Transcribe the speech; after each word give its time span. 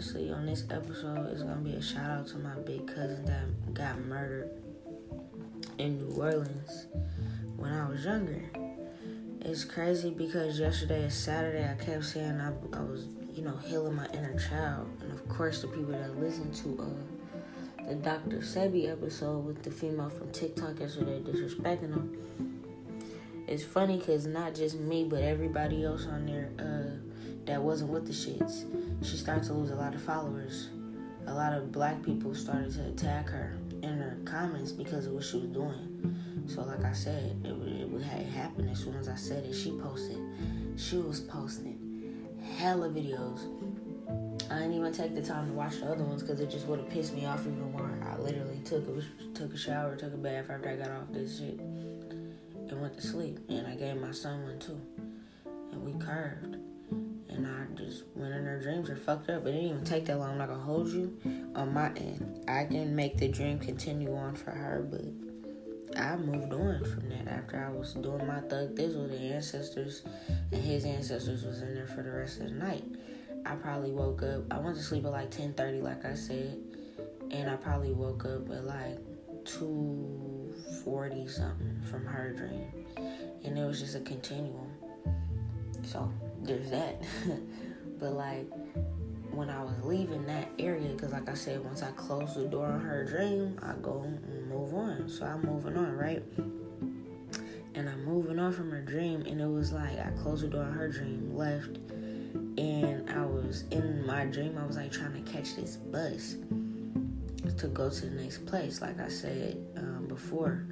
honestly, 0.00 0.30
on 0.30 0.46
this 0.46 0.64
episode, 0.70 1.28
it's 1.30 1.42
gonna 1.42 1.56
be 1.56 1.74
a 1.74 1.82
shout 1.82 2.10
out 2.10 2.26
to 2.26 2.38
my 2.38 2.54
big 2.64 2.86
cousin 2.86 3.22
that 3.26 3.74
got 3.74 4.00
murdered 4.06 4.48
in 5.76 5.98
New 5.98 6.14
Orleans 6.16 6.86
when 7.58 7.70
I 7.70 7.86
was 7.86 8.02
younger. 8.02 8.42
It's 9.42 9.62
crazy 9.62 10.08
because 10.08 10.58
yesterday 10.58 11.02
is 11.02 11.12
Saturday. 11.12 11.68
I 11.68 11.74
kept 11.74 12.06
saying 12.06 12.40
I, 12.40 12.48
I 12.74 12.80
was, 12.80 13.08
you 13.34 13.42
know, 13.42 13.54
healing 13.58 13.94
my 13.94 14.06
inner 14.14 14.38
child, 14.38 14.88
and 15.02 15.12
of 15.12 15.28
course, 15.28 15.60
the 15.60 15.68
people 15.68 15.92
that 15.92 16.18
listen 16.18 16.50
to 16.50 16.82
uh, 16.82 17.86
the 17.86 17.96
Dr. 17.96 18.38
Sebi 18.38 18.90
episode 18.90 19.44
with 19.44 19.62
the 19.62 19.70
female 19.70 20.08
from 20.08 20.32
TikTok 20.32 20.80
yesterday 20.80 21.20
disrespecting 21.20 21.92
him. 21.92 22.62
It's 23.46 23.64
funny 23.64 23.98
because 23.98 24.26
not 24.26 24.54
just 24.54 24.80
me, 24.80 25.04
but 25.04 25.20
everybody 25.20 25.84
else 25.84 26.06
on 26.06 26.24
there 26.24 26.52
uh, 26.58 27.09
that 27.50 27.60
wasn't 27.60 27.90
with 27.90 28.06
the 28.06 28.12
shits. 28.12 28.64
She 29.04 29.16
started 29.16 29.42
to 29.44 29.54
lose 29.54 29.72
a 29.72 29.74
lot 29.74 29.92
of 29.92 30.00
followers. 30.00 30.68
A 31.26 31.34
lot 31.34 31.52
of 31.52 31.72
black 31.72 32.00
people 32.00 32.32
started 32.32 32.72
to 32.74 32.86
attack 32.86 33.28
her 33.28 33.58
in 33.82 33.98
her 33.98 34.16
comments 34.24 34.70
because 34.70 35.06
of 35.06 35.14
what 35.14 35.24
she 35.24 35.38
was 35.38 35.48
doing. 35.48 36.46
So, 36.46 36.62
like 36.62 36.84
I 36.84 36.92
said, 36.92 37.36
it, 37.44 37.48
it, 37.48 37.92
it 37.92 38.26
happened 38.28 38.70
as 38.70 38.78
soon 38.78 38.94
as 38.94 39.08
I 39.08 39.16
said 39.16 39.44
it. 39.44 39.54
She 39.54 39.72
posted, 39.72 40.18
she 40.76 40.98
was 40.98 41.20
posting 41.20 42.28
hella 42.56 42.88
videos. 42.88 43.40
I 44.48 44.60
didn't 44.60 44.74
even 44.74 44.92
take 44.92 45.16
the 45.16 45.22
time 45.22 45.48
to 45.48 45.52
watch 45.52 45.80
the 45.80 45.90
other 45.90 46.04
ones 46.04 46.22
because 46.22 46.38
it 46.38 46.50
just 46.50 46.66
would 46.66 46.78
have 46.78 46.88
pissed 46.88 47.14
me 47.14 47.26
off 47.26 47.40
even 47.40 47.72
more. 47.72 47.90
I 48.08 48.16
literally 48.20 48.60
took 48.64 48.86
a 48.86 49.02
took 49.34 49.52
a 49.52 49.58
shower, 49.58 49.96
took 49.96 50.14
a 50.14 50.16
bath 50.16 50.50
after 50.50 50.68
I 50.68 50.76
got 50.76 50.90
off 50.92 51.08
this 51.10 51.38
shit, 51.38 51.58
and 51.58 52.80
went 52.80 52.94
to 52.94 53.02
sleep. 53.02 53.40
And 53.48 53.66
I 53.66 53.74
gave 53.74 53.96
my 53.96 54.12
son 54.12 54.44
one 54.44 54.58
too, 54.60 54.80
and 55.72 55.82
we 55.82 55.98
curved. 56.04 56.59
And 57.32 57.46
I 57.46 57.64
just 57.76 58.04
went 58.14 58.34
in 58.34 58.44
her 58.44 58.60
dreams. 58.60 58.90
Are 58.90 58.96
fucked 58.96 59.30
up. 59.30 59.46
It 59.46 59.52
didn't 59.52 59.68
even 59.68 59.84
take 59.84 60.06
that 60.06 60.18
long. 60.18 60.32
I'm 60.32 60.38
not 60.38 60.48
gonna 60.48 60.60
hold 60.60 60.88
you 60.88 61.16
on 61.54 61.72
my 61.72 61.88
end. 61.94 62.44
I 62.48 62.64
can 62.64 62.94
make 62.94 63.18
the 63.18 63.28
dream 63.28 63.58
continue 63.58 64.14
on 64.14 64.34
for 64.34 64.50
her, 64.50 64.82
but 64.90 65.04
I 65.96 66.16
moved 66.16 66.52
on 66.52 66.84
from 66.84 67.08
that 67.08 67.28
after 67.28 67.64
I 67.64 67.70
was 67.76 67.94
doing 67.94 68.26
my 68.26 68.40
thug 68.40 68.74
this 68.76 68.94
thizzle. 68.94 69.10
The 69.10 69.18
ancestors 69.34 70.02
and 70.50 70.62
his 70.62 70.84
ancestors 70.84 71.44
was 71.44 71.62
in 71.62 71.74
there 71.74 71.86
for 71.86 72.02
the 72.02 72.10
rest 72.10 72.40
of 72.40 72.48
the 72.48 72.54
night. 72.54 72.84
I 73.46 73.54
probably 73.54 73.92
woke 73.92 74.22
up. 74.22 74.44
I 74.52 74.58
went 74.58 74.76
to 74.76 74.82
sleep 74.82 75.04
at 75.04 75.12
like 75.12 75.30
10:30, 75.30 75.80
like 75.82 76.04
I 76.04 76.14
said, 76.14 76.58
and 77.30 77.48
I 77.48 77.56
probably 77.56 77.92
woke 77.92 78.24
up 78.24 78.50
at 78.50 78.64
like 78.64 78.98
2:40 79.44 81.28
something 81.28 81.80
from 81.90 82.04
her 82.06 82.32
dream, 82.32 82.66
and 83.44 83.58
it 83.58 83.64
was 83.64 83.80
just 83.80 83.94
a 83.94 84.00
continuum. 84.00 84.70
So 85.82 86.12
there's 86.40 86.70
that. 86.70 87.02
but 87.98 88.12
like 88.12 88.46
when 89.32 89.48
I 89.48 89.62
was 89.62 89.74
leaving 89.84 90.26
that 90.26 90.48
area, 90.58 90.88
because 90.88 91.12
like 91.12 91.28
I 91.28 91.34
said, 91.34 91.64
once 91.64 91.82
I 91.82 91.90
close 91.92 92.34
the 92.34 92.46
door 92.46 92.66
on 92.66 92.80
her 92.80 93.04
dream, 93.04 93.58
I 93.62 93.74
go 93.80 94.02
and 94.02 94.48
move 94.48 94.74
on. 94.74 95.08
So 95.08 95.24
I'm 95.24 95.42
moving 95.42 95.76
on, 95.76 95.96
right? 95.96 96.22
And 97.74 97.88
I'm 97.88 98.04
moving 98.04 98.38
on 98.38 98.52
from 98.52 98.70
her 98.70 98.80
dream, 98.80 99.22
and 99.22 99.40
it 99.40 99.46
was 99.46 99.72
like 99.72 99.98
I 99.98 100.10
closed 100.22 100.42
the 100.42 100.48
door 100.48 100.64
on 100.64 100.72
her 100.72 100.88
dream, 100.88 101.36
left, 101.36 101.76
and 102.58 103.08
I 103.10 103.24
was 103.24 103.64
in 103.70 104.04
my 104.04 104.24
dream. 104.24 104.58
I 104.58 104.66
was 104.66 104.76
like 104.76 104.90
trying 104.90 105.24
to 105.24 105.32
catch 105.32 105.54
this 105.54 105.76
bus 105.76 106.36
to 107.58 107.68
go 107.68 107.88
to 107.90 108.06
the 108.06 108.22
next 108.22 108.44
place. 108.46 108.80
Like 108.80 109.00
I 109.00 109.08
said 109.08 109.56
um, 109.76 110.06
before, 110.08 110.66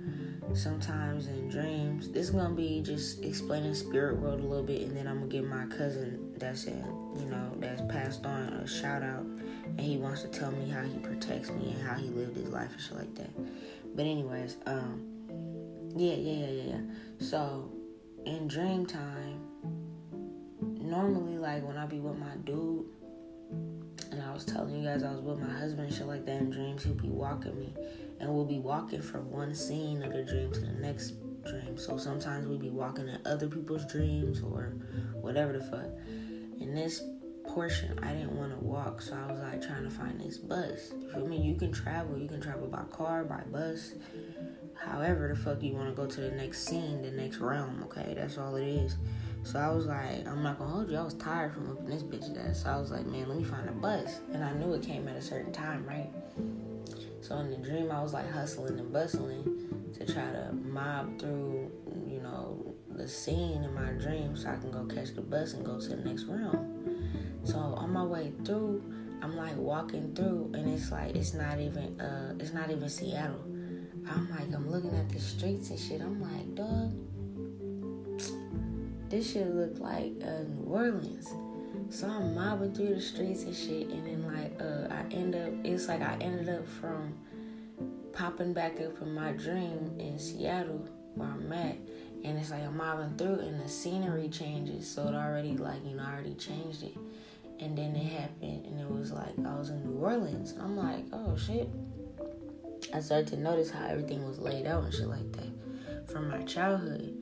sometimes 0.55 1.27
in 1.27 1.49
dreams, 1.49 2.11
this 2.11 2.27
is 2.27 2.31
gonna 2.31 2.55
be 2.55 2.81
just 2.83 3.23
explaining 3.25 3.75
spirit 3.75 4.19
world 4.19 4.41
a 4.41 4.47
little 4.47 4.65
bit, 4.65 4.83
and 4.83 4.97
then 4.97 5.07
I'm 5.07 5.21
gonna 5.21 5.31
give 5.31 5.45
my 5.45 5.67
cousin 5.67 6.33
that's 6.37 6.65
in, 6.65 6.85
you 7.19 7.27
know, 7.27 7.53
that's 7.59 7.83
passed 7.83 8.25
on 8.25 8.49
a 8.55 8.67
shout 8.67 9.03
out, 9.03 9.25
and 9.25 9.81
he 9.81 9.97
wants 9.97 10.23
to 10.23 10.29
tell 10.29 10.51
me 10.51 10.69
how 10.69 10.83
he 10.83 10.99
protects 10.99 11.51
me 11.51 11.73
and 11.73 11.87
how 11.87 11.95
he 11.95 12.09
lived 12.09 12.37
his 12.37 12.49
life 12.49 12.73
and 12.73 12.81
shit 12.81 12.97
like 12.97 13.15
that. 13.17 13.31
But 13.97 14.07
anyways, 14.07 14.57
um, 14.67 15.05
yeah, 15.97 16.15
yeah, 16.15 16.47
yeah, 16.47 16.63
yeah. 16.63 16.81
So 17.19 17.71
in 18.25 18.49
dream 18.49 18.87
time, 18.87 19.41
normally 20.61 21.39
like 21.39 21.67
when 21.67 21.77
I 21.77 21.87
be 21.87 22.01
with 22.01 22.19
my 22.19 22.37
dude, 22.45 22.87
and 24.11 24.23
I 24.23 24.33
was 24.33 24.45
telling 24.45 24.75
you 24.75 24.87
guys 24.87 25.03
I 25.03 25.13
was 25.13 25.21
with 25.21 25.39
my 25.39 25.53
husband 25.59 25.93
shit 25.93 26.07
like 26.07 26.25
that 26.27 26.41
in 26.41 26.51
dreams, 26.51 26.85
he'll 26.85 26.95
be 26.95 27.09
walking 27.09 27.59
me, 27.59 27.75
and 28.21 28.33
we'll 28.33 28.45
be 28.45 28.59
walking 28.59 29.03
from 29.03 29.31
one 29.31 29.55
scene 29.55 30.03
of 30.03 30.13
the 30.13 30.23
dream 30.23 30.53
to 30.53 30.61
the 30.61 30.73
next 30.73 31.15
dream. 31.45 31.77
So 31.77 31.97
sometimes 31.97 32.47
we'd 32.47 32.61
be 32.61 32.71
walking 32.71 33.09
in 33.09 33.21
other 33.25 33.49
people's 33.49 33.85
dreams 33.87 34.43
or 34.43 34.75
whatever 35.15 35.53
the 35.53 35.65
fuck. 35.65 35.87
In 36.61 36.75
this 36.75 37.03
portion, 37.47 37.99
I 38.03 38.13
didn't 38.13 38.37
want 38.37 38.53
to 38.53 38.65
walk, 38.65 39.01
so 39.01 39.15
I 39.15 39.33
was 39.33 39.41
like 39.41 39.63
trying 39.63 39.85
to 39.85 39.91
find 39.91 40.21
this 40.21 40.39
bus. 40.39 40.93
You 41.01 41.11
feel 41.11 41.27
me? 41.27 41.39
You 41.39 41.55
can 41.57 41.73
travel. 41.73 42.19
You 42.19 42.29
can 42.29 42.41
travel 42.41 42.67
by 42.67 42.83
car, 42.91 43.25
by 43.25 43.43
bus, 43.51 43.95
however 44.75 45.29
the 45.29 45.37
fuck 45.37 45.63
you 45.63 45.73
want 45.73 45.89
to 45.89 45.95
go 45.95 46.07
to 46.07 46.21
the 46.21 46.31
next 46.33 46.67
scene, 46.67 47.03
the 47.03 47.11
next 47.11 47.39
realm. 47.39 47.83
Okay, 47.85 48.15
that's 48.15 48.39
all 48.39 48.57
it 48.57 48.67
is. 48.67 48.97
So 49.49 49.59
I 49.59 49.71
was 49.71 49.87
like, 49.87 50.29
I'm 50.29 50.43
not 50.43 50.59
gonna 50.59 50.71
hold 50.71 50.91
you. 50.91 50.99
I 50.99 51.03
was 51.03 51.15
tired 51.15 51.55
from 51.55 51.71
looking 51.71 51.87
this 51.87 52.03
bitch 52.03 52.37
ass. 52.37 52.65
So 52.65 52.71
I 52.71 52.77
was 52.77 52.91
like, 52.91 53.07
man, 53.07 53.31
let 53.31 53.39
me 53.39 53.45
find 53.45 53.67
a 53.67 53.73
bus. 53.73 54.21
And 54.35 54.45
I 54.45 54.53
knew 54.53 54.75
it 54.75 54.83
came 54.83 55.09
at 55.09 55.17
a 55.17 55.23
certain 55.23 55.53
time, 55.53 55.87
right? 55.87 56.11
So 57.23 57.39
in 57.39 57.51
the 57.51 57.57
dream, 57.57 57.91
I 57.91 58.03
was 58.03 58.13
like 58.13 58.31
hustling 58.31 58.79
and 58.79 58.93
bustling 58.93 59.91
to 59.99 60.05
try 60.05 60.31
to 60.33 60.53
mob 60.53 61.19
through, 61.19 61.71
you 62.07 62.21
know, 62.21 62.75
the 62.91 63.09
scene 63.09 63.65
in 63.65 63.73
my 63.73 63.93
dream 63.93 64.37
so 64.37 64.51
I 64.51 64.57
can 64.57 64.71
go 64.71 64.85
catch 64.85 65.15
the 65.15 65.23
bus 65.23 65.55
and 65.55 65.65
go 65.65 65.81
to 65.81 65.89
the 65.89 65.97
next 65.97 66.25
realm. 66.25 67.01
So 67.45 67.57
on 67.57 67.91
my 67.91 68.05
way 68.05 68.35
through, 68.45 68.83
I'm 69.23 69.35
like 69.35 69.57
walking 69.57 70.15
through, 70.15 70.53
and 70.53 70.69
it's 70.69 70.93
like 70.93 71.17
it's 71.17 71.33
not 71.33 71.59
even 71.59 71.99
uh, 71.99 72.35
it's 72.39 72.53
not 72.53 72.71
even 72.71 72.89
Seattle. 72.91 73.43
I'm 74.11 74.29
like, 74.31 74.55
I'm 74.55 74.71
looking 74.71 74.95
at 74.95 75.09
the 75.09 75.19
streets 75.19 75.71
and 75.71 75.79
shit. 75.79 76.03
I'm 76.03 76.21
like, 76.21 76.55
dog, 76.55 76.93
this 79.09 79.33
shit 79.33 79.55
look 79.55 79.79
like 79.79 80.13
uh, 80.23 80.43
New 80.43 80.67
Orleans. 80.67 81.29
So 81.91 82.07
I'm 82.07 82.35
mobbing 82.35 82.75
through 82.75 82.95
the 82.95 83.01
streets 83.01 83.45
and 83.45 83.55
shit, 83.55 83.89
and 83.89 84.07
then 84.07 84.27
like 84.27 84.61
uh, 84.61 84.93
I 84.93 85.15
end 85.15 85.35
up, 85.35 85.53
it's 85.65 85.89
like 85.89 86.03
I 86.03 86.17
ended 86.21 86.49
up 86.49 86.67
from 86.67 87.15
popping 88.13 88.53
back 88.53 88.81
up 88.81 89.01
in 89.01 89.15
my 89.15 89.33
dream 89.33 89.95
in 89.99 90.19
Seattle 90.19 90.87
where 91.15 91.29
I'm 91.29 91.53
at, 91.53 91.77
and 92.25 92.39
it's 92.39 92.51
like 92.51 92.63
I'm 92.63 92.77
mobbing 92.77 93.17
through, 93.17 93.41
and 93.41 93.61
the 93.61 93.69
scenery 93.69 94.29
changes, 94.29 94.91
so 94.91 95.09
it 95.09 95.15
already 95.15 95.57
like 95.57 95.85
you 95.85 95.97
know 95.97 96.05
already 96.05 96.35
changed 96.35 96.83
it, 96.83 96.97
and 97.61 97.77
then 97.77 97.97
it 97.97 98.13
happened, 98.13 98.67
and 98.67 98.79
it 98.79 98.91
was 98.91 99.13
like 99.13 99.39
I 99.39 99.55
was 99.55 99.71
in 99.71 99.83
New 99.85 99.99
Orleans. 99.99 100.55
I'm 100.61 100.77
like, 100.77 101.05
oh 101.13 101.37
shit. 101.37 101.69
I 102.95 103.01
started 103.01 103.29
to 103.29 103.37
notice 103.37 103.71
how 103.71 103.87
everything 103.87 104.27
was 104.27 104.39
laid 104.39 104.67
out 104.67 104.85
and 104.85 104.95
shit 104.95 105.09
like 105.09 105.33
that 105.33 106.11
from 106.11 106.31
my 106.31 106.43
childhood. 106.45 107.18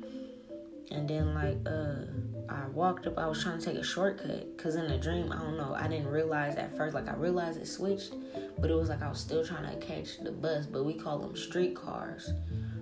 And 0.90 1.08
then 1.08 1.34
like 1.34 1.58
uh 1.66 2.06
I 2.48 2.68
walked 2.68 3.06
up, 3.06 3.18
I 3.18 3.26
was 3.26 3.42
trying 3.42 3.58
to 3.58 3.64
take 3.64 3.76
a 3.76 3.82
shortcut 3.82 4.56
because 4.56 4.76
in 4.76 4.86
the 4.86 4.98
dream, 4.98 5.32
I 5.32 5.38
don't 5.38 5.56
know, 5.56 5.74
I 5.74 5.88
didn't 5.88 6.08
realize 6.08 6.56
at 6.56 6.76
first, 6.76 6.94
like 6.94 7.08
I 7.08 7.14
realized 7.14 7.60
it 7.60 7.66
switched, 7.66 8.14
but 8.58 8.70
it 8.70 8.74
was 8.74 8.88
like 8.88 9.02
I 9.02 9.08
was 9.08 9.18
still 9.18 9.44
trying 9.44 9.68
to 9.68 9.84
catch 9.84 10.18
the 10.18 10.30
bus, 10.30 10.66
but 10.66 10.84
we 10.84 10.94
call 10.94 11.18
them 11.18 11.36
street 11.36 11.74
cars. 11.74 12.32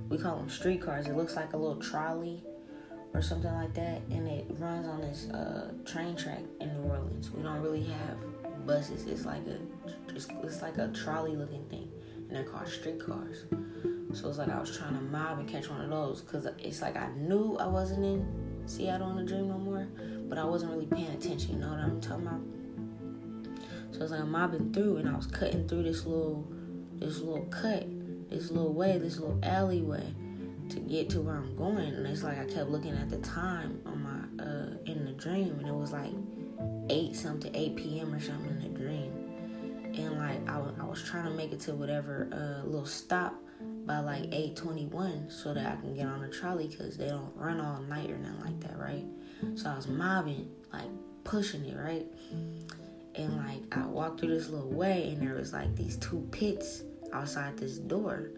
We 0.09 0.19
call 0.19 0.37
them 0.37 0.51
street 0.51 0.83
cars. 0.83 1.07
It 1.07 1.17
looks 1.17 1.35
like 1.35 1.55
a 1.55 1.57
little 1.57 1.81
trolley 1.81 2.43
or 3.15 3.23
something 3.23 3.53
like 3.53 3.73
that, 3.75 4.03
and 4.11 4.29
it 4.29 4.47
runs 4.59 4.87
on 4.87 5.01
this 5.01 5.31
uh, 5.31 5.73
train 5.87 6.17
track 6.17 6.43
in 6.61 6.75
New 6.75 6.91
Orleans. 6.91 7.31
We 7.31 7.43
don't 7.43 7.63
really 7.63 7.85
have 7.85 8.67
buses. 8.67 9.07
It's 9.07 9.25
like 9.25 9.47
a, 9.47 9.59
it's, 10.15 10.29
it's 10.43 10.63
like 10.63 10.79
a 10.79 10.89
trolley 10.89 11.37
looking 11.37 11.65
thing, 11.67 11.91
and 12.17 12.31
they're 12.31 12.45
called 12.45 12.69
street 12.69 12.99
cars. 13.05 13.45
So 14.15 14.29
it's 14.29 14.39
like 14.39 14.49
I 14.49 14.61
was 14.61 14.77
trying 14.77 14.95
to 14.95 15.01
mob 15.01 15.39
and 15.41 15.49
catch 15.49 15.69
one 15.69 15.81
of 15.81 15.91
those 15.91 16.23
because 16.23 16.47
it's 16.59 16.81
like 16.81 16.97
I 16.97 17.09
knew 17.17 17.57
I 17.59 17.67
wasn't 17.67 18.05
in 18.05 18.63
Seattle 18.67 19.11
in 19.11 19.19
a 19.19 19.27
dream 19.27 19.49
no 19.49 19.59
more, 19.59 19.89
but 20.29 20.39
I 20.39 20.45
wasn't 20.45 20.73
really 20.73 20.87
paying 20.87 21.09
attention. 21.09 21.55
You 21.55 21.61
know 21.61 21.71
what 21.71 21.81
I'm 21.81 22.01
talking 22.01 22.27
about? 22.27 22.41
So 23.93 24.03
it's 24.03 24.11
like 24.11 24.21
I'm 24.21 24.31
mobbing 24.31 24.73
through, 24.73 24.99
and 24.99 25.09
I 25.09 25.17
was 25.17 25.27
cutting 25.27 25.69
through 25.69 25.85
this 25.85 26.07
little, 26.07 26.47
this 26.95 27.21
little 27.21 27.45
cut, 27.47 27.87
this 28.31 28.51
little 28.51 28.73
way, 28.73 28.99
this 28.99 29.19
little 29.19 29.39
alleyway 29.43 30.15
to 30.71 30.81
get 30.81 31.11
to 31.11 31.21
where 31.21 31.37
I'm 31.37 31.55
going. 31.57 31.95
And 31.95 32.07
it's 32.07 32.23
like 32.23 32.39
I 32.39 32.45
kept 32.45 32.71
looking 32.71 32.97
at 32.97 33.11
the 33.11 33.19
time 33.19 33.81
on 33.85 34.03
my 34.03 34.45
uh 34.45 34.77
in 34.87 35.05
the 35.05 35.13
dream, 35.13 35.57
and 35.59 35.69
it 35.69 35.75
was 35.75 35.93
like 35.93 36.13
eight 36.89 37.15
something, 37.15 37.55
eight 37.55 37.77
p.m. 37.77 38.15
or 38.15 38.21
something 38.21 38.51
in 38.51 38.73
the 38.73 38.79
dream. 38.79 39.13
And 39.97 40.19
like 40.19 40.49
I, 40.49 40.61
I 40.81 40.85
was 40.87 41.03
trying 41.03 41.25
to 41.25 41.31
make 41.31 41.53
it 41.53 41.61
to 41.61 41.75
whatever 41.75 42.29
uh, 42.33 42.67
little 42.67 42.87
stop 42.87 43.35
by 43.87 44.01
like 44.01 44.25
8:21 44.31 45.31
so 45.31 45.55
that 45.55 45.67
I 45.67 45.77
can 45.81 45.95
get 45.95 46.07
on 46.07 46.21
the 46.23 46.29
trolley 46.29 46.69
because 46.69 46.97
they 46.97 47.09
don't 47.09 47.35
run 47.37 47.61
all 47.61 47.81
night 47.83 48.11
or 48.11 48.19
nothing 48.19 48.41
like 48.41 48.61
that, 48.61 48.79
right? 48.79 49.05
So 49.57 49.71
I 49.71 49.77
was 49.77 49.89
mobbing, 49.89 50.51
like 50.73 50.89
pushing 51.25 51.65
it, 51.65 51.77
right? 51.77 52.07
And 53.15 53.37
like 53.37 53.77
I 53.77 53.87
walked 53.87 54.21
through 54.21 54.35
this 54.35 54.49
little 54.49 54.71
way, 54.73 55.11
and 55.11 55.21
there 55.21 55.35
was 55.35 55.53
like 55.53 55.77
these 55.77 55.97
two 55.99 56.27
pits 56.33 56.83
outside 57.13 57.57
this 57.57 57.79
door, 57.79 58.31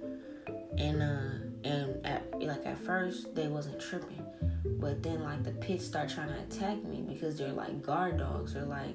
and 0.77 1.03
uh 1.03 1.47
And 1.65 2.07
at, 2.07 2.23
like 2.41 2.65
at 2.65 2.79
first 2.79 3.35
they 3.35 3.49
wasn't 3.49 3.81
tripping, 3.81 4.23
but 4.79 5.03
then 5.03 5.23
like 5.25 5.43
the 5.43 5.51
pits 5.53 5.85
start 5.85 6.09
trying 6.09 6.29
to 6.29 6.39
attack 6.39 6.79
me 6.85 7.03
because 7.03 7.37
they're 7.39 7.53
like 7.53 7.83
guard 7.83 8.19
dogs. 8.19 8.55
They're 8.55 8.65
like, 8.65 8.95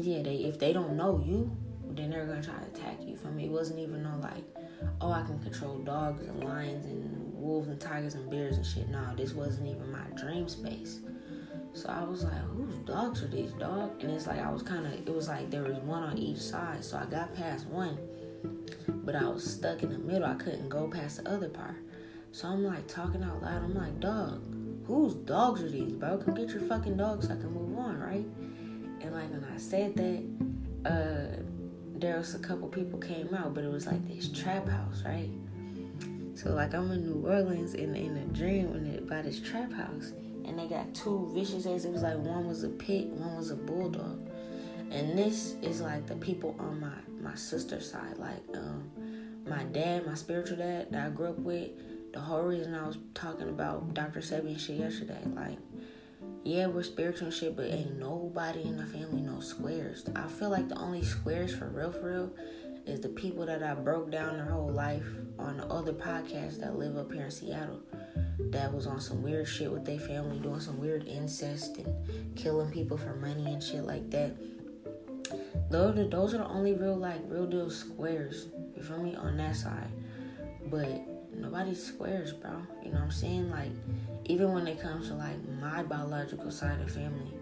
yeah, 0.00 0.22
they 0.22 0.36
if 0.50 0.58
they 0.58 0.72
don't 0.72 0.96
know 0.96 1.22
you, 1.24 1.54
then 1.90 2.10
they're 2.10 2.26
gonna 2.26 2.42
try 2.42 2.54
to 2.54 2.66
attack 2.66 2.98
you. 3.06 3.14
For 3.16 3.28
me, 3.30 3.44
it 3.44 3.52
wasn't 3.52 3.78
even 3.78 4.02
no 4.02 4.18
like, 4.20 4.44
oh, 5.00 5.12
I 5.12 5.22
can 5.22 5.38
control 5.40 5.78
dogs 5.78 6.22
and 6.26 6.44
lions 6.44 6.86
and 6.86 7.32
wolves 7.34 7.68
and 7.68 7.80
tigers 7.80 8.14
and 8.14 8.30
bears 8.30 8.56
and 8.56 8.66
shit. 8.66 8.88
No, 8.88 9.14
this 9.16 9.32
wasn't 9.32 9.68
even 9.68 9.90
my 9.90 10.04
dream 10.16 10.48
space. 10.48 11.00
So 11.74 11.88
I 11.88 12.02
was 12.02 12.24
like, 12.24 12.42
whose 12.56 12.74
dogs 12.78 13.22
are 13.22 13.28
these, 13.28 13.52
dog? 13.52 14.02
And 14.02 14.10
it's 14.10 14.26
like 14.26 14.40
I 14.40 14.50
was 14.50 14.62
kind 14.62 14.86
of, 14.86 14.92
it 14.92 15.12
was 15.12 15.28
like 15.28 15.50
there 15.50 15.62
was 15.62 15.78
one 15.78 16.02
on 16.02 16.18
each 16.18 16.38
side. 16.38 16.84
So 16.84 16.98
I 16.98 17.04
got 17.06 17.34
past 17.34 17.66
one, 17.66 17.98
but 18.88 19.14
I 19.14 19.28
was 19.28 19.48
stuck 19.48 19.82
in 19.82 19.90
the 19.90 19.98
middle. 19.98 20.24
I 20.24 20.34
couldn't 20.34 20.68
go 20.68 20.88
past 20.88 21.22
the 21.22 21.30
other 21.30 21.48
part. 21.48 21.76
So 22.32 22.48
I'm 22.48 22.64
like 22.64 22.86
talking 22.88 23.22
out 23.22 23.42
loud. 23.42 23.62
I'm 23.62 23.74
like, 23.74 24.00
dog, 24.00 24.42
whose 24.86 25.14
dogs 25.14 25.62
are 25.62 25.70
these, 25.70 25.92
bro? 25.92 26.18
Come 26.18 26.34
get 26.34 26.50
your 26.50 26.62
fucking 26.62 26.96
dogs 26.96 27.28
so 27.28 27.34
I 27.34 27.36
can 27.36 27.52
move 27.52 27.78
on, 27.78 27.98
right? 27.98 28.26
And 29.00 29.14
like 29.14 29.30
when 29.30 29.46
I 29.52 29.56
said 29.58 29.94
that, 29.96 30.90
uh, 30.90 31.42
there 32.00 32.16
was 32.16 32.34
a 32.34 32.38
couple 32.38 32.68
people 32.68 32.98
came 32.98 33.34
out, 33.34 33.54
but 33.54 33.64
it 33.64 33.70
was 33.70 33.86
like 33.86 34.06
this 34.08 34.28
trap 34.28 34.68
house, 34.68 35.02
right? 35.04 35.30
So 36.34 36.50
like 36.50 36.74
I'm 36.74 36.90
in 36.92 37.04
New 37.04 37.28
Orleans 37.28 37.74
in 37.74 37.96
in 37.96 38.16
a 38.16 38.24
dream 38.26 38.74
in 38.74 38.86
it, 38.86 39.08
by 39.08 39.22
this 39.22 39.40
trap 39.40 39.72
house, 39.72 40.12
and 40.44 40.58
they 40.58 40.68
got 40.68 40.94
two 40.94 41.30
vicious 41.34 41.66
ass. 41.66 41.84
It 41.84 41.92
was 41.92 42.02
like 42.02 42.18
one 42.18 42.46
was 42.46 42.64
a 42.64 42.68
pit, 42.68 43.06
one 43.06 43.36
was 43.36 43.50
a 43.50 43.56
bulldog. 43.56 44.26
And 44.90 45.18
this 45.18 45.56
is 45.60 45.80
like 45.80 46.06
the 46.06 46.16
people 46.16 46.56
on 46.58 46.80
my 46.80 46.94
my 47.20 47.34
sister's 47.34 47.90
side, 47.90 48.16
like 48.18 48.42
um, 48.54 48.90
my 49.46 49.64
dad, 49.64 50.06
my 50.06 50.14
spiritual 50.14 50.58
dad 50.58 50.88
that 50.92 51.06
I 51.06 51.10
grew 51.10 51.28
up 51.28 51.38
with. 51.38 51.70
The 52.12 52.20
whole 52.20 52.42
reason 52.42 52.74
I 52.74 52.86
was 52.86 52.98
talking 53.14 53.50
about 53.50 53.92
Dr. 53.92 54.20
Sebi 54.20 54.48
and 54.48 54.60
shit 54.60 54.76
yesterday, 54.76 55.20
like, 55.34 55.58
yeah, 56.48 56.66
we're 56.66 56.82
spiritual 56.82 57.26
and 57.26 57.34
shit, 57.34 57.54
but 57.54 57.66
ain't 57.66 57.90
mm-hmm. 57.90 58.00
nobody 58.00 58.62
in 58.62 58.78
the 58.78 58.86
family 58.86 59.20
no 59.20 59.40
squares. 59.40 60.08
I 60.16 60.26
feel 60.26 60.48
like 60.48 60.68
the 60.68 60.78
only 60.78 61.02
squares 61.02 61.54
for 61.54 61.68
real, 61.68 61.92
for 61.92 62.10
real, 62.10 62.32
is 62.86 63.00
the 63.02 63.10
people 63.10 63.44
that 63.44 63.62
I 63.62 63.74
broke 63.74 64.10
down 64.10 64.38
their 64.38 64.46
whole 64.46 64.70
life 64.70 65.04
on 65.38 65.58
the 65.58 65.66
other 65.66 65.92
podcasts 65.92 66.58
that 66.60 66.78
live 66.78 66.96
up 66.96 67.12
here 67.12 67.26
in 67.26 67.30
Seattle 67.30 67.82
that 68.50 68.72
was 68.72 68.86
on 68.86 68.98
some 68.98 69.22
weird 69.22 69.46
shit 69.46 69.70
with 69.70 69.84
their 69.84 69.98
family, 69.98 70.38
doing 70.38 70.60
some 70.60 70.80
weird 70.80 71.06
incest 71.06 71.76
and 71.76 72.34
killing 72.34 72.70
people 72.70 72.96
for 72.96 73.14
money 73.16 73.52
and 73.52 73.62
shit 73.62 73.84
like 73.84 74.08
that. 74.10 74.34
Those 75.70 75.98
are, 75.98 76.08
those 76.08 76.32
are 76.32 76.38
the 76.38 76.48
only 76.48 76.72
real, 76.72 76.96
like, 76.96 77.20
real 77.26 77.46
deal 77.46 77.68
squares, 77.68 78.46
you 78.74 78.82
feel 78.82 79.02
me, 79.02 79.14
on 79.16 79.36
that 79.36 79.54
side. 79.54 79.90
But 80.70 81.06
nobody's 81.34 81.84
squares, 81.84 82.32
bro. 82.32 82.62
You 82.82 82.92
know 82.92 83.00
what 83.00 83.04
I'm 83.04 83.10
saying? 83.10 83.50
Like, 83.50 83.72
even 84.28 84.52
when 84.52 84.66
it 84.66 84.80
comes 84.80 85.08
to, 85.08 85.14
like, 85.14 85.36
my 85.60 85.82
biological 85.82 86.50
side 86.50 86.80
of 86.80 86.90
family, 86.90 87.32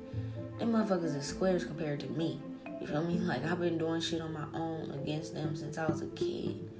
them 0.58 0.72
motherfuckers 0.72 1.16
is 1.16 1.26
squares 1.26 1.64
compared 1.64 2.00
to 2.00 2.08
me. 2.08 2.40
You 2.80 2.86
feel 2.86 3.04
me? 3.04 3.18
Like, 3.18 3.44
I've 3.44 3.60
been 3.60 3.78
doing 3.78 4.00
shit 4.00 4.20
on 4.20 4.32
my 4.32 4.46
own 4.54 4.90
against 4.92 5.34
them 5.34 5.54
since 5.54 5.76
I 5.76 5.86
was 5.86 6.00
a 6.00 6.06
kid. 6.06 6.70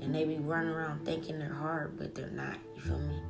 And 0.00 0.14
they 0.14 0.24
be 0.24 0.36
running 0.36 0.70
around 0.70 1.04
thinking 1.04 1.38
they're 1.38 1.52
hard, 1.52 1.98
but 1.98 2.14
they're 2.14 2.30
not. 2.30 2.56
You 2.76 2.82
feel 2.82 2.98
me? 2.98 3.20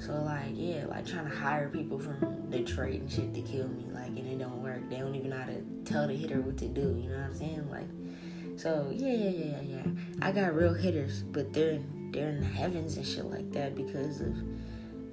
So 0.00 0.14
like 0.14 0.52
yeah, 0.54 0.86
like 0.86 1.06
trying 1.06 1.28
to 1.28 1.36
hire 1.36 1.68
people 1.68 1.98
from 1.98 2.48
Detroit 2.50 3.00
and 3.00 3.12
shit 3.12 3.34
to 3.34 3.42
kill 3.42 3.68
me, 3.68 3.84
like 3.92 4.08
and 4.08 4.26
it 4.26 4.38
don't 4.38 4.62
work. 4.62 4.88
They 4.88 4.96
don't 4.96 5.14
even 5.14 5.30
know 5.30 5.38
how 5.38 5.44
to 5.44 5.62
tell 5.84 6.06
the 6.08 6.16
hitter 6.16 6.40
what 6.40 6.56
to 6.58 6.68
do. 6.68 6.98
You 7.02 7.10
know 7.10 7.16
what 7.16 7.26
I'm 7.26 7.34
saying? 7.34 7.70
Like, 7.70 8.58
so 8.58 8.90
yeah, 8.94 9.12
yeah, 9.12 9.30
yeah, 9.30 9.60
yeah. 9.60 9.82
I 10.22 10.32
got 10.32 10.54
real 10.54 10.72
hitters, 10.72 11.22
but 11.22 11.52
they're 11.52 11.80
they're 12.12 12.30
in 12.30 12.40
the 12.40 12.46
heavens 12.46 12.96
and 12.96 13.06
shit 13.06 13.26
like 13.26 13.52
that 13.52 13.74
because 13.74 14.22
of 14.22 14.34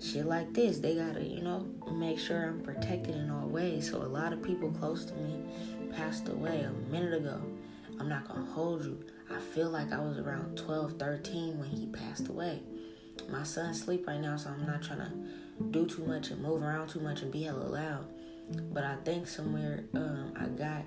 shit 0.01 0.25
like 0.25 0.53
this. 0.53 0.79
They 0.79 0.95
gotta 0.95 1.23
you 1.23 1.41
know 1.41 1.65
make 1.91 2.19
sure 2.19 2.45
I'm 2.45 2.61
protected 2.61 3.15
in 3.15 3.29
all 3.29 3.47
ways. 3.47 3.89
So 3.89 4.01
a 4.01 4.03
lot 4.03 4.33
of 4.33 4.41
people 4.41 4.71
close 4.71 5.05
to 5.05 5.13
me 5.15 5.43
passed 5.95 6.29
away 6.29 6.61
a 6.61 6.91
minute 6.91 7.13
ago. 7.13 7.41
I'm 7.99 8.09
not 8.09 8.27
gonna 8.27 8.45
hold 8.45 8.85
you. 8.85 9.03
I 9.29 9.39
feel 9.39 9.69
like 9.69 9.91
I 9.91 9.99
was 9.99 10.17
around 10.17 10.57
12, 10.57 10.93
13 10.93 11.59
when 11.59 11.69
he 11.69 11.87
passed 11.87 12.29
away 12.29 12.61
my 13.29 13.43
son 13.43 13.73
sleep 13.73 14.07
right 14.07 14.19
now, 14.19 14.37
so 14.37 14.49
I'm 14.49 14.65
not 14.65 14.81
trying 14.81 14.99
to 14.99 15.11
do 15.71 15.85
too 15.85 16.05
much 16.05 16.29
and 16.29 16.41
move 16.41 16.61
around 16.61 16.89
too 16.89 16.99
much 16.99 17.21
and 17.21 17.31
be 17.31 17.43
hella 17.43 17.63
loud. 17.63 18.05
But 18.71 18.83
I 18.83 18.95
think 19.03 19.27
somewhere 19.27 19.83
um, 19.93 20.33
I 20.39 20.45
got 20.45 20.83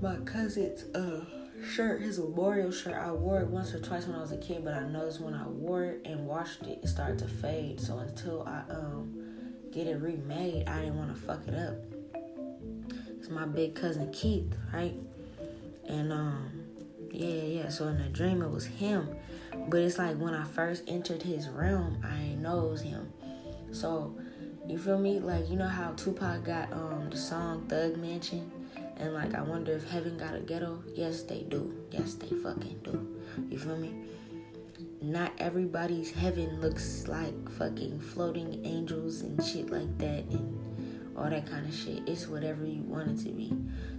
my 0.00 0.16
cousin's 0.24 0.84
uh, 0.94 1.24
shirt, 1.62 2.02
his 2.02 2.18
memorial 2.18 2.70
shirt. 2.70 2.94
I 2.94 3.12
wore 3.12 3.40
it 3.40 3.48
once 3.48 3.74
or 3.74 3.80
twice 3.80 4.06
when 4.06 4.16
I 4.16 4.20
was 4.20 4.32
a 4.32 4.36
kid, 4.36 4.64
but 4.64 4.74
I 4.74 4.86
noticed 4.88 5.20
when 5.20 5.34
I 5.34 5.46
wore 5.46 5.84
it 5.84 6.02
and 6.04 6.26
washed 6.26 6.62
it, 6.62 6.80
it 6.82 6.88
started 6.88 7.18
to 7.20 7.28
fade. 7.28 7.80
So 7.80 7.98
until 7.98 8.42
I 8.42 8.62
um, 8.70 9.22
get 9.72 9.86
it 9.86 10.00
remade, 10.00 10.68
I 10.68 10.80
didn't 10.80 10.98
want 10.98 11.14
to 11.14 11.20
fuck 11.20 11.46
it 11.46 11.54
up. 11.54 11.76
It's 13.18 13.28
my 13.28 13.46
big 13.46 13.74
cousin 13.74 14.12
Keith, 14.12 14.54
right? 14.72 14.94
And 15.86 16.12
um, 16.12 16.64
yeah, 17.10 17.42
yeah. 17.42 17.68
So 17.68 17.88
in 17.88 17.98
the 17.98 18.08
dream, 18.08 18.42
it 18.42 18.50
was 18.50 18.66
him 18.66 19.08
but 19.68 19.80
it's 19.80 19.98
like 19.98 20.16
when 20.18 20.34
I 20.34 20.44
first 20.44 20.84
entered 20.86 21.22
his 21.22 21.48
realm, 21.48 21.98
I 22.04 22.34
knows 22.34 22.82
him. 22.82 23.12
So 23.72 24.16
you 24.68 24.78
feel 24.78 24.98
me? 24.98 25.20
Like 25.20 25.48
you 25.48 25.56
know 25.56 25.68
how 25.68 25.92
Tupac 25.92 26.44
got 26.44 26.72
um 26.72 27.08
the 27.10 27.16
song 27.16 27.66
Thug 27.68 27.96
Mansion? 27.96 28.50
And 28.96 29.12
like 29.12 29.34
I 29.34 29.42
wonder 29.42 29.72
if 29.72 29.88
heaven 29.88 30.16
got 30.16 30.34
a 30.34 30.40
ghetto? 30.40 30.82
Yes 30.94 31.22
they 31.22 31.42
do. 31.42 31.74
Yes 31.90 32.14
they 32.14 32.28
fucking 32.28 32.80
do. 32.84 33.20
You 33.50 33.58
feel 33.58 33.76
me? 33.76 33.94
Not 35.02 35.32
everybody's 35.38 36.12
heaven 36.12 36.60
looks 36.60 37.06
like 37.08 37.50
fucking 37.50 38.00
floating 38.00 38.64
angels 38.64 39.20
and 39.20 39.42
shit 39.44 39.70
like 39.70 39.98
that 39.98 40.24
and 40.30 41.14
all 41.16 41.28
that 41.28 41.46
kind 41.46 41.66
of 41.66 41.74
shit. 41.74 42.02
It's 42.06 42.26
whatever 42.26 42.64
you 42.64 42.82
want 42.82 43.10
it 43.10 43.24
to 43.24 43.32
be. 43.32 43.52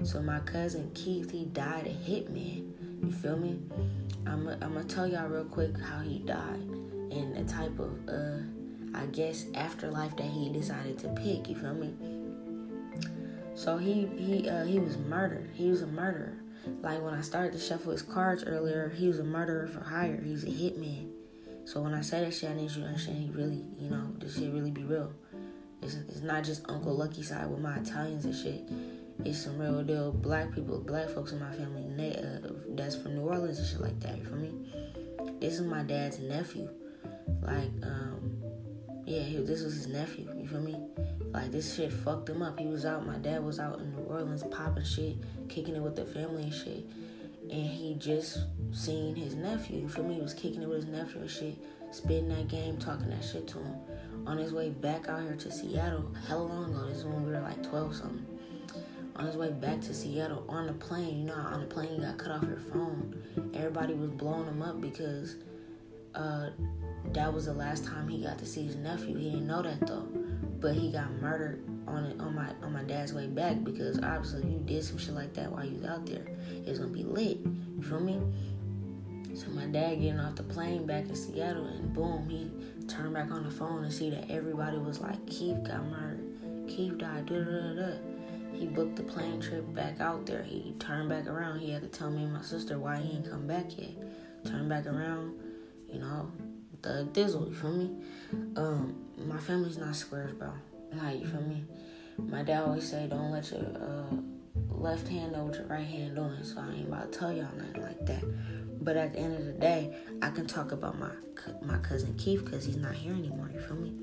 So 0.03 0.21
my 0.21 0.39
cousin 0.39 0.91
Keith, 0.93 1.31
he 1.31 1.45
died 1.45 1.87
a 1.87 2.09
hitman. 2.09 2.71
You 3.03 3.11
feel 3.11 3.37
me? 3.37 3.59
I'm 4.25 4.45
gonna 4.59 4.83
tell 4.83 5.07
y'all 5.07 5.27
real 5.27 5.45
quick 5.45 5.79
how 5.79 5.99
he 5.99 6.19
died 6.19 6.59
and 7.11 7.35
the 7.35 7.51
type 7.51 7.77
of 7.79 8.09
uh 8.09 8.39
I 8.97 9.05
guess 9.07 9.45
afterlife 9.53 10.15
that 10.17 10.27
he 10.27 10.49
decided 10.51 10.97
to 10.99 11.09
pick. 11.09 11.49
You 11.49 11.55
feel 11.55 11.73
me? 11.73 11.93
So 13.55 13.77
he 13.77 14.05
he 14.17 14.49
uh, 14.49 14.65
he 14.65 14.79
was 14.79 14.97
murdered. 14.97 15.49
He 15.53 15.69
was 15.69 15.81
a 15.81 15.87
murderer. 15.87 16.37
Like 16.81 17.01
when 17.01 17.13
I 17.13 17.21
started 17.21 17.53
to 17.53 17.59
shuffle 17.59 17.91
his 17.91 18.01
cards 18.01 18.43
earlier, 18.43 18.89
he 18.89 19.07
was 19.07 19.19
a 19.19 19.23
murderer 19.23 19.67
for 19.67 19.81
hire. 19.81 20.21
He's 20.23 20.43
a 20.43 20.47
hitman. 20.47 21.11
So 21.65 21.81
when 21.81 21.93
I 21.93 22.01
say 22.01 22.21
that 22.21 22.33
shit, 22.33 22.49
I 22.49 22.53
need 22.53 22.71
you 22.71 22.81
to 22.81 22.87
understand 22.87 23.17
he 23.17 23.29
really, 23.31 23.63
you 23.79 23.89
know, 23.89 24.13
this 24.19 24.35
shit 24.35 24.51
really 24.51 24.71
be 24.71 24.83
real. 24.83 25.11
It's, 25.81 25.95
it's 25.95 26.21
not 26.21 26.43
just 26.43 26.63
Uncle 26.69 26.95
Lucky 26.95 27.23
side 27.23 27.49
with 27.49 27.59
my 27.59 27.77
Italians 27.77 28.25
and 28.25 28.35
shit 28.35 28.69
it's 29.23 29.41
some 29.41 29.57
real 29.57 29.83
deal 29.83 30.11
black 30.11 30.53
people, 30.53 30.79
black 30.79 31.09
folks 31.09 31.31
in 31.31 31.39
my 31.39 31.51
family 31.53 32.15
uh, 32.17 32.49
that's 32.69 32.95
from 32.95 33.15
New 33.15 33.21
Orleans 33.21 33.59
and 33.59 33.67
shit 33.67 33.79
like 33.79 33.99
that. 34.01 34.21
For 34.25 34.35
me, 34.35 34.51
this 35.39 35.53
is 35.53 35.61
my 35.61 35.83
dad's 35.83 36.19
nephew. 36.19 36.69
Like, 37.41 37.71
um, 37.83 38.43
yeah, 39.05 39.21
he, 39.21 39.37
this 39.37 39.63
was 39.63 39.75
his 39.75 39.87
nephew. 39.87 40.29
You 40.37 40.47
feel 40.47 40.61
me? 40.61 40.75
Like 41.35 41.51
this 41.51 41.75
shit 41.75 41.91
fucked 41.91 42.29
him 42.29 42.41
up. 42.41 42.57
He 42.57 42.65
was 42.65 42.85
out. 42.85 43.05
My 43.05 43.17
dad 43.17 43.43
was 43.43 43.59
out 43.59 43.79
in 43.79 43.93
New 43.93 44.03
Orleans 44.03 44.43
popping 44.49 44.85
shit, 44.85 45.17
kicking 45.49 45.75
it 45.75 45.81
with 45.81 45.97
the 45.97 46.05
family 46.05 46.43
and 46.43 46.53
shit. 46.53 46.85
And 47.51 47.67
he 47.67 47.95
just 47.99 48.39
seen 48.71 49.15
his 49.15 49.35
nephew. 49.35 49.81
You 49.81 49.89
feel 49.89 50.05
me? 50.05 50.15
He 50.15 50.21
was 50.21 50.33
kicking 50.33 50.61
it 50.61 50.69
with 50.69 50.85
his 50.85 50.85
nephew 50.85 51.19
and 51.19 51.29
shit, 51.29 51.57
spitting 51.91 52.29
that 52.29 52.47
game, 52.47 52.77
talking 52.77 53.09
that 53.09 53.21
shit 53.21 53.49
to 53.49 53.57
him. 53.57 53.75
On 54.25 54.37
his 54.37 54.53
way 54.53 54.69
back 54.69 55.09
out 55.09 55.23
here 55.23 55.35
to 55.35 55.51
Seattle, 55.51 56.09
hella 56.25 56.43
long 56.43 56.73
ago. 56.73 56.87
This 56.87 56.99
is 56.99 57.05
when 57.05 57.25
we 57.25 57.33
were 57.33 57.41
like 57.41 57.61
12 57.61 57.95
something 57.95 58.25
on 59.17 59.25
his 59.25 59.35
way 59.35 59.49
back 59.49 59.81
to 59.81 59.93
Seattle 59.93 60.45
on 60.47 60.67
the 60.67 60.73
plane. 60.73 61.19
You 61.19 61.25
know, 61.25 61.33
on 61.33 61.59
the 61.59 61.67
plane, 61.67 61.95
he 61.95 61.99
got 61.99 62.17
cut 62.17 62.31
off 62.31 62.43
your 62.43 62.59
phone. 62.59 63.21
Everybody 63.53 63.93
was 63.93 64.09
blowing 64.11 64.47
him 64.47 64.61
up 64.61 64.79
because 64.79 65.35
uh, 66.15 66.49
that 67.11 67.33
was 67.33 67.45
the 67.45 67.53
last 67.53 67.85
time 67.85 68.07
he 68.07 68.23
got 68.23 68.37
to 68.39 68.45
see 68.45 68.65
his 68.65 68.75
nephew. 68.75 69.17
He 69.17 69.31
didn't 69.31 69.47
know 69.47 69.61
that 69.61 69.85
though, 69.85 70.07
but 70.59 70.73
he 70.73 70.91
got 70.91 71.11
murdered 71.21 71.63
on 71.87 72.05
it 72.05 72.19
on 72.19 72.35
my 72.35 72.49
on 72.63 72.73
my 72.73 72.83
dad's 72.83 73.13
way 73.13 73.27
back 73.27 73.63
because 73.63 73.99
obviously 73.99 74.49
you 74.49 74.59
did 74.59 74.83
some 74.83 74.97
shit 74.97 75.13
like 75.13 75.33
that 75.33 75.51
while 75.51 75.65
you 75.65 75.75
was 75.75 75.85
out 75.85 76.05
there. 76.05 76.25
It's 76.65 76.79
gonna 76.79 76.91
be 76.91 77.03
lit. 77.03 77.39
You 77.39 77.83
feel 77.83 77.99
me? 77.99 78.19
So 79.35 79.49
my 79.49 79.65
dad 79.65 79.95
getting 79.95 80.19
off 80.19 80.35
the 80.35 80.43
plane 80.43 80.85
back 80.85 81.09
in 81.09 81.15
Seattle, 81.15 81.65
and 81.65 81.93
boom, 81.93 82.29
he 82.29 82.49
turned 82.87 83.13
back 83.13 83.31
on 83.31 83.43
the 83.43 83.51
phone 83.51 83.83
and 83.83 83.91
see 83.91 84.09
that 84.09 84.31
everybody 84.31 84.77
was 84.77 85.01
like, 85.01 85.25
Keith 85.27 85.61
got 85.63 85.83
murdered. 85.85 86.67
Keith 86.69 86.97
died. 86.97 87.25
Da 87.25 87.35
da 87.35 87.43
da 87.43 87.73
da 87.73 87.97
he 88.57 88.65
booked 88.65 88.95
the 88.95 89.03
plane 89.03 89.41
trip 89.41 89.73
back 89.73 89.99
out 89.99 90.25
there. 90.25 90.43
He 90.43 90.73
turned 90.79 91.09
back 91.09 91.27
around. 91.27 91.59
He 91.59 91.71
had 91.71 91.81
to 91.81 91.87
tell 91.87 92.09
me 92.09 92.23
and 92.23 92.33
my 92.33 92.41
sister 92.41 92.79
why 92.79 92.97
he 92.97 93.17
ain't 93.17 93.29
come 93.29 93.47
back 93.47 93.77
yet. 93.77 93.91
Turned 94.45 94.69
back 94.69 94.85
around, 94.85 95.37
you 95.91 95.99
know, 95.99 96.31
the 96.81 97.07
dizzle, 97.11 97.49
you 97.49 97.55
feel 97.55 97.73
me? 97.73 97.91
Um, 98.55 99.04
my 99.17 99.37
family's 99.39 99.77
not 99.77 99.95
squares, 99.95 100.33
bro. 100.33 100.51
Like, 100.93 101.21
you 101.21 101.27
feel 101.27 101.41
me? 101.41 101.63
My 102.17 102.43
dad 102.43 102.63
always 102.63 102.89
say, 102.89 103.07
don't 103.07 103.31
let 103.31 103.51
your 103.51 103.61
uh, 103.61 104.15
left 104.69 105.07
hand 105.07 105.33
know 105.33 105.45
what 105.45 105.55
your 105.55 105.65
right 105.65 105.85
hand 105.85 106.15
doing. 106.15 106.43
So 106.43 106.59
I 106.59 106.73
ain't 106.73 106.87
about 106.87 107.11
to 107.11 107.19
tell 107.19 107.33
y'all 107.33 107.49
nothing 107.55 107.81
like 107.81 108.05
that. 108.05 108.23
But 108.83 108.97
at 108.97 109.13
the 109.13 109.19
end 109.19 109.35
of 109.35 109.45
the 109.45 109.53
day, 109.53 109.95
I 110.21 110.29
can 110.29 110.45
talk 110.45 110.71
about 110.71 110.99
my 110.99 111.11
my 111.63 111.77
cousin 111.79 112.15
Keith 112.17 112.45
because 112.45 112.65
he's 112.65 112.77
not 112.77 112.93
here 112.93 113.13
anymore. 113.13 113.49
You 113.53 113.59
feel 113.59 113.75
me? 113.75 113.93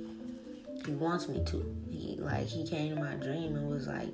He 0.84 0.92
wants 0.92 1.28
me 1.28 1.42
to. 1.46 1.76
He 1.90 2.16
like 2.18 2.46
he 2.46 2.66
came 2.66 2.94
to 2.94 3.00
my 3.00 3.14
dream 3.14 3.56
and 3.56 3.68
was 3.68 3.86
like, 3.86 4.10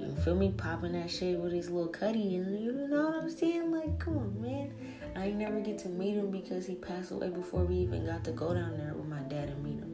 you 0.00 0.14
feel 0.24 0.34
me, 0.34 0.52
popping 0.56 0.92
that 0.92 1.10
shit 1.10 1.38
with 1.38 1.52
his 1.52 1.70
little 1.70 1.88
cutty, 1.88 2.36
and 2.36 2.62
you 2.62 2.72
know 2.72 3.06
what 3.06 3.14
I'm 3.22 3.30
saying? 3.30 3.70
Like, 3.70 3.98
come 3.98 4.18
on, 4.18 4.42
man. 4.42 4.74
I 5.16 5.30
never 5.30 5.60
get 5.60 5.78
to 5.80 5.88
meet 5.88 6.14
him 6.14 6.30
because 6.30 6.66
he 6.66 6.74
passed 6.74 7.12
away 7.12 7.28
before 7.30 7.64
we 7.64 7.76
even 7.76 8.04
got 8.04 8.24
to 8.24 8.32
go 8.32 8.52
down 8.52 8.76
there 8.76 8.94
with 8.94 9.06
my 9.06 9.20
dad 9.20 9.48
and 9.48 9.62
meet 9.62 9.78
him. 9.78 9.93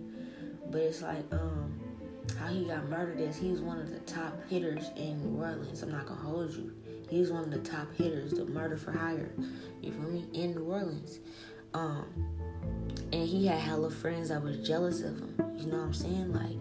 But 0.71 0.83
it's 0.83 1.03
like, 1.03 1.25
um, 1.33 1.79
how 2.39 2.49
he 2.49 2.65
got 2.65 2.89
murdered 2.89 3.21
is 3.21 3.37
he 3.37 3.51
was 3.51 3.61
one 3.61 3.79
of 3.79 3.91
the 3.91 4.01
top 4.01 4.35
hitters 4.49 4.91
in 4.97 5.21
New 5.23 5.43
Orleans. 5.43 5.83
I'm 5.83 5.91
not 5.91 6.07
gonna 6.07 6.21
hold 6.21 6.53
you. 6.53 6.73
He 7.09 7.19
was 7.19 7.33
one 7.33 7.43
of 7.45 7.51
the 7.51 7.59
top 7.59 7.93
hitters, 7.97 8.33
the 8.33 8.45
murder 8.47 8.77
for 8.77 8.93
hire. 8.93 9.33
You 9.83 9.93
feel 9.93 10.11
me? 10.11 10.27
In 10.33 10.55
New 10.55 10.65
Orleans. 10.65 11.19
Um, 11.75 12.07
and 13.13 13.29
he 13.29 13.47
had 13.47 13.59
hella 13.59 13.91
friends 13.91 14.29
that 14.29 14.43
was 14.43 14.59
jealous 14.59 15.01
of 15.01 15.19
him. 15.19 15.35
You 15.57 15.67
know 15.67 15.79
what 15.79 15.87
I'm 15.87 15.95
saying? 15.95 16.33
Like, 16.33 16.57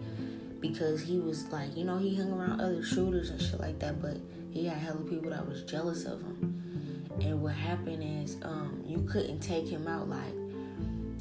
because 0.60 1.00
he 1.00 1.18
was 1.18 1.46
like, 1.48 1.76
you 1.76 1.84
know, 1.84 1.98
he 1.98 2.16
hung 2.16 2.32
around 2.32 2.60
other 2.60 2.82
shooters 2.82 3.30
and 3.30 3.40
shit 3.40 3.60
like 3.60 3.78
that, 3.78 4.02
but 4.02 4.16
he 4.50 4.66
had 4.66 4.78
hella 4.78 5.00
people 5.04 5.30
that 5.30 5.46
was 5.46 5.62
jealous 5.62 6.04
of 6.04 6.20
him. 6.20 7.08
And 7.20 7.40
what 7.40 7.54
happened 7.54 8.02
is, 8.24 8.36
um, 8.42 8.82
you 8.86 9.06
couldn't 9.10 9.40
take 9.40 9.68
him 9.68 9.86
out 9.86 10.08
like, 10.08 10.34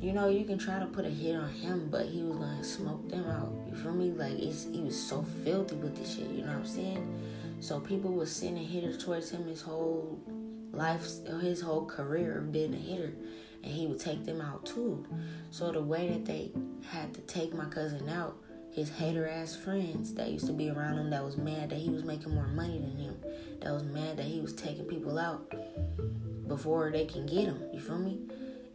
you 0.01 0.13
know, 0.13 0.29
you 0.29 0.45
can 0.45 0.57
try 0.57 0.79
to 0.79 0.85
put 0.85 1.05
a 1.05 1.09
hit 1.09 1.35
on 1.35 1.49
him, 1.49 1.89
but 1.91 2.05
he 2.05 2.23
was 2.23 2.37
gonna 2.37 2.63
smoke 2.63 3.09
them 3.09 3.25
out. 3.25 3.51
You 3.67 3.75
feel 3.75 3.93
me? 3.93 4.11
Like 4.11 4.39
it's 4.39 4.65
he 4.65 4.81
was 4.81 4.99
so 4.99 5.23
filthy 5.43 5.75
with 5.75 5.97
this 5.97 6.15
shit. 6.15 6.29
You 6.29 6.41
know 6.41 6.47
what 6.47 6.57
I'm 6.57 6.65
saying? 6.65 7.21
So 7.59 7.79
people 7.79 8.11
was 8.13 8.31
sending 8.31 8.65
hitters 8.65 9.03
towards 9.03 9.31
him 9.31 9.45
his 9.45 9.61
whole 9.61 10.19
life, 10.71 11.05
his 11.41 11.61
whole 11.61 11.85
career 11.85 12.37
of 12.37 12.51
being 12.51 12.73
a 12.73 12.77
hitter, 12.77 13.13
and 13.63 13.73
he 13.73 13.87
would 13.87 13.99
take 13.99 14.25
them 14.25 14.39
out 14.39 14.65
too. 14.65 15.05
So 15.51 15.71
the 15.71 15.83
way 15.83 16.07
that 16.09 16.25
they 16.25 16.51
had 16.89 17.13
to 17.15 17.21
take 17.21 17.53
my 17.53 17.65
cousin 17.65 18.07
out, 18.07 18.37
his 18.71 18.89
hater 18.89 19.27
ass 19.27 19.55
friends 19.55 20.13
that 20.13 20.29
used 20.29 20.45
to 20.47 20.53
be 20.53 20.69
around 20.69 20.97
him 20.97 21.09
that 21.09 21.23
was 21.23 21.37
mad 21.37 21.71
that 21.71 21.79
he 21.79 21.89
was 21.89 22.03
making 22.05 22.33
more 22.33 22.47
money 22.47 22.79
than 22.79 22.97
him, 22.97 23.17
that 23.61 23.73
was 23.73 23.83
mad 23.83 24.15
that 24.17 24.25
he 24.25 24.39
was 24.39 24.53
taking 24.53 24.85
people 24.85 25.19
out 25.19 25.53
before 26.47 26.89
they 26.91 27.05
can 27.05 27.25
get 27.25 27.45
him. 27.45 27.61
You 27.73 27.81
feel 27.81 27.99
me? 27.99 28.21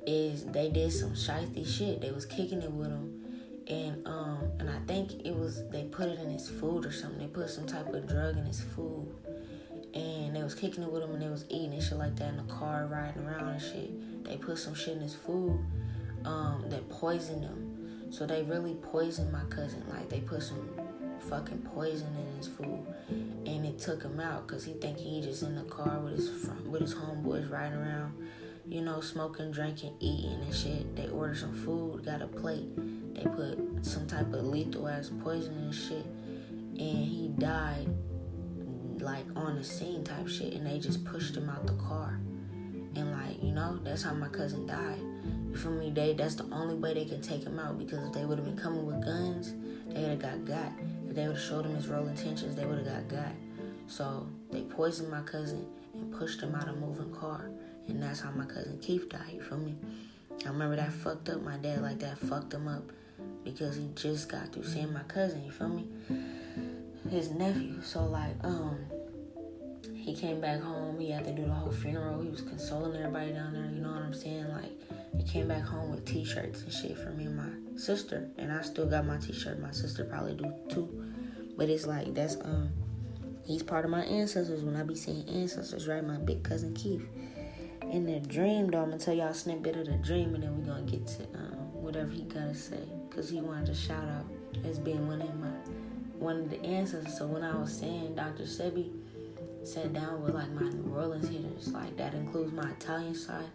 Is 0.07 0.45
they 0.47 0.69
did 0.71 0.93
some 0.93 1.15
shifty 1.15 1.65
shit. 1.65 2.01
They 2.01 2.11
was 2.11 2.27
kicking 2.27 2.61
it 2.63 2.71
with 2.71 2.89
him 2.89 3.25
and 3.69 4.07
um 4.07 4.51
and 4.59 4.69
I 4.69 4.79
think 4.87 5.25
it 5.25 5.35
was 5.35 5.67
they 5.71 5.85
put 5.85 6.09
it 6.09 6.19
in 6.19 6.31
his 6.31 6.49
food 6.49 6.85
or 6.85 6.93
something. 6.93 7.19
They 7.19 7.27
put 7.27 7.49
some 7.51 7.67
type 7.67 7.89
of 7.89 8.07
drug 8.07 8.37
in 8.37 8.45
his 8.45 8.61
food, 8.61 9.07
and 9.95 10.37
they 10.37 10.43
was 10.43 10.55
kicking 10.55 10.83
it 10.83 10.93
with 10.93 11.03
him 11.03 11.13
and 11.13 11.23
they 11.23 11.29
was 11.29 11.45
eating 11.49 11.73
and 11.73 11.83
shit 11.83 11.99
like 11.99 12.17
that 12.17 12.29
in 12.29 12.37
the 12.37 12.53
car, 12.55 12.87
riding 12.87 13.25
around 13.25 13.49
and 13.49 13.63
shit. 13.63 14.25
They 14.25 14.37
put 14.37 14.59
some 14.59 14.75
shit 14.75 14.97
in 14.97 15.01
his 15.01 15.15
food 15.15 15.59
um 16.25 16.65
that 16.69 16.89
poisoned 16.91 17.45
him. 17.45 18.11
So 18.11 18.27
they 18.27 18.43
really 18.43 18.75
poisoned 18.75 19.33
my 19.33 19.45
cousin. 19.45 19.83
Like 19.89 20.09
they 20.09 20.21
put 20.21 20.43
some 20.43 20.69
fucking 21.29 21.67
poison 21.75 22.09
in 22.17 22.37
his 22.37 22.49
food, 22.49 22.87
and 23.47 23.65
it 23.65 23.79
took 23.79 24.03
him 24.03 24.21
out 24.21 24.47
because 24.47 24.65
he 24.65 24.75
think 24.75 24.99
he 24.99 25.23
just 25.23 25.43
in 25.43 25.55
the 25.55 25.65
car 25.65 26.01
with 26.01 26.17
his 26.17 26.49
with 26.67 26.83
his 26.83 26.95
homeboys 26.95 27.51
riding 27.51 27.79
around, 27.79 28.13
you 28.67 28.81
know, 28.81 29.01
smoking, 29.01 29.51
drinking, 29.51 29.95
eating 30.01 30.41
and 30.43 30.55
shit. 30.55 30.97
They 30.97 31.09
ordered 31.09 31.39
some 31.39 31.55
food, 31.55 32.05
got 32.05 32.23
a 32.23 32.27
plate 32.27 32.69
they 33.15 33.23
put 33.23 33.59
some 33.83 34.07
type 34.07 34.33
of 34.33 34.45
lethal 34.45 34.89
ass 34.89 35.11
poison 35.23 35.55
and 35.55 35.75
shit, 35.75 36.05
and 36.79 37.07
he 37.07 37.31
died 37.39 37.89
like 39.01 39.25
on 39.37 39.57
the 39.57 39.65
scene 39.65 40.03
type 40.03 40.27
shit, 40.27 40.53
and 40.55 40.67
they 40.67 40.79
just 40.79 41.05
pushed 41.05 41.37
him 41.37 41.49
out 41.49 41.67
the 41.67 41.75
car, 41.75 42.19
and 42.97 43.13
like 43.13 43.43
you 43.43 43.53
know 43.53 43.79
that's 43.85 44.03
how 44.03 44.15
my 44.15 44.29
cousin 44.29 44.67
died. 44.67 45.01
You 45.51 45.57
feel 45.57 45.71
me? 45.71 45.91
They 45.91 46.15
that's 46.15 46.35
the 46.35 46.49
only 46.51 46.75
way 46.75 46.95
they 46.95 47.05
can 47.05 47.23
take 47.23 47.45
him 47.45 47.59
out 47.59 47.79
because 47.79 48.05
if 48.09 48.13
they 48.13 48.25
would 48.25 48.39
have 48.39 48.47
been 48.47 48.59
coming 48.59 48.85
with 48.85 49.05
guns, 49.05 49.55
they 49.89 50.01
would 50.01 50.11
have 50.11 50.19
got 50.19 50.45
got. 50.45 50.73
If 51.09 51.15
they 51.15 51.29
would 51.29 51.37
have 51.37 51.45
showed 51.45 51.67
him 51.67 51.77
his 51.77 51.87
real 51.87 52.09
intentions, 52.09 52.57
they 52.57 52.67
would 52.67 52.79
have 52.79 53.09
got 53.09 53.09
got. 53.09 53.33
So 53.87 54.27
they 54.51 54.63
poisoned 54.63 55.11
my 55.11 55.23
cousin 55.23 55.67
and 55.95 56.13
pushed 56.13 56.41
him 56.41 56.55
out 56.57 56.69
of 56.69 56.79
moving 56.79 57.13
car, 57.15 57.49
and 57.89 58.03
that's 58.03 58.21
how 58.21 58.31
my 58.31 58.45
cousin 58.45 58.79
Keith 58.81 59.09
died. 59.09 59.33
You 59.33 59.43
feel 59.43 59.59
me? 59.59 59.75
I 60.45 60.49
remember 60.49 60.77
that 60.77 60.93
fucked 60.93 61.29
up 61.29 61.43
my 61.43 61.57
dad 61.57 61.83
like 61.83 62.01
that 62.01 62.19
fucked 62.19 62.53
him 62.53 62.69
up 62.69 62.83
because 63.45 63.77
he 63.77 63.89
just 63.95 64.29
got 64.29 64.53
through 64.53 64.65
seeing 64.65 64.93
my 64.93 65.03
cousin, 65.05 65.45
you 65.45 65.51
feel 65.51 65.69
me? 65.69 65.87
His 67.11 67.31
nephew. 67.31 67.83
So 67.83 68.05
like, 68.05 68.35
um, 68.43 68.79
he 69.95 70.15
came 70.15 70.41
back 70.41 70.61
home, 70.61 70.99
he 70.99 71.11
had 71.11 71.25
to 71.25 71.33
do 71.33 71.45
the 71.45 71.53
whole 71.53 71.73
funeral, 71.73 72.23
he 72.23 72.29
was 72.29 72.43
consoling 72.43 72.97
everybody 72.97 73.33
down 73.33 73.53
there, 73.55 73.65
you 73.65 73.81
know 73.81 73.91
what 73.91 74.03
I'm 74.03 74.15
saying? 74.15 74.49
Like 74.51 74.73
he 75.17 75.25
came 75.25 75.49
back 75.49 75.63
home 75.63 75.91
with 75.91 76.05
t 76.05 76.25
shirts 76.25 76.63
and 76.63 76.73
shit 76.73 76.99
for 76.99 77.11
me 77.11 77.27
and 77.27 77.37
my 77.37 77.79
sister. 77.79 78.29
And 78.37 78.53
I 78.53 78.63
still 78.63 78.87
got 78.87 79.07
my 79.07 79.19
t 79.19 79.33
shirt, 79.33 79.61
my 79.61 79.71
sister 79.71 80.05
probably 80.05 80.35
do 80.35 80.53
too. 80.69 81.13
But 81.57 81.69
it's 81.69 81.87
like 81.87 82.15
that's 82.15 82.37
um 82.37 82.71
he's 83.47 83.63
part 83.63 83.85
of 83.85 83.91
my 83.91 84.05
ancestors 84.05 84.63
when 84.63 84.77
I 84.77 84.83
be 84.83 84.95
saying 84.95 85.29
ancestors, 85.29 85.87
right? 85.89 86.05
My 86.05 86.17
big 86.17 86.43
cousin 86.43 86.75
Keith. 86.75 87.07
In 87.95 88.07
the 88.07 88.19
dream 88.19 88.73
though, 88.73 88.83
I'm 88.83 88.91
gonna 88.91 88.99
tell 88.99 89.15
y'all 89.15 89.29
a 89.29 89.35
snippet 89.35 89.77
of 89.77 89.87
the 89.87 89.93
dream 89.93 90.35
and 90.35 90.43
then 90.43 90.59
we're 90.59 90.75
gonna 90.75 90.83
get 90.83 91.07
to 91.07 91.23
um, 91.37 91.73
whatever 91.81 92.11
he 92.11 92.23
gotta 92.23 92.53
say 92.53 92.81
because 93.09 93.31
he 93.31 93.41
wanted 93.41 93.67
to 93.67 93.75
shout 93.77 94.03
out 94.09 94.25
as 94.69 94.81
being 94.81 95.07
one 95.07 95.23
of 95.23 95.33
my 95.39 95.47
one 96.19 96.41
of 96.41 96.51
the 96.51 96.61
ancestors. 96.65 97.17
So 97.17 97.29
when 97.29 97.45
I 97.45 97.57
was 97.57 97.73
saying 97.73 98.17
Dr. 98.17 98.43
Sebi 98.43 98.91
sat 99.63 99.93
down 99.93 100.25
with 100.25 100.35
like 100.35 100.51
my 100.51 100.69
New 100.71 100.93
Orleans 100.93 101.29
hitters, 101.29 101.69
like 101.69 101.97
that 101.97 102.15
includes 102.15 102.53
my 102.53 102.69
Italian 102.69 103.15
side 103.15 103.47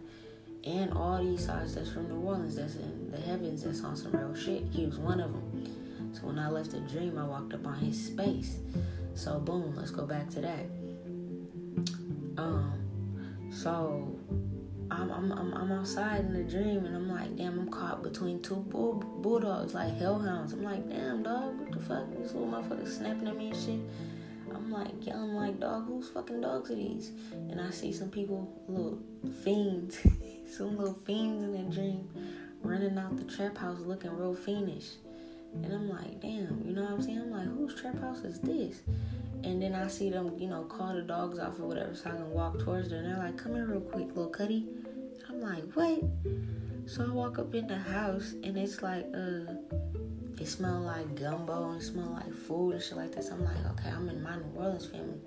and 0.64 0.90
all 0.94 1.22
these 1.22 1.44
sides 1.44 1.74
that's 1.74 1.90
from 1.92 2.08
New 2.08 2.26
Orleans, 2.26 2.56
that's 2.56 2.76
in 2.76 3.10
the 3.10 3.20
heavens, 3.20 3.64
that's 3.64 3.84
on 3.84 3.94
some 3.94 4.12
real 4.12 4.34
shit. 4.34 4.64
He 4.70 4.86
was 4.86 4.96
one 4.96 5.20
of 5.20 5.34
them. 5.34 6.14
So 6.14 6.28
when 6.28 6.38
I 6.38 6.48
left 6.48 6.70
the 6.70 6.80
dream, 6.80 7.18
I 7.18 7.24
walked 7.24 7.52
up 7.52 7.66
on 7.66 7.76
his 7.76 8.06
space. 8.06 8.56
So 9.14 9.38
boom, 9.38 9.74
let's 9.76 9.90
go 9.90 10.06
back 10.06 10.30
to 10.30 10.40
that. 10.40 10.64
Um, 12.38 12.72
so 13.50 14.19
I'm, 14.90 15.10
I'm, 15.10 15.32
I'm, 15.32 15.54
I'm 15.54 15.72
outside 15.72 16.20
in 16.20 16.32
the 16.32 16.42
dream 16.42 16.84
and 16.84 16.96
I'm 16.96 17.08
like, 17.08 17.36
damn, 17.36 17.58
I'm 17.58 17.68
caught 17.70 18.02
between 18.02 18.42
two 18.42 18.56
bull, 18.56 18.94
bulldogs, 18.94 19.74
like 19.74 19.96
hellhounds. 19.96 20.52
I'm 20.52 20.62
like, 20.62 20.88
damn, 20.88 21.22
dog, 21.22 21.58
what 21.60 21.72
the 21.72 21.80
fuck? 21.80 22.10
This 22.16 22.32
little 22.32 22.48
motherfucker 22.48 22.88
snapping 22.88 23.28
at 23.28 23.36
me 23.36 23.50
and 23.50 23.56
shit. 23.56 23.80
I'm 24.54 24.70
like 24.70 25.06
yelling 25.06 25.34
like, 25.34 25.60
dog, 25.60 25.86
whose 25.86 26.08
fucking 26.08 26.40
dogs 26.40 26.70
are 26.70 26.74
these? 26.74 27.12
And 27.32 27.60
I 27.60 27.70
see 27.70 27.92
some 27.92 28.10
people, 28.10 28.62
little 28.68 28.98
fiends, 29.44 29.98
some 30.56 30.76
little 30.76 30.94
fiends 30.94 31.44
in 31.44 31.52
the 31.52 31.74
dream, 31.74 32.08
running 32.62 32.98
out 32.98 33.16
the 33.16 33.24
trap 33.24 33.56
house 33.56 33.80
looking 33.80 34.16
real 34.16 34.34
fiendish. 34.34 34.88
And 35.54 35.72
I'm 35.72 35.88
like, 35.88 36.20
damn, 36.20 36.62
you 36.64 36.74
know 36.74 36.82
what 36.82 36.92
I'm 36.92 37.02
saying? 37.02 37.18
I'm 37.18 37.30
like, 37.30 37.46
whose 37.46 37.80
trap 37.80 37.98
house 38.00 38.20
is 38.20 38.40
this? 38.40 38.82
And 39.42 39.60
then 39.62 39.74
I 39.74 39.88
see 39.88 40.10
them, 40.10 40.36
you 40.38 40.48
know, 40.48 40.64
call 40.64 40.94
the 40.94 41.02
dogs 41.02 41.38
off 41.38 41.58
or 41.58 41.66
whatever 41.66 41.94
so 41.94 42.10
I 42.10 42.12
can 42.12 42.30
walk 42.30 42.58
towards 42.60 42.90
them. 42.90 43.04
And 43.04 43.14
they're 43.14 43.24
like, 43.24 43.36
come 43.36 43.54
here 43.54 43.66
real 43.66 43.80
quick, 43.80 44.08
little 44.08 44.28
cutty. 44.28 44.66
Like, 45.40 45.64
what? 45.72 46.02
So 46.86 47.04
I 47.04 47.08
walk 47.08 47.38
up 47.38 47.54
in 47.54 47.66
the 47.66 47.78
house 47.78 48.34
and 48.44 48.58
it's 48.58 48.82
like, 48.82 49.06
uh, 49.14 49.54
it 50.38 50.46
smell 50.46 50.80
like 50.80 51.14
gumbo 51.14 51.70
and 51.70 51.82
smell 51.82 52.10
like 52.10 52.32
food 52.34 52.72
and 52.72 52.82
shit 52.82 52.96
like 52.96 53.12
that. 53.12 53.24
So 53.24 53.32
I'm 53.32 53.44
like, 53.44 53.56
okay, 53.72 53.90
I'm 53.90 54.08
in 54.08 54.22
my 54.22 54.36
New 54.36 54.52
Orleans 54.56 54.86
family. 54.86 55.20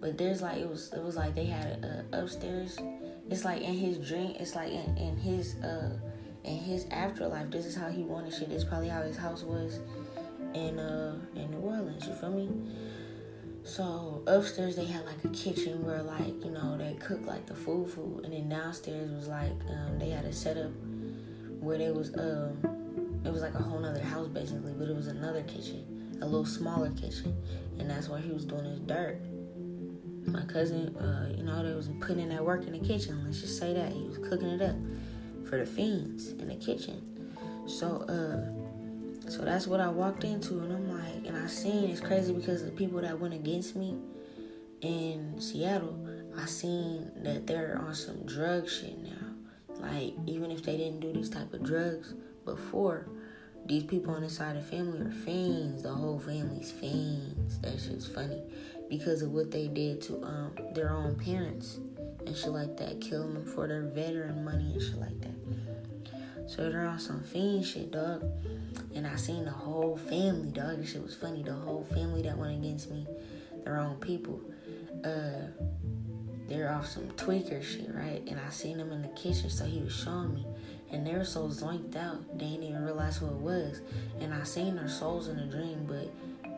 But 0.00 0.18
there's 0.18 0.42
like, 0.42 0.58
it 0.58 0.68
was, 0.68 0.92
it 0.92 1.02
was 1.02 1.16
like 1.16 1.34
they 1.34 1.46
had 1.46 1.84
a, 1.84 2.04
upstairs. 2.12 2.78
It's 3.30 3.44
like 3.44 3.62
in 3.62 3.74
his 3.74 3.98
dream, 4.06 4.34
it's 4.38 4.54
like 4.54 4.70
in, 4.70 4.96
in 4.96 5.16
his, 5.16 5.54
uh, 5.56 5.98
in 6.44 6.56
his 6.56 6.86
afterlife, 6.90 7.50
this 7.50 7.64
is 7.64 7.74
how 7.74 7.88
he 7.88 8.02
wanted 8.02 8.32
shit. 8.32 8.48
This 8.48 8.62
is 8.62 8.68
probably 8.68 8.88
how 8.88 9.02
his 9.02 9.16
house 9.16 9.42
was 9.42 9.80
in, 10.54 10.78
uh, 10.78 11.18
in 11.34 11.50
New 11.50 11.58
Orleans. 11.58 12.06
You 12.06 12.14
feel 12.14 12.30
me? 12.30 12.48
So 13.68 14.22
upstairs 14.26 14.76
they 14.76 14.86
had 14.86 15.04
like 15.04 15.22
a 15.24 15.28
kitchen 15.28 15.84
where 15.84 16.02
like 16.02 16.42
you 16.42 16.50
know 16.50 16.78
they 16.78 16.94
cook 16.94 17.26
like 17.26 17.44
the 17.44 17.54
food 17.54 17.90
food, 17.90 18.24
and 18.24 18.32
then 18.32 18.48
downstairs 18.48 19.10
was 19.10 19.28
like 19.28 19.52
um, 19.68 19.98
they 19.98 20.08
had 20.08 20.24
a 20.24 20.32
setup 20.32 20.70
where 21.60 21.76
they 21.76 21.90
was 21.90 22.14
um 22.16 23.20
it 23.26 23.30
was 23.30 23.42
like 23.42 23.54
a 23.54 23.62
whole 23.62 23.78
nother 23.78 24.02
house 24.02 24.26
basically, 24.28 24.72
but 24.72 24.88
it 24.88 24.96
was 24.96 25.08
another 25.08 25.42
kitchen, 25.42 26.18
a 26.22 26.24
little 26.24 26.46
smaller 26.46 26.90
kitchen, 26.92 27.36
and 27.78 27.90
that's 27.90 28.08
where 28.08 28.18
he 28.18 28.30
was 28.30 28.46
doing 28.46 28.64
his 28.64 28.80
dirt. 28.80 29.20
My 30.24 30.46
cousin, 30.46 30.96
uh, 30.96 31.34
you 31.36 31.42
know, 31.42 31.62
they 31.62 31.74
was 31.74 31.90
putting 32.00 32.20
in 32.20 32.30
that 32.30 32.44
work 32.44 32.66
in 32.66 32.72
the 32.72 32.78
kitchen. 32.78 33.22
Let's 33.26 33.42
just 33.42 33.58
say 33.58 33.74
that 33.74 33.92
he 33.92 34.02
was 34.04 34.16
cooking 34.16 34.48
it 34.48 34.62
up 34.62 34.76
for 35.46 35.58
the 35.58 35.66
fiends 35.66 36.28
in 36.28 36.48
the 36.48 36.56
kitchen. 36.56 37.02
So 37.66 37.98
uh 38.08 38.58
so 39.28 39.42
that's 39.44 39.66
what 39.66 39.80
I 39.80 39.88
walked 39.88 40.24
into, 40.24 40.60
and 40.60 40.72
I'm 40.72 40.87
and 41.28 41.36
I 41.36 41.46
seen 41.46 41.90
it's 41.90 42.00
crazy 42.00 42.32
because 42.32 42.64
the 42.64 42.70
people 42.70 43.00
that 43.02 43.18
went 43.20 43.34
against 43.34 43.76
me 43.76 43.96
in 44.80 45.40
Seattle, 45.40 46.08
I 46.36 46.46
seen 46.46 47.10
that 47.22 47.46
they're 47.46 47.78
on 47.78 47.94
some 47.94 48.24
drug 48.24 48.68
shit 48.68 48.98
now. 48.98 49.76
Like 49.80 50.14
even 50.26 50.50
if 50.50 50.62
they 50.62 50.76
didn't 50.76 51.00
do 51.00 51.12
these 51.12 51.30
type 51.30 51.52
of 51.52 51.62
drugs 51.62 52.14
before, 52.44 53.08
these 53.66 53.84
people 53.84 54.14
on 54.14 54.22
the 54.22 54.30
side 54.30 54.56
of 54.56 54.64
the 54.64 54.76
family 54.76 55.00
are 55.00 55.10
fiends. 55.10 55.82
The 55.82 55.92
whole 55.92 56.18
family's 56.18 56.72
fiends. 56.72 57.58
That 57.60 57.78
shit's 57.78 58.06
funny 58.06 58.42
because 58.88 59.20
of 59.20 59.30
what 59.32 59.50
they 59.50 59.68
did 59.68 60.00
to 60.02 60.22
um 60.24 60.52
their 60.74 60.90
own 60.90 61.16
parents 61.16 61.78
and 62.26 62.34
shit 62.34 62.50
like 62.50 62.76
that, 62.78 63.00
killing 63.00 63.34
them 63.34 63.44
for 63.44 63.68
their 63.68 63.82
veteran 63.82 64.44
money 64.44 64.72
and 64.72 64.82
shit 64.82 64.98
like 64.98 65.20
that. 65.20 65.34
So 66.48 66.70
they're 66.70 66.86
on 66.86 66.98
some 66.98 67.22
fiend 67.22 67.66
shit, 67.66 67.92
dog. 67.92 68.24
And 68.94 69.06
I 69.06 69.16
seen 69.16 69.44
the 69.44 69.50
whole 69.50 69.98
family, 69.98 70.50
dog. 70.50 70.78
This 70.78 70.92
shit 70.92 71.02
was 71.02 71.14
funny. 71.14 71.42
The 71.42 71.52
whole 71.52 71.84
family 71.92 72.22
that 72.22 72.36
went 72.38 72.58
against 72.58 72.90
me, 72.90 73.06
their 73.64 73.78
own 73.78 73.96
people. 73.96 74.40
Uh, 75.04 75.48
they're 76.48 76.72
off 76.72 76.86
some 76.86 77.06
tweaker 77.10 77.62
shit, 77.62 77.94
right? 77.94 78.22
And 78.26 78.40
I 78.40 78.48
seen 78.48 78.78
them 78.78 78.90
in 78.92 79.02
the 79.02 79.08
kitchen, 79.08 79.50
so 79.50 79.66
he 79.66 79.80
was 79.80 79.94
showing 79.94 80.34
me. 80.34 80.46
And 80.90 81.06
they 81.06 81.12
were 81.12 81.24
so 81.24 81.48
zoinked 81.48 81.96
out, 81.96 82.38
they 82.38 82.46
didn't 82.46 82.62
even 82.62 82.82
realize 82.82 83.18
who 83.18 83.26
it 83.26 83.34
was. 83.34 83.82
And 84.20 84.32
I 84.32 84.42
seen 84.44 84.76
their 84.76 84.88
souls 84.88 85.28
in 85.28 85.38
a 85.38 85.46
dream, 85.46 85.84
but 85.86 86.10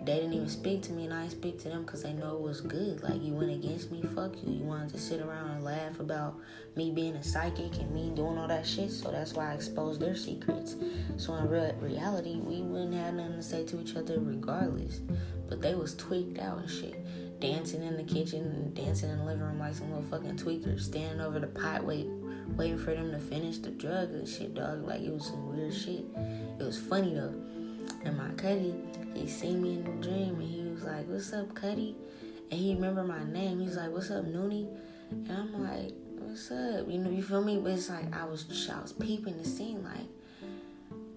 they 0.04 0.14
didn't 0.14 0.32
even 0.32 0.48
speak 0.48 0.82
to 0.82 0.92
me, 0.92 1.04
and 1.04 1.14
I 1.14 1.22
didn't 1.22 1.32
speak 1.32 1.58
to 1.62 1.68
them 1.68 1.82
because 1.82 2.02
they 2.02 2.12
know 2.12 2.36
it 2.36 2.40
was 2.40 2.60
good. 2.60 3.02
Like, 3.02 3.22
you 3.22 3.34
went 3.34 3.50
against 3.50 3.90
me, 3.90 4.02
fuck 4.14 4.32
you. 4.42 4.52
You 4.52 4.64
wanted 4.64 4.90
to 4.90 4.98
sit 4.98 5.20
around 5.20 5.50
and 5.50 5.64
laugh 5.64 6.00
about 6.00 6.36
me 6.74 6.90
being 6.90 7.16
a 7.16 7.22
psychic 7.22 7.76
and 7.78 7.90
me 7.92 8.10
doing 8.14 8.38
all 8.38 8.48
that 8.48 8.66
shit, 8.66 8.90
so 8.90 9.10
that's 9.10 9.34
why 9.34 9.50
I 9.50 9.54
exposed 9.54 10.00
their 10.00 10.16
secrets. 10.16 10.76
So, 11.16 11.34
in 11.34 11.48
real 11.48 11.74
reality, 11.80 12.36
we 12.36 12.62
wouldn't 12.62 12.94
have 12.94 13.14
nothing 13.14 13.36
to 13.36 13.42
say 13.42 13.64
to 13.66 13.80
each 13.80 13.96
other 13.96 14.18
regardless. 14.20 15.00
But 15.48 15.60
they 15.60 15.74
was 15.74 15.94
tweaked 15.96 16.38
out 16.38 16.58
and 16.58 16.70
shit 16.70 16.96
dancing 17.40 17.82
in 17.82 17.96
the 17.96 18.02
kitchen 18.02 18.42
and 18.42 18.74
dancing 18.74 19.10
in 19.10 19.18
the 19.18 19.24
living 19.24 19.42
room 19.42 19.58
like 19.58 19.74
some 19.74 19.88
little 19.90 20.08
fucking 20.10 20.36
tweakers, 20.36 20.80
standing 20.80 21.20
over 21.20 21.40
the 21.40 21.46
pot, 21.46 21.82
wait, 21.82 22.06
waiting 22.56 22.78
for 22.78 22.94
them 22.94 23.10
to 23.10 23.18
finish 23.18 23.58
the 23.58 23.70
drug 23.70 24.10
and 24.10 24.28
shit, 24.28 24.54
dog. 24.54 24.86
Like 24.86 25.00
it 25.00 25.12
was 25.12 25.26
some 25.26 25.48
weird 25.48 25.74
shit. 25.74 26.04
It 26.58 26.62
was 26.62 26.78
funny 26.78 27.14
though. 27.14 27.34
And 28.04 28.16
my 28.16 28.30
Cuddy, 28.30 28.74
he 29.14 29.26
seen 29.26 29.62
me 29.62 29.74
in 29.74 29.84
the 29.84 30.06
dream 30.06 30.40
and 30.40 30.48
he 30.48 30.62
was 30.62 30.84
like, 30.84 31.06
"What's 31.08 31.32
up, 31.32 31.54
Cuddy?" 31.54 31.96
And 32.50 32.60
he 32.60 32.74
remember 32.74 33.04
my 33.04 33.24
name. 33.24 33.60
He's 33.60 33.76
like, 33.76 33.90
"What's 33.90 34.10
up, 34.10 34.24
Noonie?" 34.24 34.68
And 35.10 35.32
I'm 35.32 35.62
like, 35.62 35.92
"What's 36.18 36.50
up?" 36.50 36.88
You 36.88 36.98
know, 36.98 37.10
you 37.10 37.22
feel 37.22 37.44
me? 37.44 37.58
But 37.58 37.72
it's 37.72 37.90
like 37.90 38.14
I 38.14 38.24
was, 38.24 38.46
I 38.72 38.80
was 38.80 38.92
peeping 38.92 39.36
the 39.36 39.44
scene. 39.44 39.84
Like 39.84 40.08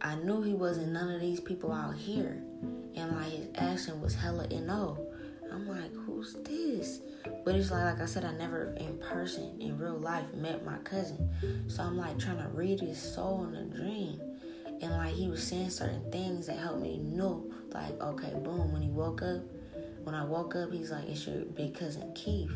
I 0.02 0.16
knew 0.16 0.42
he 0.42 0.54
wasn't 0.54 0.92
none 0.92 1.10
of 1.10 1.22
these 1.22 1.40
people 1.40 1.72
out 1.72 1.96
here, 1.96 2.44
and 2.96 3.16
like 3.16 3.32
his 3.32 3.48
action 3.56 4.02
was 4.02 4.14
hella 4.14 4.48
no. 4.48 4.98
I'm 5.54 5.68
like, 5.68 5.94
who's 5.94 6.34
this? 6.44 7.00
But 7.46 7.56
it's 7.56 7.70
like, 7.70 7.84
like 7.84 8.02
I 8.02 8.06
said, 8.06 8.26
I 8.26 8.32
never 8.34 8.74
in 8.78 8.98
person, 8.98 9.56
in 9.62 9.78
real 9.78 9.98
life, 9.98 10.26
met 10.34 10.66
my 10.66 10.78
cousin. 10.80 11.30
So 11.68 11.84
I'm 11.84 11.96
like 11.96 12.18
trying 12.18 12.38
to 12.38 12.50
read 12.50 12.80
his 12.80 13.00
soul 13.00 13.46
in 13.46 13.56
a 13.56 13.64
dream. 13.66 14.20
And 14.84 14.92
like 14.98 15.14
he 15.14 15.30
was 15.30 15.42
saying 15.42 15.70
certain 15.70 16.12
things 16.12 16.48
that 16.48 16.58
helped 16.58 16.82
me 16.82 16.98
know, 16.98 17.50
like, 17.72 18.02
okay, 18.02 18.34
boom, 18.44 18.74
when 18.74 18.82
he 18.82 18.90
woke 18.90 19.22
up, 19.22 19.42
when 20.04 20.14
I 20.14 20.26
woke 20.26 20.58
up, 20.58 20.74
he's 20.74 20.92
like, 20.92 21.08
it's 21.08 21.26
your 21.26 21.46
big 21.46 21.74
cousin 21.74 22.12
Keith. 22.14 22.52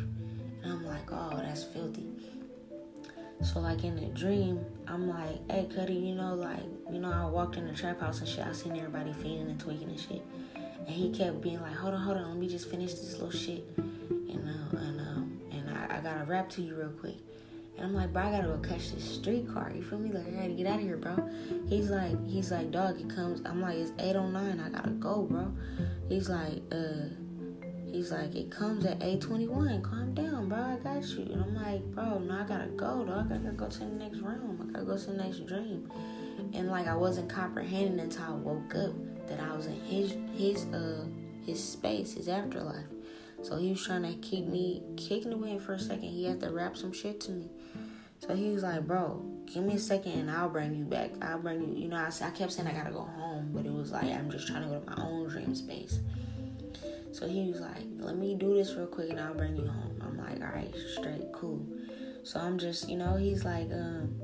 And 0.62 0.74
I'm 0.74 0.86
like, 0.86 1.10
oh, 1.10 1.38
that's 1.38 1.64
filthy. 1.64 2.10
So 3.42 3.62
like 3.62 3.86
in 3.86 3.96
the 3.96 4.08
dream, 4.08 4.66
I'm 4.88 5.08
like, 5.08 5.40
hey 5.50 5.70
Cuddy, 5.74 5.94
you 5.94 6.16
know, 6.16 6.34
like, 6.34 6.64
you 6.92 7.00
know, 7.00 7.14
I 7.14 7.30
walked 7.30 7.56
in 7.56 7.66
the 7.66 7.74
trap 7.74 8.02
house 8.02 8.20
and 8.20 8.28
shit. 8.28 8.46
I 8.46 8.52
seen 8.52 8.76
everybody 8.76 9.14
feeding 9.14 9.50
and 9.50 9.60
tweaking 9.60 9.88
and 9.88 10.00
shit. 10.00 10.22
And 10.56 10.90
he 10.90 11.12
kept 11.12 11.40
being 11.40 11.62
like, 11.62 11.76
hold 11.76 11.94
on, 11.94 12.02
hold 12.02 12.18
on, 12.18 12.30
let 12.30 12.38
me 12.38 12.50
just 12.50 12.70
finish 12.70 12.92
this 12.92 13.14
little 13.14 13.32
shit. 13.32 13.64
And 13.78 14.50
uh, 14.50 14.78
and 14.78 15.00
um, 15.00 15.40
and 15.52 15.70
I, 15.70 15.98
I 15.98 16.02
gotta 16.02 16.26
rap 16.26 16.50
to 16.52 16.62
you 16.62 16.76
real 16.76 16.90
quick. 16.90 17.16
And 17.78 17.86
I'm 17.86 17.94
like, 17.94 18.12
bro, 18.12 18.24
I 18.24 18.32
gotta 18.32 18.48
go 18.48 18.58
catch 18.58 18.92
this 18.92 19.04
streetcar. 19.16 19.72
You 19.76 19.84
feel 19.84 20.00
me? 20.00 20.12
Like, 20.12 20.28
I 20.28 20.32
gotta 20.32 20.54
get 20.54 20.66
out 20.66 20.80
of 20.80 20.82
here, 20.82 20.98
bro. 20.98 21.30
He's 21.68 21.90
like, 21.92 22.28
he's 22.28 22.52
like, 22.52 22.72
dog, 22.72 23.00
it 23.00 23.10
comes. 23.10 23.42
I'm 23.46 23.62
like, 23.62 23.78
it's 23.78 23.92
809. 24.00 24.60
I 24.60 24.70
gotta 24.70 24.90
go, 24.92 25.28
bro. 25.30 25.52
He's 26.10 26.28
like, 26.28 26.64
uh, 26.72 27.10
he's 27.86 28.12
like, 28.12 28.36
it 28.36 28.50
comes 28.50 28.84
at 28.86 29.04
821. 29.04 29.84
Calm 29.84 30.14
down, 30.16 30.50
bro. 30.50 30.58
I 30.58 30.78
got 30.84 31.04
you. 31.04 31.32
And 31.32 31.44
I'm 31.44 31.56
like, 31.56 31.84
bro, 31.94 32.18
no, 32.18 32.40
I 32.40 32.44
gotta 32.48 32.68
go, 32.68 33.06
dog. 33.06 33.32
I 33.32 33.38
gotta 33.38 33.56
go 33.56 33.68
to 33.68 33.80
the 33.80 33.86
next 33.86 34.18
room. 34.20 34.60
I 34.70 34.74
gotta 34.74 34.86
go 34.86 34.98
to 34.98 35.06
the 35.06 35.14
next 35.14 35.46
dream. 35.46 35.92
And 36.54 36.70
like, 36.70 36.88
I 36.88 36.96
wasn't 36.96 37.30
comprehending 37.30 38.00
until 38.00 38.24
I 38.24 38.32
woke 38.32 38.74
up 38.76 38.94
that 39.28 39.40
I 39.40 39.56
was 39.56 39.68
in 39.68 39.80
his 39.82 40.16
his 40.36 40.66
uh 40.74 41.06
his 41.46 41.64
space, 41.64 42.14
his 42.14 42.28
afterlife. 42.28 42.86
So 43.44 43.58
he 43.58 43.70
was 43.70 43.86
trying 43.86 44.04
to 44.04 44.14
keep 44.28 44.46
me 44.46 44.84
kicking 44.98 45.34
away 45.34 45.60
for 45.60 45.74
a 45.74 45.80
second. 45.80 46.10
He 46.10 46.26
had 46.26 46.40
to 46.42 46.52
rap 46.52 46.76
some 46.76 46.92
shit 46.92 47.20
to 47.22 47.32
me. 47.32 47.50
So 48.20 48.36
he 48.36 48.50
was 48.50 48.64
like, 48.64 48.88
bro, 48.88 49.24
give 49.46 49.64
me 49.64 49.76
a 49.76 49.80
second 49.80 50.14
and 50.14 50.32
I'll 50.32 50.50
bring 50.50 50.76
you 50.76 50.86
back. 50.86 51.12
I'll 51.22 51.40
bring 51.40 51.62
you, 51.62 51.84
you 51.84 51.88
know, 51.88 51.98
I, 51.98 52.08
I 52.08 52.32
kept 52.32 52.52
saying 52.52 52.68
I 52.68 52.74
gotta 52.74 52.92
go 52.92 53.02
home, 53.04 53.52
but 53.54 53.66
it 53.66 53.72
was 53.72 53.92
like, 53.92 54.06
I'm 54.06 54.32
just 54.32 54.48
trying 54.48 54.64
to 54.64 54.70
go 54.70 54.80
to 54.80 54.90
my 54.90 55.04
own 55.04 55.30
dream 55.30 55.54
space. 55.54 56.00
So 57.12 57.28
he 57.28 57.50
was 57.50 57.62
like, 57.62 57.84
let 58.00 58.18
me 58.18 58.36
do 58.36 58.56
this 58.56 58.74
real 58.74 58.88
quick 58.88 59.12
and 59.12 59.20
I'll 59.20 59.34
bring 59.34 59.56
you 59.56 59.68
home. 59.68 60.02
I'm 60.02 60.18
like, 60.18 60.42
all 60.42 60.54
right, 60.54 60.74
straight, 60.94 61.32
cool. 61.34 61.66
So 62.24 62.40
I'm 62.40 62.58
just, 62.58 62.90
you 62.90 62.98
know, 62.98 63.16
he's 63.16 63.46
like, 63.46 63.72
um, 63.72 64.20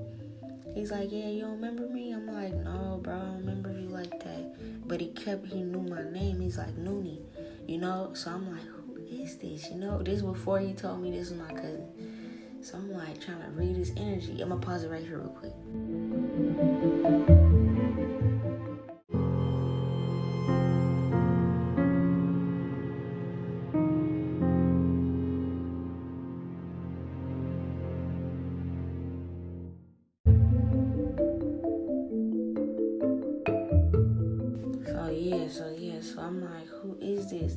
he's 0.75 0.91
like, 0.91 1.11
yeah, 1.11 1.29
you 1.29 1.41
don't 1.41 1.53
remember 1.53 1.87
me? 1.87 2.13
I'm 2.13 2.27
like, 2.27 2.53
no, 2.53 2.99
bro, 3.01 3.15
I 3.15 3.19
don't 3.19 3.37
remember 3.37 3.71
you 3.71 3.87
like 3.87 4.19
that. 4.23 4.87
But 4.87 4.99
he 5.01 5.07
kept, 5.09 5.47
he 5.47 5.61
knew 5.61 5.81
my 5.81 6.03
name. 6.11 6.41
He's 6.41 6.57
like, 6.57 6.75
Noonie, 6.75 7.21
you 7.67 7.77
know? 7.77 8.11
So 8.13 8.31
I'm 8.31 8.51
like, 8.51 8.65
is 9.23 9.37
this? 9.37 9.69
You 9.69 9.77
know, 9.77 10.03
this 10.03 10.21
before 10.21 10.59
he 10.59 10.73
told 10.73 11.01
me 11.01 11.11
this 11.11 11.29
was 11.29 11.39
my 11.39 11.53
cousin. 11.53 12.59
So 12.61 12.77
I'm 12.77 12.91
like 12.91 13.19
trying 13.21 13.41
to 13.41 13.49
read 13.51 13.75
his 13.75 13.91
energy. 13.97 14.41
I'm 14.41 14.49
gonna 14.49 14.61
pause 14.61 14.83
it 14.83 14.89
right 14.89 15.03
here 15.03 15.19
real 15.19 15.29
quick. 15.29 15.53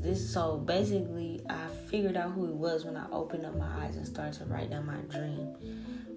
This 0.06 0.32
so 0.32 0.58
basically 0.58 1.40
I 1.50 1.66
figured 1.90 2.16
out 2.16 2.30
who 2.30 2.46
he 2.46 2.52
was 2.52 2.84
when 2.84 2.96
I 2.96 3.10
opened 3.10 3.44
up 3.44 3.56
my 3.56 3.84
eyes 3.84 3.96
and 3.96 4.06
started 4.06 4.34
to 4.34 4.44
write 4.44 4.70
down 4.70 4.86
my 4.86 4.98
dream. 5.08 5.54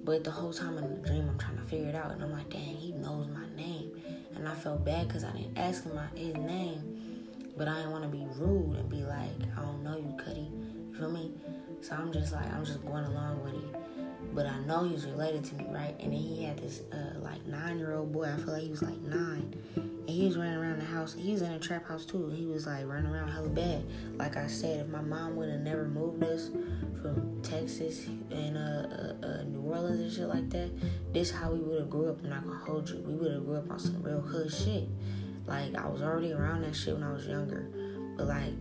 But 0.04 0.24
the 0.24 0.32
whole 0.32 0.54
time 0.54 0.78
in 0.78 0.90
the 0.90 1.08
dream 1.08 1.28
I'm 1.28 1.38
trying 1.40 1.58
to 1.58 1.64
figure 1.64 1.90
it 1.90 1.96
out 1.96 2.12
and 2.12 2.22
I'm 2.24 2.32
like, 2.32 2.50
dang, 2.50 2.76
he 2.76 2.92
knows 2.92 3.28
my 3.28 3.46
name. 3.56 3.92
And 4.36 4.48
I 4.48 4.54
felt 4.54 4.86
bad 4.86 5.08
because 5.08 5.24
I 5.24 5.32
didn't 5.32 5.58
ask 5.58 5.84
him 5.84 5.96
my, 5.96 6.06
his 6.16 6.36
name. 6.36 7.26
But 7.58 7.68
I 7.68 7.78
didn't 7.78 7.92
want 7.92 8.04
to 8.04 8.10
be 8.10 8.26
rude 8.36 8.78
and 8.78 8.90
be 8.90 9.02
like, 9.02 9.30
I 9.58 9.62
don't 9.62 9.84
know 9.84 9.98
you, 9.98 10.16
Cuddy. 10.24 10.52
You 10.52 10.96
feel 10.96 11.12
me? 11.12 11.32
So 11.82 11.96
I'm 11.96 12.14
just 12.14 12.32
like, 12.32 12.46
I'm 12.54 12.64
just 12.64 12.86
going 12.86 13.06
along 13.06 13.44
with 13.44 13.56
it. 13.56 13.89
But 14.34 14.46
I 14.46 14.60
know 14.60 14.84
he's 14.84 15.06
related 15.06 15.44
to 15.46 15.56
me, 15.56 15.66
right? 15.70 15.96
And 16.00 16.14
then 16.14 16.20
he 16.20 16.44
had 16.44 16.60
this 16.60 16.82
uh, 16.92 17.20
like 17.20 17.46
nine 17.48 17.80
year 17.80 17.94
old 17.94 18.12
boy. 18.12 18.32
I 18.32 18.38
feel 18.38 18.54
like 18.54 18.64
he 18.64 18.70
was 18.70 18.84
like 18.84 19.00
nine 19.02 19.54
and 20.10 20.18
he 20.18 20.26
was 20.26 20.38
running 20.38 20.56
around 20.56 20.80
the 20.80 20.86
house. 20.86 21.14
He 21.14 21.32
was 21.32 21.44
in 21.44 21.52
a 21.52 21.60
trap 21.60 21.88
house 21.88 22.04
too. 22.04 22.30
He 22.30 22.48
was 22.48 22.66
like 22.66 22.88
running 22.88 23.12
around 23.12 23.30
hella 23.30 23.50
bad. 23.50 23.86
Like 24.18 24.38
I 24.38 24.48
said, 24.48 24.80
if 24.80 24.88
my 24.88 25.02
mom 25.02 25.36
would 25.36 25.50
have 25.50 25.60
never 25.60 25.88
moved 25.88 26.24
us 26.24 26.50
from 27.00 27.40
Texas 27.44 28.08
and 28.32 28.58
uh, 28.58 28.60
uh, 28.60 29.28
uh, 29.28 29.44
New 29.44 29.62
Orleans 29.62 30.00
and 30.00 30.12
shit 30.12 30.28
like 30.28 30.50
that, 30.50 30.72
this 31.14 31.30
how 31.30 31.52
we 31.52 31.60
would 31.60 31.82
have 31.82 31.90
grew 31.92 32.10
up. 32.10 32.24
I'm 32.24 32.30
not 32.32 32.44
gonna 32.44 32.58
hold 32.58 32.90
you. 32.90 33.04
We 33.06 33.14
would 33.14 33.34
have 33.34 33.46
grew 33.46 33.58
up 33.58 33.70
on 33.70 33.78
some 33.78 34.02
real 34.02 34.20
hood 34.20 34.52
shit. 34.52 34.90
Like 35.46 35.76
I 35.76 35.88
was 35.88 36.02
already 36.02 36.34
around 36.34 36.64
that 36.64 36.76
shit 36.76 36.96
when 36.96 37.04
I 37.04 37.14
was 37.14 37.28
younger, 37.28 37.70
but 38.18 38.26
like 38.26 38.54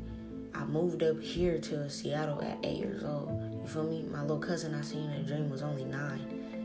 I 0.55 0.65
moved 0.67 1.03
up 1.03 1.19
here 1.19 1.59
to 1.59 1.89
Seattle 1.89 2.43
at 2.43 2.59
eight 2.63 2.77
years 2.77 3.05
old. 3.05 3.48
You 3.69 3.75
feel 3.75 3.85
me? 3.85 4.03
My 4.11 4.23
little 4.23 4.39
cousin 4.39 4.75
I 4.75 4.81
seen 4.81 5.11
in 5.11 5.21
a 5.21 5.23
dream 5.23 5.51
was 5.51 5.61
only 5.61 5.85
nine. 5.85 6.21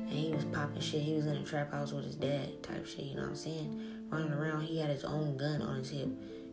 And 0.07 0.09
he 0.09 0.31
was 0.31 0.45
popping 0.45 0.79
shit. 0.79 1.01
He 1.01 1.15
was 1.15 1.25
in 1.25 1.35
a 1.35 1.43
trap 1.43 1.73
house 1.73 1.91
with 1.91 2.05
his 2.05 2.15
dad 2.15 2.63
type 2.63 2.85
shit, 2.85 2.99
you 3.03 3.15
know 3.15 3.23
what 3.23 3.31
I'm 3.31 3.35
saying? 3.35 4.05
running 4.07 4.31
around, 4.31 4.61
he 4.61 4.79
had 4.79 4.89
his 4.89 5.03
own 5.03 5.35
gun 5.35 5.61
on 5.61 5.79
his 5.79 5.89
hip. 5.89 6.07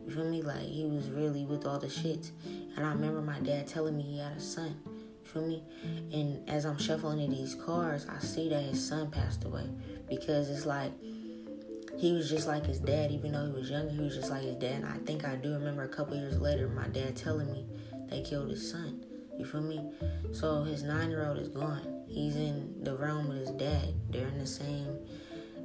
You 0.05 0.13
feel 0.13 0.25
me? 0.25 0.41
Like 0.41 0.63
he 0.63 0.83
was 0.83 1.09
really 1.09 1.45
with 1.45 1.65
all 1.65 1.79
the 1.79 1.87
shits. 1.87 2.31
And 2.75 2.85
I 2.85 2.89
remember 2.91 3.21
my 3.21 3.39
dad 3.39 3.65
telling 3.65 3.95
me 3.95 4.03
he 4.03 4.17
had 4.19 4.33
a 4.33 4.41
son. 4.41 4.75
You 4.87 5.31
feel 5.31 5.47
me? 5.47 5.63
And 6.11 6.49
as 6.49 6.65
I'm 6.65 6.77
shuffling 6.77 7.21
in 7.21 7.31
these 7.31 7.55
cars, 7.55 8.05
I 8.09 8.19
see 8.19 8.49
that 8.49 8.61
his 8.61 8.85
son 8.85 9.09
passed 9.09 9.45
away. 9.45 9.69
Because 10.09 10.49
it's 10.49 10.65
like 10.65 10.91
he 11.97 12.11
was 12.11 12.29
just 12.29 12.49
like 12.49 12.65
his 12.65 12.79
dad, 12.79 13.09
even 13.11 13.31
though 13.31 13.45
he 13.45 13.53
was 13.53 13.69
younger, 13.69 13.93
he 13.93 14.01
was 14.01 14.17
just 14.17 14.29
like 14.29 14.43
his 14.43 14.57
dad. 14.57 14.83
And 14.83 14.85
I 14.85 14.97
think 15.05 15.23
I 15.23 15.37
do 15.37 15.53
remember 15.53 15.83
a 15.83 15.87
couple 15.87 16.17
years 16.17 16.41
later 16.41 16.67
my 16.67 16.89
dad 16.89 17.15
telling 17.15 17.49
me 17.53 17.65
they 18.09 18.21
killed 18.21 18.49
his 18.49 18.69
son. 18.69 19.05
You 19.41 19.47
feel 19.47 19.61
me? 19.61 19.81
So 20.33 20.61
his 20.61 20.83
nine 20.83 21.09
year 21.09 21.25
old 21.25 21.39
is 21.39 21.47
gone. 21.47 22.03
He's 22.07 22.35
in 22.35 22.83
the 22.83 22.95
realm 22.95 23.27
with 23.27 23.39
his 23.39 23.49
dad. 23.49 23.95
They're 24.11 24.27
in 24.27 24.37
the 24.37 24.45
same 24.45 24.99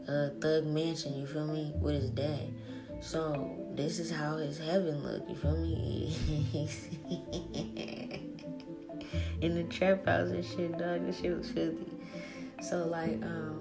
uh, 0.09 0.31
thug 0.41 0.65
mansion, 0.65 1.15
you 1.15 1.27
feel 1.27 1.47
me, 1.47 1.75
with 1.77 2.01
his 2.01 2.09
dad. 2.09 2.55
So 3.03 3.55
this 3.75 3.99
is 3.99 4.11
how 4.11 4.39
his 4.39 4.59
heaven 4.59 5.03
look. 5.03 5.29
you 5.29 5.37
feel 5.37 5.59
me? 5.59 6.17
In 9.43 9.55
the 9.55 9.65
trap 9.65 10.07
house 10.07 10.31
and 10.31 10.43
shit, 10.43 10.79
dog. 10.79 11.05
This 11.05 11.21
shit 11.21 11.37
was 11.37 11.51
filthy. 11.51 11.93
So 12.63 12.87
like, 12.87 13.23
um, 13.23 13.61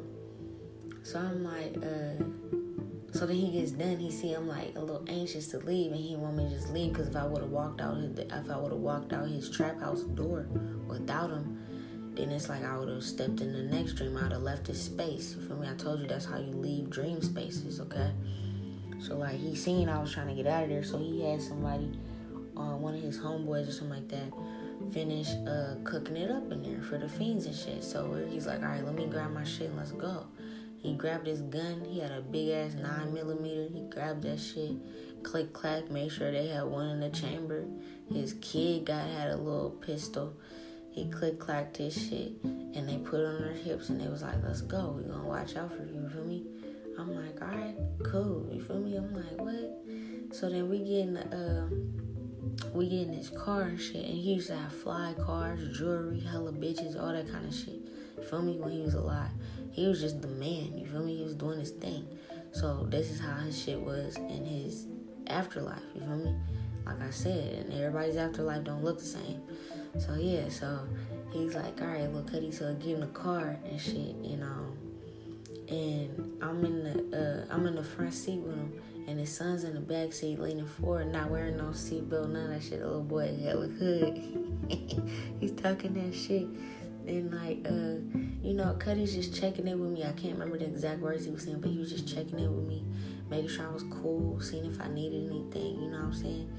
so 1.04 1.20
I'm 1.20 1.44
like, 1.44 1.76
uh, 1.84 2.24
so 3.16 3.26
then 3.26 3.38
he 3.38 3.50
gets 3.50 3.72
done. 3.72 3.98
He 3.98 4.12
see 4.12 4.34
I'm 4.34 4.48
like 4.48 4.76
a 4.76 4.82
little 4.82 5.06
anxious 5.08 5.48
to 5.50 5.60
leave, 5.60 5.92
and 5.92 6.00
he 6.00 6.18
want 6.18 6.36
me 6.36 6.50
to 6.50 6.50
just 6.50 6.72
leave 6.72 6.92
because 6.92 7.08
if 7.08 7.16
I 7.16 7.26
would 7.26 7.42
have 7.42 7.52
walked 7.52 7.80
out 7.80 7.98
his, 7.98 8.20
if 8.20 8.50
I 8.50 8.58
would 8.58 8.74
have 8.74 8.82
walked 8.82 9.14
out 9.14 9.30
his 9.30 9.50
trap 9.50 9.80
house 9.80 10.02
door 10.02 10.48
without 10.88 11.30
him, 11.30 12.14
then 12.16 12.30
it's 12.30 12.50
like 12.50 12.66
I 12.66 12.78
would 12.78 12.90
have 12.90 13.04
stepped 13.04 13.40
in 13.40 13.54
the 13.54 13.64
next 13.64 13.94
dream. 13.94 14.18
I 14.18 14.24
would 14.24 14.34
have 14.34 14.42
left 14.42 14.68
his 14.68 14.82
space. 14.84 15.36
You 15.36 15.48
feel 15.48 15.58
me? 15.58 15.70
I 15.70 15.76
told 15.76 16.02
you 16.02 16.08
that's 16.08 16.26
how 16.26 16.40
you 16.40 16.52
leave 16.52 16.90
dream 16.90 17.22
spaces, 17.22 17.80
okay? 17.80 18.12
So 19.00 19.16
like 19.18 19.38
he 19.38 19.56
seen 19.56 19.88
I 19.88 20.00
was 20.02 20.14
trying 20.14 20.28
to 20.28 20.34
get 20.34 20.48
out 20.48 20.64
of 20.64 20.70
there, 20.70 20.84
so 20.84 20.98
he 20.98 21.24
had 21.24 21.42
somebody, 21.42 21.98
uh, 22.58 22.76
one 22.76 22.96
of 22.96 23.02
his 23.02 23.18
homeboys 23.18 23.70
or 23.70 23.72
something 23.72 24.02
like 24.02 24.10
that, 24.10 24.34
finish 24.92 25.30
uh, 25.48 25.76
cooking 25.86 26.18
it 26.18 26.30
up 26.30 26.52
in 26.52 26.64
there 26.64 26.82
for 26.82 26.98
the 26.98 27.08
fiends 27.08 27.46
and 27.46 27.56
shit. 27.56 27.82
So 27.82 28.26
he's 28.30 28.46
like, 28.46 28.62
all 28.62 28.68
right, 28.68 28.84
let 28.84 28.96
me 28.96 29.06
grab 29.06 29.32
my 29.32 29.46
shit 29.46 29.70
and 29.70 29.78
let's 29.78 29.94
go. 29.94 30.28
He 30.86 30.94
grabbed 30.94 31.26
his 31.26 31.42
gun. 31.42 31.84
He 31.84 32.00
had 32.00 32.12
a 32.12 32.22
big 32.22 32.50
ass 32.50 32.76
nine 32.76 33.12
millimeter. 33.12 33.68
He 33.74 33.82
grabbed 33.90 34.22
that 34.22 34.40
shit, 34.40 34.74
click 35.24 35.52
clack, 35.52 35.90
made 35.90 36.12
sure 36.12 36.32
they 36.32 36.48
had 36.48 36.66
one 36.66 36.90
in 36.90 37.00
the 37.00 37.10
chamber. 37.10 37.66
His 38.14 38.36
kid 38.40 38.86
got 38.86 39.08
had 39.08 39.32
a 39.32 39.38
little 39.38 39.72
pistol. 39.72 40.38
He 40.92 41.10
click 41.10 41.40
clacked 41.40 41.78
his 41.78 41.96
shit, 41.96 42.34
and 42.44 42.88
they 42.88 42.98
put 42.98 43.26
on 43.26 43.42
their 43.42 43.54
hips, 43.54 43.90
and 43.90 44.00
they 44.00 44.08
was 44.08 44.22
like, 44.22 44.42
"Let's 44.44 44.62
go. 44.62 44.96
We 44.96 45.10
gonna 45.10 45.28
watch 45.28 45.56
out 45.56 45.72
for 45.76 45.84
you." 45.84 46.04
You 46.04 46.10
feel 46.10 46.24
me? 46.24 46.46
I'm 47.00 47.14
like, 47.14 47.42
all 47.42 47.48
right, 47.48 47.76
cool. 48.04 48.48
You 48.54 48.62
feel 48.62 48.80
me? 48.80 48.96
I'm 48.96 49.14
like, 49.14 49.42
what? 49.42 50.36
So 50.36 50.50
then 50.50 50.70
we 50.70 50.80
get 50.80 51.00
in 51.00 51.14
the, 51.16 51.26
uh, 51.36 52.70
we 52.74 52.88
get 52.90 53.08
in 53.08 53.14
his 53.14 53.30
car 53.30 53.64
and 53.64 53.80
shit, 53.80 54.06
and 54.06 54.14
he 54.14 54.36
used 54.36 54.48
to 54.48 54.56
have 54.56 54.72
fly 54.72 55.14
cars, 55.20 55.78
jewelry, 55.78 56.22
hella 56.22 56.54
bitches, 56.54 57.02
all 57.02 57.12
that 57.12 57.30
kind 57.30 57.46
of 57.46 57.54
shit. 57.54 57.90
Feel 58.30 58.44
me? 58.44 58.58
When 58.58 58.72
he 58.72 58.82
was 58.82 58.94
alive, 58.94 59.32
he 59.76 59.88
was 59.88 60.00
just 60.00 60.22
the 60.22 60.28
man. 60.28 60.78
You 60.78 60.86
feel 60.86 61.04
me? 61.04 61.18
He 61.18 61.24
was 61.24 61.36
doing 61.36 61.60
his 61.60 61.72
thing. 61.72 62.08
So 62.52 62.88
this 62.90 63.12
is 63.12 63.20
how 63.20 63.36
his 63.36 63.62
shit 63.62 63.80
was 63.80 64.16
in 64.16 64.46
his 64.46 64.88
afterlife. 65.28 65.84
You 65.94 66.02
feel 66.02 66.18
me? 66.18 66.36
Like 66.86 67.02
I 67.02 67.10
said, 67.10 67.66
and 67.66 67.74
everybody's 67.74 68.16
afterlife 68.16 68.64
don't 68.64 68.84
look 68.84 69.00
the 69.00 69.06
same. 69.06 69.42
So 70.00 70.16
yeah, 70.16 70.50
so 70.50 70.88
he's 71.34 71.56
like, 71.56 71.82
all 71.82 71.88
right, 71.88 72.12
look, 72.14 72.32
Cuddy, 72.32 72.52
so 72.52 72.74
get 72.76 72.92
in 72.92 73.00
the 73.02 73.08
car 73.08 73.58
and 73.66 73.82
shit, 73.82 74.16
you 74.24 74.38
know 74.38 74.76
and 75.70 76.38
I'm 76.42 76.64
in 76.64 76.84
the 76.84 77.48
uh, 77.50 77.54
I'm 77.54 77.66
in 77.66 77.76
the 77.76 77.84
front 77.84 78.14
seat 78.14 78.40
with 78.40 78.56
him, 78.56 78.74
and 79.08 79.20
his 79.20 79.36
son's 79.36 79.64
in 79.64 79.74
the 79.74 79.80
back 79.80 80.14
seat 80.14 80.40
leaning 80.40 80.66
forward, 80.66 81.12
not 81.12 81.30
wearing 81.30 81.58
no 81.58 81.66
seatbelt, 81.66 82.30
none 82.30 82.44
of 82.44 82.50
that 82.50 82.64
shit. 82.64 82.80
The 82.80 82.86
little 82.86 83.02
boy 83.02 83.36
hella 83.42 83.68
hood. 83.68 84.22
He's 85.40 85.52
talking 85.54 85.94
that 85.94 86.16
shit. 86.16 86.48
And 87.08 87.34
like, 87.34 87.66
uh, 87.66 88.18
you 88.46 88.54
know, 88.54 88.76
Cuddy's 88.80 89.14
just 89.14 89.40
checking 89.40 89.68
in 89.68 89.80
with 89.80 89.92
me. 89.92 90.04
I 90.04 90.12
can't 90.14 90.34
remember 90.34 90.58
the 90.58 90.66
exact 90.66 91.02
words 91.02 91.26
he 91.26 91.32
was 91.32 91.44
saying, 91.44 91.62
but 91.62 91.72
he 91.72 91.78
was 91.78 91.92
just 91.92 92.08
checking 92.08 92.40
in 92.40 92.56
with 92.56 92.66
me, 92.66 92.84
making 93.30 93.50
sure 93.50 93.68
I 93.68 93.72
was 93.72 93.84
cool, 93.84 94.40
seeing 94.42 94.66
if 94.66 94.82
I 94.82 94.88
needed 94.88 95.30
anything. 95.30 95.82
You 95.82 95.90
know 95.92 95.98
what 95.98 96.06
I'm 96.06 96.14
saying? 96.14 96.52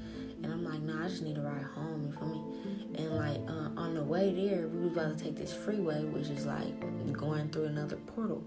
And 0.43 0.53
I'm 0.53 0.63
like, 0.63 0.81
nah, 0.81 1.05
I 1.05 1.07
just 1.07 1.23
need 1.23 1.35
to 1.35 1.41
ride 1.41 1.63
home. 1.63 2.03
You 2.05 2.11
feel 2.17 2.27
me? 2.27 3.03
And 3.03 3.17
like 3.17 3.41
uh, 3.49 3.79
on 3.79 3.95
the 3.95 4.03
way 4.03 4.33
there, 4.33 4.67
we 4.67 4.81
was 4.81 4.91
about 4.91 5.17
to 5.17 5.23
take 5.23 5.35
this 5.35 5.53
freeway, 5.53 6.03
which 6.03 6.27
is 6.27 6.45
like 6.45 6.79
going 7.13 7.49
through 7.49 7.65
another 7.65 7.97
portal. 7.97 8.43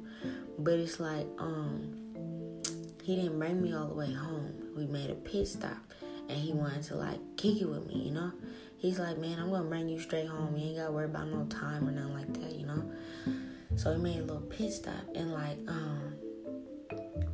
But 0.58 0.74
it's 0.74 1.00
like, 1.00 1.26
um, 1.38 2.00
he 3.02 3.16
didn't 3.16 3.38
bring 3.38 3.60
me 3.60 3.74
all 3.74 3.88
the 3.88 3.94
way 3.94 4.12
home. 4.12 4.54
We 4.76 4.86
made 4.86 5.10
a 5.10 5.14
pit 5.14 5.48
stop 5.48 5.78
and 6.28 6.38
he 6.38 6.52
wanted 6.52 6.84
to 6.84 6.94
like 6.94 7.18
kick 7.36 7.60
it 7.60 7.68
with 7.68 7.86
me, 7.86 8.04
you 8.04 8.12
know? 8.12 8.32
He's 8.80 8.98
like, 8.98 9.18
man, 9.18 9.38
I'm 9.38 9.50
gonna 9.50 9.68
bring 9.68 9.90
you 9.90 10.00
straight 10.00 10.26
home. 10.26 10.56
You 10.56 10.68
ain't 10.68 10.78
gotta 10.78 10.92
worry 10.92 11.04
about 11.04 11.28
no 11.28 11.44
time 11.44 11.86
or 11.86 11.92
nothing 11.92 12.14
like 12.14 12.32
that, 12.40 12.54
you 12.54 12.66
know? 12.66 12.90
So 13.76 13.92
we 13.92 13.98
made 13.98 14.20
a 14.20 14.22
little 14.22 14.40
pit 14.40 14.72
stop 14.72 15.04
and 15.14 15.32
like, 15.32 15.58
um, 15.68 16.14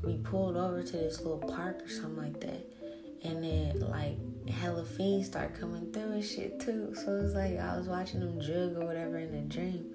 we 0.03 0.17
pulled 0.19 0.57
over 0.57 0.83
to 0.83 0.93
this 0.93 1.21
little 1.21 1.39
park 1.39 1.85
or 1.85 1.89
something 1.89 2.17
like 2.17 2.41
that. 2.41 2.67
And 3.23 3.45
then 3.45 3.79
like 3.89 4.19
hella 4.51 4.85
fiends 4.85 5.29
start 5.29 5.59
coming 5.59 5.93
through 5.93 6.13
and 6.13 6.25
shit 6.25 6.59
too. 6.59 6.93
So 6.95 7.17
it's 7.25 7.35
like 7.35 7.61
I 7.61 7.79
was 7.79 7.87
watching 7.87 8.21
them 8.21 8.41
jug 8.41 8.77
or 8.77 8.85
whatever 8.85 9.19
in 9.19 9.33
a 9.33 9.43
dream 9.43 9.93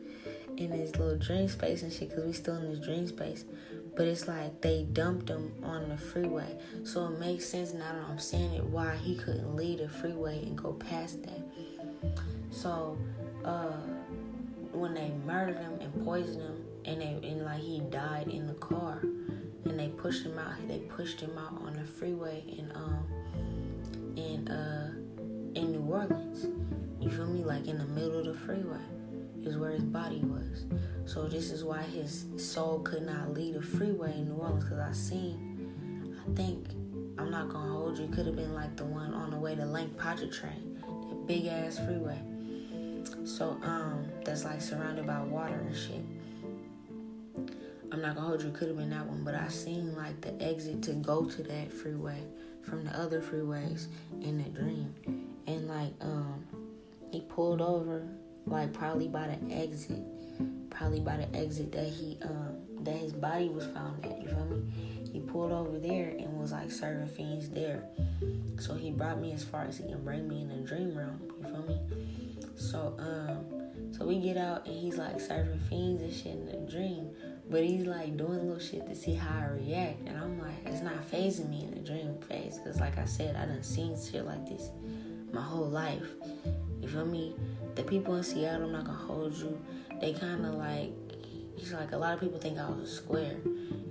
in 0.57 0.71
his 0.71 0.95
little 0.95 1.17
dream 1.17 1.49
space 1.49 1.83
and 1.83 1.91
shit 1.91 2.09
because 2.09 2.25
we 2.25 2.33
still 2.33 2.55
in 2.55 2.69
this 2.69 2.79
dream 2.79 3.07
space. 3.07 3.43
But 3.95 4.07
it's 4.07 4.27
like 4.27 4.61
they 4.61 4.83
dumped 4.93 5.29
him 5.29 5.53
on 5.63 5.89
the 5.89 5.97
freeway. 5.97 6.57
So 6.83 7.05
it 7.07 7.19
makes 7.19 7.45
sense 7.45 7.73
now 7.73 7.93
that 7.93 8.09
I'm 8.09 8.19
saying 8.19 8.53
it 8.53 8.63
why 8.63 8.95
he 8.95 9.15
couldn't 9.15 9.55
leave 9.55 9.79
the 9.79 9.89
freeway 9.89 10.43
and 10.43 10.57
go 10.57 10.73
past 10.73 11.21
that. 11.23 11.41
So 12.51 12.97
uh, 13.43 13.77
when 14.71 14.93
they 14.93 15.11
murdered 15.25 15.57
him 15.57 15.79
and 15.81 16.05
poisoned 16.05 16.41
him 16.41 16.65
and 16.85 17.01
they 17.01 17.29
and 17.29 17.43
like 17.43 17.61
he 17.61 17.79
died 17.79 18.27
in 18.27 18.47
the 18.47 18.53
car 18.55 18.99
and 19.01 19.79
they 19.79 19.89
pushed 19.89 20.25
him 20.25 20.37
out 20.39 20.53
they 20.67 20.79
pushed 20.79 21.19
him 21.19 21.37
out 21.37 21.61
on 21.61 21.73
the 21.73 21.83
freeway 21.83 22.43
in 22.47 22.71
um 22.73 23.05
in 24.15 24.47
uh 24.47 24.91
in 25.55 25.71
New 25.73 25.93
Orleans. 25.93 26.47
You 26.99 27.09
feel 27.09 27.27
me? 27.27 27.43
Like 27.43 27.67
in 27.67 27.77
the 27.77 27.85
middle 27.85 28.19
of 28.19 28.25
the 28.25 28.33
freeway 28.33 28.79
is 29.43 29.57
where 29.57 29.71
his 29.71 29.83
body 29.83 30.19
was. 30.23 30.65
So 31.05 31.27
this 31.27 31.51
is 31.51 31.63
why 31.63 31.81
his 31.81 32.25
soul 32.37 32.79
could 32.79 33.05
not 33.05 33.33
leave 33.33 33.55
the 33.55 33.61
freeway 33.61 34.13
in 34.13 34.25
New 34.25 34.35
Orleans. 34.35 34.63
Cause 34.63 34.79
I 34.79 34.91
seen, 34.91 36.15
I 36.27 36.35
think, 36.35 36.67
I'm 37.17 37.29
not 37.29 37.49
gonna 37.49 37.71
hold 37.71 37.97
you. 37.97 38.07
Could 38.07 38.25
have 38.27 38.35
been 38.35 38.53
like 38.53 38.75
the 38.75 38.85
one 38.85 39.13
on 39.13 39.31
the 39.31 39.37
way 39.37 39.55
to 39.55 39.65
Lake 39.65 39.97
Pontchartrain, 39.97 40.81
that 40.81 41.27
big 41.27 41.47
ass 41.47 41.79
freeway. 41.79 42.19
So 43.25 43.57
um, 43.63 44.05
that's 44.23 44.45
like 44.45 44.61
surrounded 44.61 45.07
by 45.07 45.21
water 45.21 45.55
and 45.55 45.75
shit. 45.75 46.03
I'm 47.91 48.01
not 48.01 48.15
gonna 48.15 48.27
hold 48.27 48.41
you. 48.43 48.51
Could 48.51 48.69
have 48.69 48.77
been 48.77 48.89
that 48.91 49.05
one, 49.05 49.23
but 49.23 49.35
I 49.35 49.47
seen 49.49 49.95
like 49.95 50.21
the 50.21 50.41
exit 50.41 50.81
to 50.83 50.93
go 50.93 51.25
to 51.25 51.43
that 51.43 51.73
freeway 51.73 52.21
from 52.61 52.85
the 52.85 52.91
other 52.97 53.21
freeways 53.21 53.87
in 54.21 54.37
the 54.37 54.49
dream, 54.49 54.93
and 55.47 55.67
like 55.67 55.93
um, 55.99 56.45
he 57.11 57.21
pulled 57.21 57.61
over 57.61 58.07
like 58.45 58.73
probably 58.73 59.07
by 59.07 59.27
the 59.27 59.53
exit, 59.53 59.99
probably 60.69 60.99
by 60.99 61.17
the 61.17 61.35
exit 61.37 61.71
that 61.71 61.87
he 61.87 62.17
um 62.23 62.57
that 62.83 62.95
his 62.95 63.13
body 63.13 63.49
was 63.49 63.65
found 63.67 64.05
at. 64.05 64.21
You 64.21 64.29
feel 64.29 64.45
me? 64.45 65.09
He 65.11 65.19
pulled 65.19 65.51
over 65.51 65.77
there 65.77 66.09
and 66.09 66.39
was 66.39 66.51
like 66.51 66.71
serving 66.71 67.07
fiends 67.07 67.49
there. 67.49 67.83
So 68.59 68.75
he 68.75 68.91
brought 68.91 69.19
me 69.19 69.33
as 69.33 69.43
far 69.43 69.63
as 69.63 69.77
he 69.77 69.83
can 69.83 70.03
bring 70.03 70.27
me 70.27 70.41
in 70.41 70.49
the 70.49 70.67
dream 70.67 70.97
realm. 70.97 71.19
You 71.39 71.43
feel 71.43 71.63
me? 71.63 71.79
So 72.55 72.95
um, 72.99 73.61
so 73.91 74.05
we 74.05 74.19
get 74.19 74.37
out 74.37 74.65
and 74.65 74.75
he's 74.75 74.97
like 74.97 75.19
serving 75.19 75.59
fiends 75.69 76.01
and 76.01 76.13
shit 76.13 76.33
in 76.33 76.45
the 76.45 76.71
dream. 76.71 77.09
But 77.49 77.65
he's 77.65 77.85
like 77.85 78.15
doing 78.15 78.47
little 78.47 78.59
shit 78.59 78.87
to 78.87 78.95
see 78.95 79.13
how 79.13 79.39
I 79.39 79.47
react. 79.47 80.07
And 80.07 80.17
I'm 80.17 80.39
like, 80.39 80.65
it's 80.65 80.81
not 80.81 81.03
fazing 81.03 81.49
me 81.49 81.63
in 81.63 81.71
the 81.71 81.81
dream 81.81 82.15
phase. 82.29 82.57
Because, 82.57 82.79
like 82.79 82.97
I 82.97 83.03
said, 83.03 83.35
I 83.35 83.45
done 83.45 83.61
seen 83.61 83.97
shit 84.01 84.25
like 84.25 84.47
this 84.47 84.69
my 85.33 85.41
whole 85.41 85.67
life. 85.67 86.07
You 86.79 86.87
feel 86.87 87.05
me? 87.05 87.35
The 87.81 87.89
people 87.89 88.15
in 88.15 88.23
Seattle, 88.23 88.65
I'm 88.65 88.71
not 88.71 88.85
gonna 88.85 88.97
hold 88.97 89.33
you. 89.35 89.59
They 89.99 90.13
kind 90.13 90.45
of 90.45 90.55
like, 90.55 90.91
it's 91.57 91.71
like 91.71 91.91
a 91.91 91.97
lot 91.97 92.13
of 92.13 92.19
people 92.19 92.39
think 92.39 92.57
I 92.57 92.69
was 92.69 92.89
a 92.89 92.95
square. 92.95 93.37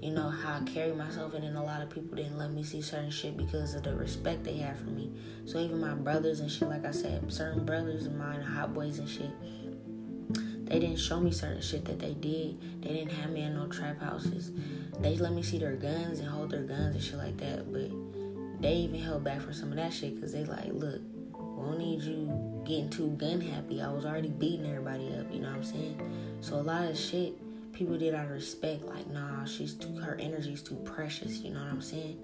You 0.01 0.13
know 0.13 0.29
how 0.29 0.59
I 0.59 0.61
carry 0.65 0.93
myself, 0.93 1.35
and 1.35 1.45
then 1.45 1.57
a 1.57 1.65
lot 1.65 1.83
of 1.83 1.91
people 1.91 2.17
didn't 2.17 2.39
let 2.39 2.53
me 2.53 2.63
see 2.63 2.81
certain 2.81 3.11
shit 3.11 3.37
because 3.37 3.75
of 3.75 3.83
the 3.83 3.95
respect 3.95 4.45
they 4.45 4.57
have 4.59 4.79
for 4.79 4.91
me. 4.91 5.13
So 5.45 5.59
even 5.59 5.81
my 5.81 5.95
brothers 5.95 6.41
and 6.41 6.51
shit, 6.51 6.69
like 6.69 6.85
I 6.85 6.91
said, 6.91 7.33
certain 7.33 7.65
brothers 7.65 8.07
of 8.07 8.15
mine, 8.15 8.41
hot 8.41 8.73
boys 8.73 8.99
and 8.99 9.09
shit, 9.09 9.31
they 10.67 10.79
didn't 10.79 10.99
show 11.01 11.21
me 11.21 11.33
certain 11.33 11.61
shit 11.61 11.85
that 11.87 11.99
they 11.99 12.15
did. 12.15 12.83
They 12.83 12.89
didn't 12.89 13.13
have 13.13 13.31
me 13.31 13.43
in 13.43 13.55
no 13.55 13.67
trap 13.67 14.01
houses. 14.01 14.53
They 15.01 15.17
let 15.17 15.33
me 15.33 15.43
see 15.43 15.59
their 15.59 15.77
guns 15.77 16.21
and 16.21 16.29
hold 16.29 16.51
their 16.51 16.63
guns 16.63 16.95
and 16.95 17.03
shit 17.03 17.17
like 17.17 17.37
that. 17.39 17.73
But 17.73 17.91
they 18.63 18.75
even 18.75 19.01
held 19.01 19.25
back 19.25 19.41
for 19.41 19.53
some 19.53 19.71
of 19.71 19.77
that 19.77 19.93
shit 19.93 20.15
because 20.15 20.33
they 20.33 20.45
like, 20.45 20.71
look, 20.73 21.01
we 21.61 21.69
don't 21.69 21.79
need 21.79 22.03
you 22.03 22.63
getting 22.65 22.91
too 22.91 23.09
gun 23.11 23.41
happy. 23.41 23.83
I 23.83 23.91
was 23.93 24.05
already 24.05 24.29
beating 24.29 24.67
everybody 24.67 25.15
up, 25.15 25.33
you 25.33 25.41
know 25.41 25.49
what 25.49 25.57
I'm 25.57 25.65
saying? 25.65 26.39
So 26.41 26.57
a 26.57 26.63
lot 26.63 26.85
of 26.85 26.99
shit 26.99 27.35
people 27.73 27.97
did 27.97 28.15
out 28.15 28.27
of 28.27 28.31
respect, 28.33 28.85
like, 28.85 29.09
nah, 29.09 29.45
she's 29.45 29.75
too 29.75 29.95
her 29.97 30.17
energy's 30.21 30.63
too 30.63 30.77
precious, 30.85 31.39
you 31.39 31.53
know 31.53 31.61
what 31.61 31.71
I'm 31.71 31.83
saying? 31.83 32.19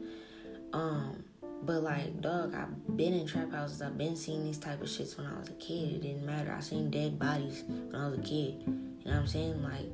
Um, 0.73 1.25
but 1.63 1.83
like, 1.83 2.21
dog, 2.21 2.55
I've 2.55 2.97
been 2.97 3.15
in 3.15 3.27
trap 3.27 3.51
houses. 3.51 3.81
I've 3.83 3.97
been 3.97 4.17
seeing 4.17 4.45
these 4.45 4.59
type 4.59 4.83
of 4.83 4.89
shits 4.89 5.17
when 5.17 5.27
I 5.27 5.39
was 5.39 5.49
a 5.49 5.55
kid. 5.55 5.95
It 5.95 6.03
didn't 6.03 6.27
matter. 6.27 6.55
I 6.57 6.61
seen 6.61 6.91
dead 6.91 7.19
bodies 7.19 7.65
when 7.67 7.95
I 7.95 8.09
was 8.09 8.19
a 8.19 8.23
kid. 8.23 8.63
You 8.67 8.67
know 8.67 9.13
what 9.13 9.15
I'm 9.17 9.27
saying? 9.27 9.63
Like, 9.63 9.87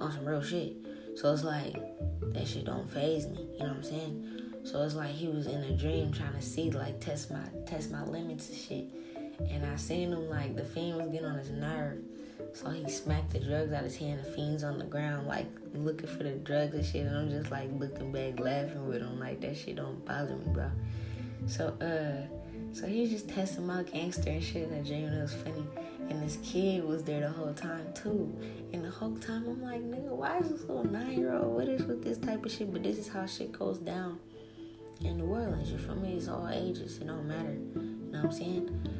on 0.00 0.12
some 0.12 0.24
real 0.24 0.42
shit. 0.42 0.76
So 1.16 1.32
it's 1.32 1.44
like 1.44 1.74
that 2.32 2.46
shit 2.46 2.64
don't 2.64 2.88
faze 2.88 3.26
me. 3.26 3.46
You 3.52 3.58
know 3.60 3.68
what 3.68 3.76
I'm 3.76 3.82
saying? 3.82 4.39
So 4.70 4.80
it's 4.82 4.94
like 4.94 5.10
he 5.10 5.26
was 5.26 5.48
in 5.48 5.64
a 5.64 5.72
dream 5.72 6.12
trying 6.12 6.34
to 6.34 6.40
see, 6.40 6.70
like, 6.70 7.00
test 7.00 7.32
my 7.32 7.42
test 7.66 7.90
my 7.90 8.04
limits 8.04 8.48
and 8.50 8.56
shit. 8.56 8.84
And 9.50 9.66
I 9.66 9.74
seen 9.74 10.12
him 10.12 10.30
like 10.30 10.54
the 10.54 10.64
fiend 10.64 10.96
was 10.98 11.08
getting 11.08 11.26
on 11.26 11.38
his 11.38 11.50
nerve. 11.50 11.98
So 12.52 12.70
he 12.70 12.88
smacked 12.88 13.32
the 13.32 13.40
drugs 13.40 13.72
out 13.72 13.80
of 13.80 13.86
his 13.86 13.96
hand. 13.96 14.20
The 14.24 14.30
fiend's 14.30 14.62
on 14.62 14.78
the 14.78 14.84
ground, 14.84 15.26
like 15.26 15.48
looking 15.74 16.06
for 16.06 16.22
the 16.22 16.34
drugs 16.34 16.74
and 16.74 16.84
shit. 16.84 17.06
And 17.06 17.16
I'm 17.16 17.30
just 17.30 17.50
like 17.50 17.68
looking 17.80 18.12
back, 18.12 18.38
laughing 18.38 18.86
with 18.86 19.02
him, 19.02 19.18
like 19.18 19.40
that 19.40 19.56
shit 19.56 19.74
don't 19.74 20.04
bother 20.04 20.36
me, 20.36 20.52
bro. 20.52 20.70
So 21.48 21.68
uh, 21.80 22.28
so 22.72 22.86
he 22.86 23.00
was 23.00 23.10
just 23.10 23.28
testing 23.28 23.66
my 23.66 23.82
gangster 23.82 24.30
and 24.30 24.44
shit 24.44 24.70
in 24.70 24.70
the 24.70 24.88
dream. 24.88 25.06
And 25.06 25.18
it 25.18 25.22
was 25.22 25.34
funny. 25.34 25.64
And 26.10 26.22
this 26.22 26.38
kid 26.44 26.84
was 26.84 27.02
there 27.02 27.22
the 27.22 27.30
whole 27.30 27.54
time 27.54 27.92
too. 27.92 28.32
And 28.72 28.84
the 28.84 28.90
whole 28.90 29.16
time 29.16 29.46
I'm 29.48 29.62
like, 29.64 29.82
nigga, 29.82 30.10
why 30.10 30.38
is 30.38 30.48
this 30.48 30.60
little 30.60 30.84
nine 30.84 31.18
year 31.18 31.34
old? 31.34 31.56
What 31.56 31.68
is 31.68 31.82
with 31.82 32.04
this 32.04 32.18
type 32.18 32.46
of 32.46 32.52
shit? 32.52 32.72
But 32.72 32.84
this 32.84 32.98
is 32.98 33.08
how 33.08 33.26
shit 33.26 33.50
goes 33.50 33.78
down 33.78 34.20
in 35.00 35.18
New 35.18 35.24
Orleans. 35.24 35.70
You 35.70 35.78
feel 35.78 35.96
me? 35.96 36.14
It's 36.14 36.28
all 36.28 36.48
ages. 36.52 36.98
It 36.98 37.06
don't 37.06 37.26
matter. 37.26 37.52
You 37.52 38.08
know 38.12 38.18
what 38.18 38.24
I'm 38.26 38.32
saying? 38.32 38.90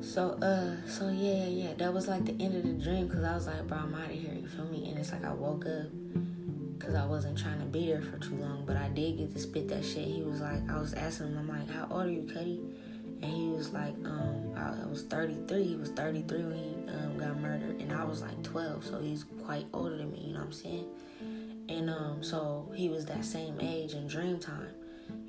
So, 0.00 0.38
uh, 0.42 0.76
so 0.88 1.08
yeah, 1.08 1.46
yeah, 1.46 1.74
that 1.74 1.92
was 1.92 2.06
like 2.06 2.24
the 2.24 2.32
end 2.42 2.54
of 2.54 2.62
the 2.62 2.72
dream 2.84 3.08
because 3.08 3.24
I 3.24 3.34
was 3.34 3.46
like, 3.46 3.66
bro, 3.66 3.78
I'm 3.78 3.94
out 3.94 4.04
of 4.04 4.10
here, 4.10 4.32
you 4.32 4.46
feel 4.46 4.64
me? 4.66 4.88
And 4.88 4.98
it's 4.98 5.12
like 5.12 5.24
I 5.24 5.32
woke 5.32 5.66
up 5.66 5.86
because 6.78 6.94
I 6.94 7.04
wasn't 7.04 7.36
trying 7.36 7.58
to 7.58 7.66
be 7.66 7.86
there 7.86 8.02
for 8.02 8.18
too 8.18 8.36
long, 8.36 8.64
but 8.64 8.76
I 8.76 8.88
did 8.90 9.18
get 9.18 9.32
to 9.34 9.38
spit 9.40 9.68
that 9.68 9.84
shit. 9.84 10.06
He 10.06 10.22
was 10.22 10.40
like, 10.40 10.70
I 10.70 10.78
was 10.78 10.94
asking 10.94 11.28
him, 11.28 11.38
I'm 11.38 11.48
like, 11.48 11.68
how 11.70 11.88
old 11.90 12.06
are 12.06 12.10
you, 12.10 12.28
Cuddy? 12.32 12.60
And 13.20 13.32
he 13.32 13.48
was 13.48 13.72
like, 13.72 13.94
um, 14.04 14.52
I, 14.56 14.86
was 14.88 15.02
33. 15.02 15.64
He 15.64 15.74
was 15.74 15.90
33 15.90 16.44
when 16.44 16.54
he 16.56 16.92
um, 16.92 17.18
got 17.18 17.38
murdered, 17.40 17.80
and 17.80 17.92
I 17.92 18.04
was 18.04 18.22
like 18.22 18.40
12, 18.44 18.86
so 18.86 19.00
he's 19.00 19.24
quite 19.44 19.66
older 19.74 19.96
than 19.96 20.12
me. 20.12 20.20
You 20.28 20.34
know 20.34 20.40
what 20.40 20.46
I'm 20.46 20.52
saying? 20.52 20.86
And 21.68 21.90
um, 21.90 22.22
so 22.22 22.70
he 22.74 22.88
was 22.88 23.04
that 23.06 23.24
same 23.24 23.58
age 23.60 23.94
in 23.94 24.06
dream 24.06 24.38
time, 24.38 24.70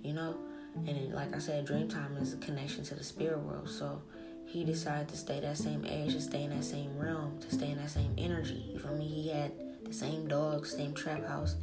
you 0.04 0.14
know. 0.14 0.38
And 0.76 0.88
then, 0.88 1.12
like 1.14 1.36
I 1.36 1.40
said, 1.40 1.66
dream 1.66 1.88
time 1.88 2.16
is 2.18 2.34
a 2.34 2.38
connection 2.38 2.84
to 2.86 2.96
the 2.96 3.04
spirit 3.04 3.40
world. 3.40 3.70
So 3.70 4.02
he 4.46 4.64
decided 4.64 5.08
to 5.10 5.18
stay 5.18 5.40
that 5.40 5.58
same 5.58 5.86
age, 5.86 6.14
to 6.14 6.22
stay 6.22 6.44
in 6.44 6.52
that 6.52 6.64
same 6.64 6.98
realm, 6.98 7.40
to 7.40 7.52
stay 7.54 7.72
in 7.72 7.78
that 7.78 7.90
same 7.90 8.14
energy. 8.18 8.72
You 8.74 8.80
feel 8.80 8.96
me? 8.96 9.06
He 9.06 9.30
had 9.30 9.52
the 9.84 9.94
same 9.94 10.28
dog, 10.28 10.66
same 10.66 10.94
trap 10.94 11.28
house, 11.28 11.56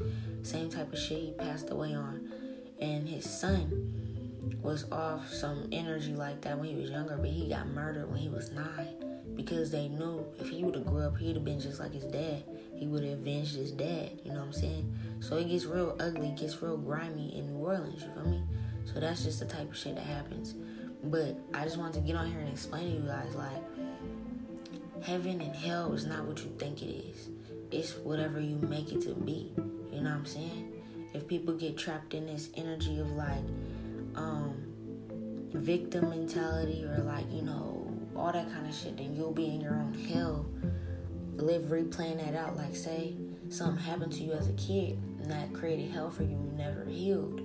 same 0.43 0.71
type 0.71 0.93
of 0.93 0.99
shit 0.99 1.19
he 1.19 1.31
passed 1.33 1.71
away 1.71 1.95
on. 1.95 2.29
And 2.81 3.09
his 3.09 3.29
son 3.29 4.57
was 4.63 4.91
off 4.91 5.29
some 5.33 5.69
energy 5.73 6.15
like 6.15 6.41
that 6.43 6.59
when 6.59 6.69
he 6.69 6.75
was 6.75 6.91
younger, 6.91 7.17
but 7.17 7.31
he 7.31 7.49
got 7.49 7.69
murdered 7.69 8.11
when 8.11 8.19
he 8.19 8.29
was 8.29 8.51
nine 8.51 9.07
because 9.37 9.71
they 9.71 9.89
knew 9.89 10.25
if 10.39 10.49
he 10.49 10.65
would 10.65 10.75
have 10.75 10.87
grew 10.87 11.03
up, 11.03 11.17
he'd 11.19 11.37
have 11.37 11.45
been 11.45 11.61
just 11.61 11.79
like 11.79 11.93
his 11.93 12.05
dad. 12.05 12.43
He 12.77 12.87
would 12.87 13.03
have 13.05 13.15
avenged 13.15 13.57
his 13.57 13.73
dad. 13.73 14.21
You 14.25 14.33
know 14.33 14.41
what 14.41 14.47
I'm 14.47 14.53
saying? 14.53 14.95
So 15.21 15.37
it 15.37 15.49
gets 15.49 15.65
real 15.65 15.97
ugly, 15.99 16.35
gets 16.37 16.61
real 16.63 16.77
grimy 16.77 17.37
in 17.37 17.55
New 17.55 17.65
Orleans. 17.65 18.03
You 18.03 18.11
feel 18.11 18.31
me? 18.31 18.43
So 18.85 19.01
that's 19.01 19.25
just 19.25 19.41
the 19.41 19.47
type 19.47 19.71
of 19.71 19.77
shit 19.77 19.97
that 19.97 20.05
happens. 20.05 20.55
But 21.05 21.37
I 21.55 21.65
just 21.65 21.79
wanted 21.79 21.95
to 21.95 22.01
get 22.01 22.17
on 22.17 22.31
here 22.31 22.41
and 22.41 22.49
explain 22.49 22.91
to 22.91 22.97
you 23.03 23.09
guys 23.09 23.35
like 23.35 23.63
heaven 25.03 25.41
and 25.41 25.55
hell 25.55 25.93
is 25.93 26.07
not 26.07 26.25
what 26.25 26.39
you 26.39 26.53
think 26.59 26.83
it 26.83 26.87
is. 26.87 27.31
It's 27.71 27.97
whatever 27.97 28.41
you 28.41 28.57
make 28.57 28.93
it 28.93 29.03
to 29.03 29.15
be. 29.15 29.53
You 29.93 30.03
know 30.03 30.11
what 30.11 30.19
I'm 30.19 30.27
saying? 30.27 30.73
If 31.15 31.27
people 31.27 31.55
get 31.55 31.77
trapped 31.79 32.15
in 32.15 32.27
this 32.27 32.51
energy 32.57 32.99
of 32.99 33.11
like 33.13 33.45
um 34.15 34.67
victim 35.53 36.11
mentality 36.11 36.85
or 36.85 36.99
like, 36.99 37.31
you 37.33 37.43
know, 37.43 37.93
all 38.15 38.33
that 38.33 38.51
kind 38.53 38.67
of 38.67 38.75
shit, 38.75 38.97
then 38.97 39.15
you'll 39.15 39.33
be 39.33 39.47
in 39.47 39.61
your 39.61 39.75
own 39.75 39.95
hell. 39.95 40.47
Live 41.37 41.65
replaying 41.65 42.25
that 42.25 42.35
out. 42.35 42.57
Like 42.57 42.75
say 42.75 43.15
something 43.51 43.83
happened 43.85 44.13
to 44.13 44.23
you 44.23 44.33
as 44.33 44.49
a 44.49 44.53
kid 44.55 44.99
and 45.23 45.31
that 45.31 45.53
created 45.53 45.91
hell 45.91 46.11
for 46.11 46.23
you, 46.23 46.37
never 46.57 46.85
healed. 46.85 47.41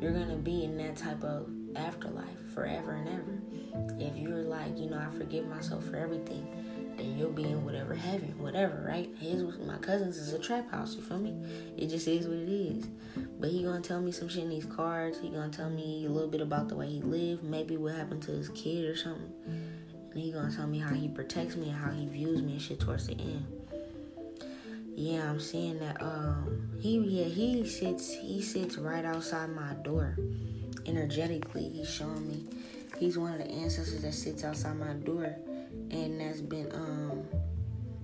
You're 0.00 0.12
gonna 0.12 0.36
be 0.36 0.64
in 0.64 0.76
that 0.78 0.96
type 0.96 1.22
of 1.24 1.48
afterlife 1.76 2.26
forever 2.54 2.92
and 2.92 3.08
ever. 3.08 3.94
If 3.98 4.16
you're 4.16 4.42
like, 4.42 4.78
you 4.78 4.90
know, 4.90 4.98
I 4.98 5.16
forgive 5.16 5.46
myself 5.46 5.84
for 5.84 5.96
everything, 5.96 6.46
then 6.96 7.16
you'll 7.16 7.30
be 7.30 7.44
in 7.44 7.64
whatever 7.64 7.94
heaven, 7.94 8.34
whatever, 8.38 8.84
right? 8.86 9.08
His 9.18 9.42
my 9.66 9.76
cousin's 9.78 10.16
is 10.16 10.32
a 10.32 10.38
trap 10.38 10.70
house, 10.70 10.96
you 10.96 11.02
feel 11.02 11.18
me? 11.18 11.34
It 11.76 11.88
just 11.88 12.08
is 12.08 12.26
what 12.26 12.38
it 12.38 12.48
is. 12.48 12.88
But 13.38 13.50
he 13.50 13.62
gonna 13.62 13.80
tell 13.80 14.00
me 14.00 14.12
some 14.12 14.28
shit 14.28 14.44
in 14.44 14.50
these 14.50 14.66
cards. 14.66 15.18
He 15.20 15.28
gonna 15.28 15.50
tell 15.50 15.70
me 15.70 16.04
a 16.06 16.10
little 16.10 16.28
bit 16.28 16.40
about 16.40 16.68
the 16.68 16.76
way 16.76 16.88
he 16.88 17.00
lived, 17.00 17.42
maybe 17.44 17.76
what 17.76 17.94
happened 17.94 18.22
to 18.24 18.32
his 18.32 18.48
kid 18.50 18.84
or 18.84 18.96
something. 18.96 19.32
And 20.12 20.20
he 20.20 20.32
gonna 20.32 20.54
tell 20.54 20.66
me 20.66 20.78
how 20.78 20.94
he 20.94 21.08
protects 21.08 21.56
me 21.56 21.68
and 21.68 21.76
how 21.76 21.90
he 21.90 22.06
views 22.06 22.42
me 22.42 22.52
and 22.52 22.62
shit 22.62 22.80
towards 22.80 23.06
the 23.06 23.14
end. 23.14 23.46
Yeah, 24.96 25.30
I'm 25.30 25.40
seeing 25.40 25.78
that 25.78 26.02
um 26.02 26.68
he 26.80 26.98
yeah, 26.98 27.26
he 27.26 27.66
sits 27.66 28.12
he 28.14 28.42
sits 28.42 28.76
right 28.76 29.04
outside 29.04 29.50
my 29.50 29.74
door 29.82 30.16
energetically 30.86 31.68
he's 31.68 31.88
showing 31.88 32.26
me 32.28 32.44
he's 32.98 33.16
one 33.18 33.32
of 33.32 33.38
the 33.38 33.50
ancestors 33.50 34.02
that 34.02 34.14
sits 34.14 34.44
outside 34.44 34.76
my 34.76 34.92
door 34.94 35.34
and 35.90 36.20
that's 36.20 36.40
been 36.40 36.70
um 36.72 37.22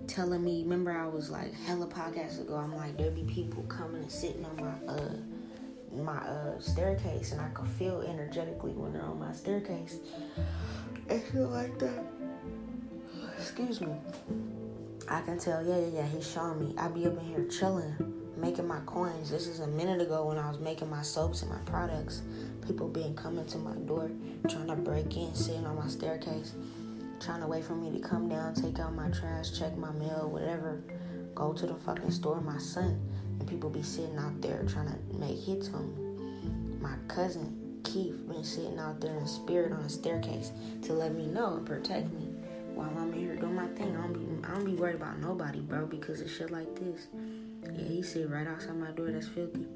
telling 0.07 0.45
me 0.45 0.63
remember 0.63 0.93
i 0.93 1.07
was 1.07 1.31
like 1.31 1.53
hella 1.67 1.87
podcasts 1.87 2.41
ago 2.41 2.57
i'm 2.57 2.75
like 2.75 2.97
there 2.97 3.11
be 3.11 3.25
people 3.25 3.63
coming 3.65 4.03
and 4.03 4.11
sitting 4.11 4.45
on 4.45 4.57
my 4.57 4.93
uh 4.93 5.13
my 6.05 6.19
uh 6.19 6.59
staircase 6.59 7.33
and 7.33 7.41
i 7.41 7.49
can 7.55 7.67
feel 7.67 8.03
energetically 8.03 8.73
when 8.73 8.93
they're 8.93 9.03
on 9.03 9.19
my 9.19 9.33
staircase 9.33 9.99
and 11.09 11.23
feel 11.25 11.49
like 11.49 11.79
that 11.79 12.05
excuse 13.39 13.81
me 13.81 13.95
i 15.09 15.21
can 15.23 15.39
tell 15.39 15.65
yeah 15.65 15.79
yeah 15.79 16.01
yeah 16.01 16.07
he's 16.07 16.31
showing 16.31 16.59
me 16.59 16.75
i 16.79 16.89
be 16.89 17.07
up 17.07 17.19
in 17.19 17.25
here 17.25 17.45
chilling 17.49 18.17
making 18.37 18.67
my 18.67 18.81
coins. 18.81 19.31
This 19.31 19.47
is 19.47 19.61
a 19.61 19.67
minute 19.67 20.01
ago 20.01 20.27
when 20.27 20.39
I 20.39 20.49
was 20.49 20.59
making 20.59 20.91
my 20.91 21.03
soaps 21.03 21.43
and 21.43 21.51
my 21.51 21.59
products. 21.61 22.23
People 22.67 22.89
being 22.89 23.15
coming 23.15 23.47
to 23.47 23.59
my 23.59 23.75
door, 23.87 24.11
trying 24.49 24.67
to 24.69 24.77
break 24.77 25.17
in, 25.17 25.35
sitting 25.35 25.67
on 25.67 25.77
my 25.77 25.89
staircase, 25.89 26.53
trying 27.21 27.41
to 27.41 27.47
wait 27.47 27.65
for 27.65 27.75
me 27.75 27.91
to 27.93 28.07
come 28.07 28.29
down, 28.29 28.55
take 28.55 28.79
out 28.79 28.95
my 28.95 29.09
trash, 29.11 29.59
check 29.59 29.77
my 29.77 29.93
mail, 29.93 30.29
whatever. 30.31 30.83
Go 31.35 31.53
to 31.53 31.67
the 31.67 31.75
fucking 31.75 32.11
store, 32.11 32.41
my 32.41 32.59
son, 32.59 33.01
people 33.47 33.71
be 33.71 33.83
sitting 33.83 34.17
out 34.19 34.41
there 34.41 34.63
trying 34.69 34.89
to 34.89 35.19
make 35.19 35.39
hits 35.39 35.69
on 35.69 35.95
me. 35.95 36.79
My 36.81 36.95
cousin 37.09 37.81
Keith 37.85 38.27
been 38.29 38.45
sitting 38.45 38.79
out 38.79 39.01
there 39.01 39.17
in 39.17 39.27
spirit 39.27 39.73
on 39.73 39.81
a 39.81 39.89
staircase 39.89 40.53
to 40.83 40.93
let 40.93 41.15
me 41.15 41.27
know 41.27 41.55
and 41.55 41.67
protect 41.67 42.13
me 42.13 42.29
while 42.75 42.93
I'm 42.99 43.13
here 43.13 43.37
doing 43.37 43.55
my 43.55 43.69
thing. 43.69 43.97
I 43.97 44.03
don't 44.03 44.13
be 44.13 44.47
I 44.47 44.55
don't 44.55 44.65
be 44.65 44.75
worried 44.75 44.97
about 44.97 45.19
nobody, 45.19 45.61
bro, 45.61 45.87
because 45.87 46.21
of 46.21 46.31
shit 46.31 46.51
like 46.51 46.75
this. 46.79 47.07
Yeah, 47.65 47.89
he 47.89 48.03
sit 48.03 48.31
right 48.31 48.47
outside 48.47 48.77
my 48.77 48.91
door. 48.91 49.11
That's 49.11 49.29
filthy. 49.29 49.67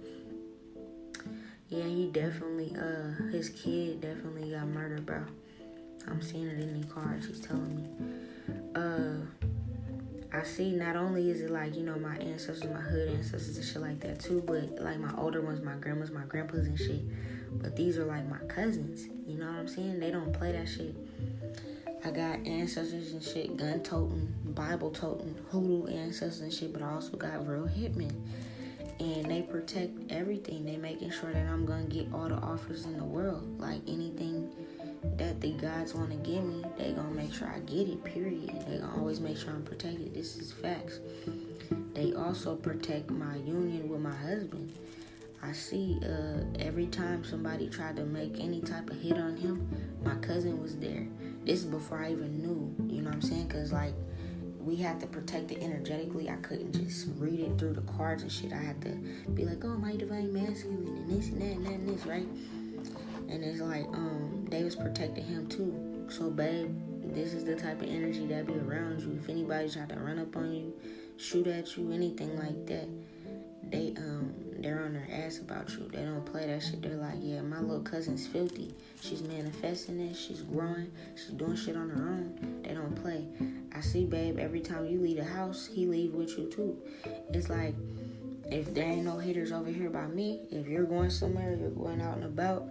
Yeah, 1.68 1.84
he 1.84 2.10
definitely, 2.12 2.74
uh, 2.76 3.30
his 3.30 3.50
kid 3.50 4.00
definitely 4.00 4.50
got 4.50 4.66
murdered, 4.66 5.06
bro. 5.06 5.22
I'm 6.08 6.20
seeing 6.20 6.46
it 6.46 6.58
in 6.58 6.80
the 6.80 6.86
cards. 6.88 7.26
He's 7.26 7.40
telling 7.40 7.76
me. 7.76 7.88
Uh, 8.74 9.48
I 10.32 10.44
see. 10.44 10.70
Not 10.72 10.94
only 10.94 11.30
is 11.30 11.40
it 11.40 11.50
like 11.50 11.74
you 11.74 11.82
know 11.82 11.98
my 11.98 12.16
ancestors, 12.16 12.70
my 12.70 12.80
hood 12.80 13.08
ancestors 13.08 13.56
and 13.56 13.66
shit 13.66 13.82
like 13.82 14.00
that 14.00 14.20
too, 14.20 14.42
but 14.46 14.80
like 14.80 14.98
my 15.00 15.12
older 15.18 15.40
ones, 15.40 15.60
my 15.60 15.74
grandmas, 15.74 16.10
my 16.10 16.24
grandpas 16.24 16.66
and 16.66 16.78
shit. 16.78 17.02
But 17.60 17.74
these 17.74 17.98
are 17.98 18.04
like 18.04 18.28
my 18.28 18.38
cousins. 18.46 19.08
You 19.26 19.38
know 19.38 19.46
what 19.46 19.56
I'm 19.56 19.68
saying? 19.68 19.98
They 19.98 20.10
don't 20.10 20.32
play 20.32 20.52
that 20.52 20.68
shit. 20.68 20.94
I 22.04 22.10
got 22.10 22.46
ancestors 22.46 23.12
and 23.12 23.22
shit, 23.22 23.56
gun 23.56 23.82
toting, 23.82 24.32
Bible 24.44 24.90
toting, 24.90 25.34
hoodoo 25.50 25.86
ancestors 25.88 26.40
and 26.40 26.52
shit, 26.52 26.72
but 26.72 26.80
I 26.80 26.92
also 26.92 27.16
got 27.16 27.46
real 27.46 27.68
hitmen. 27.68 28.14
And 29.00 29.26
they 29.26 29.42
protect 29.42 30.12
everything. 30.12 30.64
They 30.64 30.76
making 30.76 31.10
sure 31.10 31.32
that 31.32 31.46
I'm 31.46 31.66
gonna 31.66 31.84
get 31.84 32.06
all 32.14 32.28
the 32.28 32.36
offers 32.36 32.84
in 32.84 32.96
the 32.96 33.04
world. 33.04 33.58
Like 33.58 33.80
anything 33.88 34.50
that 35.16 35.40
the 35.40 35.52
gods 35.52 35.94
wanna 35.94 36.16
give 36.16 36.44
me, 36.44 36.64
they 36.76 36.92
gonna 36.92 37.10
make 37.10 37.32
sure 37.32 37.48
I 37.48 37.60
get 37.60 37.88
it, 37.88 38.04
period. 38.04 38.50
They 38.68 38.78
gonna 38.78 38.96
always 38.98 39.20
make 39.20 39.36
sure 39.36 39.50
I'm 39.50 39.62
protected. 39.62 40.14
This 40.14 40.36
is 40.36 40.52
facts. 40.52 41.00
They 41.94 42.12
also 42.14 42.56
protect 42.56 43.10
my 43.10 43.36
union 43.36 43.88
with 43.88 44.00
my 44.00 44.14
husband. 44.14 44.72
I 45.42 45.52
see 45.52 45.98
uh, 46.04 46.44
every 46.58 46.86
time 46.86 47.24
somebody 47.24 47.68
tried 47.68 47.96
to 47.96 48.04
make 48.04 48.38
any 48.38 48.60
type 48.60 48.90
of 48.90 49.00
hit 49.00 49.16
on 49.16 49.36
him, 49.36 49.68
my 50.04 50.14
cousin 50.16 50.60
was 50.60 50.76
there. 50.76 51.06
This 51.44 51.60
is 51.60 51.64
before 51.64 52.04
I 52.04 52.12
even 52.12 52.42
knew, 52.42 52.74
you 52.94 53.00
know 53.00 53.08
what 53.08 53.14
I'm 53.14 53.22
saying? 53.22 53.48
Because, 53.48 53.72
like, 53.72 53.94
we 54.60 54.76
had 54.76 55.00
to 55.00 55.06
protect 55.06 55.50
it 55.50 55.62
energetically. 55.62 56.28
I 56.28 56.36
couldn't 56.36 56.72
just 56.72 57.08
read 57.16 57.40
it 57.40 57.58
through 57.58 57.72
the 57.72 57.92
cards 57.92 58.22
and 58.22 58.30
shit. 58.30 58.52
I 58.52 58.58
had 58.58 58.82
to 58.82 58.90
be 59.32 59.46
like, 59.46 59.64
oh, 59.64 59.78
my 59.78 59.96
divine 59.96 60.30
masculine 60.32 60.86
and 60.86 61.08
this 61.08 61.28
and 61.28 61.40
that 61.40 61.56
and 61.56 61.66
that 61.66 61.72
and 61.72 61.88
this, 61.88 62.04
right? 62.04 62.28
And 63.30 63.44
it's 63.44 63.60
like, 63.60 63.84
um, 63.92 64.46
they 64.50 64.64
was 64.64 64.76
protecting 64.76 65.24
him 65.24 65.46
too. 65.48 66.06
So, 66.08 66.30
babe, 66.30 66.70
this 67.14 67.32
is 67.32 67.44
the 67.44 67.54
type 67.54 67.80
of 67.80 67.88
energy 67.88 68.26
that 68.26 68.46
be 68.46 68.54
around 68.54 69.00
you. 69.00 69.18
If 69.22 69.28
anybody 69.28 69.68
try 69.70 69.86
to 69.86 70.00
run 70.00 70.18
up 70.18 70.36
on 70.36 70.52
you, 70.52 70.74
shoot 71.16 71.46
at 71.46 71.76
you, 71.76 71.92
anything 71.92 72.36
like 72.38 72.66
that, 72.66 72.88
they 73.70 73.94
um 73.98 74.34
they're 74.58 74.82
on 74.82 74.92
their 74.92 75.08
ass 75.24 75.38
about 75.38 75.70
you. 75.70 75.88
They 75.92 76.02
don't 76.02 76.24
play 76.24 76.46
that 76.46 76.62
shit. 76.62 76.82
They're 76.82 76.96
like, 76.96 77.16
yeah, 77.20 77.40
my 77.40 77.60
little 77.60 77.82
cousin's 77.82 78.26
filthy. 78.26 78.74
She's 79.00 79.22
manifesting 79.22 80.00
it. 80.00 80.14
She's 80.14 80.42
growing. 80.42 80.90
She's 81.14 81.30
doing 81.30 81.56
shit 81.56 81.76
on 81.76 81.88
her 81.88 82.08
own. 82.10 82.62
They 82.62 82.74
don't 82.74 82.94
play. 83.00 83.26
I 83.74 83.80
see, 83.80 84.04
babe. 84.04 84.38
Every 84.38 84.60
time 84.60 84.86
you 84.86 85.00
leave 85.00 85.16
the 85.16 85.24
house, 85.24 85.66
he 85.72 85.86
leave 85.86 86.12
with 86.12 86.36
you 86.36 86.50
too. 86.50 86.76
It's 87.32 87.48
like 87.48 87.74
if 88.50 88.74
there 88.74 88.84
ain't 88.84 89.04
no 89.04 89.18
haters 89.18 89.52
over 89.52 89.70
here 89.70 89.90
by 89.90 90.06
me, 90.08 90.40
if 90.50 90.66
you're 90.66 90.84
going 90.84 91.10
somewhere, 91.10 91.56
you're 91.58 91.70
going 91.70 92.00
out 92.00 92.16
and 92.16 92.24
about, 92.24 92.68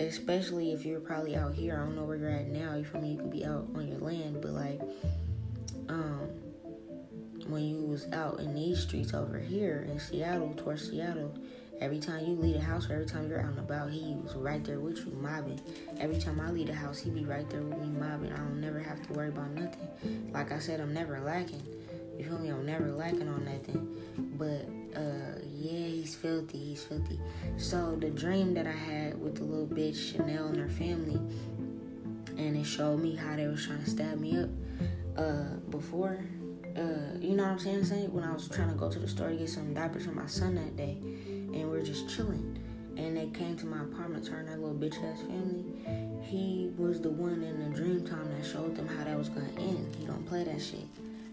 especially 0.00 0.72
if 0.72 0.84
you're 0.84 1.00
probably 1.00 1.36
out 1.36 1.54
here. 1.54 1.74
I 1.74 1.84
don't 1.84 1.96
know 1.96 2.04
where 2.04 2.16
you're 2.16 2.30
at 2.30 2.48
now. 2.48 2.74
You 2.74 2.84
feel 2.84 3.00
me? 3.00 3.12
You 3.12 3.18
can 3.18 3.30
be 3.30 3.44
out 3.44 3.68
on 3.74 3.88
your 3.88 3.98
land, 3.98 4.40
but 4.40 4.52
like, 4.52 4.80
um 5.88 6.28
when 7.48 7.62
you 7.62 7.76
was 7.76 8.06
out 8.12 8.40
in 8.40 8.54
these 8.54 8.80
streets 8.80 9.14
over 9.14 9.38
here 9.38 9.86
in 9.88 9.98
Seattle, 10.00 10.52
towards 10.56 10.90
Seattle, 10.90 11.32
every 11.80 11.98
time 11.98 12.24
you 12.26 12.34
leave 12.34 12.54
the 12.54 12.60
house 12.60 12.88
or 12.90 12.94
every 12.94 13.06
time 13.06 13.28
you're 13.28 13.40
out 13.40 13.50
and 13.50 13.58
about, 13.58 13.90
he 13.90 14.16
was 14.22 14.34
right 14.34 14.64
there 14.64 14.80
with 14.80 14.98
you 14.98 15.12
mobbing. 15.20 15.60
Every 15.98 16.18
time 16.18 16.40
I 16.40 16.50
leave 16.50 16.66
the 16.66 16.74
house, 16.74 16.98
he 16.98 17.10
be 17.10 17.24
right 17.24 17.48
there 17.50 17.60
with 17.60 17.78
me 17.78 17.86
mobbing. 17.86 18.32
I 18.32 18.36
don't 18.36 18.60
never 18.60 18.80
have 18.80 19.06
to 19.06 19.12
worry 19.12 19.28
about 19.28 19.50
nothing. 19.52 20.30
Like 20.32 20.52
I 20.52 20.58
said, 20.58 20.80
I'm 20.80 20.92
never 20.92 21.20
lacking. 21.20 21.62
You 22.18 22.24
feel 22.24 22.38
me? 22.38 22.48
I'm 22.48 22.66
never 22.66 22.90
lacking 22.90 23.28
on 23.28 23.44
nothing. 23.44 23.96
But 24.38 24.66
uh 24.96 25.38
yeah, 25.54 25.86
he's 25.86 26.14
filthy. 26.14 26.58
He's 26.58 26.84
filthy. 26.84 27.20
So 27.56 27.96
the 28.00 28.10
dream 28.10 28.54
that 28.54 28.66
I 28.66 28.72
had 28.72 29.20
with 29.20 29.36
the 29.36 29.44
little 29.44 29.66
bitch 29.66 30.12
Chanel 30.12 30.46
and 30.46 30.56
her 30.56 30.68
family, 30.68 31.20
and 32.36 32.56
it 32.56 32.64
showed 32.64 33.00
me 33.00 33.16
how 33.16 33.36
they 33.36 33.46
was 33.46 33.64
trying 33.66 33.82
to 33.84 33.90
stab 33.90 34.18
me 34.20 34.38
up 34.38 34.50
uh, 35.16 35.56
before. 35.70 36.24
Uh, 36.76 37.16
you 37.20 37.34
know 37.34 37.44
what 37.44 37.52
I'm 37.52 37.58
saying? 37.58 37.84
saying? 37.84 38.12
When 38.12 38.22
I 38.22 38.32
was 38.32 38.48
trying 38.48 38.68
to 38.68 38.74
go 38.74 38.90
to 38.90 38.98
the 38.98 39.08
store 39.08 39.30
to 39.30 39.36
get 39.36 39.48
some 39.48 39.72
diapers 39.72 40.04
for 40.04 40.12
my 40.12 40.26
son 40.26 40.54
that 40.56 40.76
day, 40.76 40.98
and 41.00 41.70
we 41.70 41.78
are 41.78 41.82
just 41.82 42.08
chilling, 42.14 42.58
and 42.96 43.16
they 43.16 43.26
came 43.28 43.56
to 43.56 43.66
my 43.66 43.82
apartment, 43.82 44.26
turned 44.26 44.48
that 44.48 44.60
little 44.60 44.74
bitch 44.74 45.02
ass 45.10 45.20
family. 45.22 45.64
He 46.22 46.70
was 46.76 47.00
the 47.00 47.10
one 47.10 47.42
in 47.42 47.70
the 47.70 47.76
dream 47.76 48.06
time 48.06 48.30
that 48.30 48.46
showed 48.46 48.76
them 48.76 48.88
how 48.88 49.04
that 49.04 49.16
was 49.16 49.30
gonna 49.30 49.48
end. 49.58 49.94
He 49.98 50.06
don't 50.06 50.26
play 50.26 50.44
that 50.44 50.60
shit. 50.60 50.86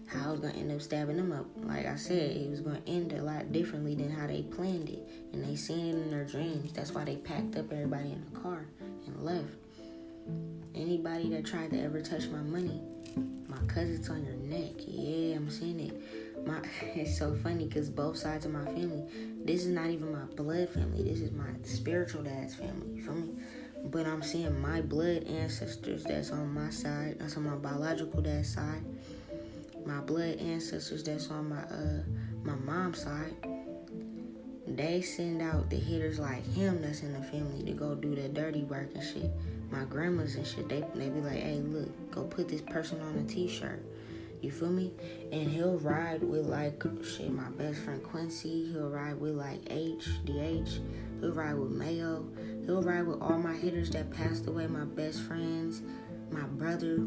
How 0.06 0.28
I 0.28 0.30
was 0.32 0.40
gonna 0.40 0.54
end 0.54 0.70
up 0.70 0.82
stabbing 0.82 1.16
them 1.16 1.32
up. 1.32 1.46
Like 1.64 1.86
I 1.86 1.96
said, 1.96 2.36
it 2.36 2.50
was 2.50 2.60
gonna 2.60 2.82
end 2.86 3.12
a 3.12 3.22
lot 3.22 3.52
differently 3.52 3.94
than 3.94 4.10
how 4.10 4.26
they 4.26 4.42
planned 4.42 4.88
it, 4.88 5.08
and 5.32 5.44
they 5.44 5.56
seen 5.56 5.88
it 5.88 6.02
in 6.02 6.10
their 6.10 6.24
dreams. 6.24 6.72
That's 6.72 6.92
why 6.92 7.04
they 7.04 7.16
packed 7.16 7.56
up 7.56 7.72
everybody 7.72 8.12
in 8.12 8.24
the 8.32 8.40
car 8.40 8.66
and 9.06 9.22
left. 9.24 9.48
Anybody 10.74 11.28
that 11.30 11.46
tried 11.46 11.70
to 11.70 11.80
ever 11.80 12.00
touch 12.00 12.28
my 12.28 12.42
money, 12.42 12.80
my 13.48 13.58
cousin's 13.66 14.08
on 14.10 14.24
your 14.24 14.34
neck. 14.34 14.74
Yeah, 14.78 15.36
I'm 15.36 15.50
seeing 15.50 15.80
it. 15.80 16.46
My 16.46 16.60
it's 16.94 17.16
so 17.18 17.34
funny 17.34 17.66
because 17.66 17.88
both 17.88 18.16
sides 18.16 18.44
of 18.44 18.52
my 18.52 18.64
family. 18.64 19.04
This 19.44 19.64
is 19.64 19.72
not 19.72 19.90
even 19.90 20.12
my 20.12 20.24
blood 20.36 20.68
family. 20.70 21.02
This 21.02 21.20
is 21.20 21.32
my 21.32 21.50
spiritual 21.62 22.22
dad's 22.22 22.54
family. 22.54 22.96
You 22.96 23.02
feel 23.02 23.14
me? 23.14 23.34
But 23.84 24.06
I'm 24.06 24.22
seeing 24.22 24.58
my 24.60 24.80
blood 24.80 25.24
ancestors 25.24 26.04
that's 26.04 26.30
on 26.30 26.52
my 26.52 26.70
side. 26.70 27.16
That's 27.20 27.36
on 27.36 27.44
my 27.44 27.56
biological 27.56 28.22
dad's 28.22 28.52
side. 28.52 28.82
My 29.86 30.00
blood 30.00 30.38
ancestors 30.38 31.04
that's 31.04 31.30
on 31.30 31.48
my 31.48 31.62
uh 31.62 32.02
my 32.42 32.54
mom's 32.54 33.02
side 33.02 33.34
they 34.66 35.02
send 35.02 35.42
out 35.42 35.68
the 35.68 35.76
hitters 35.76 36.18
like 36.18 36.44
him 36.54 36.80
that's 36.82 37.02
in 37.02 37.12
the 37.12 37.22
family 37.22 37.62
to 37.64 37.72
go 37.72 37.94
do 37.94 38.14
the 38.14 38.28
dirty 38.28 38.62
work 38.62 38.90
and 38.94 39.04
shit. 39.04 39.30
My 39.70 39.84
grandmas 39.84 40.36
and 40.36 40.46
shit, 40.46 40.68
they 40.68 40.84
they 40.94 41.10
be 41.10 41.20
like, 41.20 41.40
hey, 41.40 41.60
look, 41.64 42.10
go 42.10 42.24
put 42.24 42.48
this 42.48 42.62
person 42.62 43.00
on 43.02 43.16
a 43.18 43.24
t-shirt. 43.24 43.82
You 44.40 44.50
feel 44.50 44.70
me? 44.70 44.92
And 45.32 45.48
he'll 45.48 45.78
ride 45.78 46.22
with 46.22 46.46
like 46.46 46.82
shit, 47.02 47.30
my 47.30 47.48
best 47.50 47.80
friend 47.80 48.02
Quincy. 48.02 48.72
He'll 48.72 48.90
ride 48.90 49.18
with 49.20 49.34
like 49.34 49.60
H, 49.68 50.08
DH. 50.24 50.80
He'll 51.20 51.32
ride 51.32 51.54
with 51.54 51.70
Mayo. 51.70 52.26
He'll 52.64 52.82
ride 52.82 53.06
with 53.06 53.20
all 53.20 53.38
my 53.38 53.54
hitters 53.54 53.90
that 53.90 54.10
passed 54.10 54.46
away, 54.46 54.66
my 54.66 54.84
best 54.84 55.22
friends, 55.22 55.82
my 56.30 56.42
brother, 56.42 56.98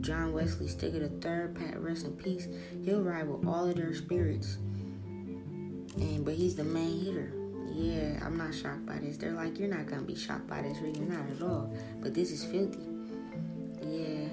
John 0.00 0.32
Wesley 0.32 0.68
Sticker 0.68 1.00
the 1.00 1.08
third, 1.20 1.54
Pat 1.54 1.80
rest 1.80 2.04
in 2.04 2.12
peace. 2.12 2.48
He'll 2.84 3.02
ride 3.02 3.28
with 3.28 3.46
all 3.46 3.68
of 3.68 3.76
their 3.76 3.94
spirits 3.94 4.58
and 5.96 6.24
but 6.24 6.34
he's 6.34 6.54
the 6.54 6.64
main 6.64 7.04
hitter. 7.04 7.32
Yeah, 7.72 8.24
I'm 8.24 8.36
not 8.36 8.54
shocked 8.54 8.86
by 8.86 8.98
this. 8.98 9.16
They're 9.16 9.32
like, 9.32 9.58
you're 9.58 9.68
not 9.68 9.86
gonna 9.86 10.02
be 10.02 10.14
shocked 10.14 10.46
by 10.46 10.62
this, 10.62 10.78
really, 10.78 11.00
not 11.00 11.28
at 11.30 11.42
all. 11.42 11.72
But 12.00 12.14
this 12.14 12.30
is 12.30 12.44
filthy. 12.44 12.78
Yeah. 13.82 14.28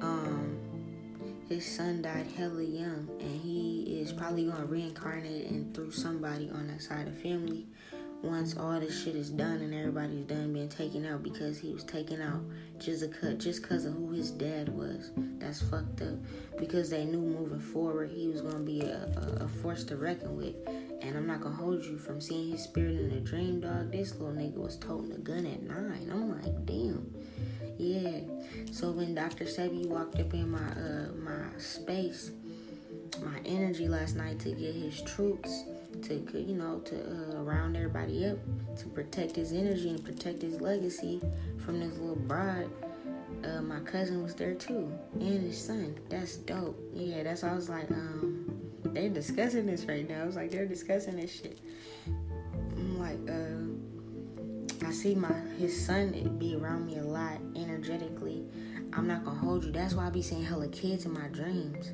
Um, 0.00 0.58
his 1.48 1.64
son 1.64 2.02
died 2.02 2.26
hella 2.36 2.62
young, 2.62 3.08
and 3.20 3.40
he 3.40 4.00
is 4.00 4.12
probably 4.12 4.46
gonna 4.46 4.64
reincarnate 4.64 5.50
and 5.50 5.74
through 5.74 5.92
somebody 5.92 6.50
on 6.50 6.66
that 6.68 6.82
side 6.82 7.06
of 7.06 7.16
family 7.18 7.66
once 8.22 8.56
all 8.56 8.78
this 8.78 9.02
shit 9.02 9.16
is 9.16 9.30
done 9.30 9.56
and 9.56 9.74
everybody's 9.74 10.24
done 10.24 10.52
being 10.52 10.68
taken 10.68 11.04
out 11.04 11.22
because 11.22 11.58
he 11.58 11.72
was 11.72 11.82
taken 11.82 12.22
out 12.22 12.40
just 12.78 13.02
a 13.02 13.08
cut 13.08 13.38
just 13.38 13.62
because 13.62 13.84
of 13.84 13.94
who 13.94 14.10
his 14.12 14.30
dad 14.30 14.68
was. 14.68 15.10
That's 15.38 15.60
fucked 15.62 16.02
up. 16.02 16.14
Because 16.58 16.90
they 16.90 17.04
knew 17.04 17.20
moving 17.20 17.60
forward 17.60 18.10
he 18.10 18.28
was 18.28 18.40
gonna 18.40 18.60
be 18.60 18.80
a, 18.80 19.10
a, 19.40 19.44
a 19.44 19.48
force 19.48 19.82
to 19.84 19.96
reckon 19.96 20.36
with. 20.36 20.54
And 21.00 21.16
I'm 21.16 21.26
not 21.26 21.40
gonna 21.40 21.56
hold 21.56 21.84
you 21.84 21.98
from 21.98 22.20
seeing 22.20 22.52
his 22.52 22.62
spirit 22.62 22.96
in 22.96 23.10
a 23.10 23.20
dream, 23.20 23.60
dog. 23.60 23.90
This 23.90 24.14
little 24.14 24.34
nigga 24.34 24.56
was 24.56 24.76
toting 24.76 25.12
a 25.12 25.18
gun 25.18 25.44
at 25.46 25.62
nine. 25.62 26.08
I'm 26.12 26.30
like, 26.30 26.64
damn. 26.64 27.12
Yeah. 27.76 28.20
So 28.70 28.92
when 28.92 29.14
Dr. 29.14 29.46
Sebi 29.46 29.86
walked 29.86 30.20
up 30.20 30.32
in 30.32 30.48
my 30.48 30.58
uh 30.58 31.08
my 31.16 31.58
space, 31.58 32.30
my 33.20 33.40
energy 33.44 33.88
last 33.88 34.14
night 34.14 34.38
to 34.40 34.50
get 34.52 34.74
his 34.74 35.02
troops 35.02 35.64
to 36.02 36.40
you 36.40 36.54
know 36.54 36.80
to 36.80 36.96
uh, 36.96 37.42
round 37.42 37.76
everybody 37.76 38.26
up 38.26 38.38
to 38.76 38.86
protect 38.88 39.36
his 39.36 39.52
energy 39.52 39.90
and 39.90 40.04
protect 40.04 40.42
his 40.42 40.60
legacy 40.60 41.20
from 41.58 41.80
this 41.80 41.96
little 41.98 42.16
bride. 42.16 42.68
Uh, 43.44 43.60
my 43.60 43.80
cousin 43.80 44.22
was 44.22 44.34
there 44.34 44.54
too, 44.54 44.92
and 45.14 45.42
his 45.42 45.62
son. 45.62 45.98
That's 46.08 46.36
dope. 46.36 46.78
Yeah, 46.94 47.22
that's 47.22 47.42
why 47.42 47.50
I 47.50 47.54
was 47.54 47.68
like, 47.68 47.90
um, 47.90 48.60
they're 48.84 49.08
discussing 49.08 49.66
this 49.66 49.84
right 49.84 50.08
now. 50.08 50.22
I 50.22 50.26
was 50.26 50.36
like, 50.36 50.50
they're 50.50 50.66
discussing 50.66 51.16
this 51.16 51.32
shit. 51.32 51.58
I'm 52.06 52.98
like, 52.98 53.18
uh, 53.28 54.86
I 54.86 54.92
see 54.92 55.14
my 55.14 55.32
his 55.58 55.86
son 55.86 56.36
be 56.38 56.56
around 56.56 56.86
me 56.86 56.98
a 56.98 57.04
lot 57.04 57.38
energetically. 57.56 58.44
I'm 58.92 59.06
not 59.06 59.24
gonna 59.24 59.38
hold 59.38 59.64
you. 59.64 59.72
That's 59.72 59.94
why 59.94 60.06
I 60.06 60.10
be 60.10 60.22
seeing 60.22 60.44
hella 60.44 60.68
kids 60.68 61.06
in 61.06 61.12
my 61.12 61.28
dreams. 61.28 61.92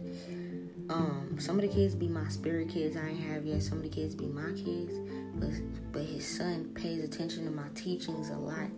Um, 0.91 1.37
some 1.39 1.57
of 1.57 1.63
the 1.63 1.69
kids 1.69 1.95
be 1.95 2.09
my 2.09 2.29
spirit 2.29 2.71
kids 2.71 2.97
I 2.97 3.09
ain't 3.09 3.21
have 3.21 3.45
yet. 3.45 3.63
Some 3.63 3.79
of 3.79 3.85
the 3.85 3.91
kids 3.91 4.15
be 4.15 4.27
my 4.27 4.53
kids, 4.53 4.99
but 5.35 5.51
but 5.93 6.03
his 6.03 6.27
son 6.27 6.71
pays 6.75 7.05
attention 7.05 7.45
to 7.45 7.51
my 7.51 7.69
teachings 7.75 8.31
a 8.31 8.37
lot. 8.37 8.71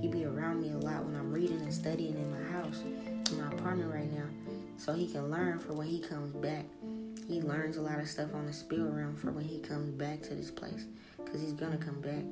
He 0.00 0.08
be 0.08 0.24
around 0.24 0.62
me 0.62 0.70
a 0.70 0.78
lot 0.78 1.04
when 1.04 1.16
I'm 1.16 1.32
reading 1.32 1.60
and 1.60 1.74
studying 1.74 2.14
in 2.14 2.30
my 2.30 2.50
house, 2.52 2.82
in 2.82 3.40
my 3.40 3.48
apartment 3.48 3.92
right 3.92 4.12
now, 4.12 4.26
so 4.76 4.92
he 4.92 5.08
can 5.08 5.30
learn 5.30 5.58
for 5.58 5.72
when 5.72 5.88
he 5.88 6.00
comes 6.00 6.32
back 6.34 6.64
he 7.28 7.40
learns 7.40 7.76
a 7.76 7.82
lot 7.82 7.98
of 7.98 8.08
stuff 8.08 8.34
on 8.34 8.46
the 8.46 8.52
spill 8.52 8.88
realm 8.88 9.16
for 9.16 9.30
when 9.30 9.44
he 9.44 9.58
comes 9.58 9.90
back 9.90 10.22
to 10.22 10.34
this 10.34 10.50
place 10.50 10.86
because 11.16 11.40
he's 11.40 11.52
gonna 11.52 11.76
come 11.76 12.00
back 12.00 12.22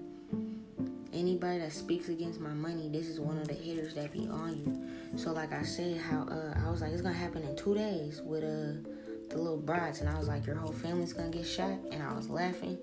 anybody 1.13 1.59
that 1.59 1.73
speaks 1.73 2.09
against 2.09 2.41
my 2.41 2.53
money 2.53 2.89
this 2.89 3.09
is 3.09 3.21
one 3.21 3.39
of 3.39 3.49
the 3.49 3.55
hitters 3.55 3.95
that 3.95 4.13
be 4.13 4.27
on 4.29 4.57
you 4.57 5.19
so 5.19 5.33
like 5.33 5.53
i 5.53 5.63
said 5.63 6.01
how 6.01 6.23
uh, 6.31 6.55
i 6.65 6.71
was 6.71 6.81
like 6.81 6.93
it's 6.93 7.03
gonna 7.03 7.15
happen 7.15 7.43
in 7.43 7.57
two 7.57 7.75
days 7.75 8.21
with 8.23 8.45
uh 8.45 8.89
the 9.35 9.43
little 9.43 9.59
brides 9.59 10.01
and 10.01 10.09
i 10.09 10.19
was 10.19 10.29
like 10.29 10.47
your 10.47 10.57
whole 10.57 10.73
family's 10.73 11.13
gonna 11.13 11.31
get 11.31 11.47
shot 11.47 11.79
and 11.91 12.03
i 12.03 12.13
was 12.13 12.29
laughing 12.29 12.79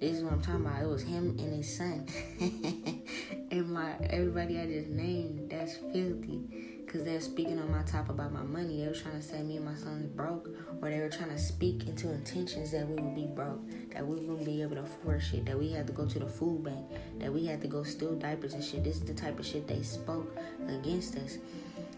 this 0.00 0.16
is 0.16 0.22
what 0.22 0.32
i'm 0.32 0.42
talking 0.42 0.66
about 0.66 0.82
it 0.82 0.86
was 0.86 1.02
him 1.02 1.36
and 1.38 1.54
his 1.54 1.76
son 1.76 2.06
and 3.50 3.70
my 3.70 3.94
everybody 4.10 4.58
i 4.58 4.66
just 4.66 4.88
named 4.88 5.50
that's 5.50 5.76
filthy 5.92 6.74
because 6.94 7.08
they're 7.08 7.20
speaking 7.20 7.58
on 7.58 7.68
my 7.72 7.82
top 7.82 8.08
about 8.08 8.32
my 8.32 8.44
money. 8.44 8.80
They 8.80 8.86
were 8.86 8.94
trying 8.94 9.16
to 9.16 9.22
say 9.22 9.42
me 9.42 9.56
and 9.56 9.64
my 9.64 9.74
son's 9.74 10.06
broke, 10.06 10.48
or 10.80 10.90
they 10.90 11.00
were 11.00 11.08
trying 11.08 11.30
to 11.30 11.38
speak 11.40 11.88
into 11.88 12.08
intentions 12.08 12.70
that 12.70 12.86
we 12.88 12.94
would 12.94 13.16
be 13.16 13.26
broke, 13.26 13.68
that 13.92 14.06
we 14.06 14.14
wouldn't 14.14 14.44
be 14.44 14.62
able 14.62 14.76
to 14.76 14.82
afford 14.82 15.20
shit, 15.20 15.44
that 15.46 15.58
we 15.58 15.72
had 15.72 15.88
to 15.88 15.92
go 15.92 16.06
to 16.06 16.20
the 16.20 16.26
food 16.28 16.62
bank, 16.62 16.86
that 17.18 17.32
we 17.34 17.46
had 17.46 17.60
to 17.62 17.66
go 17.66 17.82
steal 17.82 18.14
diapers 18.14 18.54
and 18.54 18.62
shit. 18.62 18.84
This 18.84 18.98
is 18.98 19.02
the 19.02 19.12
type 19.12 19.40
of 19.40 19.44
shit 19.44 19.66
they 19.66 19.82
spoke 19.82 20.38
against 20.68 21.16
us. 21.16 21.38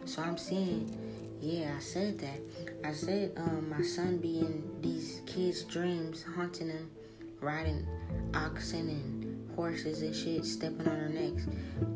So 0.07 0.23
I'm 0.23 0.39
saying, 0.39 0.97
yeah, 1.43 1.75
I 1.77 1.81
said 1.81 2.19
that. 2.21 2.41
I 2.87 2.93
said 2.93 3.33
um, 3.37 3.69
my 3.69 3.83
son 3.83 4.19
being 4.19 4.63
these 4.81 5.21
kids' 5.27 5.65
dreams, 5.65 6.23
haunting 6.37 6.69
them, 6.69 6.89
riding 7.41 7.85
oxen 8.33 8.89
and 8.89 9.57
horses 9.57 10.03
and 10.03 10.15
shit, 10.15 10.45
stepping 10.45 10.87
on 10.87 10.97
their 10.97 11.09
necks. 11.09 11.49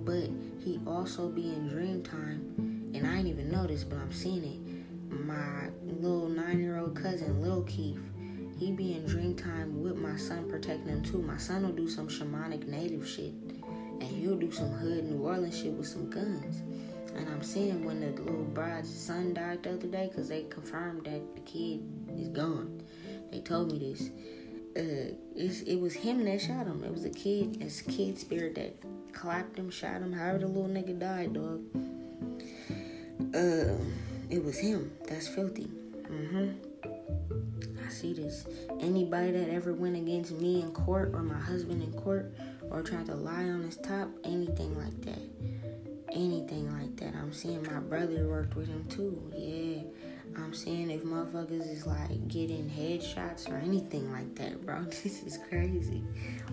But 0.04 0.30
he 0.58 0.80
also 0.88 1.28
be 1.28 1.50
in 1.50 1.68
dream 1.68 2.02
time 2.02 2.90
and 2.92 3.06
I 3.06 3.16
didn't 3.16 3.28
even 3.28 3.50
notice, 3.52 3.84
but 3.84 3.98
I'm 3.98 4.12
seeing 4.12 4.42
it. 4.42 5.16
My 5.24 5.68
little 5.86 6.28
nine-year-old 6.28 6.96
cousin, 6.96 7.40
Lil 7.40 7.62
Keith, 7.62 8.00
he 8.58 8.72
be 8.72 8.94
in 8.94 9.06
dream 9.06 9.36
time 9.36 9.80
with 9.80 9.96
my 9.96 10.16
son 10.16 10.50
protecting 10.50 10.88
him 10.88 11.02
too. 11.04 11.22
My 11.22 11.36
son 11.36 11.62
will 11.62 11.72
do 11.72 11.88
some 11.88 12.08
shamanic 12.08 12.66
native 12.66 13.08
shit, 13.08 13.32
and 14.00 14.02
he'll 14.02 14.36
do 14.36 14.50
some 14.50 14.70
hood 14.70 15.04
New 15.04 15.24
Orleans 15.24 15.56
shit 15.56 15.72
with 15.72 15.86
some 15.86 16.10
guns. 16.10 16.62
And 17.20 17.28
I'm 17.28 17.42
seeing 17.42 17.84
when 17.84 18.00
the 18.00 18.22
little 18.22 18.44
bride's 18.44 18.92
son 18.92 19.34
died 19.34 19.62
the 19.62 19.74
other 19.74 19.86
day, 19.86 20.08
because 20.10 20.28
they 20.28 20.44
confirmed 20.44 21.04
that 21.04 21.34
the 21.34 21.42
kid 21.42 21.82
is 22.16 22.28
gone. 22.28 22.82
They 23.30 23.40
told 23.40 23.72
me 23.72 23.78
this. 23.78 24.10
Uh, 24.76 25.14
it 25.36 25.80
was 25.80 25.94
him 25.94 26.24
that 26.24 26.40
shot 26.40 26.66
him. 26.66 26.82
It 26.84 26.92
was 26.92 27.04
a 27.04 27.10
kid, 27.10 27.62
a 27.62 27.90
kid 27.90 28.18
spirit 28.18 28.54
that 28.54 28.74
clapped 29.12 29.58
him, 29.58 29.70
shot 29.70 30.00
him. 30.00 30.12
However, 30.12 30.38
the 30.38 30.46
little 30.46 30.68
nigga 30.68 30.98
died, 30.98 31.34
dog 31.34 31.60
uh, 33.34 33.74
it 34.28 34.44
was 34.44 34.58
him. 34.58 34.90
That's 35.06 35.28
filthy. 35.28 35.68
Mm-hmm. 36.02 36.50
I 37.84 37.90
see 37.90 38.12
this. 38.12 38.46
Anybody 38.80 39.32
that 39.32 39.48
ever 39.50 39.72
went 39.72 39.96
against 39.96 40.32
me 40.32 40.62
in 40.62 40.72
court 40.72 41.10
or 41.14 41.22
my 41.22 41.38
husband 41.38 41.82
in 41.82 41.92
court 42.00 42.32
or 42.70 42.82
tried 42.82 43.06
to 43.06 43.14
lie 43.14 43.44
on 43.44 43.62
his 43.62 43.76
top, 43.76 44.08
anything 44.24 44.76
like 44.78 45.00
that. 45.02 45.59
Anything 46.12 46.70
like 46.78 46.96
that. 46.96 47.14
I'm 47.14 47.32
seeing 47.32 47.62
my 47.62 47.78
brother 47.80 48.28
worked 48.28 48.56
with 48.56 48.68
him 48.68 48.84
too. 48.88 49.30
Yeah. 49.36 49.82
I'm 50.36 50.54
seeing 50.54 50.90
if 50.90 51.02
motherfuckers 51.02 51.70
is 51.70 51.86
like 51.86 52.28
getting 52.28 52.68
headshots 52.68 53.50
or 53.50 53.56
anything 53.56 54.12
like 54.12 54.34
that, 54.36 54.64
bro. 54.64 54.84
This 55.02 55.22
is 55.22 55.38
crazy. 55.48 56.04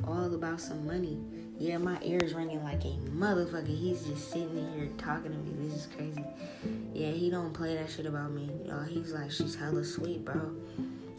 All 0.05 0.33
about 0.33 0.59
some 0.61 0.85
money. 0.85 1.19
Yeah, 1.59 1.77
my 1.77 1.97
ears 2.03 2.33
ringing 2.33 2.63
like 2.63 2.83
a 2.85 2.97
motherfucker. 3.09 3.67
He's 3.67 4.03
just 4.03 4.31
sitting 4.31 4.57
in 4.57 4.73
here 4.73 4.89
talking 4.97 5.31
to 5.31 5.37
me. 5.37 5.67
This 5.67 5.85
is 5.85 5.87
crazy. 5.95 6.23
Yeah, 6.93 7.11
he 7.11 7.29
don't 7.29 7.53
play 7.53 7.75
that 7.75 7.89
shit 7.89 8.05
about 8.05 8.31
me. 8.31 8.49
Y'all, 8.65 8.83
he's 8.83 9.11
like, 9.11 9.31
she's 9.31 9.55
hella 9.55 9.83
sweet, 9.83 10.23
bro. 10.23 10.53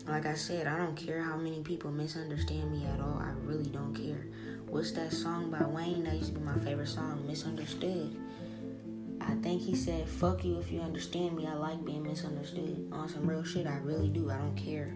Like 0.06 0.26
I 0.26 0.34
said, 0.34 0.66
I 0.66 0.76
don't 0.76 0.96
care 0.96 1.22
how 1.22 1.36
many 1.36 1.60
people 1.60 1.90
misunderstand 1.90 2.70
me 2.72 2.86
at 2.86 3.00
all. 3.00 3.20
I 3.20 3.32
really 3.44 3.68
don't 3.68 3.94
care. 3.94 4.26
What's 4.68 4.92
that 4.92 5.12
song 5.12 5.50
by 5.50 5.64
Wayne 5.66 6.04
that 6.04 6.14
used 6.14 6.34
to 6.34 6.38
be 6.38 6.44
my 6.44 6.58
favorite 6.58 6.88
song, 6.88 7.24
Misunderstood? 7.26 8.16
I 9.28 9.34
think 9.42 9.60
he 9.60 9.76
said, 9.76 10.08
fuck 10.08 10.42
you 10.44 10.58
if 10.58 10.72
you 10.72 10.80
understand 10.80 11.36
me. 11.36 11.46
I 11.46 11.54
like 11.54 11.84
being 11.84 12.02
misunderstood. 12.02 12.88
On 12.92 13.08
some 13.08 13.28
real 13.28 13.44
shit, 13.44 13.66
I 13.66 13.76
really 13.76 14.08
do. 14.08 14.30
I 14.30 14.38
don't 14.38 14.56
care 14.56 14.94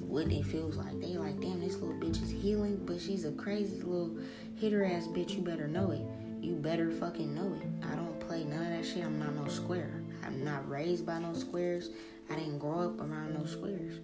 what 0.00 0.32
it 0.32 0.46
feels 0.46 0.76
like. 0.76 0.98
They 0.98 1.18
like, 1.18 1.40
damn, 1.40 1.60
this 1.60 1.74
little 1.74 1.94
bitch 1.94 2.22
is 2.22 2.30
healing, 2.30 2.80
but 2.86 3.00
she's 3.00 3.26
a 3.26 3.32
crazy 3.32 3.76
little 3.82 4.16
hitter 4.56 4.84
ass 4.84 5.06
bitch. 5.08 5.32
You 5.36 5.42
better 5.42 5.68
know 5.68 5.90
it. 5.90 6.00
You 6.42 6.54
better 6.54 6.90
fucking 6.90 7.34
know 7.34 7.54
it. 7.54 7.86
I 7.86 7.94
don't 7.94 8.18
play 8.20 8.44
none 8.44 8.62
of 8.62 8.70
that 8.70 8.86
shit. 8.86 9.04
I'm 9.04 9.18
not 9.18 9.34
no 9.34 9.46
square. 9.48 10.02
I'm 10.24 10.42
not 10.42 10.68
raised 10.68 11.04
by 11.04 11.18
no 11.18 11.34
squares. 11.34 11.90
I 12.30 12.34
didn't 12.34 12.58
grow 12.58 12.80
up 12.80 13.00
around 13.00 13.34
no 13.34 13.44
squares. 13.44 14.00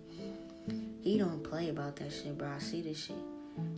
He 1.00 1.18
don't 1.18 1.42
play 1.42 1.70
about 1.70 1.96
that 1.96 2.12
shit, 2.12 2.36
bro. 2.36 2.50
I 2.50 2.58
see 2.58 2.82
this 2.82 3.06
shit. 3.06 3.16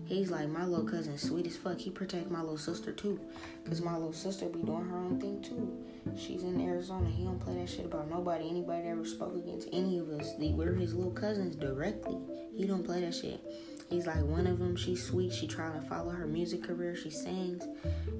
He's 0.04 0.30
like 0.30 0.48
my 0.48 0.66
little 0.66 0.86
cousin, 0.86 1.16
sweet 1.16 1.46
as 1.46 1.56
fuck. 1.56 1.78
He 1.78 1.90
protect 1.90 2.30
my 2.30 2.40
little 2.40 2.58
sister 2.58 2.92
too, 2.92 3.18
cause 3.66 3.80
my 3.80 3.94
little 3.94 4.12
sister 4.12 4.46
be 4.46 4.62
doing 4.62 4.84
her 4.84 4.98
own 4.98 5.18
thing 5.18 5.42
too. 5.42 5.76
She's 6.16 6.42
in 6.42 6.60
Arizona. 6.60 7.08
He 7.08 7.24
don't 7.24 7.40
play 7.40 7.54
that 7.54 7.68
shit 7.68 7.86
about 7.86 8.10
nobody. 8.10 8.48
Anybody 8.48 8.88
ever 8.88 9.04
spoke 9.04 9.34
against 9.34 9.68
any 9.72 9.98
of 9.98 10.10
us, 10.10 10.34
we're 10.38 10.74
his 10.74 10.94
little 10.94 11.10
cousins 11.12 11.56
directly. 11.56 12.18
He 12.54 12.66
don't 12.66 12.84
play 12.84 13.00
that 13.00 13.14
shit. 13.14 13.40
He's 13.88 14.06
like 14.06 14.22
one 14.24 14.46
of 14.46 14.58
them. 14.58 14.76
She's 14.76 15.02
sweet. 15.02 15.32
She 15.32 15.46
trying 15.46 15.80
to 15.80 15.86
follow 15.86 16.10
her 16.10 16.26
music 16.26 16.62
career. 16.62 16.94
She 16.94 17.10
sings, 17.10 17.64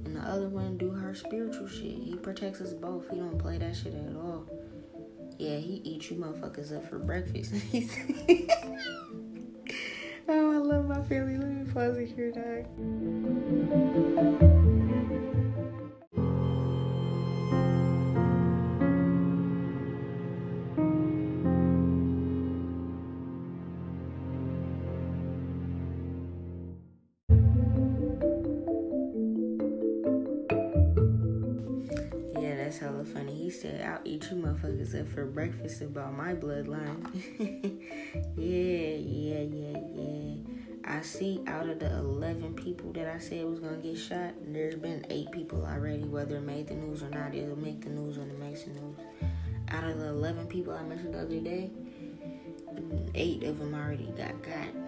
and 0.05 0.17
the 0.17 0.21
other 0.21 0.49
one 0.49 0.79
do 0.79 0.91
her 0.91 1.15
spiritual 1.15 1.69
shit. 1.69 1.99
He 2.03 2.17
protects 2.17 2.61
us 2.61 2.73
both. 2.73 3.11
He 3.11 3.17
don't 3.17 3.39
play 3.39 3.59
that 3.59 3.77
shit 3.77 3.95
at 3.95 4.17
all. 4.17 4.49
Yeah, 5.39 5.59
he 5.59 5.81
eat 5.85 6.11
you 6.11 6.17
motherfuckers 6.17 6.75
up 6.75 6.89
for 6.89 6.99
breakfast. 6.99 7.53
oh, 10.29 10.53
I 10.53 10.57
love 10.59 10.87
my 10.87 11.03
family. 11.03 11.37
Let 11.37 11.49
me 11.49 11.64
pause 11.72 11.97
it 11.99 12.09
here, 12.14 12.31
dog. 12.31 12.64
Said, 33.51 33.81
I'll 33.87 34.01
eat 34.05 34.29
you 34.31 34.37
motherfuckers 34.37 35.01
up 35.01 35.09
for 35.09 35.25
breakfast 35.25 35.81
about 35.81 36.17
my 36.17 36.35
bloodline. 36.35 37.01
yeah, 38.37 38.97
yeah, 38.97 39.41
yeah, 39.41 39.81
yeah. 39.95 40.35
I 40.87 41.01
see 41.01 41.41
out 41.47 41.69
of 41.69 41.79
the 41.79 41.91
11 41.97 42.55
people 42.55 42.93
that 42.93 43.09
I 43.09 43.19
said 43.19 43.45
was 43.47 43.61
to 43.61 43.77
get 43.83 43.97
shot, 43.97 44.35
there's 44.47 44.75
been 44.75 45.07
eight 45.09 45.31
people 45.33 45.65
already, 45.65 46.05
whether 46.05 46.37
it 46.37 46.43
made 46.43 46.69
the 46.69 46.75
news 46.75 47.03
or 47.03 47.09
not. 47.09 47.35
It'll 47.35 47.59
make 47.59 47.81
the 47.81 47.91
news 47.91 48.19
when 48.19 48.29
it 48.29 48.39
makes 48.39 48.65
the 48.65 48.71
news. 48.71 48.99
Out 49.71 49.85
of 49.85 49.99
the 49.99 50.09
11 50.09 50.47
people 50.49 50.75
I 50.75 50.83
mentioned 50.83 51.15
the 51.15 51.21
other 51.21 51.41
day, 51.41 51.71
eight 53.15 53.45
of 53.45 53.59
them 53.59 53.75
already 53.75 54.13
got 54.17 54.43
got. 54.43 54.84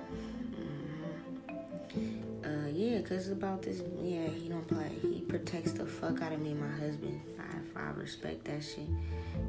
Uh, 2.47 2.69
yeah, 2.73 3.01
cause 3.01 3.29
about 3.29 3.61
this, 3.63 3.83
yeah, 4.01 4.29
he 4.29 4.49
don't 4.49 4.69
play. 4.69 4.89
He 5.03 5.21
protects 5.23 5.73
the 5.73 5.85
fuck 5.85 6.23
out 6.23 6.33
of 6.33 6.41
me, 6.41 6.55
my 6.55 6.71
husband. 6.79 7.21
I 7.41 7.81
I 7.81 7.91
respect 7.91 8.45
that 8.45 8.63
shit. 8.63 8.87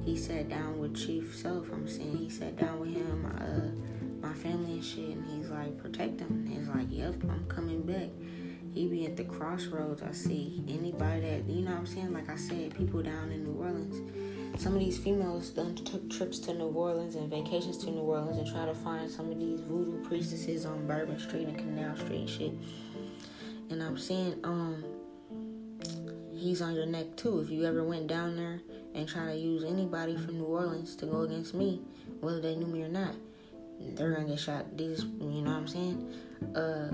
He 0.03 0.17
sat 0.17 0.49
down 0.49 0.79
with 0.79 0.95
Chief 0.95 1.35
Self. 1.35 1.71
I'm 1.71 1.87
saying 1.87 2.17
he 2.17 2.29
sat 2.29 2.57
down 2.57 2.79
with 2.79 2.93
him, 2.93 3.25
uh, 3.39 4.27
my 4.27 4.33
family 4.33 4.73
and 4.73 4.83
shit, 4.83 5.09
and 5.09 5.25
he's 5.27 5.49
like, 5.49 5.77
protect 5.77 6.17
them. 6.17 6.47
he's 6.49 6.67
like, 6.69 6.87
yep, 6.89 7.13
I'm 7.23 7.45
coming 7.47 7.83
back. 7.83 8.09
He 8.73 8.87
be 8.87 9.05
at 9.05 9.15
the 9.15 9.25
crossroads. 9.25 10.01
I 10.01 10.11
see 10.11 10.63
anybody 10.67 11.21
that 11.21 11.47
you 11.47 11.65
know 11.65 11.71
what 11.71 11.79
I'm 11.79 11.85
saying. 11.85 12.13
Like 12.13 12.29
I 12.29 12.35
said, 12.35 12.75
people 12.75 13.03
down 13.03 13.31
in 13.31 13.43
New 13.43 13.61
Orleans. 13.61 14.01
Some 14.61 14.73
of 14.73 14.79
these 14.79 14.97
females 14.97 15.51
done 15.51 15.75
took 15.75 16.09
trips 16.09 16.39
to 16.39 16.53
New 16.53 16.69
Orleans 16.69 17.15
and 17.15 17.29
vacations 17.29 17.77
to 17.79 17.91
New 17.91 18.01
Orleans 18.01 18.37
and 18.37 18.47
try 18.47 18.65
to 18.65 18.73
find 18.73 19.09
some 19.09 19.31
of 19.31 19.39
these 19.39 19.59
voodoo 19.61 20.03
priestesses 20.03 20.65
on 20.65 20.87
Bourbon 20.87 21.19
Street 21.19 21.47
and 21.47 21.57
Canal 21.57 21.95
Street 21.95 22.21
and 22.21 22.29
shit. 22.29 22.53
And 23.69 23.83
I'm 23.83 23.97
seeing 23.97 24.39
um 24.43 24.83
he's 26.33 26.61
on 26.61 26.75
your 26.75 26.85
neck 26.85 27.15
too. 27.15 27.39
If 27.39 27.49
you 27.49 27.65
ever 27.65 27.83
went 27.83 28.07
down 28.07 28.35
there 28.35 28.61
and 28.93 29.07
try 29.07 29.25
to 29.25 29.35
use 29.35 29.63
anybody 29.63 30.15
from 30.15 30.37
New 30.37 30.45
Orleans 30.45 30.95
to 30.97 31.05
go 31.05 31.21
against 31.21 31.53
me, 31.53 31.81
whether 32.19 32.39
they 32.39 32.55
knew 32.55 32.67
me 32.67 32.83
or 32.83 32.89
not, 32.89 33.15
they're 33.79 34.13
gonna 34.13 34.27
get 34.27 34.39
shot. 34.39 34.77
These, 34.77 35.03
you 35.19 35.41
know 35.41 35.51
what 35.51 35.57
I'm 35.57 35.67
saying? 35.67 36.13
Uh, 36.55 36.89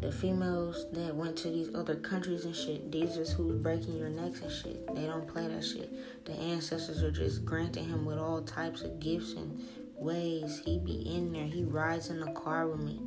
the 0.00 0.12
females 0.12 0.86
that 0.92 1.14
went 1.14 1.36
to 1.38 1.50
these 1.50 1.74
other 1.74 1.94
countries 1.96 2.44
and 2.44 2.54
shit, 2.54 2.90
these 2.90 3.16
is 3.16 3.32
who's 3.32 3.56
breaking 3.56 3.96
your 3.96 4.08
necks 4.08 4.40
and 4.40 4.50
shit. 4.50 4.94
They 4.94 5.06
don't 5.06 5.26
play 5.26 5.48
that 5.48 5.64
shit. 5.64 5.90
The 6.24 6.32
ancestors 6.32 7.02
are 7.02 7.10
just 7.10 7.44
granting 7.44 7.88
him 7.88 8.04
with 8.04 8.18
all 8.18 8.42
types 8.42 8.82
of 8.82 9.00
gifts 9.00 9.32
and 9.32 9.60
ways. 9.96 10.60
He 10.64 10.78
be 10.78 10.94
in 11.14 11.32
there. 11.32 11.46
He 11.46 11.64
rides 11.64 12.10
in 12.10 12.20
the 12.20 12.32
car 12.32 12.66
with 12.66 12.80
me. 12.80 13.00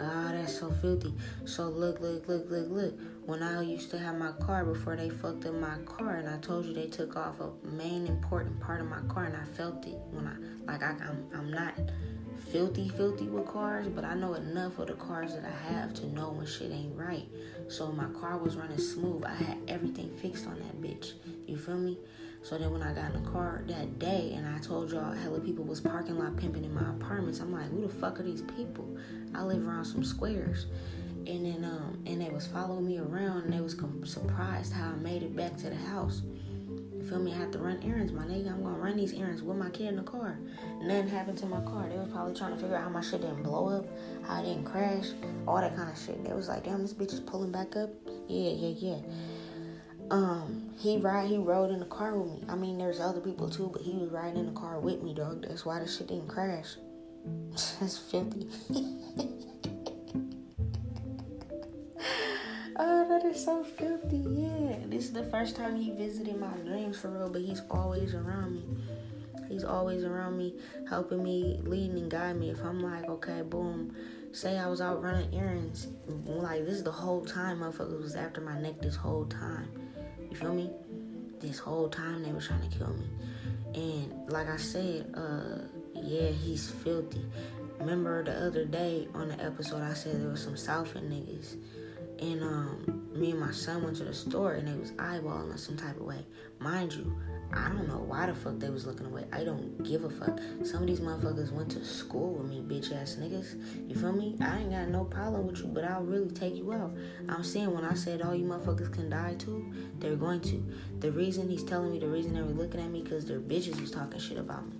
Ah, 0.00 0.30
that's 0.32 0.58
so 0.58 0.70
filthy. 0.70 1.12
So 1.44 1.64
look, 1.68 2.00
look, 2.00 2.28
look, 2.28 2.48
look, 2.48 2.68
look. 2.70 2.94
When 3.26 3.42
I 3.42 3.62
used 3.62 3.90
to 3.90 3.98
have 3.98 4.16
my 4.16 4.32
car 4.32 4.64
before 4.64 4.96
they 4.96 5.10
fucked 5.10 5.44
up 5.44 5.54
my 5.54 5.78
car, 5.86 6.16
and 6.16 6.28
I 6.28 6.38
told 6.38 6.66
you 6.66 6.72
they 6.74 6.86
took 6.86 7.16
off 7.16 7.40
a 7.40 7.50
main 7.66 8.06
important 8.06 8.60
part 8.60 8.80
of 8.80 8.86
my 8.86 9.00
car, 9.08 9.24
and 9.24 9.36
I 9.36 9.44
felt 9.56 9.84
it 9.86 9.98
when 10.12 10.26
I 10.26 10.70
like 10.70 10.82
I, 10.82 10.94
I'm 11.04 11.26
I'm 11.34 11.50
not 11.50 11.74
filthy, 12.52 12.88
filthy 12.90 13.26
with 13.26 13.46
cars, 13.46 13.88
but 13.88 14.04
I 14.04 14.14
know 14.14 14.34
enough 14.34 14.78
of 14.78 14.86
the 14.86 14.94
cars 14.94 15.34
that 15.34 15.44
I 15.44 15.72
have 15.72 15.92
to 15.94 16.06
know 16.06 16.30
when 16.30 16.46
shit 16.46 16.70
ain't 16.70 16.96
right. 16.96 17.28
So 17.68 17.90
my 17.92 18.06
car 18.20 18.38
was 18.38 18.56
running 18.56 18.78
smooth. 18.78 19.24
I 19.24 19.34
had 19.34 19.58
everything 19.68 20.10
fixed 20.22 20.46
on 20.46 20.54
that 20.60 20.80
bitch. 20.80 21.12
You 21.46 21.58
feel 21.58 21.76
me? 21.76 21.98
So 22.42 22.56
then 22.56 22.72
when 22.72 22.82
I 22.82 22.92
got 22.92 23.12
in 23.14 23.22
the 23.22 23.30
car 23.30 23.62
that 23.66 23.98
day 23.98 24.32
and 24.36 24.46
I 24.46 24.58
told 24.58 24.90
y'all 24.90 25.12
hella 25.12 25.40
people 25.40 25.64
was 25.64 25.80
parking 25.80 26.18
lot 26.18 26.36
pimping 26.36 26.64
in 26.64 26.72
my 26.72 26.88
apartments, 26.90 27.40
I'm 27.40 27.52
like, 27.52 27.70
who 27.70 27.82
the 27.82 27.88
fuck 27.88 28.20
are 28.20 28.22
these 28.22 28.42
people? 28.42 28.96
I 29.34 29.42
live 29.42 29.66
around 29.66 29.84
some 29.84 30.04
squares. 30.04 30.66
And 31.26 31.44
then 31.44 31.64
um 31.64 32.02
and 32.06 32.20
they 32.20 32.30
was 32.30 32.46
following 32.46 32.86
me 32.86 32.98
around 32.98 33.44
and 33.44 33.52
they 33.52 33.60
was 33.60 33.76
surprised 34.04 34.72
how 34.72 34.90
I 34.90 34.96
made 34.96 35.22
it 35.22 35.36
back 35.36 35.56
to 35.58 35.70
the 35.70 35.76
house. 35.76 36.22
You 36.96 37.04
feel 37.04 37.18
me? 37.18 37.32
I 37.32 37.36
had 37.36 37.52
to 37.52 37.58
run 37.58 37.80
errands, 37.82 38.12
my 38.12 38.24
nigga. 38.24 38.52
I'm 38.52 38.62
gonna 38.62 38.78
run 38.78 38.96
these 38.96 39.12
errands 39.12 39.42
with 39.42 39.56
my 39.56 39.70
kid 39.70 39.88
in 39.88 39.96
the 39.96 40.02
car. 40.02 40.38
Nothing 40.80 41.08
happened 41.08 41.38
to 41.38 41.46
my 41.46 41.60
car. 41.60 41.88
They 41.88 41.98
was 41.98 42.08
probably 42.08 42.34
trying 42.34 42.54
to 42.54 42.58
figure 42.58 42.76
out 42.76 42.84
how 42.84 42.88
my 42.88 43.02
shit 43.02 43.20
didn't 43.20 43.42
blow 43.42 43.68
up, 43.68 43.86
how 44.26 44.40
it 44.40 44.46
didn't 44.46 44.64
crash, 44.64 45.08
all 45.46 45.60
that 45.60 45.76
kind 45.76 45.90
of 45.90 45.98
shit. 45.98 46.24
They 46.24 46.32
was 46.32 46.48
like, 46.48 46.64
damn, 46.64 46.82
this 46.82 46.94
bitch 46.94 47.12
is 47.12 47.20
pulling 47.20 47.52
back 47.52 47.76
up. 47.76 47.90
Yeah, 48.26 48.50
yeah, 48.50 48.74
yeah 48.78 49.00
um 50.10 50.70
he 50.78 50.96
ride 50.98 51.28
he 51.28 51.36
rode 51.36 51.70
in 51.70 51.78
the 51.80 51.86
car 51.86 52.16
with 52.16 52.40
me. 52.40 52.44
I 52.48 52.54
mean 52.54 52.78
there's 52.78 53.00
other 53.00 53.20
people 53.20 53.48
too, 53.48 53.70
but 53.72 53.82
he 53.82 53.92
was 53.92 54.10
riding 54.10 54.38
in 54.38 54.46
the 54.46 54.60
car 54.60 54.80
with 54.80 55.02
me, 55.02 55.14
dog. 55.14 55.46
That's 55.46 55.64
why 55.64 55.80
the 55.80 55.88
shit 55.88 56.08
didn't 56.08 56.28
crash. 56.28 56.76
That's 57.80 57.98
filthy. 57.98 58.48
oh, 62.76 63.08
that 63.08 63.24
is 63.24 63.44
so 63.44 63.64
filthy. 63.64 64.24
Yeah, 64.28 64.76
this 64.86 65.04
is 65.04 65.12
the 65.12 65.24
first 65.24 65.56
time 65.56 65.76
he 65.76 65.90
visited 65.90 66.38
my 66.38 66.56
dreams 66.64 66.98
for 66.98 67.08
real, 67.08 67.28
but 67.28 67.42
he's 67.42 67.62
always 67.70 68.14
around 68.14 68.54
me. 68.54 68.64
He's 69.48 69.64
always 69.64 70.04
around 70.04 70.36
me, 70.36 70.54
helping 70.88 71.22
me, 71.22 71.60
leading 71.64 71.98
and 71.98 72.10
guiding 72.10 72.40
me. 72.40 72.50
If 72.50 72.62
I'm 72.62 72.80
like, 72.80 73.08
okay, 73.08 73.40
boom, 73.42 73.94
say 74.32 74.58
I 74.58 74.68
was 74.68 74.80
out 74.80 75.02
running 75.02 75.34
errands, 75.34 75.88
like 76.26 76.64
this 76.64 76.74
is 76.74 76.84
the 76.84 76.92
whole 76.92 77.24
time, 77.24 77.60
motherfucker 77.60 78.00
was 78.00 78.14
after 78.14 78.40
my 78.40 78.60
neck 78.60 78.80
this 78.80 78.96
whole 78.96 79.24
time. 79.24 79.87
You 80.30 80.36
feel 80.36 80.54
me? 80.54 80.70
This 81.40 81.58
whole 81.58 81.88
time 81.88 82.22
they 82.22 82.32
were 82.32 82.40
trying 82.40 82.68
to 82.68 82.78
kill 82.78 82.88
me. 82.88 83.06
And 83.74 84.30
like 84.30 84.48
I 84.48 84.56
said, 84.56 85.12
uh, 85.14 85.68
yeah, 85.94 86.28
he's 86.28 86.70
filthy. 86.70 87.24
Remember 87.78 88.24
the 88.24 88.46
other 88.46 88.64
day 88.64 89.06
on 89.14 89.28
the 89.28 89.40
episode 89.40 89.82
I 89.82 89.94
said 89.94 90.20
there 90.20 90.28
was 90.28 90.42
some 90.42 90.56
Southend 90.56 91.12
niggas. 91.12 91.56
And 92.20 92.42
um, 92.42 93.08
me 93.14 93.30
and 93.30 93.40
my 93.40 93.52
son 93.52 93.84
went 93.84 93.96
to 93.98 94.04
the 94.04 94.14
store 94.14 94.54
and 94.54 94.66
they 94.66 94.74
was 94.74 94.90
eyeballing 94.92 95.54
us 95.54 95.62
some 95.62 95.76
type 95.76 95.96
of 95.96 96.02
way. 96.02 96.26
Mind 96.58 96.92
you, 96.92 97.16
I 97.52 97.68
don't 97.68 97.88
know 97.88 98.04
why 98.06 98.26
the 98.26 98.34
fuck 98.34 98.58
they 98.58 98.68
was 98.68 98.86
looking 98.86 99.06
away. 99.06 99.24
I 99.32 99.42
don't 99.42 99.82
give 99.82 100.04
a 100.04 100.10
fuck. 100.10 100.38
Some 100.64 100.82
of 100.82 100.86
these 100.86 101.00
motherfuckers 101.00 101.50
went 101.50 101.70
to 101.72 101.84
school 101.84 102.34
with 102.34 102.50
me, 102.50 102.60
bitch 102.60 102.94
ass 102.94 103.16
niggas. 103.18 103.88
You 103.88 103.94
feel 103.94 104.12
me? 104.12 104.36
I 104.40 104.58
ain't 104.58 104.70
got 104.70 104.88
no 104.88 105.04
problem 105.04 105.46
with 105.46 105.58
you, 105.60 105.66
but 105.66 105.84
I'll 105.84 106.02
really 106.02 106.30
take 106.30 106.54
you 106.56 106.72
out. 106.74 106.94
I'm 107.28 107.42
saying 107.42 107.72
when 107.72 107.84
I 107.84 107.94
said 107.94 108.20
all 108.20 108.34
you 108.34 108.44
motherfuckers 108.44 108.92
can 108.92 109.08
die 109.08 109.34
too, 109.38 109.72
they're 109.98 110.16
going 110.16 110.42
to. 110.42 110.62
The 111.00 111.10
reason 111.10 111.48
he's 111.48 111.64
telling 111.64 111.92
me 111.92 111.98
the 111.98 112.08
reason 112.08 112.34
they 112.34 112.42
were 112.42 112.48
looking 112.48 112.80
at 112.80 112.90
me 112.90 113.02
because 113.02 113.24
their 113.24 113.40
bitches 113.40 113.80
was 113.80 113.90
talking 113.90 114.20
shit 114.20 114.36
about 114.36 114.68
me. 114.68 114.76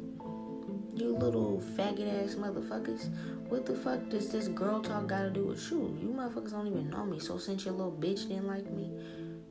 You 0.95 1.16
little 1.16 1.62
faggot 1.77 2.25
ass 2.25 2.35
motherfuckers. 2.35 3.09
What 3.49 3.64
the 3.64 3.77
fuck 3.77 4.11
does 4.11 4.31
this 4.31 4.49
girl 4.49 4.83
talk 4.83 5.07
gotta 5.07 5.31
do 5.31 5.47
with 5.47 5.71
you? 5.71 5.97
You 6.03 6.09
motherfuckers 6.09 6.51
don't 6.51 6.66
even 6.66 6.91
know 6.91 7.07
me. 7.07 7.19
So 7.19 7.39
since 7.39 7.64
your 7.64 7.75
little 7.75 7.93
bitch 7.93 8.29
didn't 8.29 8.47
like 8.47 8.71
me, 8.71 8.91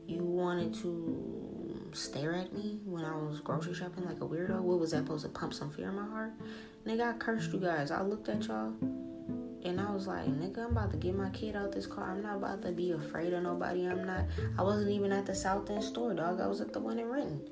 you 0.06 0.22
wanted 0.24 0.74
to 0.82 1.37
stare 1.96 2.34
at 2.34 2.52
me 2.52 2.80
when 2.84 3.04
I 3.04 3.16
was 3.16 3.40
grocery 3.40 3.74
shopping 3.74 4.04
like 4.04 4.20
a 4.20 4.26
weirdo? 4.26 4.60
What 4.60 4.78
was 4.78 4.90
that 4.92 5.04
supposed 5.04 5.24
to 5.24 5.30
pump 5.30 5.54
some 5.54 5.70
fear 5.70 5.88
in 5.88 5.96
my 5.96 6.06
heart? 6.06 6.32
Nigga, 6.86 7.14
I 7.14 7.18
cursed 7.18 7.52
you 7.52 7.60
guys. 7.60 7.90
I 7.90 8.02
looked 8.02 8.28
at 8.28 8.44
y'all 8.44 8.72
and 9.64 9.80
I 9.80 9.90
was 9.90 10.06
like, 10.06 10.26
nigga, 10.26 10.58
I'm 10.58 10.70
about 10.70 10.92
to 10.92 10.96
get 10.96 11.16
my 11.16 11.30
kid 11.30 11.56
out 11.56 11.72
this 11.72 11.86
car. 11.86 12.12
I'm 12.12 12.22
not 12.22 12.36
about 12.36 12.62
to 12.62 12.72
be 12.72 12.92
afraid 12.92 13.32
of 13.32 13.42
nobody. 13.42 13.86
I'm 13.86 14.06
not. 14.06 14.24
I 14.56 14.62
wasn't 14.62 14.90
even 14.90 15.10
at 15.12 15.26
the 15.26 15.34
South 15.34 15.68
End 15.68 15.82
store, 15.82 16.14
dog. 16.14 16.40
I 16.40 16.46
was 16.46 16.60
at 16.60 16.72
the 16.72 16.80
one 16.80 16.98
in 16.98 17.08
Renton. 17.08 17.48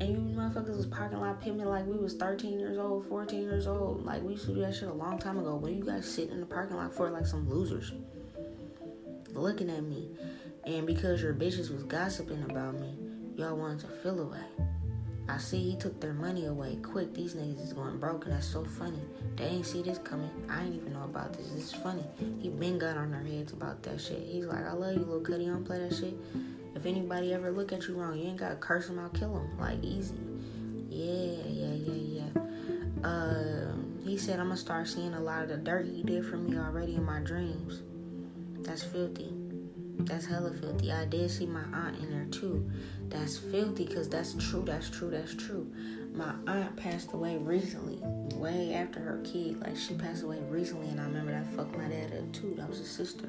And 0.00 0.08
you 0.10 0.18
motherfuckers 0.18 0.76
was 0.76 0.86
parking 0.86 1.20
lot 1.20 1.40
pimping 1.40 1.66
like 1.66 1.86
we 1.86 1.96
was 1.96 2.14
13 2.14 2.58
years 2.58 2.76
old, 2.76 3.08
14 3.08 3.40
years 3.40 3.66
old. 3.68 4.04
Like 4.04 4.22
we 4.22 4.32
used 4.32 4.46
to 4.46 4.54
do 4.54 4.60
that 4.62 4.74
shit 4.74 4.88
a 4.88 4.92
long 4.92 5.18
time 5.18 5.38
ago. 5.38 5.54
What 5.54 5.70
are 5.70 5.74
you 5.74 5.84
guys 5.84 6.12
sitting 6.12 6.32
in 6.32 6.40
the 6.40 6.46
parking 6.46 6.76
lot 6.76 6.92
for 6.92 7.08
like 7.10 7.26
some 7.26 7.48
losers? 7.48 7.92
Looking 9.32 9.70
at 9.70 9.84
me. 9.84 10.10
And 10.64 10.86
because 10.86 11.22
your 11.22 11.34
bitches 11.34 11.70
was 11.70 11.84
gossiping 11.84 12.42
about 12.50 12.80
me, 12.80 12.94
y'all 13.36 13.56
wanted 13.56 13.80
to 13.80 13.88
feel 13.88 14.20
away. 14.20 14.44
I 15.28 15.38
see 15.38 15.70
he 15.70 15.76
took 15.76 16.00
their 16.00 16.12
money 16.12 16.46
away 16.46 16.76
quick. 16.82 17.14
These 17.14 17.34
niggas 17.34 17.62
is 17.62 17.72
going 17.72 17.98
broke, 17.98 18.26
and 18.26 18.34
that's 18.34 18.46
so 18.46 18.64
funny. 18.64 19.00
They 19.36 19.44
ain't 19.44 19.66
see 19.66 19.82
this 19.82 19.98
coming. 19.98 20.30
I 20.50 20.64
ain't 20.64 20.74
even 20.74 20.92
know 20.92 21.04
about 21.04 21.32
this. 21.32 21.48
This 21.48 21.64
is 21.64 21.72
funny. 21.72 22.04
He 22.40 22.50
been 22.50 22.78
got 22.78 22.96
on 22.96 23.10
their 23.10 23.22
heads 23.22 23.52
about 23.52 23.82
that 23.84 24.00
shit. 24.00 24.22
He's 24.22 24.44
like, 24.44 24.64
I 24.64 24.72
love 24.72 24.94
you, 24.94 25.00
little 25.00 25.20
cutty. 25.20 25.46
Don't 25.46 25.64
play 25.64 25.78
that 25.78 25.94
shit. 25.94 26.14
If 26.74 26.84
anybody 26.84 27.32
ever 27.32 27.50
look 27.50 27.72
at 27.72 27.88
you 27.88 27.94
wrong, 27.94 28.18
you 28.18 28.28
ain't 28.28 28.36
gotta 28.36 28.56
curse 28.56 28.88
them 28.88 28.98
out, 28.98 29.14
kill 29.14 29.32
them. 29.32 29.58
Like 29.58 29.82
easy. 29.82 30.16
Yeah, 30.90 31.42
yeah, 31.46 31.74
yeah, 31.74 32.22
yeah. 32.34 33.08
Uh, 33.08 33.72
he 34.04 34.18
said 34.18 34.40
I'm 34.40 34.46
gonna 34.46 34.56
start 34.56 34.88
seeing 34.88 35.14
a 35.14 35.20
lot 35.20 35.42
of 35.42 35.48
the 35.48 35.56
dirt 35.56 35.86
he 35.86 36.02
did 36.02 36.26
for 36.26 36.36
me 36.36 36.58
already 36.58 36.96
in 36.96 37.04
my 37.04 37.20
dreams. 37.20 37.82
That's 38.60 38.82
filthy. 38.82 39.32
That's 40.00 40.26
hella 40.26 40.52
filthy. 40.52 40.92
I 40.92 41.04
did 41.06 41.30
see 41.30 41.46
my 41.46 41.64
aunt 41.72 41.98
in 41.98 42.10
there 42.10 42.26
too. 42.26 42.70
That's 43.14 43.38
filthy 43.38 43.84
because 43.86 44.08
that's 44.08 44.34
true. 44.34 44.64
That's 44.66 44.90
true. 44.90 45.08
That's 45.08 45.34
true. 45.34 45.72
My 46.14 46.34
aunt 46.48 46.76
passed 46.76 47.12
away 47.12 47.36
recently, 47.36 47.98
way 48.36 48.74
after 48.74 48.98
her 48.98 49.20
kid. 49.24 49.60
Like 49.60 49.76
she 49.76 49.94
passed 49.94 50.24
away 50.24 50.40
recently, 50.50 50.88
and 50.88 51.00
I 51.00 51.04
remember 51.04 51.30
that 51.30 51.46
fucked 51.54 51.76
my 51.78 51.86
dad 51.86 52.12
up 52.12 52.32
too. 52.32 52.54
That 52.56 52.68
was 52.68 52.78
his 52.78 52.90
sister, 52.90 53.28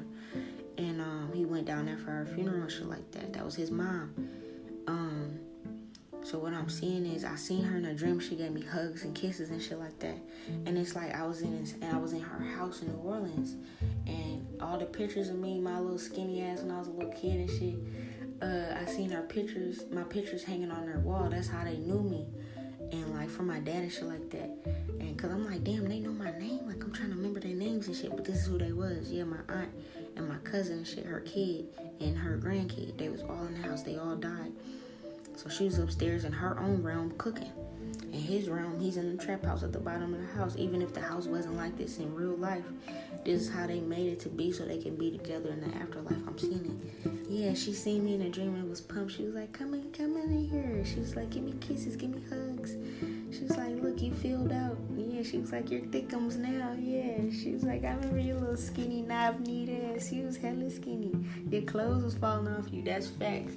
and 0.76 1.00
um, 1.00 1.30
he 1.32 1.44
went 1.44 1.66
down 1.66 1.86
there 1.86 1.98
for 1.98 2.10
her 2.10 2.26
funeral 2.26 2.62
and 2.62 2.70
shit 2.70 2.88
like 2.88 3.10
that. 3.12 3.32
That 3.32 3.44
was 3.44 3.54
his 3.54 3.70
mom. 3.70 4.12
Um, 4.88 5.38
so 6.24 6.40
what 6.40 6.52
I'm 6.52 6.68
seeing 6.68 7.06
is 7.06 7.24
I 7.24 7.36
seen 7.36 7.62
her 7.62 7.78
in 7.78 7.84
a 7.84 7.94
dream. 7.94 8.18
She 8.18 8.34
gave 8.34 8.50
me 8.50 8.62
hugs 8.62 9.04
and 9.04 9.14
kisses 9.14 9.50
and 9.50 9.62
shit 9.62 9.78
like 9.78 9.96
that. 10.00 10.18
And 10.66 10.76
it's 10.76 10.96
like 10.96 11.14
I 11.14 11.24
was 11.24 11.42
in 11.42 11.56
his, 11.56 11.74
and 11.74 11.84
I 11.84 11.98
was 11.98 12.12
in 12.12 12.20
her 12.20 12.44
house 12.44 12.82
in 12.82 12.88
New 12.88 12.98
Orleans, 12.98 13.54
and 14.08 14.44
all 14.60 14.78
the 14.78 14.86
pictures 14.86 15.28
of 15.28 15.36
me, 15.38 15.60
my 15.60 15.78
little 15.78 15.98
skinny 15.98 16.42
ass 16.42 16.62
when 16.62 16.72
I 16.72 16.78
was 16.80 16.88
a 16.88 16.90
little 16.90 17.12
kid 17.12 17.36
and 17.36 17.50
shit. 17.50 17.76
Uh, 18.42 18.74
I 18.78 18.84
seen 18.84 19.10
her 19.10 19.22
pictures, 19.22 19.84
my 19.90 20.02
pictures 20.02 20.44
hanging 20.44 20.70
on 20.70 20.86
their 20.86 20.98
wall. 20.98 21.28
That's 21.30 21.48
how 21.48 21.64
they 21.64 21.76
knew 21.76 22.02
me, 22.02 22.26
and 22.92 23.14
like 23.14 23.30
from 23.30 23.46
my 23.46 23.60
dad 23.60 23.82
and 23.82 23.92
shit 23.92 24.04
like 24.04 24.28
that. 24.30 24.50
And 25.00 25.18
cause 25.18 25.30
I'm 25.30 25.46
like, 25.46 25.64
damn, 25.64 25.88
they 25.88 26.00
know 26.00 26.12
my 26.12 26.30
name. 26.38 26.66
Like 26.66 26.82
I'm 26.84 26.92
trying 26.92 27.10
to 27.10 27.16
remember 27.16 27.40
their 27.40 27.54
names 27.54 27.86
and 27.86 27.96
shit, 27.96 28.14
but 28.14 28.24
this 28.24 28.42
is 28.42 28.46
who 28.46 28.58
they 28.58 28.72
was. 28.72 29.10
Yeah, 29.10 29.24
my 29.24 29.40
aunt 29.48 29.70
and 30.16 30.28
my 30.28 30.36
cousin 30.38 30.78
and 30.78 30.86
shit, 30.86 31.06
her 31.06 31.20
kid 31.20 31.66
and 32.00 32.16
her 32.16 32.36
grandkid. 32.36 32.98
They 32.98 33.08
was 33.08 33.22
all 33.22 33.44
in 33.46 33.60
the 33.60 33.66
house. 33.66 33.82
They 33.82 33.96
all 33.96 34.16
died. 34.16 34.52
So 35.36 35.48
she 35.48 35.64
was 35.64 35.78
upstairs 35.78 36.24
in 36.24 36.32
her 36.32 36.58
own 36.58 36.82
realm 36.82 37.14
cooking. 37.18 37.52
In 38.12 38.20
his 38.20 38.48
realm, 38.48 38.78
he's 38.80 38.96
in 38.96 39.16
the 39.16 39.22
trap 39.22 39.44
house 39.44 39.62
at 39.62 39.72
the 39.72 39.80
bottom 39.80 40.14
of 40.14 40.20
the 40.20 40.38
house. 40.38 40.54
Even 40.56 40.80
if 40.80 40.94
the 40.94 41.00
house 41.00 41.26
wasn't 41.26 41.56
like 41.56 41.76
this 41.76 41.98
in 41.98 42.14
real 42.14 42.36
life, 42.36 42.64
this 43.24 43.42
is 43.42 43.50
how 43.50 43.66
they 43.66 43.80
made 43.80 44.06
it 44.06 44.20
to 44.20 44.28
be 44.28 44.52
so 44.52 44.64
they 44.64 44.78
can 44.78 44.94
be 44.96 45.10
together 45.10 45.50
in 45.50 45.60
the 45.60 45.76
afterlife. 45.76 46.18
I'm 46.26 46.38
seeing 46.38 46.80
it. 47.04 47.10
Yeah, 47.28 47.54
she 47.54 47.72
seen 47.72 48.04
me 48.04 48.14
in 48.14 48.22
a 48.22 48.30
dream 48.30 48.54
and 48.54 48.70
was 48.70 48.80
pumped. 48.80 49.12
She 49.12 49.24
was 49.24 49.34
like, 49.34 49.52
Come 49.52 49.74
in, 49.74 49.90
come 49.90 50.16
in 50.16 50.48
here. 50.48 50.84
She 50.84 51.00
was 51.00 51.16
like, 51.16 51.30
Give 51.30 51.42
me 51.42 51.54
kisses, 51.60 51.96
give 51.96 52.10
me 52.10 52.22
hugs. 52.30 52.76
She 53.36 53.42
was 53.42 53.56
like, 53.56 53.82
Look, 53.82 54.00
you 54.00 54.12
filled 54.12 54.52
out. 54.52 54.78
Yeah, 54.96 55.22
she 55.22 55.38
was 55.38 55.50
like, 55.50 55.70
You're 55.70 55.80
thickums 55.82 56.36
now. 56.36 56.76
Yeah. 56.78 57.30
She 57.32 57.52
was 57.52 57.64
like, 57.64 57.84
I 57.84 57.94
remember 57.94 58.20
your 58.20 58.36
little 58.36 58.56
skinny 58.56 59.02
knob 59.02 59.40
kneed 59.40 59.70
ass. 59.94 60.12
You 60.12 60.26
was 60.26 60.36
hella 60.36 60.70
skinny. 60.70 61.12
Your 61.50 61.62
clothes 61.62 62.04
was 62.04 62.14
falling 62.14 62.48
off 62.48 62.72
you. 62.72 62.82
That's 62.82 63.08
facts 63.08 63.54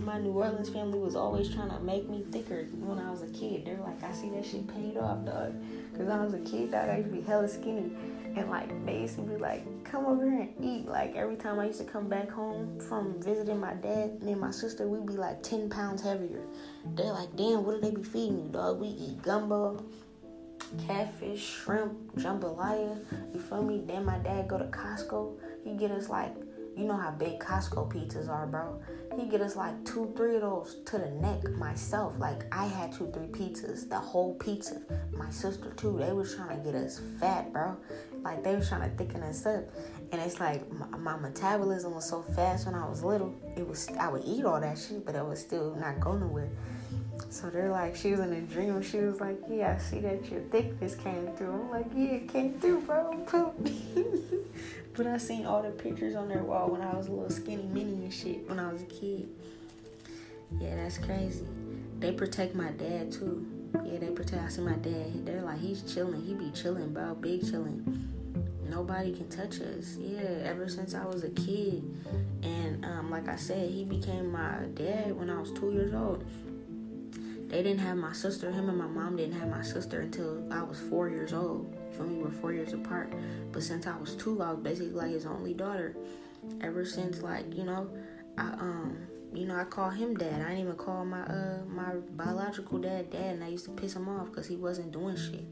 my 0.00 0.18
New 0.18 0.32
Orleans 0.32 0.68
family 0.68 0.98
was 0.98 1.16
always 1.16 1.48
trying 1.48 1.70
to 1.70 1.80
make 1.80 2.08
me 2.08 2.24
thicker 2.30 2.66
when 2.72 2.98
I 2.98 3.10
was 3.10 3.22
a 3.22 3.28
kid. 3.28 3.64
They're 3.64 3.78
like, 3.78 4.02
I 4.02 4.12
see 4.12 4.30
that 4.30 4.44
shit 4.44 4.66
paid 4.66 4.96
off, 4.96 5.24
dog. 5.24 5.54
Cause 5.92 6.06
when 6.06 6.10
I 6.10 6.24
was 6.24 6.34
a 6.34 6.40
kid, 6.40 6.72
dog, 6.72 6.88
I 6.88 6.98
used 6.98 7.10
to 7.10 7.16
be 7.16 7.22
hella 7.22 7.48
skinny. 7.48 7.92
And 8.36 8.50
like 8.50 8.68
to 8.68 9.22
be 9.22 9.36
like, 9.36 9.84
come 9.84 10.06
over 10.06 10.30
here 10.30 10.40
and 10.40 10.64
eat. 10.64 10.86
Like 10.86 11.16
every 11.16 11.36
time 11.36 11.58
I 11.58 11.66
used 11.66 11.80
to 11.80 11.84
come 11.84 12.08
back 12.08 12.30
home 12.30 12.78
from 12.80 13.20
visiting 13.22 13.58
my 13.58 13.74
dad 13.74 14.18
and 14.20 14.40
my 14.40 14.50
sister, 14.50 14.86
we'd 14.86 15.06
be 15.06 15.14
like 15.14 15.42
10 15.42 15.70
pounds 15.70 16.02
heavier. 16.02 16.42
They're 16.94 17.12
like, 17.12 17.34
damn, 17.36 17.64
what 17.64 17.74
do 17.74 17.80
they 17.80 17.94
be 17.94 18.02
feeding 18.02 18.44
you, 18.44 18.48
dog? 18.50 18.80
We 18.80 18.88
eat 18.88 19.22
gumbo, 19.22 19.84
catfish, 20.86 21.44
shrimp, 21.44 22.16
jambalaya. 22.16 22.98
You 23.34 23.40
feel 23.40 23.62
me? 23.62 23.82
Then 23.86 24.04
my 24.04 24.18
dad 24.18 24.48
go 24.48 24.58
to 24.58 24.66
Costco. 24.66 25.38
He 25.64 25.74
get 25.76 25.90
us 25.90 26.08
like 26.08 26.34
you 26.78 26.84
know 26.84 26.96
how 26.96 27.10
big 27.10 27.40
Costco 27.40 27.92
pizzas 27.92 28.28
are, 28.28 28.46
bro. 28.46 28.80
He 29.18 29.26
get 29.26 29.40
us 29.40 29.56
like 29.56 29.84
two, 29.84 30.12
three 30.16 30.36
of 30.36 30.42
those 30.42 30.76
to 30.86 30.98
the 30.98 31.10
neck 31.10 31.50
myself. 31.56 32.14
Like 32.18 32.44
I 32.54 32.66
had 32.66 32.92
two, 32.92 33.10
three 33.12 33.26
pizzas, 33.26 33.88
the 33.88 33.98
whole 33.98 34.34
pizza. 34.34 34.80
My 35.12 35.28
sister 35.30 35.72
too. 35.76 35.98
They 35.98 36.12
was 36.12 36.36
trying 36.36 36.56
to 36.56 36.64
get 36.64 36.76
us 36.76 37.00
fat, 37.18 37.52
bro. 37.52 37.76
Like 38.22 38.44
they 38.44 38.54
was 38.54 38.68
trying 38.68 38.88
to 38.88 38.96
thicken 38.96 39.24
us 39.24 39.44
up. 39.44 39.64
And 40.12 40.22
it's 40.22 40.38
like 40.38 40.70
my, 40.72 40.86
my 40.98 41.16
metabolism 41.16 41.94
was 41.94 42.08
so 42.08 42.22
fast 42.22 42.66
when 42.66 42.76
I 42.76 42.88
was 42.88 43.02
little. 43.02 43.34
It 43.56 43.66
was 43.66 43.88
I 43.98 44.08
would 44.08 44.22
eat 44.24 44.44
all 44.44 44.60
that 44.60 44.78
shit, 44.78 45.04
but 45.04 45.16
it 45.16 45.24
was 45.24 45.40
still 45.40 45.74
not 45.74 45.98
go 45.98 46.12
nowhere. 46.12 46.50
So 47.30 47.50
they're 47.50 47.72
like, 47.72 47.96
she 47.96 48.12
was 48.12 48.20
in 48.20 48.32
a 48.32 48.40
dream. 48.42 48.80
She 48.82 48.98
was 48.98 49.20
like, 49.20 49.38
yeah, 49.50 49.76
I 49.76 49.82
see 49.82 49.98
that 50.00 50.30
your 50.30 50.40
thickness 50.42 50.94
came 50.94 51.28
through. 51.36 51.52
I'm 51.52 51.70
like, 51.70 51.86
yeah, 51.94 52.10
it 52.12 52.28
came 52.28 52.58
through, 52.60 52.82
bro. 52.82 53.16
Poop. 53.26 53.68
but 54.98 55.06
I 55.06 55.16
seen 55.16 55.46
all 55.46 55.62
the 55.62 55.70
pictures 55.70 56.16
on 56.16 56.28
their 56.28 56.42
wall 56.42 56.70
when 56.70 56.82
I 56.82 56.92
was 56.94 57.06
a 57.06 57.12
little 57.12 57.30
skinny 57.30 57.62
mini 57.62 57.92
and 57.92 58.12
shit 58.12 58.48
when 58.48 58.58
I 58.58 58.70
was 58.72 58.82
a 58.82 58.86
kid. 58.86 59.28
Yeah, 60.60 60.74
that's 60.74 60.98
crazy. 60.98 61.46
They 62.00 62.10
protect 62.10 62.56
my 62.56 62.72
dad 62.72 63.12
too. 63.12 63.46
Yeah, 63.84 63.98
they 64.00 64.08
protect. 64.08 64.42
I 64.42 64.48
see 64.48 64.62
my 64.62 64.74
dad. 64.74 65.24
They're 65.24 65.42
like, 65.42 65.60
he's 65.60 65.82
chilling. 65.82 66.20
He 66.22 66.34
be 66.34 66.50
chilling, 66.50 66.92
bro. 66.92 67.14
Big 67.14 67.48
chilling. 67.48 68.08
Nobody 68.68 69.12
can 69.12 69.28
touch 69.28 69.60
us. 69.60 69.96
Yeah, 69.98 70.42
ever 70.44 70.68
since 70.68 70.94
I 70.94 71.04
was 71.04 71.22
a 71.22 71.30
kid. 71.30 71.84
And 72.42 72.84
um, 72.84 73.08
like 73.08 73.28
I 73.28 73.36
said, 73.36 73.70
he 73.70 73.84
became 73.84 74.32
my 74.32 74.64
dad 74.74 75.16
when 75.16 75.30
I 75.30 75.40
was 75.40 75.52
two 75.52 75.70
years 75.70 75.94
old 75.94 76.24
they 77.48 77.62
didn't 77.62 77.80
have 77.80 77.96
my 77.96 78.12
sister. 78.12 78.50
Him 78.50 78.68
and 78.68 78.78
my 78.78 78.86
mom 78.86 79.16
didn't 79.16 79.38
have 79.38 79.48
my 79.48 79.62
sister 79.62 80.00
until 80.00 80.46
I 80.52 80.62
was 80.62 80.78
four 80.78 81.08
years 81.08 81.32
old. 81.32 81.74
For 81.96 82.02
me, 82.04 82.22
we're 82.22 82.30
four 82.30 82.52
years 82.52 82.74
apart. 82.74 83.12
But 83.52 83.62
since 83.62 83.86
I 83.86 83.96
was 83.96 84.14
two, 84.14 84.42
I 84.42 84.52
was 84.52 84.60
basically 84.60 84.92
like 84.92 85.10
his 85.10 85.26
only 85.26 85.54
daughter. 85.54 85.96
Ever 86.60 86.84
since, 86.84 87.22
like 87.22 87.54
you 87.54 87.64
know, 87.64 87.90
I 88.36 88.42
um, 88.42 88.98
you 89.32 89.46
know, 89.46 89.56
I 89.56 89.64
call 89.64 89.90
him 89.90 90.14
dad. 90.14 90.40
I 90.42 90.50
didn't 90.50 90.60
even 90.60 90.76
call 90.76 91.04
my 91.04 91.22
uh 91.22 91.64
my 91.66 91.94
biological 92.16 92.78
dad 92.78 93.10
dad, 93.10 93.34
and 93.34 93.44
I 93.44 93.48
used 93.48 93.64
to 93.64 93.72
piss 93.72 93.96
him 93.96 94.08
off 94.08 94.26
because 94.26 94.46
he 94.46 94.56
wasn't 94.56 94.92
doing 94.92 95.16
shit. 95.16 95.44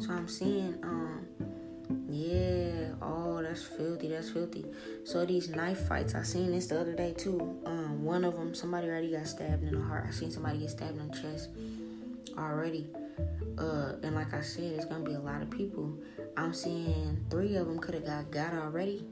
So 0.00 0.12
I'm 0.12 0.28
seeing 0.28 0.78
um 0.82 1.26
yeah. 2.08 2.94
Oh, 3.02 3.42
that's 3.42 3.62
filthy. 3.62 4.08
That's 4.08 4.30
filthy. 4.30 4.64
So 5.04 5.24
these 5.24 5.48
knife 5.48 5.86
fights, 5.88 6.14
I 6.14 6.22
seen 6.22 6.52
this 6.52 6.66
the 6.66 6.80
other 6.80 6.94
day 6.94 7.12
too. 7.12 7.60
Um, 7.66 8.04
one 8.04 8.24
of 8.24 8.34
them, 8.34 8.54
somebody 8.54 8.88
already 8.88 9.12
got 9.12 9.26
stabbed 9.26 9.64
in 9.64 9.74
the 9.74 9.80
heart. 9.80 10.06
I 10.08 10.10
seen 10.10 10.30
somebody 10.30 10.58
get 10.58 10.70
stabbed 10.70 10.98
in 10.98 11.08
the 11.08 11.14
chest 11.14 11.50
already. 12.38 12.88
Uh, 13.58 13.92
and 14.02 14.14
like 14.14 14.34
I 14.34 14.40
said, 14.40 14.72
it's 14.72 14.84
gonna 14.84 15.04
be 15.04 15.14
a 15.14 15.20
lot 15.20 15.42
of 15.42 15.50
people. 15.50 15.96
I'm 16.36 16.52
seeing 16.52 17.24
three 17.30 17.56
of 17.56 17.66
them 17.66 17.78
could 17.78 17.94
have 17.94 18.06
got 18.06 18.30
got 18.30 18.52
already, 18.54 19.04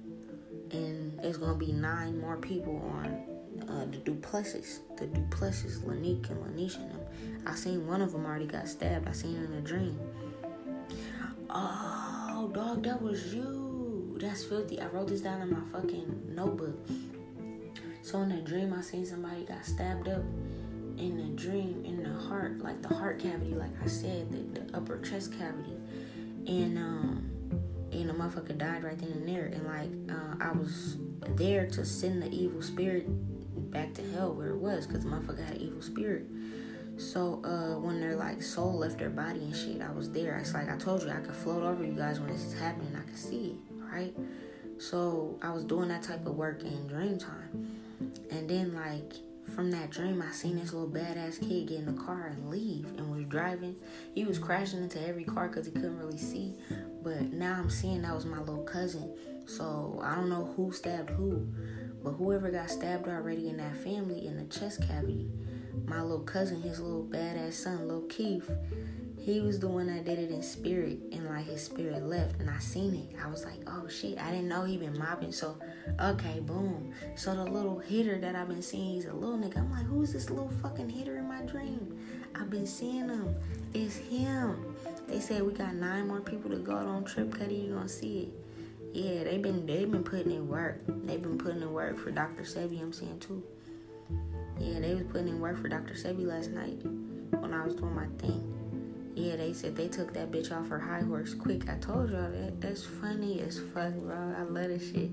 and 0.72 1.20
it's 1.22 1.38
gonna 1.38 1.58
be 1.58 1.72
nine 1.72 2.20
more 2.20 2.36
people 2.36 2.82
on 2.96 3.22
uh, 3.68 3.84
the 3.86 3.98
duplexes, 3.98 4.80
the 4.96 5.06
duplexes, 5.06 5.78
Lanique 5.80 6.30
and 6.30 6.44
Lanisha 6.44 6.78
and 6.78 6.90
them. 6.90 7.00
I 7.46 7.54
seen 7.54 7.86
one 7.86 8.02
of 8.02 8.12
them 8.12 8.26
already 8.26 8.46
got 8.46 8.68
stabbed. 8.68 9.08
I 9.08 9.12
seen 9.12 9.36
it 9.36 9.44
in 9.44 9.52
a 9.54 9.60
dream. 9.60 9.98
Oh 11.50 12.11
dog, 12.49 12.82
that 12.84 13.01
was 13.01 13.34
you. 13.34 14.16
That's 14.20 14.45
filthy. 14.45 14.80
I 14.80 14.86
wrote 14.86 15.09
this 15.09 15.20
down 15.20 15.43
in 15.43 15.51
my 15.51 15.61
fucking 15.72 16.34
notebook. 16.34 16.78
So 18.03 18.20
in 18.20 18.32
a 18.32 18.40
dream, 18.40 18.72
I 18.72 18.80
seen 18.80 19.07
somebody 19.07 19.45
got 19.45 19.64
stabbed 19.64 20.09
up 20.09 20.22
in 20.99 21.16
the 21.16 21.43
dream 21.43 21.82
in 21.84 22.03
the 22.03 22.12
heart, 22.28 22.59
like 22.61 22.82
the 22.82 22.95
heart 22.95 23.18
cavity, 23.18 23.55
like 23.55 23.70
I 23.82 23.86
said, 23.86 24.30
the, 24.30 24.61
the 24.61 24.76
upper 24.76 25.01
chest 25.01 25.32
cavity, 25.38 25.76
and 26.47 26.78
um, 26.78 27.30
and 27.90 28.09
the 28.09 28.12
motherfucker 28.12 28.57
died 28.57 28.84
right 28.84 28.99
then 28.99 29.11
and 29.12 29.28
there. 29.28 29.47
And 29.47 29.66
like 29.66 30.16
uh, 30.16 30.45
I 30.45 30.53
was 30.53 30.97
there 31.36 31.66
to 31.68 31.84
send 31.84 32.22
the 32.22 32.30
evil 32.30 32.62
spirit 32.62 33.07
back 33.70 33.95
to 33.95 34.03
hell 34.12 34.34
where 34.34 34.51
it 34.51 34.59
was, 34.59 34.86
cause 34.86 35.01
the 35.01 35.09
motherfucker 35.09 35.45
had 35.45 35.57
an 35.57 35.62
evil 35.62 35.82
spirit. 35.82 36.26
So 36.99 37.40
uh, 37.45 37.78
when 37.80 38.01
their 38.01 38.16
like 38.16 38.43
soul 38.43 38.78
left 38.78 38.99
their 38.99 39.11
body 39.11 39.40
and 39.40 39.57
shit, 39.57 39.80
I 39.80 39.90
was 39.93 40.11
there. 40.11 40.36
It's 40.38 40.55
like 40.55 40.70
I 40.70 40.76
told 40.76 41.03
you, 41.03 41.11
I 41.11 41.20
could 41.20 41.34
float 41.34 41.62
over 41.62 41.84
you 41.84 41.93
guys 41.93 42.20
when 42.20 42.30
this 42.30 42.45
is 42.45 42.59
happening. 42.59 42.95
I 42.97 43.09
could 43.09 43.18
see 43.18 43.57
it, 43.57 43.74
right? 43.93 44.14
So 44.78 45.38
I 45.43 45.51
was 45.51 45.64
doing 45.64 45.88
that 45.88 46.03
type 46.03 46.26
of 46.26 46.34
work 46.34 46.62
in 46.62 46.86
dream 46.86 47.18
time, 47.18 47.78
and 48.30 48.49
then 48.49 48.74
like 48.74 49.14
from 49.55 49.70
that 49.72 49.90
dream, 49.90 50.22
I 50.22 50.32
seen 50.32 50.57
this 50.57 50.72
little 50.72 50.88
badass 50.88 51.40
kid 51.40 51.68
get 51.68 51.78
in 51.80 51.86
the 51.86 52.03
car 52.03 52.28
and 52.28 52.51
leave, 52.51 52.86
and 52.97 53.14
was 53.14 53.24
driving. 53.24 53.76
He 54.14 54.24
was 54.24 54.38
crashing 54.38 54.82
into 54.82 55.07
every 55.07 55.24
car 55.24 55.49
because 55.49 55.66
he 55.66 55.72
couldn't 55.72 55.99
really 55.99 56.18
see. 56.18 56.55
But 57.03 57.32
now 57.32 57.55
I'm 57.59 57.70
seeing 57.70 58.03
that 58.03 58.14
was 58.14 58.24
my 58.24 58.38
little 58.38 58.64
cousin. 58.64 59.12
So 59.47 60.01
I 60.03 60.14
don't 60.14 60.30
know 60.30 60.53
who 60.57 60.72
stabbed 60.72 61.11
who, 61.11 61.47
but 62.03 62.12
whoever 62.12 62.51
got 62.51 62.70
stabbed 62.70 63.09
already 63.09 63.49
in 63.49 63.57
that 63.59 63.76
family 63.76 64.26
in 64.26 64.36
the 64.36 64.45
chest 64.45 64.86
cavity 64.86 65.30
my 65.86 66.00
little 66.02 66.20
cousin, 66.20 66.62
his 66.62 66.80
little 66.80 67.04
badass 67.04 67.54
son, 67.54 67.86
little 67.88 68.06
Keith, 68.08 68.50
he 69.24 69.40
was 69.40 69.60
the 69.60 69.68
one 69.68 69.86
that 69.86 70.04
did 70.04 70.18
it 70.18 70.32
in 70.32 70.42
spirit 70.42 70.98
and 71.12 71.26
like 71.26 71.46
his 71.46 71.62
spirit 71.62 72.02
left 72.02 72.40
and 72.40 72.50
I 72.50 72.58
seen 72.58 72.94
it. 72.94 73.16
I 73.22 73.28
was 73.28 73.44
like, 73.44 73.60
oh 73.68 73.86
shit, 73.86 74.18
I 74.18 74.32
didn't 74.32 74.48
know 74.48 74.64
he 74.64 74.76
been 74.76 74.98
mopping. 74.98 75.30
So 75.30 75.56
okay, 76.00 76.40
boom. 76.40 76.92
So 77.14 77.34
the 77.36 77.44
little 77.44 77.78
hitter 77.78 78.18
that 78.18 78.34
I've 78.34 78.48
been 78.48 78.62
seeing, 78.62 78.94
he's 78.94 79.04
a 79.04 79.12
little 79.12 79.38
nigga. 79.38 79.58
I'm 79.58 79.70
like, 79.70 79.86
who's 79.86 80.12
this 80.12 80.28
little 80.28 80.50
fucking 80.60 80.88
hitter 80.88 81.18
in 81.18 81.28
my 81.28 81.42
dream? 81.42 81.96
I've 82.34 82.50
been 82.50 82.66
seeing 82.66 83.08
him. 83.08 83.36
It's 83.74 83.96
him. 83.96 84.74
They 85.06 85.20
said 85.20 85.44
we 85.44 85.52
got 85.52 85.74
nine 85.74 86.08
more 86.08 86.20
people 86.20 86.50
to 86.50 86.56
go 86.56 86.74
on 86.74 87.04
trip, 87.04 87.32
Cuddy, 87.32 87.54
you 87.54 87.74
gonna 87.74 87.88
see 87.88 88.22
it. 88.22 88.28
Yeah, 88.92 89.22
they've 89.22 89.40
been 89.40 89.66
they've 89.66 89.90
been 89.90 90.02
putting 90.02 90.32
in 90.32 90.48
work. 90.48 90.80
They've 90.86 91.22
been 91.22 91.38
putting 91.38 91.62
in 91.62 91.72
work 91.72 91.96
for 91.96 92.10
Dr. 92.10 92.42
Sebi, 92.42 92.82
I'm 92.82 92.92
saying 92.92 93.20
too. 93.20 93.44
Yeah, 94.62 94.78
they 94.78 94.94
was 94.94 95.02
putting 95.02 95.28
in 95.28 95.40
work 95.40 95.60
for 95.60 95.68
Dr. 95.68 95.94
Sebi 95.94 96.24
last 96.24 96.50
night 96.50 96.80
when 97.40 97.52
I 97.52 97.64
was 97.64 97.74
doing 97.74 97.96
my 97.96 98.06
thing. 98.18 98.48
Yeah, 99.16 99.34
they 99.34 99.52
said 99.52 99.74
they 99.74 99.88
took 99.88 100.14
that 100.14 100.30
bitch 100.30 100.52
off 100.52 100.68
her 100.68 100.78
high 100.78 101.00
horse 101.00 101.34
quick. 101.34 101.68
I 101.68 101.74
told 101.78 102.10
y'all 102.10 102.30
that. 102.30 102.60
That's 102.60 102.84
funny 102.84 103.40
as 103.40 103.58
fuck, 103.58 103.92
bro. 103.94 104.34
I 104.38 104.42
love 104.42 104.68
this 104.68 104.90
shit. 104.90 105.10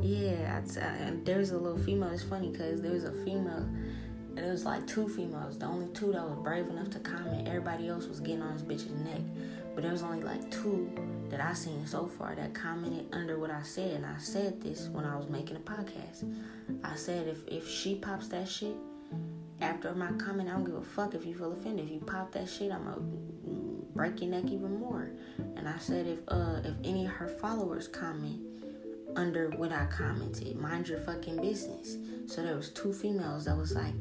Yeah, 0.00 0.60
I, 0.60 0.80
and 1.04 1.24
there's 1.26 1.50
a 1.50 1.58
little 1.58 1.78
female. 1.78 2.08
It's 2.08 2.22
funny 2.22 2.48
because 2.48 2.80
there 2.80 2.92
was 2.92 3.04
a 3.04 3.12
female. 3.24 3.68
And 4.36 4.38
it 4.38 4.50
was 4.50 4.64
like 4.64 4.86
two 4.86 5.06
females. 5.08 5.58
The 5.58 5.66
only 5.66 5.92
two 5.92 6.12
that 6.12 6.22
was 6.22 6.38
brave 6.42 6.68
enough 6.68 6.88
to 6.90 6.98
comment. 7.00 7.46
Everybody 7.46 7.88
else 7.88 8.06
was 8.06 8.20
getting 8.20 8.42
on 8.42 8.54
this 8.54 8.62
bitch's 8.62 8.90
neck. 9.04 9.20
But 9.78 9.82
there 9.82 9.92
was 9.92 10.02
only 10.02 10.24
like 10.24 10.50
two 10.50 10.90
that 11.30 11.40
I 11.40 11.52
seen 11.52 11.86
so 11.86 12.08
far 12.08 12.34
that 12.34 12.52
commented 12.52 13.06
under 13.12 13.38
what 13.38 13.52
I 13.52 13.62
said. 13.62 13.92
And 13.92 14.06
I 14.06 14.18
said 14.18 14.60
this 14.60 14.88
when 14.88 15.04
I 15.04 15.14
was 15.14 15.28
making 15.28 15.54
a 15.54 15.60
podcast. 15.60 16.24
I 16.82 16.96
said 16.96 17.28
if 17.28 17.46
if 17.46 17.68
she 17.68 17.94
pops 17.94 18.26
that 18.26 18.48
shit, 18.48 18.74
after 19.60 19.94
my 19.94 20.10
comment, 20.14 20.48
I 20.48 20.54
don't 20.54 20.64
give 20.64 20.74
a 20.74 20.82
fuck 20.82 21.14
if 21.14 21.24
you 21.24 21.32
feel 21.32 21.52
offended. 21.52 21.84
If 21.84 21.92
you 21.92 22.00
pop 22.00 22.32
that 22.32 22.48
shit, 22.48 22.72
I'm 22.72 22.86
gonna 22.86 23.00
break 23.94 24.20
your 24.20 24.30
neck 24.30 24.46
even 24.50 24.80
more. 24.80 25.12
And 25.54 25.68
I 25.68 25.78
said 25.78 26.08
if 26.08 26.18
uh 26.26 26.60
if 26.64 26.74
any 26.82 27.06
of 27.06 27.12
her 27.12 27.28
followers 27.28 27.86
comment 27.86 28.40
under 29.14 29.50
what 29.50 29.70
I 29.70 29.86
commented, 29.86 30.56
mind 30.56 30.88
your 30.88 30.98
fucking 30.98 31.40
business. 31.40 31.98
So 32.26 32.42
there 32.42 32.56
was 32.56 32.70
two 32.70 32.92
females 32.92 33.44
that 33.44 33.56
was 33.56 33.76
like, 33.76 33.94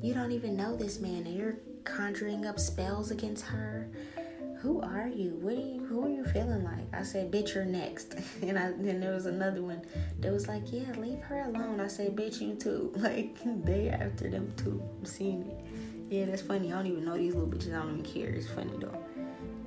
you 0.00 0.14
don't 0.14 0.30
even 0.30 0.56
know 0.56 0.76
this 0.76 1.00
man, 1.00 1.26
and 1.26 1.34
you're 1.36 1.56
conjuring 1.82 2.46
up 2.46 2.60
spells 2.60 3.10
against 3.10 3.44
her 3.46 3.88
who 4.60 4.80
are 4.80 5.08
you? 5.08 5.38
What 5.40 5.54
are 5.54 5.60
you? 5.60 5.86
Who 5.86 6.04
are 6.04 6.08
you 6.08 6.24
feeling 6.24 6.64
like? 6.64 6.92
I 6.92 7.02
said, 7.02 7.30
bitch, 7.30 7.54
you're 7.54 7.64
next. 7.64 8.14
And 8.42 8.58
I, 8.58 8.72
then 8.72 9.00
there 9.00 9.14
was 9.14 9.26
another 9.26 9.62
one 9.62 9.82
that 10.20 10.32
was 10.32 10.48
like, 10.48 10.72
yeah, 10.72 10.92
leave 10.96 11.20
her 11.20 11.40
alone. 11.42 11.80
I 11.80 11.86
said, 11.88 12.16
bitch, 12.16 12.40
you 12.40 12.54
too. 12.54 12.92
Like 12.98 13.38
they 13.64 13.88
after 13.88 14.28
them 14.28 14.52
too. 14.56 14.82
I'm 14.98 15.04
seeing 15.04 15.42
it. 15.42 16.12
Yeah, 16.12 16.26
that's 16.26 16.42
funny. 16.42 16.72
I 16.72 16.76
don't 16.76 16.86
even 16.86 17.04
know 17.04 17.16
these 17.16 17.34
little 17.34 17.48
bitches. 17.48 17.74
I 17.74 17.82
don't 17.82 17.98
even 17.98 18.04
care. 18.04 18.30
It's 18.30 18.48
funny 18.48 18.72
though. 18.78 19.04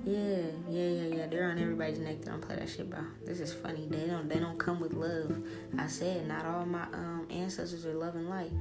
Yeah, 0.04 0.48
yeah, 0.70 0.88
yeah, 0.88 1.16
yeah. 1.16 1.28
They're 1.28 1.50
on 1.50 1.60
everybody's 1.60 2.00
neck. 2.00 2.22
They 2.22 2.32
don't 2.32 2.42
play 2.42 2.56
that 2.56 2.68
shit, 2.68 2.90
bro. 2.90 3.02
This 3.24 3.40
is 3.40 3.54
funny. 3.54 3.88
They 3.90 4.08
don't. 4.08 4.28
They 4.28 4.40
don't 4.40 4.58
come 4.58 4.80
with 4.80 4.94
love. 4.94 5.38
I 5.78 5.88
said 5.88 6.28
not 6.28 6.46
all 6.46 6.66
my 6.66 6.84
um 6.94 7.28
ancestors 7.30 7.86
are 7.86 7.94
love 7.94 8.16
and 8.16 8.28
light. 8.28 8.52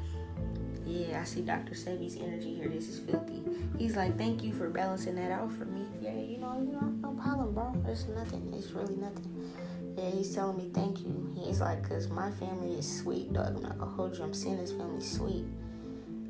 Yeah, 0.87 1.21
I 1.21 1.25
see 1.25 1.43
Dr. 1.43 1.75
Sebi's 1.75 2.17
energy 2.17 2.55
here. 2.55 2.69
This 2.69 2.89
is 2.89 2.99
filthy. 2.99 3.43
He's 3.79 3.97
like, 3.97 4.17
thank 4.19 4.43
you 4.43 4.53
for 4.53 4.69
balancing 4.69 5.15
that 5.17 5.31
out 5.31 5.53
for 5.53 5.65
me. 5.65 5.87
Yeah, 6.01 6.15
you 6.15 6.39
know, 6.39 6.59
you 6.61 6.73
know, 6.73 6.89
no 7.01 7.13
problem, 7.21 7.55
bro. 7.55 7.73
It's 7.87 8.07
nothing. 8.09 8.53
It's 8.57 8.71
really 8.73 8.97
nothing. 8.97 9.53
Yeah, 9.97 10.11
he's 10.11 10.35
telling 10.35 10.57
me 10.57 10.71
thank 10.73 11.01
you. 11.01 11.35
He's 11.39 11.61
like, 11.61 11.87
cause 11.89 12.09
my 12.09 12.31
family 12.33 12.79
is 12.79 13.01
sweet, 13.01 13.33
dog. 13.33 13.57
I'm 13.57 13.63
not 13.63 13.79
gonna 13.79 13.91
hold 13.91 14.17
you. 14.17 14.25
I'm 14.25 14.35
seeing 14.35 14.59
his 14.59 14.73
family 14.73 15.03
sweet. 15.03 15.45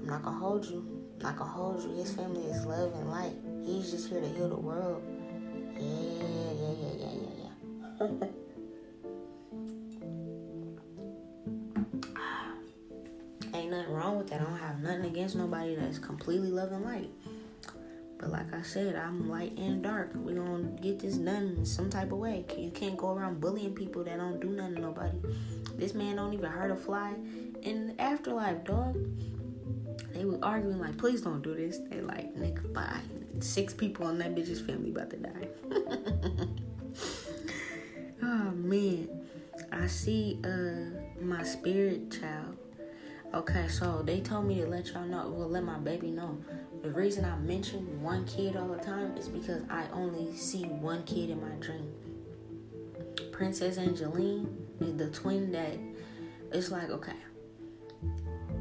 I'm 0.00 0.06
not 0.06 0.22
gonna 0.22 0.38
hold 0.38 0.64
you. 0.66 0.84
I'm 1.14 1.22
not 1.22 1.36
gonna 1.36 1.50
hold 1.50 1.82
you. 1.82 1.90
His 1.96 2.12
family 2.12 2.42
is 2.46 2.64
love 2.66 2.92
and 2.94 3.10
light. 3.10 3.36
He's 3.64 3.90
just 3.90 4.08
here 4.08 4.20
to 4.20 4.28
heal 4.28 4.48
the 4.48 4.56
world. 4.56 5.02
Yeah, 5.76 5.82
yeah, 5.82 6.72
yeah, 6.80 6.92
yeah, 6.98 7.12
yeah, 8.00 8.16
yeah. 8.22 8.28
Ain't 13.54 13.70
nothing 13.70 13.92
wrong 13.92 14.18
with 14.18 14.28
that. 14.30 14.40
I 14.40 14.44
don't 14.44 14.58
have 14.58 14.80
nothing 14.80 15.06
against 15.06 15.36
nobody 15.36 15.74
that's 15.74 15.98
completely 15.98 16.50
loving 16.50 16.84
light. 16.84 17.10
But 18.20 18.30
like 18.30 18.54
I 18.54 18.60
said, 18.60 18.96
I'm 18.96 19.30
light 19.30 19.56
and 19.56 19.82
dark. 19.82 20.10
we 20.14 20.34
gonna 20.34 20.64
get 20.82 21.00
this 21.00 21.16
done 21.16 21.56
in 21.58 21.64
some 21.64 21.88
type 21.88 22.12
of 22.12 22.18
way. 22.18 22.44
You 22.56 22.70
can't 22.70 22.96
go 22.96 23.14
around 23.14 23.40
bullying 23.40 23.74
people 23.74 24.04
that 24.04 24.18
don't 24.18 24.38
do 24.40 24.50
nothing 24.50 24.74
to 24.74 24.80
nobody. 24.82 25.16
This 25.76 25.94
man 25.94 26.16
don't 26.16 26.34
even 26.34 26.50
hurt 26.50 26.70
a 26.70 26.76
fly 26.76 27.14
in 27.62 27.86
the 27.88 28.00
afterlife, 28.00 28.62
dog. 28.64 28.98
They 30.12 30.26
were 30.26 30.38
arguing 30.42 30.78
like, 30.78 30.98
please 30.98 31.22
don't 31.22 31.40
do 31.40 31.54
this. 31.54 31.78
They 31.90 32.02
like, 32.02 32.36
nigga, 32.36 32.70
bye. 32.74 33.00
Six 33.38 33.72
people 33.72 34.06
on 34.06 34.18
that 34.18 34.34
bitch's 34.34 34.60
family 34.60 34.90
about 34.90 35.08
to 35.10 35.16
die. 35.16 35.48
oh 38.22 38.50
man. 38.50 39.08
I 39.72 39.86
see 39.86 40.38
uh 40.44 41.22
my 41.22 41.42
spirit 41.42 42.10
child 42.10 42.58
Okay, 43.32 43.68
so 43.68 44.02
they 44.02 44.20
told 44.20 44.46
me 44.46 44.56
to 44.56 44.66
let 44.66 44.88
y'all 44.88 45.04
know, 45.04 45.30
well, 45.30 45.48
let 45.48 45.62
my 45.62 45.78
baby 45.78 46.10
know. 46.10 46.36
The 46.82 46.90
reason 46.90 47.24
I 47.24 47.36
mention 47.36 48.02
one 48.02 48.24
kid 48.24 48.56
all 48.56 48.66
the 48.66 48.82
time 48.82 49.16
is 49.16 49.28
because 49.28 49.62
I 49.70 49.84
only 49.92 50.34
see 50.36 50.64
one 50.64 51.04
kid 51.04 51.30
in 51.30 51.40
my 51.40 51.54
dream. 51.60 51.92
Princess 53.30 53.78
Angeline 53.78 54.48
is 54.80 54.96
the 54.96 55.10
twin 55.10 55.52
that 55.52 55.78
it's 56.52 56.72
like, 56.72 56.90
okay, 56.90 57.16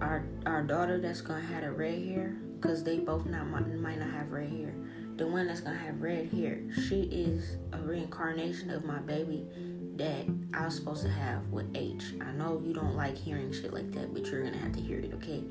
our 0.02 0.24
our 0.46 0.62
daughter 0.62 1.00
that's 1.00 1.22
gonna 1.22 1.42
have 1.42 1.64
the 1.64 1.72
red 1.72 2.04
hair, 2.04 2.38
because 2.56 2.84
they 2.84 3.00
both 3.00 3.26
not 3.26 3.48
might 3.48 3.98
not 3.98 4.12
have 4.12 4.32
red 4.32 4.50
hair. 4.50 4.74
The 5.16 5.26
one 5.26 5.48
that's 5.48 5.62
gonna 5.62 5.78
have 5.78 6.00
red 6.00 6.32
hair, 6.32 6.62
she 6.88 7.02
is 7.04 7.58
a 7.74 7.80
reincarnation 7.80 8.70
of 8.70 8.86
my 8.86 9.00
baby 9.00 9.48
that 10.00 10.26
I 10.54 10.66
was 10.66 10.76
supposed 10.76 11.04
to 11.04 11.10
have 11.10 11.46
with 11.50 11.68
H. 11.76 12.14
I 12.22 12.32
know 12.32 12.62
you 12.66 12.74
don't 12.74 12.96
like 12.96 13.18
hearing 13.18 13.52
shit 13.52 13.74
like 13.74 13.92
that, 13.92 14.14
but 14.14 14.26
you're 14.28 14.44
gonna 14.44 14.58
have 14.58 14.72
to 14.72 14.82
hear 14.82 15.00
it, 15.00 15.14
okay? 15.16 15.44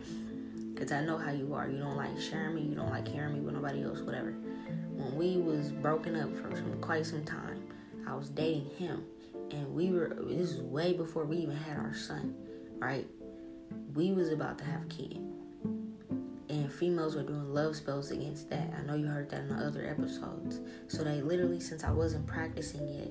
Because 0.72 0.90
I 0.90 1.04
know 1.04 1.18
how 1.18 1.32
you 1.32 1.52
are. 1.54 1.68
You 1.68 1.78
don't 1.78 1.96
like 1.96 2.18
sharing 2.18 2.54
me, 2.54 2.62
you 2.62 2.74
don't 2.74 2.88
like 2.88 3.06
hearing 3.06 3.34
me 3.34 3.40
with 3.40 3.54
nobody 3.54 3.84
else, 3.84 4.00
whatever. 4.00 4.32
When 4.90 5.14
we 5.16 5.36
was 5.36 5.70
broken 5.70 6.16
up 6.16 6.34
for 6.34 6.56
some, 6.56 6.80
quite 6.80 7.04
some 7.04 7.24
time, 7.24 7.62
I 8.06 8.14
was 8.14 8.30
dating 8.30 8.70
him. 8.78 9.04
And 9.50 9.74
we 9.74 9.90
were, 9.90 10.16
this 10.20 10.52
is 10.52 10.62
way 10.62 10.94
before 10.94 11.24
we 11.24 11.36
even 11.36 11.56
had 11.56 11.76
our 11.76 11.94
son, 11.94 12.34
right? 12.78 13.06
We 13.94 14.12
was 14.12 14.30
about 14.30 14.56
to 14.58 14.64
have 14.64 14.82
a 14.82 14.86
kid. 14.86 15.20
And 16.48 16.72
females 16.72 17.16
were 17.16 17.22
doing 17.22 17.52
love 17.52 17.76
spells 17.76 18.10
against 18.10 18.48
that. 18.48 18.72
I 18.78 18.82
know 18.82 18.94
you 18.94 19.06
heard 19.06 19.28
that 19.30 19.40
in 19.40 19.48
the 19.48 19.56
other 19.56 19.86
episodes. 19.86 20.60
So 20.86 21.04
they 21.04 21.20
literally, 21.20 21.60
since 21.60 21.84
I 21.84 21.90
wasn't 21.90 22.26
practicing 22.26 22.88
yet, 22.88 23.10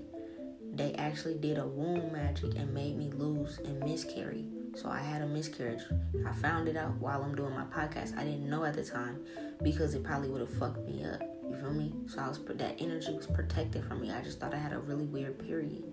they 0.78 0.94
actually 0.94 1.34
did 1.36 1.58
a 1.58 1.66
womb 1.66 2.12
magic 2.12 2.56
and 2.56 2.72
made 2.74 2.96
me 2.98 3.10
lose 3.12 3.58
and 3.66 3.80
miscarry. 3.80 4.46
So 4.76 4.90
I 4.90 5.00
had 5.00 5.24
a 5.24 5.26
miscarriage. 5.26 5.82
I 6.26 6.32
found 6.34 6.68
it 6.68 6.78
out 6.78 6.94
while 6.98 7.24
I'm 7.24 7.36
doing 7.36 7.54
my 7.54 7.64
podcast. 7.64 8.16
I 8.16 8.24
didn't 8.24 8.48
know 8.48 8.64
at 8.64 8.76
the 8.76 8.84
time 8.84 9.26
because 9.64 9.96
it 9.96 10.04
probably 10.04 10.30
would 10.30 10.42
have 10.42 10.54
fucked 10.54 10.88
me 10.88 11.04
up. 11.04 11.20
You 11.50 11.58
feel 11.58 11.74
me? 11.74 11.94
So 12.06 12.20
I 12.20 12.28
was 12.28 12.40
that 12.46 12.76
energy 12.80 13.12
was 13.14 13.26
protected 13.26 13.86
from 13.86 14.02
me. 14.02 14.12
I 14.12 14.22
just 14.22 14.40
thought 14.40 14.54
I 14.54 14.58
had 14.58 14.74
a 14.74 14.80
really 14.80 15.06
weird 15.06 15.40
period. 15.40 15.84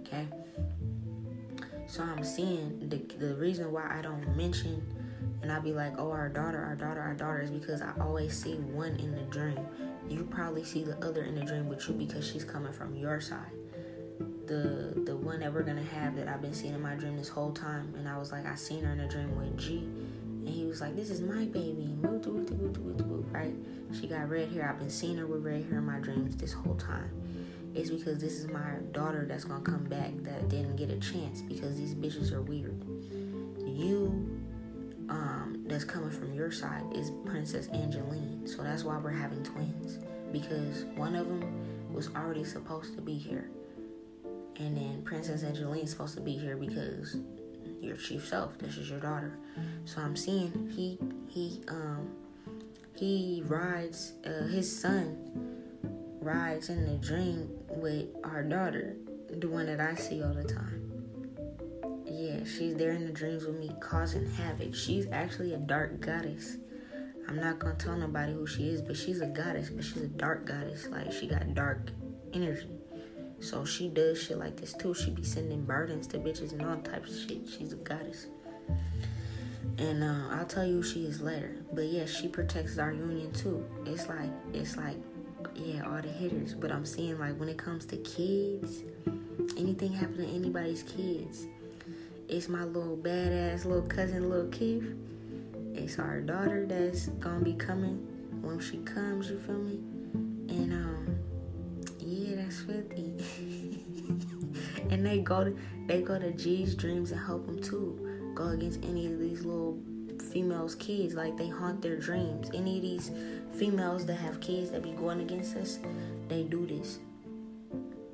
Okay. 0.00 0.28
So 1.86 2.02
I'm 2.02 2.22
seeing 2.22 2.90
the 2.90 2.98
the 3.16 3.36
reason 3.36 3.72
why 3.72 3.90
I 3.98 4.02
don't 4.02 4.36
mention 4.36 4.82
and 5.40 5.50
I'll 5.50 5.62
be 5.62 5.72
like, 5.72 5.94
oh, 5.98 6.10
our 6.10 6.28
daughter, 6.28 6.62
our 6.62 6.76
daughter, 6.76 7.00
our 7.00 7.14
daughter 7.14 7.40
is 7.40 7.50
because 7.50 7.80
I 7.80 7.92
always 8.00 8.36
see 8.36 8.54
one 8.56 8.96
in 8.96 9.14
the 9.14 9.22
dream. 9.22 9.58
You 10.08 10.24
probably 10.24 10.64
see 10.64 10.84
the 10.84 10.96
other 11.06 11.24
in 11.24 11.36
the 11.36 11.44
dream 11.44 11.68
with 11.68 11.88
you 11.88 11.94
because 11.94 12.28
she's 12.28 12.44
coming 12.44 12.72
from 12.72 12.94
your 12.96 13.20
side 13.20 13.50
the 14.18 14.92
the 15.04 15.16
one 15.16 15.40
that 15.40 15.52
we're 15.52 15.62
gonna 15.62 15.82
have 15.82 16.16
that 16.16 16.28
I've 16.28 16.40
been 16.40 16.54
seeing 16.54 16.74
in 16.74 16.82
my 16.82 16.94
dream 16.94 17.16
this 17.16 17.28
whole 17.28 17.52
time, 17.52 17.94
and 17.96 18.08
I 18.08 18.16
was 18.18 18.32
like, 18.32 18.46
I 18.46 18.54
seen 18.54 18.84
her 18.84 18.92
in 18.92 19.00
a 19.00 19.08
dream 19.08 19.36
with 19.36 19.56
G, 19.58 19.78
and 19.78 20.48
he 20.48 20.64
was 20.64 20.80
like, 20.80 20.96
this 20.96 21.10
is 21.10 21.20
my 21.20 21.44
baby, 21.46 21.94
right? 23.30 23.54
She 23.98 24.06
got 24.06 24.28
red 24.28 24.50
hair. 24.50 24.68
I've 24.68 24.78
been 24.78 24.90
seeing 24.90 25.16
her 25.18 25.26
with 25.26 25.44
red 25.44 25.64
hair 25.64 25.78
in 25.78 25.86
my 25.86 25.98
dreams 25.98 26.36
this 26.36 26.52
whole 26.52 26.76
time. 26.76 27.10
It's 27.74 27.90
because 27.90 28.20
this 28.20 28.34
is 28.34 28.48
my 28.48 28.76
daughter 28.92 29.26
that's 29.28 29.44
gonna 29.44 29.62
come 29.62 29.84
back 29.84 30.12
that 30.22 30.48
didn't 30.48 30.76
get 30.76 30.90
a 30.90 30.98
chance 30.98 31.42
because 31.42 31.76
these 31.76 31.94
bitches 31.94 32.32
are 32.32 32.42
weird. 32.42 32.82
You, 33.58 34.40
um, 35.08 35.64
that's 35.66 35.84
coming 35.84 36.10
from 36.10 36.32
your 36.32 36.50
side 36.50 36.84
is 36.94 37.10
Princess 37.26 37.68
Angeline, 37.68 38.46
so 38.46 38.62
that's 38.62 38.82
why 38.84 38.96
we're 38.98 39.10
having 39.10 39.42
twins 39.42 39.98
because 40.32 40.84
one 40.96 41.14
of 41.14 41.26
them 41.26 41.92
was 41.92 42.08
already 42.14 42.44
supposed 42.44 42.94
to 42.94 43.00
be 43.00 43.14
here 43.14 43.48
and 44.58 44.76
then 44.76 45.02
Princess 45.04 45.42
Angeline's 45.42 45.90
supposed 45.90 46.14
to 46.14 46.20
be 46.20 46.36
here 46.36 46.56
because 46.56 47.16
your 47.80 47.96
chief 47.96 48.26
self. 48.26 48.58
This 48.58 48.76
is 48.76 48.90
your 48.90 49.00
daughter. 49.00 49.38
So 49.84 50.00
I'm 50.00 50.16
seeing 50.16 50.70
he 50.74 50.98
he 51.28 51.62
um 51.68 52.10
he 52.96 53.42
rides 53.46 54.14
uh, 54.24 54.46
his 54.46 54.80
son 54.80 55.16
rides 56.20 56.70
in 56.70 56.84
the 56.84 56.96
dream 57.06 57.48
with 57.68 58.06
our 58.24 58.42
daughter, 58.42 58.96
the 59.30 59.48
one 59.48 59.66
that 59.66 59.80
I 59.80 59.94
see 59.94 60.22
all 60.22 60.34
the 60.34 60.44
time. 60.44 60.82
Yeah, 62.04 62.44
she's 62.44 62.74
there 62.74 62.92
in 62.92 63.06
the 63.06 63.12
dreams 63.12 63.44
with 63.44 63.58
me 63.58 63.70
causing 63.80 64.28
havoc. 64.32 64.74
She's 64.74 65.06
actually 65.12 65.54
a 65.54 65.58
dark 65.58 66.00
goddess. 66.00 66.56
I'm 67.28 67.36
not 67.36 67.58
gonna 67.58 67.74
tell 67.74 67.96
nobody 67.96 68.32
who 68.32 68.46
she 68.46 68.68
is, 68.68 68.80
but 68.80 68.96
she's 68.96 69.20
a 69.20 69.26
goddess, 69.26 69.70
but 69.70 69.84
she's 69.84 70.02
a 70.02 70.08
dark 70.08 70.46
goddess. 70.46 70.86
Like 70.88 71.12
she 71.12 71.26
got 71.26 71.54
dark 71.54 71.90
energy. 72.32 72.75
So 73.40 73.64
she 73.64 73.88
does 73.88 74.22
shit 74.22 74.38
like 74.38 74.56
this 74.56 74.72
too. 74.72 74.94
She 74.94 75.10
be 75.10 75.22
sending 75.22 75.62
burdens 75.64 76.06
to 76.08 76.18
bitches 76.18 76.52
and 76.52 76.62
all 76.62 76.76
types 76.78 77.10
of 77.10 77.28
shit. 77.28 77.48
She's 77.48 77.72
a 77.72 77.76
goddess. 77.76 78.26
And 79.78 80.02
uh, 80.02 80.28
I'll 80.30 80.46
tell 80.46 80.66
you 80.66 80.82
she 80.82 81.04
is 81.04 81.20
later. 81.20 81.56
But 81.72 81.86
yeah, 81.86 82.06
she 82.06 82.28
protects 82.28 82.78
our 82.78 82.92
union 82.92 83.32
too. 83.32 83.64
It's 83.84 84.08
like 84.08 84.30
it's 84.54 84.76
like 84.76 84.96
yeah, 85.54 85.82
all 85.86 86.00
the 86.00 86.08
hitters. 86.08 86.54
But 86.54 86.72
I'm 86.72 86.86
seeing 86.86 87.18
like 87.18 87.38
when 87.38 87.48
it 87.48 87.58
comes 87.58 87.84
to 87.86 87.96
kids, 87.98 88.82
anything 89.56 89.92
happen 89.92 90.16
to 90.18 90.26
anybody's 90.26 90.82
kids, 90.82 91.46
it's 92.28 92.48
my 92.48 92.64
little 92.64 92.96
badass 92.96 93.64
little 93.64 93.86
cousin, 93.86 94.30
little 94.30 94.50
Keith. 94.50 94.94
It's 95.74 95.98
our 95.98 96.20
daughter 96.20 96.66
that's 96.66 97.08
gonna 97.08 97.44
be 97.44 97.54
coming 97.54 97.96
when 98.40 98.58
she 98.58 98.78
comes. 98.78 99.30
You 99.30 99.38
feel 99.38 99.58
me? 99.58 99.78
And 100.48 100.72
um, 100.72 101.18
yeah, 102.00 102.36
that's 102.36 102.60
fifty. 102.60 103.05
And 104.90 105.04
they 105.04 105.18
go 105.18 105.44
to 105.44 105.56
they 105.86 106.02
go 106.02 106.18
to 106.18 106.32
G's 106.32 106.74
dreams 106.74 107.12
and 107.12 107.20
help 107.20 107.46
them 107.46 107.62
too. 107.62 108.32
Go 108.34 108.48
against 108.48 108.84
any 108.84 109.06
of 109.06 109.18
these 109.18 109.44
little 109.44 109.78
females' 110.32 110.74
kids. 110.74 111.14
Like 111.14 111.36
they 111.36 111.48
haunt 111.48 111.82
their 111.82 111.96
dreams. 111.96 112.50
Any 112.54 112.76
of 112.76 112.82
these 112.82 113.10
females 113.54 114.04
that 114.06 114.16
have 114.16 114.40
kids 114.40 114.70
that 114.70 114.82
be 114.82 114.92
going 114.92 115.20
against 115.20 115.56
us, 115.56 115.78
they 116.28 116.42
do 116.42 116.66
this. 116.66 116.98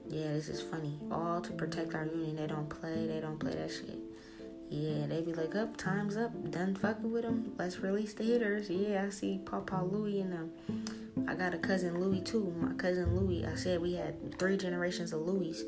Yeah, 0.09 0.35
this 0.35 0.49
is 0.49 0.61
funny. 0.61 0.99
All 1.11 1.41
to 1.41 1.53
protect 1.53 1.95
our 1.95 2.05
union. 2.05 2.37
They 2.37 2.47
don't 2.47 2.69
play. 2.69 3.07
They 3.07 3.21
don't 3.21 3.39
play 3.39 3.55
that 3.55 3.71
shit. 3.71 3.99
Yeah, 4.69 5.07
they 5.07 5.21
be 5.21 5.35
like, 5.35 5.55
up, 5.55 5.77
time's 5.77 6.17
up. 6.17 6.51
Done 6.51 6.75
fucking 6.75 7.11
with 7.13 7.25
them. 7.25 7.53
Let's 7.59 7.79
release 7.81 8.15
the 8.15 8.25
hitters. 8.25 8.71
Yeah, 8.71 9.05
I 9.07 9.11
see 9.11 9.39
Papa 9.45 9.83
Louie 9.85 10.21
and 10.21 10.33
them. 10.33 10.53
I 11.29 11.35
got 11.35 11.55
a 11.55 11.59
cousin 11.59 12.01
Louie 12.01 12.23
too. 12.23 12.55
My 12.59 12.73
cousin 12.75 13.15
Louie. 13.15 13.45
I 13.45 13.55
said 13.55 13.81
we 13.81 13.95
had 13.95 14.39
three 14.39 14.57
generations 14.57 15.13
of 15.13 15.21
Louis. 15.21 15.63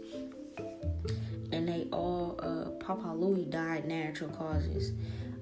And 1.53 1.69
they 1.69 1.87
all, 1.93 2.39
uh, 2.43 2.71
Papa 2.85 3.09
Louie 3.09 3.45
died 3.45 3.87
natural 3.87 4.31
causes. 4.31 4.93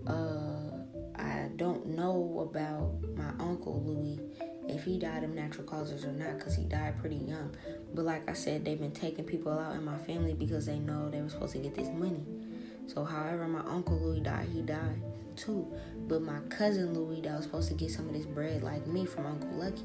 Uh, 0.07 0.73
I 1.17 1.49
don't 1.57 1.87
know 1.87 2.49
about 2.51 2.93
my 3.17 3.31
uncle 3.45 3.83
Louis 3.85 4.21
if 4.69 4.85
he 4.85 4.99
died 4.99 5.25
of 5.25 5.31
natural 5.31 5.65
causes 5.65 6.05
or 6.05 6.13
not 6.13 6.39
because 6.39 6.55
he 6.55 6.65
died 6.65 6.99
pretty 6.99 7.17
young. 7.17 7.55
But 7.95 8.05
like 8.05 8.29
I 8.29 8.33
said, 8.33 8.65
they've 8.65 8.79
been 8.79 8.93
taking 8.93 9.25
people 9.25 9.53
out 9.53 9.75
in 9.75 9.85
my 9.85 9.99
family 9.99 10.35
because 10.35 10.67
they 10.67 10.79
know 10.79 11.11
they 11.11 11.21
were 11.21 11.29
supposed 11.29 11.53
to 11.53 11.59
get 11.59 11.75
this 11.75 11.89
money. 11.89 12.23
So, 12.87 13.05
however, 13.05 13.47
my 13.47 13.61
uncle 13.61 13.99
Louis 13.99 14.21
died, 14.21 14.49
he 14.53 14.63
died 14.63 15.01
too. 15.37 15.67
But 16.09 16.23
my 16.23 16.41
cousin 16.49 16.95
Louis 16.95 17.21
that 17.23 17.37
was 17.37 17.45
supposed 17.45 17.69
to 17.69 17.75
get 17.75 17.91
some 17.91 18.09
of 18.09 18.15
this 18.15 18.27
bread, 18.27 18.63
like 18.63 18.87
me 18.87 19.07
from 19.07 19.27
Uncle 19.27 19.51
Lucky, 19.53 19.83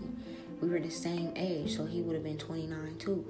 we 0.61 0.69
were 0.69 0.79
the 0.79 0.89
same 0.89 1.31
age, 1.35 1.75
so 1.75 1.85
he 1.85 2.01
would 2.01 2.15
have 2.15 2.23
been 2.23 2.37
29 2.37 2.95
too. 2.97 3.25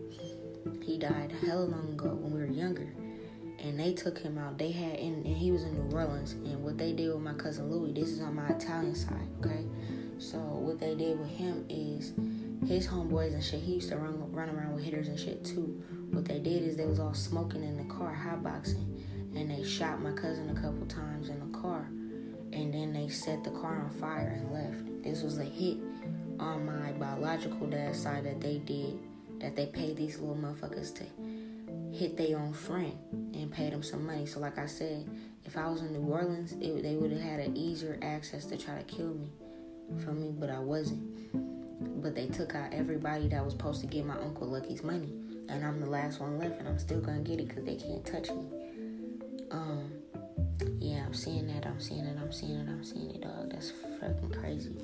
He 0.81 0.97
died 0.97 1.33
a 1.41 1.45
hella 1.45 1.65
long 1.65 1.89
ago 1.93 2.09
when 2.09 2.33
we 2.33 2.39
were 2.39 2.47
younger 2.47 2.93
and 3.59 3.79
they 3.79 3.93
took 3.93 4.17
him 4.19 4.37
out. 4.37 4.57
They 4.57 4.71
had, 4.71 4.99
and, 4.99 5.25
and, 5.25 5.35
he 5.35 5.51
was 5.51 5.63
in 5.63 5.73
New 5.73 5.95
Orleans. 5.95 6.33
And 6.33 6.63
what 6.63 6.77
they 6.77 6.93
did 6.93 7.13
with 7.13 7.23
my 7.23 7.33
cousin 7.33 7.71
Louis, 7.71 7.91
this 7.91 8.09
is 8.09 8.21
on 8.21 8.35
my 8.35 8.47
Italian 8.49 8.95
side, 8.95 9.27
okay? 9.39 9.65
So 10.19 10.37
what 10.37 10.79
they 10.79 10.95
did 10.95 11.19
with 11.19 11.29
him 11.29 11.65
is 11.69 12.13
his 12.67 12.87
homeboys 12.87 13.33
and 13.33 13.43
shit. 13.43 13.61
He 13.61 13.75
used 13.75 13.89
to 13.89 13.97
run 13.97 14.31
run 14.31 14.49
around 14.49 14.73
with 14.73 14.83
hitters 14.83 15.07
and 15.07 15.19
shit 15.19 15.43
too. 15.43 15.81
What 16.11 16.25
they 16.25 16.39
did 16.39 16.63
is 16.63 16.75
they 16.75 16.85
was 16.85 16.99
all 16.99 17.13
smoking 17.13 17.63
in 17.63 17.77
the 17.77 17.93
car, 17.93 18.15
hotboxing, 18.15 19.03
and 19.35 19.49
they 19.49 19.63
shot 19.63 20.01
my 20.01 20.11
cousin 20.11 20.49
a 20.49 20.59
couple 20.59 20.85
times 20.87 21.29
in 21.29 21.39
the 21.39 21.57
car, 21.57 21.87
and 22.53 22.73
then 22.73 22.93
they 22.93 23.09
set 23.09 23.43
the 23.43 23.51
car 23.51 23.81
on 23.81 23.89
fire 23.99 24.39
and 24.39 24.51
left. 24.51 25.03
This 25.03 25.21
was 25.21 25.37
a 25.37 25.43
hit 25.43 25.77
on 26.39 26.65
my 26.65 26.91
biological 26.93 27.67
dad's 27.67 28.01
side 28.01 28.25
that 28.25 28.41
they 28.41 28.57
did, 28.59 28.99
that 29.39 29.55
they 29.55 29.67
paid 29.67 29.97
these 29.97 30.19
little 30.19 30.35
motherfuckers 30.35 30.93
to 30.95 31.03
hit 31.95 32.17
their 32.17 32.37
own 32.37 32.53
friend 32.53 32.97
and 33.33 33.51
pay 33.51 33.69
them 33.69 33.83
some 33.83 34.05
money. 34.05 34.25
So, 34.25 34.39
like 34.39 34.57
I 34.57 34.65
said, 34.65 35.09
if 35.45 35.57
I 35.57 35.69
was 35.69 35.81
in 35.81 35.93
New 35.93 36.11
Orleans, 36.11 36.53
it, 36.53 36.83
they 36.83 36.95
would 36.95 37.11
have 37.11 37.21
had 37.21 37.39
an 37.39 37.55
easier 37.55 37.97
access 38.01 38.45
to 38.45 38.57
try 38.57 38.77
to 38.77 38.83
kill 38.83 39.13
me 39.13 39.29
for 40.03 40.11
me, 40.11 40.33
but 40.37 40.49
I 40.49 40.59
wasn't. 40.59 42.01
But 42.01 42.15
they 42.15 42.27
took 42.27 42.55
out 42.55 42.73
everybody 42.73 43.27
that 43.29 43.43
was 43.43 43.53
supposed 43.53 43.81
to 43.81 43.87
get 43.87 44.05
my 44.05 44.17
Uncle 44.19 44.47
Lucky's 44.47 44.83
money, 44.83 45.13
and 45.49 45.65
I'm 45.65 45.79
the 45.79 45.89
last 45.89 46.19
one 46.19 46.37
left, 46.37 46.59
and 46.59 46.67
I'm 46.67 46.79
still 46.79 46.99
gonna 46.99 47.21
get 47.21 47.39
it 47.39 47.47
because 47.47 47.63
they 47.63 47.75
can't 47.75 48.05
touch 48.05 48.29
me. 48.29 48.45
Um, 49.51 49.91
yeah, 50.79 51.05
I'm 51.05 51.13
seeing 51.13 51.47
that, 51.47 51.65
I'm 51.65 51.79
seeing 51.79 52.05
it, 52.05 52.17
I'm 52.19 52.31
seeing 52.31 52.55
it, 52.55 52.67
I'm 52.67 52.83
seeing 52.83 53.11
it, 53.11 53.21
dog. 53.21 53.51
That's 53.51 53.71
fucking 53.99 54.31
crazy. 54.31 54.75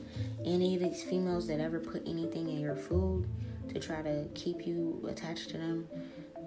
Any 0.46 0.76
of 0.76 0.82
these 0.82 1.04
females 1.04 1.48
that 1.48 1.60
ever 1.60 1.80
put 1.80 2.08
anything 2.08 2.50
in 2.50 2.60
your 2.60 2.76
food 2.76 3.28
to 3.70 3.80
try 3.80 4.02
to 4.02 4.28
keep 4.34 4.66
you 4.66 5.06
attached 5.08 5.50
to 5.50 5.58
them, 5.58 5.88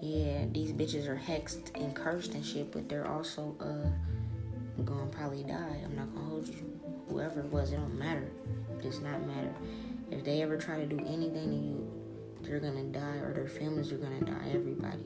yeah, 0.03 0.45
these 0.53 0.73
bitches 0.73 1.09
are 1.09 1.17
hexed 1.17 1.75
and 1.75 1.95
cursed 1.95 2.35
and 2.35 2.45
shit, 2.45 2.71
but 2.73 2.89
they're 2.89 3.07
also 3.07 3.57
uh 3.61 4.83
gonna 4.83 5.07
probably 5.07 5.43
die. 5.43 5.81
I'm 5.85 5.97
not 5.97 6.15
gonna 6.15 6.29
hold 6.29 6.49
you. 6.49 6.81
Whoever 7.09 7.41
it 7.41 7.47
was, 7.47 7.73
it 7.73 7.77
don't 7.77 7.99
matter. 7.99 8.31
It 8.71 8.83
does 8.83 9.01
not 9.01 9.27
matter. 9.27 9.55
If 10.11 10.25
they 10.25 10.43
ever 10.43 10.57
try 10.57 10.79
to 10.79 10.87
do 10.87 10.99
anything 10.99 11.51
to 11.51 11.57
you, 11.57 11.91
they're 12.43 12.61
gonna 12.61 12.85
die 12.85 13.19
or 13.23 13.33
their 13.33 13.49
families 13.49 13.93
are 13.93 13.97
gonna 13.97 14.21
die. 14.21 14.51
Everybody. 14.53 15.03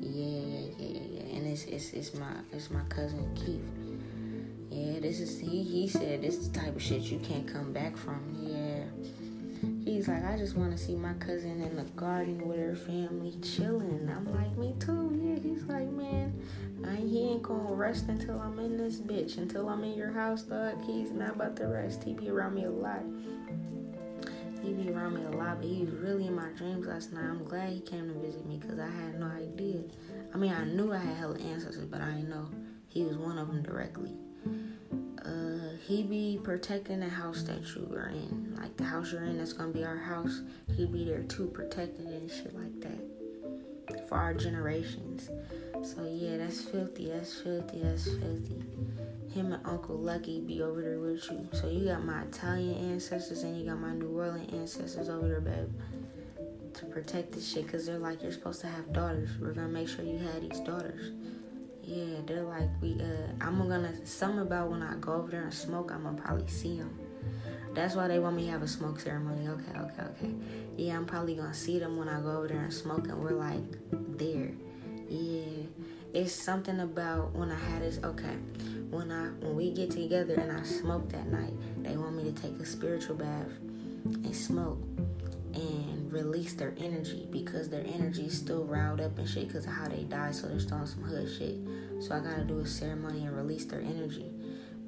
Yeah, 0.00 0.40
yeah, 0.40 0.70
yeah, 0.78 1.00
yeah. 1.10 1.36
And 1.36 1.46
it's 1.46 1.64
it's 1.64 1.92
it's 1.92 2.14
my 2.14 2.32
it's 2.52 2.70
my 2.70 2.82
cousin 2.88 3.28
Keith. 3.34 3.64
Yeah, 4.70 5.00
this 5.00 5.20
is 5.20 5.38
he 5.38 5.62
he 5.62 5.88
said 5.88 6.22
this 6.22 6.36
is 6.36 6.50
the 6.50 6.60
type 6.60 6.76
of 6.76 6.82
shit 6.82 7.02
you 7.02 7.18
can't 7.18 7.46
come 7.46 7.72
back 7.72 7.96
from. 7.96 8.20
Yeah. 8.40 8.69
He's 9.90 10.06
like, 10.06 10.24
I 10.24 10.36
just 10.36 10.56
want 10.56 10.70
to 10.70 10.78
see 10.78 10.94
my 10.94 11.14
cousin 11.14 11.60
in 11.60 11.74
the 11.74 11.82
garden 11.82 12.46
with 12.46 12.60
her 12.60 12.76
family 12.76 13.34
chilling. 13.42 14.08
I'm 14.08 14.32
like, 14.32 14.56
me 14.56 14.72
too. 14.78 15.20
Yeah. 15.20 15.42
He's 15.42 15.64
like, 15.64 15.90
man, 15.90 16.32
I, 16.86 16.94
he 16.94 17.30
ain't 17.30 17.42
gonna 17.42 17.74
rest 17.74 18.06
until 18.06 18.38
I'm 18.38 18.56
in 18.60 18.76
this 18.76 19.00
bitch. 19.00 19.36
Until 19.38 19.68
I'm 19.68 19.82
in 19.82 19.94
your 19.94 20.12
house, 20.12 20.42
dog. 20.42 20.80
He's 20.86 21.10
not 21.10 21.30
about 21.30 21.56
to 21.56 21.66
rest. 21.66 22.04
He 22.04 22.12
be 22.12 22.30
around 22.30 22.54
me 22.54 22.66
a 22.66 22.70
lot. 22.70 23.02
He 24.62 24.72
be 24.72 24.92
around 24.92 25.14
me 25.14 25.24
a 25.24 25.36
lot, 25.36 25.56
but 25.56 25.68
he 25.68 25.82
was 25.82 25.92
really 25.94 26.28
in 26.28 26.36
my 26.36 26.50
dreams 26.50 26.86
last 26.86 27.12
night. 27.12 27.24
I'm 27.24 27.42
glad 27.42 27.70
he 27.70 27.80
came 27.80 28.06
to 28.06 28.14
visit 28.20 28.46
me 28.46 28.58
because 28.58 28.78
I 28.78 28.88
had 28.88 29.18
no 29.18 29.26
idea. 29.26 29.82
I 30.32 30.36
mean, 30.36 30.52
I 30.52 30.66
knew 30.66 30.92
I 30.92 30.98
had 30.98 31.16
hella 31.16 31.36
ancestors, 31.40 31.86
but 31.86 32.00
I 32.00 32.12
didn't 32.12 32.30
know 32.30 32.48
he 32.86 33.02
was 33.02 33.16
one 33.16 33.38
of 33.38 33.48
them 33.48 33.64
directly 33.64 34.14
uh, 35.24 35.76
he 35.86 36.02
be 36.02 36.40
protecting 36.42 37.00
the 37.00 37.08
house 37.08 37.42
that 37.44 37.62
you 37.74 37.88
are 37.94 38.08
in. 38.08 38.56
Like 38.56 38.76
the 38.76 38.84
house 38.84 39.12
you're 39.12 39.24
in, 39.24 39.38
that's 39.38 39.52
gonna 39.52 39.72
be 39.72 39.84
our 39.84 39.96
house. 39.96 40.42
He 40.76 40.86
be 40.86 41.04
there 41.04 41.22
too, 41.22 41.46
protecting 41.48 42.06
it 42.06 42.22
and 42.22 42.30
shit 42.30 42.54
like 42.54 42.80
that 42.80 43.20
for 44.08 44.18
our 44.18 44.34
generations. 44.34 45.30
So 45.82 46.04
yeah, 46.04 46.38
that's 46.38 46.62
filthy. 46.62 47.08
That's 47.08 47.40
filthy. 47.40 47.80
That's 47.82 48.04
filthy. 48.04 48.62
Him 49.32 49.52
and 49.52 49.64
Uncle 49.64 49.96
Lucky 49.96 50.40
be 50.40 50.62
over 50.62 50.82
there 50.82 50.98
with 50.98 51.24
you. 51.30 51.48
So 51.52 51.68
you 51.68 51.86
got 51.86 52.04
my 52.04 52.22
Italian 52.22 52.92
ancestors 52.92 53.42
and 53.44 53.58
you 53.58 53.66
got 53.66 53.78
my 53.78 53.94
New 53.94 54.08
Orleans 54.08 54.52
ancestors 54.52 55.08
over 55.08 55.28
there, 55.28 55.40
babe. 55.40 55.72
To 56.74 56.86
protect 56.86 57.32
this 57.32 57.52
shit, 57.52 57.70
cause 57.70 57.86
they're 57.86 57.98
like 57.98 58.22
you're 58.22 58.32
supposed 58.32 58.60
to 58.62 58.66
have 58.66 58.92
daughters. 58.92 59.30
We're 59.40 59.52
gonna 59.52 59.68
make 59.68 59.88
sure 59.88 60.04
you 60.04 60.18
have 60.18 60.40
these 60.40 60.60
daughters 60.60 61.12
yeah, 61.90 62.20
they're 62.24 62.42
like 62.42 62.68
we. 62.80 63.00
Uh, 63.00 63.32
I'm 63.40 63.58
gonna 63.68 64.06
something 64.06 64.40
about 64.40 64.70
when 64.70 64.80
I 64.80 64.94
go 65.00 65.14
over 65.14 65.30
there 65.32 65.42
and 65.42 65.52
smoke. 65.52 65.90
I'm 65.90 66.04
gonna 66.04 66.16
probably 66.16 66.46
see 66.46 66.78
them. 66.78 66.96
That's 67.74 67.96
why 67.96 68.06
they 68.06 68.20
want 68.20 68.36
me 68.36 68.44
to 68.44 68.52
have 68.52 68.62
a 68.62 68.68
smoke 68.68 69.00
ceremony. 69.00 69.48
Okay, 69.48 69.76
okay, 69.76 70.02
okay. 70.02 70.34
Yeah, 70.76 70.96
I'm 70.96 71.04
probably 71.04 71.34
gonna 71.34 71.52
see 71.52 71.80
them 71.80 71.96
when 71.96 72.08
I 72.08 72.20
go 72.20 72.38
over 72.38 72.48
there 72.48 72.60
and 72.60 72.72
smoke, 72.72 73.08
and 73.08 73.20
we're 73.20 73.32
like 73.32 73.64
there. 74.16 74.52
Yeah, 75.08 75.66
it's 76.14 76.32
something 76.32 76.78
about 76.78 77.34
when 77.34 77.50
I 77.50 77.58
had 77.58 77.82
this. 77.82 77.98
Okay, 78.04 78.36
when 78.90 79.10
I 79.10 79.24
when 79.44 79.56
we 79.56 79.72
get 79.72 79.90
together 79.90 80.34
and 80.34 80.52
I 80.52 80.62
smoke 80.62 81.08
that 81.10 81.26
night, 81.26 81.54
they 81.82 81.96
want 81.96 82.14
me 82.14 82.22
to 82.30 82.32
take 82.32 82.60
a 82.60 82.66
spiritual 82.66 83.16
bath 83.16 83.50
and 84.04 84.36
smoke 84.36 84.78
and 85.54 86.12
release 86.12 86.54
their 86.54 86.74
energy 86.78 87.26
because 87.30 87.68
their 87.68 87.84
energy 87.86 88.26
is 88.26 88.36
still 88.36 88.64
riled 88.64 89.00
up 89.00 89.18
and 89.18 89.28
shit 89.28 89.48
because 89.48 89.66
of 89.66 89.72
how 89.72 89.88
they 89.88 90.04
died. 90.04 90.34
So 90.34 90.48
they're 90.48 90.60
still 90.60 90.78
on 90.78 90.86
some 90.86 91.02
hood 91.02 91.28
shit. 91.38 91.56
So 92.00 92.14
I 92.14 92.20
gotta 92.20 92.44
do 92.44 92.60
a 92.60 92.66
ceremony 92.66 93.26
and 93.26 93.36
release 93.36 93.64
their 93.64 93.80
energy. 93.80 94.30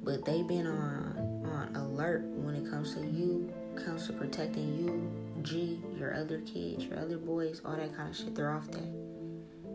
But 0.03 0.25
they've 0.25 0.47
been 0.47 0.67
on 0.67 1.43
on 1.45 1.75
alert 1.75 2.23
when 2.23 2.55
it 2.55 2.69
comes 2.69 2.95
to 2.95 3.01
you, 3.01 3.51
comes 3.75 4.07
to 4.07 4.13
protecting 4.13 4.75
you, 4.77 5.11
G, 5.43 5.79
your 5.97 6.13
other 6.15 6.39
kids, 6.41 6.85
your 6.85 6.99
other 6.99 7.17
boys, 7.17 7.61
all 7.63 7.75
that 7.75 7.95
kind 7.95 8.09
of 8.09 8.15
shit. 8.15 8.35
They're 8.35 8.51
off 8.51 8.69
that. 8.71 9.03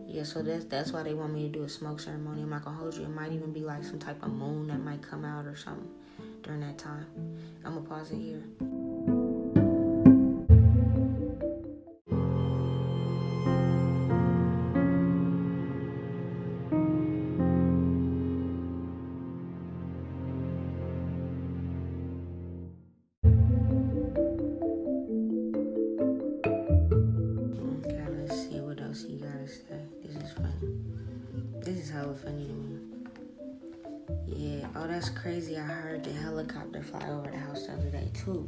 Yeah, 0.07 0.23
so 0.23 0.41
that's 0.41 0.65
that's 0.65 0.91
why 0.91 1.03
they 1.03 1.13
want 1.13 1.33
me 1.33 1.43
to 1.43 1.49
do 1.49 1.63
a 1.63 1.69
smoke 1.69 1.99
ceremony. 1.99 2.41
I'm 2.41 2.49
not 2.49 2.65
gonna 2.65 2.77
hold 2.77 2.95
you. 2.95 3.03
It 3.03 3.09
might 3.09 3.31
even 3.31 3.53
be 3.53 3.61
like 3.61 3.83
some 3.83 3.99
type 3.99 4.21
of 4.23 4.31
moon 4.31 4.67
that 4.67 4.79
might 4.79 5.01
come 5.01 5.23
out 5.23 5.45
or 5.45 5.55
something 5.55 5.89
during 6.41 6.61
that 6.61 6.77
time. 6.77 7.05
I'm 7.63 7.75
gonna 7.75 7.87
pause 7.87 8.11
it 8.11 8.17
here. 8.17 9.18
Crazy. 35.39 35.57
I 35.57 35.61
heard 35.61 36.03
the 36.03 36.11
helicopter 36.11 36.83
fly 36.83 37.07
over 37.09 37.31
the 37.31 37.37
house 37.37 37.65
the 37.65 37.73
other 37.73 37.89
day 37.89 38.09
too. 38.13 38.45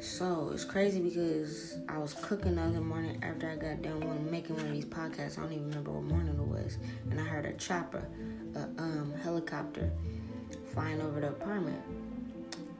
So 0.00 0.50
it's 0.52 0.64
crazy 0.64 1.00
because 1.00 1.76
I 1.88 1.96
was 1.98 2.14
cooking 2.14 2.56
the 2.56 2.62
other 2.62 2.80
morning 2.80 3.22
after 3.22 3.48
I 3.48 3.54
got 3.54 3.82
done 3.82 4.30
making 4.32 4.56
one 4.56 4.66
of 4.66 4.72
these 4.72 4.84
podcasts. 4.84 5.38
I 5.38 5.42
don't 5.42 5.52
even 5.52 5.68
remember 5.68 5.92
what 5.92 6.02
morning 6.02 6.34
it 6.34 6.40
was, 6.40 6.78
and 7.08 7.20
I 7.20 7.22
heard 7.22 7.46
a 7.46 7.52
chopper, 7.52 8.04
a 8.56 8.62
um, 8.82 9.14
helicopter, 9.22 9.92
flying 10.72 11.00
over 11.00 11.20
the 11.20 11.28
apartment. 11.28 11.80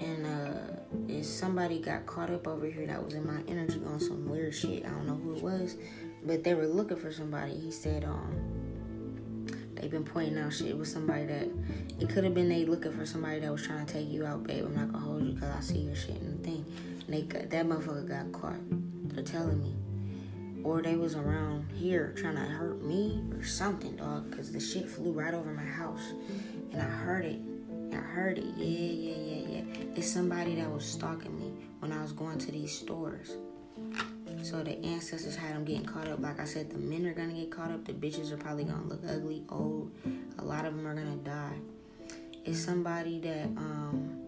And 0.01 0.27
uh, 0.27 1.23
somebody 1.23 1.79
got 1.79 2.07
caught 2.07 2.31
up 2.31 2.49
over 2.49 2.67
here 2.67 2.89
that 2.89 3.05
was 3.05 3.15
in 3.15 3.25
my 3.25 3.41
energy 3.47 3.81
on 3.87 4.01
some 4.01 4.29
weird 4.29 4.53
shit. 4.53 4.85
I 4.85 4.89
don't 4.89 5.07
know 5.07 5.15
who 5.15 5.37
it 5.37 5.43
was, 5.43 5.77
but 6.25 6.43
they 6.43 6.55
were 6.55 6.67
looking 6.67 6.97
for 6.97 7.13
somebody. 7.13 7.55
He 7.55 7.71
said, 7.71 8.03
um, 8.03 8.54
they've 9.85 9.91
been 9.91 10.03
pointing 10.03 10.39
out 10.39 10.51
shit 10.51 10.75
with 10.79 10.89
somebody 10.89 11.27
that 11.27 11.47
it 12.01 12.09
could 12.09 12.25
have 12.25 12.33
been 12.33 12.49
they 12.49 12.65
looking 12.65 12.91
for 12.91 13.05
somebody 13.05 13.39
that 13.41 13.53
was 13.53 13.67
trying 13.67 13.85
to 13.85 13.93
take 13.93 14.09
you 14.09 14.25
out, 14.25 14.43
babe. 14.45 14.65
I'm 14.65 14.75
not 14.75 14.91
gonna 14.91 15.05
hold 15.05 15.27
you 15.27 15.33
because 15.35 15.55
I 15.55 15.61
see 15.61 15.81
your 15.81 15.95
shit 15.95 16.17
in 16.17 16.39
the 16.39 16.43
thing. 16.43 16.65
And 17.07 17.15
they 17.15 17.21
got, 17.21 17.51
that 17.51 17.67
motherfucker 17.67 18.09
got 18.09 18.33
caught. 18.33 18.57
They're 19.15 19.23
telling 19.23 19.63
me. 19.63 19.75
Or 20.65 20.81
they 20.81 20.97
was 20.97 21.17
around 21.17 21.71
here 21.73 22.15
trying 22.17 22.37
to 22.37 22.41
hurt 22.41 22.83
me 22.83 23.23
or 23.33 23.45
something, 23.45 23.97
dog, 23.97 24.31
because 24.31 24.51
the 24.51 24.59
shit 24.59 24.89
flew 24.89 25.13
right 25.13 25.35
over 25.35 25.53
my 25.53 25.63
house. 25.63 26.15
And 26.73 26.81
I 26.81 26.87
heard 26.87 27.27
it. 27.27 27.41
I 27.93 27.97
heard 27.97 28.39
it. 28.39 28.47
Yeah, 28.57 28.65
yeah, 28.67 29.17
yeah, 29.17 29.49
yeah. 29.59 29.85
It's 29.97 30.11
somebody 30.11 30.55
that 30.55 30.71
was 30.71 30.87
stalking 30.87 31.39
me 31.39 31.53
when 31.81 31.93
I 31.93 32.01
was 32.01 32.13
going 32.13 32.39
to 32.39 32.51
these 32.51 32.73
stores. 32.73 33.37
So 34.45 34.63
the 34.63 34.77
ancestors 34.85 35.37
had 35.37 35.55
them 35.55 35.65
getting 35.65 35.87
caught 35.87 36.07
up. 36.07 36.21
Like 36.21 36.39
I 36.39 36.45
said, 36.45 36.69
the 36.69 36.77
men 36.77 37.07
are 37.07 37.15
gonna 37.15 37.33
get 37.33 37.51
caught 37.51 37.71
up. 37.71 37.87
The 37.87 37.95
bitches 37.95 38.31
are 38.31 38.37
probably 38.37 38.65
gonna 38.65 38.85
look 38.85 39.01
ugly, 39.09 39.43
old. 39.49 39.91
A 40.39 40.45
lot 40.45 40.67
of 40.67 40.77
them 40.77 40.87
are 40.87 40.95
gonna 40.95 41.17
die. 41.17 41.57
It's 42.45 42.61
somebody 42.61 43.21
that 43.21 43.47
um 43.57 44.21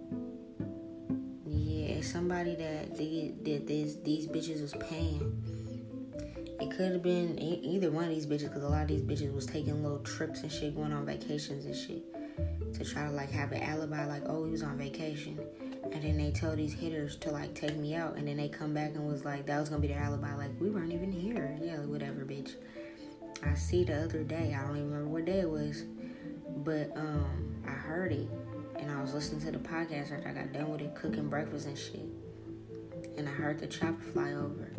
yeah, 1.47 1.97
it's 1.97 2.11
somebody 2.11 2.55
that 2.55 2.97
they 2.97 3.35
that 3.43 3.67
these 3.67 4.01
these 4.01 4.27
bitches 4.27 4.63
was 4.63 4.73
paying. 4.89 5.21
It 6.61 6.71
could 6.71 6.93
have 6.93 7.03
been 7.03 7.39
either 7.39 7.91
one 7.91 8.05
of 8.05 8.11
these 8.11 8.25
bitches 8.25 8.49
because 8.49 8.63
a 8.63 8.69
lot 8.69 8.81
of 8.81 8.89
these 8.89 9.03
bitches 9.03 9.35
was 9.35 9.45
taking 9.45 9.83
little 9.83 9.99
trips 9.99 10.41
and 10.41 10.51
shit, 10.51 10.75
going 10.75 10.95
on 10.95 11.05
vacations 11.05 11.67
and 11.67 11.77
shit 11.77 12.03
to 12.73 12.85
try 12.87 13.05
to 13.05 13.11
like 13.11 13.31
have 13.31 13.53
an 13.53 13.63
alibi, 13.63 14.07
like 14.07 14.23
oh 14.25 14.47
he 14.47 14.51
was 14.51 14.63
on 14.63 14.79
vacation, 14.79 15.39
and 15.93 16.03
then 16.03 16.19
they 16.19 16.31
tell 16.31 16.55
these 16.57 16.73
hitters 16.73 17.17
to 17.17 17.31
like 17.31 17.55
take 17.55 17.77
me 17.77 17.95
out, 17.95 18.17
and 18.17 18.27
then 18.29 18.37
they 18.37 18.49
come 18.49 18.75
back 18.75 18.95
and 18.95 19.07
was 19.07 19.25
like 19.25 19.47
that 19.47 19.59
was 19.61 19.69
gonna 19.69 19.81
be 19.81 19.89
their 19.89 20.01
alibi, 20.01 20.35
like 20.35 20.51
we 20.61 20.71
weren't 20.71 20.93
even 20.93 21.13
here, 21.13 21.57
yeah, 21.63 21.79
whatever, 21.79 22.25
bitch. 22.25 22.55
I 23.45 23.55
see 23.55 23.85
the 23.85 24.05
other 24.05 24.23
day, 24.23 24.57
I 24.59 24.67
don't 24.67 24.77
even 24.77 24.91
remember 24.91 25.09
what 25.09 25.25
day 25.25 25.41
it 25.41 25.51
was, 25.51 25.85
but 26.65 26.97
um 26.97 27.55
I 27.67 27.71
heard 27.71 28.13
it. 28.13 28.29
And 28.79 28.91
I 28.91 29.01
was 29.01 29.15
listening 29.15 29.41
to 29.43 29.53
the 29.53 29.59
podcast 29.59 30.13
after 30.13 30.29
I 30.29 30.33
got 30.33 30.53
done 30.53 30.71
with 30.71 30.83
it, 30.83 30.95
cooking 30.95 31.29
breakfast 31.29 31.67
and 31.67 31.79
shit. 31.79 32.09
And 33.17 33.27
I 33.27 33.33
heard 33.33 33.59
the 33.59 33.67
chopper 33.67 34.03
fly 34.13 34.33
over. 34.33 34.71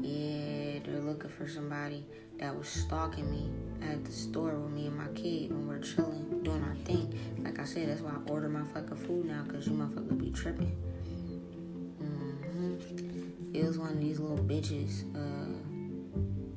Yeah, 0.00 0.78
they're 0.84 1.00
looking 1.00 1.30
for 1.30 1.46
somebody 1.46 2.06
that 2.42 2.56
was 2.56 2.66
stalking 2.66 3.30
me 3.30 3.48
at 3.88 4.04
the 4.04 4.10
store 4.10 4.56
with 4.56 4.72
me 4.72 4.88
and 4.88 4.96
my 4.96 5.06
kid 5.14 5.50
when 5.50 5.68
we're 5.68 5.78
chilling, 5.78 6.42
doing 6.42 6.62
our 6.64 6.74
thing. 6.84 7.16
Like 7.38 7.60
I 7.60 7.64
said, 7.64 7.88
that's 7.88 8.00
why 8.00 8.10
I 8.10 8.30
order 8.30 8.48
my 8.48 8.64
fucking 8.74 8.96
food 8.96 9.26
now, 9.26 9.44
because 9.46 9.68
you 9.68 9.74
motherfuckers 9.74 10.18
be 10.18 10.30
tripping. 10.32 10.76
Mm-hmm. 12.02 13.54
It 13.54 13.64
was 13.64 13.78
one 13.78 13.90
of 13.90 14.00
these 14.00 14.18
little 14.18 14.44
bitches. 14.44 15.04
Uh, 15.14 15.56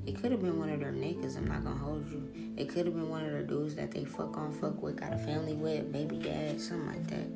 it 0.07 0.19
could 0.19 0.31
have 0.31 0.41
been 0.41 0.57
one 0.57 0.69
of 0.69 0.79
their 0.79 0.91
niggas, 0.91 1.37
I'm 1.37 1.47
not 1.47 1.63
gonna 1.63 1.77
hold 1.77 2.09
you. 2.09 2.31
It 2.57 2.67
could 2.69 2.87
have 2.87 2.95
been 2.95 3.09
one 3.09 3.23
of 3.23 3.31
their 3.31 3.43
dudes 3.43 3.75
that 3.75 3.91
they 3.91 4.05
fuck 4.05 4.37
on, 4.37 4.53
fuck 4.53 4.81
with, 4.81 4.95
got 4.95 5.13
a 5.13 5.19
family 5.19 5.53
with, 5.53 5.91
baby 5.91 6.17
dad, 6.17 6.59
something 6.59 6.87
like 6.87 7.07
that. 7.09 7.27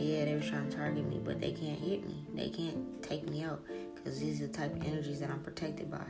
Yeah, 0.00 0.24
they 0.24 0.34
were 0.34 0.40
trying 0.40 0.70
to 0.70 0.76
target 0.76 1.06
me, 1.06 1.20
but 1.22 1.42
they 1.42 1.52
can't 1.52 1.78
hit 1.78 2.06
me. 2.06 2.24
They 2.34 2.48
can't 2.48 3.02
take 3.02 3.28
me 3.28 3.44
out 3.44 3.60
because 4.02 4.20
these 4.20 4.40
are 4.40 4.46
the 4.46 4.52
type 4.52 4.74
of 4.74 4.82
energies 4.86 5.20
that 5.20 5.30
I'm 5.30 5.40
protected 5.40 5.90
by. 5.90 6.04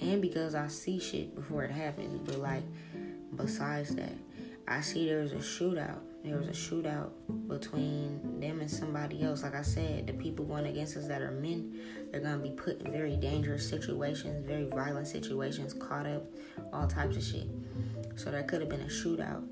And 0.00 0.20
because 0.20 0.54
I 0.54 0.68
see 0.68 0.98
shit 0.98 1.34
before 1.34 1.64
it 1.64 1.70
happens. 1.70 2.20
But, 2.24 2.40
like, 2.40 2.64
besides 3.34 3.94
that, 3.96 4.14
I 4.66 4.80
see 4.80 5.06
there 5.06 5.20
was 5.20 5.32
a 5.32 5.36
shootout 5.36 6.00
there 6.26 6.38
was 6.38 6.48
a 6.48 6.50
shootout 6.50 7.10
between 7.46 8.40
them 8.40 8.60
and 8.60 8.68
somebody 8.68 9.22
else. 9.22 9.44
Like 9.44 9.54
I 9.54 9.62
said, 9.62 10.08
the 10.08 10.12
people 10.12 10.44
going 10.44 10.66
against 10.66 10.96
us 10.96 11.06
that 11.06 11.22
are 11.22 11.30
men, 11.30 11.78
they're 12.10 12.20
gonna 12.20 12.38
be 12.38 12.50
put 12.50 12.80
in 12.80 12.90
very 12.90 13.16
dangerous 13.16 13.68
situations, 13.68 14.44
very 14.44 14.64
violent 14.64 15.06
situations, 15.06 15.72
caught 15.72 16.04
up, 16.04 16.24
all 16.72 16.88
types 16.88 17.16
of 17.16 17.22
shit. 17.22 17.46
So 18.16 18.32
there 18.32 18.42
could 18.42 18.60
have 18.60 18.68
been 18.68 18.80
a 18.80 18.86
shootout, 18.86 19.44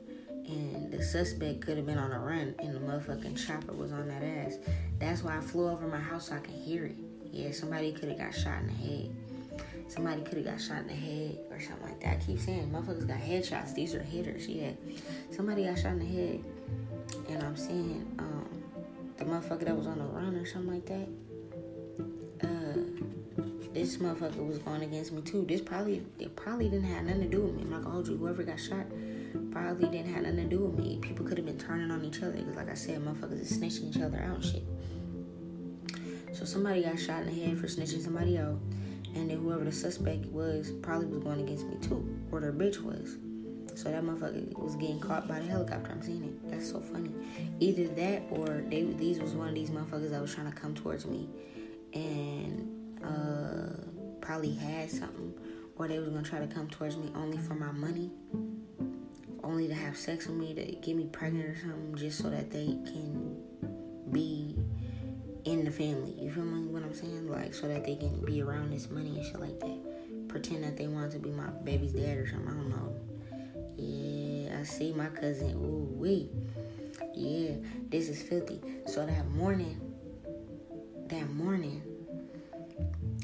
and 0.49 0.91
the 0.91 1.01
suspect 1.01 1.61
could 1.61 1.77
have 1.77 1.87
been 1.87 1.99
on 1.99 2.11
a 2.11 2.19
run, 2.19 2.57
and 2.59 2.75
the 2.75 2.81
motherfucking 2.81 3.47
chopper 3.47 3.73
was 3.73 3.93
on 3.93 4.09
that 4.09 4.25
ass. 4.25 4.57
That's 4.99 5.23
why 5.23 5.37
I 5.37 5.41
flew 5.41 5.69
over 5.69 5.87
my 5.87 6.01
house 6.01 6.29
so 6.29 6.35
I 6.35 6.39
could 6.39 6.55
hear 6.55 6.87
it. 6.87 6.97
Yeah, 7.35 7.53
somebody 7.53 7.93
could 7.93 8.09
have 8.09 8.19
got 8.19 8.35
shot 8.35 8.61
in 8.61 8.67
the 8.69 8.73
head. 8.73 9.17
Somebody 9.89 10.23
could 10.23 10.39
have 10.39 10.47
got 10.47 10.61
shot 10.61 10.79
in 10.79 10.87
the 10.87 10.95
head 10.95 11.39
or 11.51 11.61
something 11.61 11.87
like 11.87 12.01
that. 12.01 12.17
I 12.17 12.25
keep 12.25 12.39
saying, 12.39 12.71
motherfuckers 12.71 13.07
got 13.07 13.19
headshots. 13.19 13.75
These 13.75 13.95
are 13.95 14.03
hitters. 14.03 14.47
Yeah, 14.49 14.71
somebody 15.31 15.65
got 15.65 15.79
shot 15.79 15.93
in 15.93 15.99
the 15.99 16.07
head 16.07 16.45
and 17.29 17.43
I'm 17.43 17.57
saying 17.57 18.15
um, 18.19 18.63
the 19.17 19.25
motherfucker 19.25 19.65
that 19.65 19.77
was 19.77 19.87
on 19.87 19.99
the 19.99 20.05
run 20.05 20.37
or 20.37 20.47
something 20.47 20.73
like 20.73 20.87
that. 20.87 21.09
Uh, 22.43 23.05
this 23.73 23.97
motherfucker 23.97 24.47
was 24.47 24.59
going 24.59 24.83
against 24.83 25.13
me 25.13 25.23
too. 25.23 25.45
This 25.49 25.61
probably 25.61 26.05
it 26.19 26.35
probably 26.37 26.69
didn't 26.69 26.87
have 26.87 27.05
nothing 27.05 27.23
to 27.23 27.29
do 27.29 27.43
with 27.43 27.55
me. 27.55 27.63
I'm 27.63 27.71
not 27.71 27.83
gonna 27.83 27.95
hold 27.95 28.09
you. 28.09 28.17
Whoever 28.17 28.43
got 28.43 28.61
shot 28.61 28.87
probably 29.51 29.89
didn't 29.89 30.13
have 30.13 30.23
nothing 30.23 30.49
to 30.49 30.57
do 30.57 30.65
with 30.65 30.79
me. 30.79 30.99
People 31.01 31.27
could 31.27 31.39
have 31.39 31.47
been 31.47 31.59
turning 31.59 31.91
on 31.91 32.05
each 32.05 32.23
other 32.23 32.33
because, 32.33 32.57
like 32.57 32.71
I 32.71 32.75
said, 32.75 33.05
motherfuckers 33.05 33.41
is 33.41 33.59
snitching 33.59 33.95
each 33.95 34.03
other 34.03 34.19
out 34.21 34.45
shit. 34.45 34.65
So 36.45 36.51
somebody 36.51 36.83
got 36.83 36.99
shot 36.99 37.23
in 37.23 37.29
the 37.29 37.43
head 37.43 37.57
for 37.57 37.67
snitching 37.67 38.03
somebody 38.03 38.37
out, 38.37 38.59
and 39.15 39.31
then 39.31 39.39
whoever 39.39 39.65
the 39.65 39.73
suspect 39.73 40.27
was 40.27 40.73
probably 40.83 41.07
was 41.07 41.21
going 41.21 41.41
against 41.41 41.65
me 41.67 41.77
too, 41.81 42.07
or 42.31 42.39
their 42.41 42.53
bitch 42.53 42.83
was. 42.83 43.17
So 43.75 43.91
that 43.91 44.05
motherfucker 44.05 44.53
was 44.59 44.77
getting 44.77 45.01
caught 45.01 45.27
by 45.27 45.41
the 45.41 45.47
helicopter. 45.47 45.91
I'm 45.91 46.03
seeing 46.03 46.23
it. 46.23 46.51
That's 46.51 46.71
so 46.71 46.81
funny. 46.81 47.13
Either 47.61 47.89
that 47.95 48.25
or 48.31 48.63
they 48.69 48.83
these 48.83 49.21
was 49.21 49.33
one 49.33 49.49
of 49.49 49.55
these 49.55 49.71
motherfuckers 49.71 50.11
that 50.11 50.21
was 50.21 50.35
trying 50.35 50.53
to 50.53 50.55
come 50.55 50.75
towards 50.75 51.07
me 51.07 51.31
and 51.95 53.01
uh, 53.03 54.19
probably 54.21 54.53
had 54.53 54.91
something, 54.91 55.33
or 55.77 55.89
they 55.89 55.99
was 55.99 56.11
gonna 56.11 56.23
try 56.23 56.41
to 56.41 56.47
come 56.47 56.69
towards 56.69 56.99
me 56.99 57.11
only 57.15 57.39
for 57.39 57.55
my 57.55 57.73
money, 57.73 58.11
only 59.43 59.67
to 59.67 59.75
have 59.75 59.97
sex 59.97 60.27
with 60.27 60.37
me 60.37 60.53
to 60.53 60.63
get 60.87 60.95
me 60.95 61.07
pregnant 61.11 61.47
or 61.47 61.59
something, 61.59 61.95
just 61.95 62.19
so 62.19 62.29
that 62.29 62.51
they 62.51 62.67
can 62.67 63.43
be 64.13 64.59
in 65.45 65.65
the 65.65 65.71
family. 65.71 66.15
You 66.19 66.31
feel 66.31 66.45
me? 66.45 66.67
What 66.67 66.83
I'm 66.83 66.95
saying? 66.95 67.31
Like 67.31 67.55
so 67.55 67.69
that 67.69 67.85
they 67.85 67.97
can 67.97 68.25
be 68.25 68.43
around 68.43 68.73
this 68.73 68.91
money 68.91 69.19
and 69.19 69.25
shit 69.25 69.41
like 69.41 69.61
that. 69.61 70.29
Pretend 70.29 70.65
that 70.65 70.77
they 70.77 70.87
want 70.87 71.13
to 71.13 71.19
be 71.19 71.31
my 71.31 71.49
baby's 71.65 71.93
dad 71.93 72.19
or 72.19 72.27
something. 72.27 72.49
I 72.49 72.55
don't 72.55 72.71
know. 72.71 72.95
Yeah, 73.77 74.59
I 74.59 74.63
see 74.65 74.93
my 74.93 75.07
cousin. 75.07 75.53
Ooh, 75.53 75.89
wee. 75.97 76.31
Yeah, 77.15 77.55
this 77.89 78.09
is 78.09 78.23
filthy. 78.23 78.61
So 78.87 79.07
that 79.07 79.29
morning, 79.31 79.81
that 81.09 81.31
morning 81.31 81.83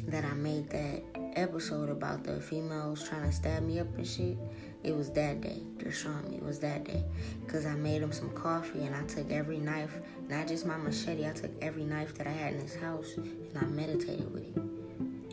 that 0.06 0.24
I 0.24 0.34
made 0.34 0.70
that 0.70 1.02
episode 1.36 1.88
about 1.88 2.24
the 2.24 2.40
females 2.40 3.08
trying 3.08 3.22
to 3.22 3.32
stab 3.32 3.62
me 3.62 3.80
up 3.80 3.86
and 3.96 4.06
shit, 4.06 4.36
it 4.82 4.94
was 4.96 5.10
that 5.12 5.40
day. 5.40 5.62
They're 5.78 5.92
showing 5.92 6.30
me 6.30 6.36
it 6.36 6.42
was 6.42 6.58
that 6.60 6.84
day. 6.84 7.04
Because 7.44 7.66
I 7.66 7.74
made 7.74 8.02
them 8.02 8.12
some 8.12 8.30
coffee 8.30 8.84
and 8.84 8.94
I 8.94 9.02
took 9.04 9.30
every 9.30 9.58
knife, 9.58 10.00
not 10.30 10.46
just 10.46 10.64
my 10.64 10.76
machete, 10.76 11.26
I 11.26 11.32
took 11.32 11.50
every 11.60 11.84
knife 11.84 12.14
that 12.14 12.26
I 12.26 12.30
had 12.30 12.54
in 12.54 12.60
this 12.60 12.76
house 12.76 13.14
and 13.16 13.58
I 13.60 13.64
meditated 13.66 14.32
with 14.32 14.44
it. 14.44 14.56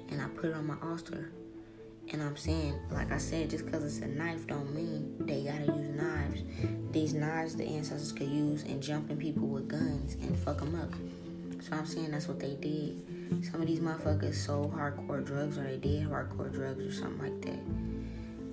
And 0.10 0.22
I 0.22 0.28
put 0.30 0.46
it 0.46 0.56
on 0.56 0.66
my 0.66 0.78
altar 0.82 1.32
and 2.10 2.24
I'm 2.24 2.38
saying, 2.38 2.74
like 2.90 3.12
I 3.12 3.18
said, 3.18 3.50
just 3.50 3.66
because 3.66 3.84
it's 3.84 4.00
a 4.00 4.08
knife 4.08 4.48
don't 4.48 4.74
mean 4.74 5.16
they 5.20 5.44
gotta 5.44 5.66
use 5.66 5.90
knives. 5.90 6.42
These 6.92 7.14
knives 7.14 7.56
the 7.56 7.66
ancestors 7.66 8.14
could 8.14 8.30
use 8.30 8.64
in 8.64 8.82
jumping 8.82 9.18
people 9.18 9.48
with 9.48 9.68
guns 9.68 10.16
and 10.16 10.38
fuck 10.38 10.60
them 10.60 10.76
up. 10.76 10.94
So 11.62 11.76
I'm 11.76 11.86
saying 11.86 12.12
that's 12.12 12.28
what 12.28 12.40
they 12.40 12.56
did. 12.56 13.44
Some 13.52 13.62
of 13.62 13.68
these 13.68 13.82
motherfuckers 13.82 14.36
sold 14.36 14.74
hardcore 14.74 15.26
drugs 15.26 15.58
or 15.58 15.64
they 15.64 15.78
did 15.78 16.08
hardcore 16.08 16.52
drugs 16.52 16.86
or 16.86 16.94
something 16.94 17.22
like 17.22 17.42
that. 17.42 17.60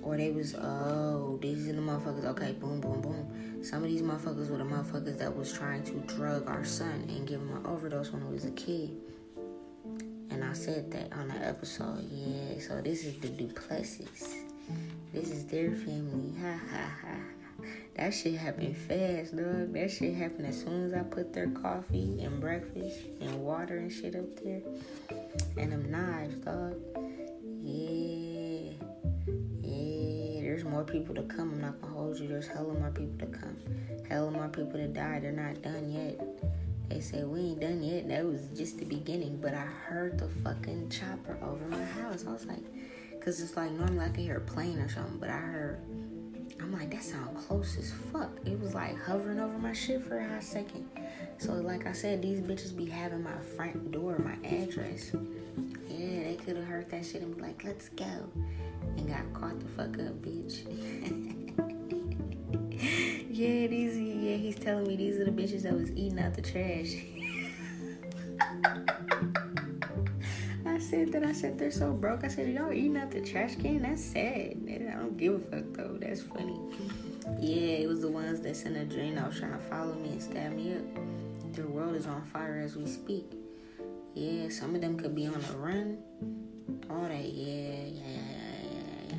Or 0.03 0.17
they 0.17 0.31
was, 0.31 0.53
oh, 0.55 1.39
these 1.41 1.69
are 1.69 1.73
the 1.73 1.81
motherfuckers, 1.81 2.25
okay, 2.25 2.51
boom, 2.51 2.81
boom, 2.81 3.01
boom. 3.01 3.54
Some 3.65 3.83
of 3.83 3.89
these 3.89 4.03
motherfuckers 4.03 4.51
were 4.51 4.59
the 4.59 4.63
motherfuckers 4.63 5.17
that 5.17 5.35
was 5.35 5.51
trying 5.51 5.83
to 5.85 5.93
drug 6.15 6.47
our 6.47 6.63
son 6.63 7.07
and 7.09 7.27
give 7.27 7.41
him 7.41 7.49
an 7.57 7.65
overdose 7.65 8.11
when 8.11 8.21
he 8.21 8.31
was 8.31 8.45
a 8.45 8.51
kid. 8.51 8.91
And 10.29 10.43
I 10.43 10.53
said 10.53 10.91
that 10.91 11.11
on 11.13 11.29
the 11.29 11.37
episode. 11.37 12.07
Yeah, 12.11 12.59
so 12.59 12.79
this 12.79 13.03
is 13.03 13.17
the 13.17 13.29
Duplessis. 13.29 14.35
This 15.11 15.31
is 15.31 15.47
their 15.47 15.71
family. 15.71 16.39
Ha 16.39 16.59
ha 16.71 16.91
ha. 17.01 17.65
That 17.95 18.13
shit 18.13 18.35
happened 18.35 18.77
fast, 18.77 19.35
dog. 19.35 19.73
That 19.73 19.89
shit 19.89 20.13
happened 20.13 20.45
as 20.45 20.61
soon 20.61 20.83
as 20.83 20.93
I 20.93 21.01
put 21.01 21.33
their 21.33 21.47
coffee 21.47 22.21
and 22.21 22.39
breakfast 22.39 22.99
and 23.19 23.41
water 23.41 23.77
and 23.77 23.91
shit 23.91 24.15
up 24.15 24.43
there. 24.43 24.61
And 25.57 25.71
them 25.71 25.89
knives, 25.89 26.35
dog. 26.35 26.75
Yeah. 27.63 28.14
More 30.75 30.83
people 30.83 31.15
to 31.15 31.21
come. 31.21 31.53
I'm 31.53 31.61
not 31.61 31.81
gonna 31.81 31.93
hold 31.93 32.19
you. 32.19 32.27
There's 32.27 32.47
hella 32.47 32.73
more 32.73 32.91
people 32.91 33.17
to 33.19 33.27
come. 33.27 33.55
Hella 34.09 34.29
more 34.29 34.49
people 34.49 34.73
to 34.73 34.89
die. 34.89 35.19
They're 35.21 35.31
not 35.31 35.61
done 35.61 35.89
yet. 35.89 36.19
They 36.89 36.99
say 36.99 37.23
we 37.23 37.39
ain't 37.39 37.61
done 37.61 37.81
yet. 37.81 38.09
That 38.09 38.25
was 38.25 38.47
just 38.57 38.79
the 38.79 38.83
beginning. 38.83 39.39
But 39.41 39.53
I 39.53 39.63
heard 39.63 40.19
the 40.19 40.27
fucking 40.43 40.89
chopper 40.89 41.39
over 41.41 41.65
my 41.69 41.81
house. 41.81 42.25
I 42.27 42.33
was 42.33 42.45
like, 42.45 42.65
cause 43.21 43.39
it's 43.39 43.55
like 43.55 43.71
normally 43.71 44.03
I 44.03 44.09
can 44.09 44.23
hear 44.25 44.35
a 44.35 44.41
plane 44.41 44.77
or 44.79 44.89
something, 44.89 45.17
but 45.17 45.29
I 45.29 45.37
heard. 45.37 45.79
I'm 46.59 46.73
like, 46.73 46.91
that 46.91 47.03
sound 47.05 47.37
close 47.37 47.77
as 47.77 47.93
fuck. 48.11 48.31
It 48.43 48.59
was 48.59 48.75
like 48.75 49.01
hovering 49.01 49.39
over 49.39 49.57
my 49.57 49.71
shit 49.71 50.01
for 50.01 50.17
a 50.17 50.27
hot 50.27 50.43
second. 50.43 50.89
So 51.37 51.53
like 51.53 51.87
I 51.87 51.93
said, 51.93 52.21
these 52.21 52.41
bitches 52.41 52.75
be 52.75 52.85
having 52.85 53.23
my 53.23 53.39
front 53.55 53.91
door, 53.91 54.17
my 54.19 54.45
address. 54.45 55.13
Yeah, 55.89 56.23
they 56.23 56.37
could 56.43 56.57
have 56.57 56.65
heard 56.65 56.89
that 56.91 57.05
shit 57.05 57.21
and 57.21 57.35
be 57.35 57.41
like, 57.41 57.63
let's 57.63 57.89
go. 57.89 58.29
And 58.97 59.07
got 59.07 59.31
caught 59.33 59.59
the 59.59 59.67
fuck 59.67 59.99
up, 59.99 60.21
bitch. 60.21 60.63
yeah, 63.29 63.67
these 63.67 63.97
yeah, 63.97 64.37
he's 64.37 64.55
telling 64.55 64.87
me 64.87 64.95
these 64.95 65.17
are 65.17 65.25
the 65.25 65.31
bitches 65.31 65.63
that 65.63 65.73
was 65.73 65.91
eating 65.91 66.19
out 66.19 66.33
the 66.33 66.41
trash. 66.41 66.95
I 70.65 70.79
said 70.79 71.11
that 71.13 71.23
I 71.23 71.31
said 71.31 71.57
they're 71.57 71.71
so 71.71 71.93
broke. 71.93 72.25
I 72.25 72.27
said, 72.27 72.53
y'all 72.53 72.73
eating 72.73 72.97
out 72.97 73.11
the 73.11 73.21
trash 73.21 73.55
can? 73.55 73.83
That's 73.83 74.03
sad. 74.03 74.57
I 74.67 74.97
don't 74.97 75.15
give 75.15 75.35
a 75.35 75.39
fuck 75.39 75.63
though. 75.71 75.97
That's 75.99 76.23
funny. 76.23 76.59
Yeah, 77.39 77.77
it 77.77 77.87
was 77.87 78.01
the 78.01 78.09
ones 78.09 78.41
that's 78.41 78.63
in 78.63 78.75
a 78.75 78.83
dream 78.85 79.15
that 79.15 79.25
was 79.27 79.39
trying 79.39 79.53
to 79.53 79.57
follow 79.57 79.93
me 79.93 80.09
and 80.09 80.21
stab 80.21 80.51
me 80.53 80.75
up. 80.75 80.83
Their 81.53 81.67
world 81.67 81.95
is 81.95 82.07
on 82.07 82.23
fire 82.23 82.59
as 82.59 82.75
we 82.75 82.85
speak. 82.87 83.34
Yeah, 84.15 84.47
some 84.47 84.75
of 84.75 84.79
them 84.79 84.97
could 84.97 85.13
be 85.13 85.27
on 85.27 85.35
a 85.35 85.57
run. 85.57 85.97
All 86.89 87.01
that, 87.01 87.25
yeah, 87.25 87.83
yeah, 87.83 88.21
yeah, 88.71 89.17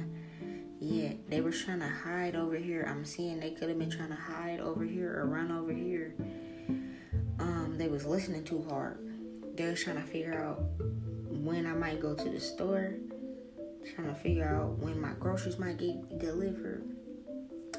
yeah, 0.81 1.09
yeah. 1.09 1.13
they 1.29 1.43
were 1.43 1.53
trying 1.53 1.81
to 1.81 1.89
hide 1.89 2.35
over 2.35 2.57
here. 2.57 2.87
I'm 2.89 3.05
seeing 3.05 3.39
they 3.39 3.51
could 3.51 3.69
have 3.69 3.79
been 3.79 3.91
trying 3.91 4.09
to 4.09 4.15
hide 4.15 4.59
over 4.59 4.85
here 4.85 5.21
or 5.21 5.27
run 5.27 5.53
over 5.53 5.71
here. 5.71 6.15
Um, 7.39 7.75
they 7.77 7.89
was 7.89 8.07
listening 8.07 8.45
too 8.45 8.65
hard. 8.71 8.99
They 9.55 9.69
was 9.69 9.85
trying 9.85 9.97
to 9.97 10.03
figure 10.03 10.43
out 10.43 10.63
when 11.29 11.67
I 11.67 11.75
might 11.75 12.01
go 12.01 12.15
to 12.15 12.31
the 12.31 12.41
store. 12.41 12.95
Trying 13.95 14.09
to 14.09 14.15
figure 14.15 14.49
out 14.49 14.79
when 14.79 14.99
my 14.99 15.13
groceries 15.21 15.59
might 15.59 15.77
get 15.77 16.19
delivered. 16.19 16.85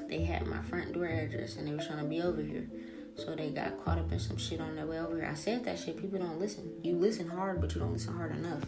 They 0.07 0.21
had 0.21 0.45
my 0.45 0.61
front 0.61 0.93
door 0.93 1.07
address 1.07 1.55
and 1.55 1.67
they 1.67 1.71
were 1.71 1.83
trying 1.83 2.03
to 2.03 2.05
be 2.05 2.21
over 2.21 2.43
here. 2.43 2.69
So 3.17 3.35
they 3.35 3.49
got 3.49 3.83
caught 3.83 3.97
up 3.97 4.11
in 4.11 4.19
some 4.19 4.37
shit 4.37 4.61
on 4.61 4.75
their 4.75 4.85
way 4.85 4.99
over 4.99 5.15
here. 5.15 5.27
I 5.29 5.33
said 5.33 5.65
that 5.65 5.79
shit. 5.79 5.97
People 5.99 6.19
don't 6.19 6.39
listen. 6.39 6.71
You 6.83 6.95
listen 6.95 7.27
hard, 7.27 7.59
but 7.59 7.73
you 7.73 7.81
don't 7.81 7.91
listen 7.91 8.13
hard 8.13 8.35
enough. 8.35 8.63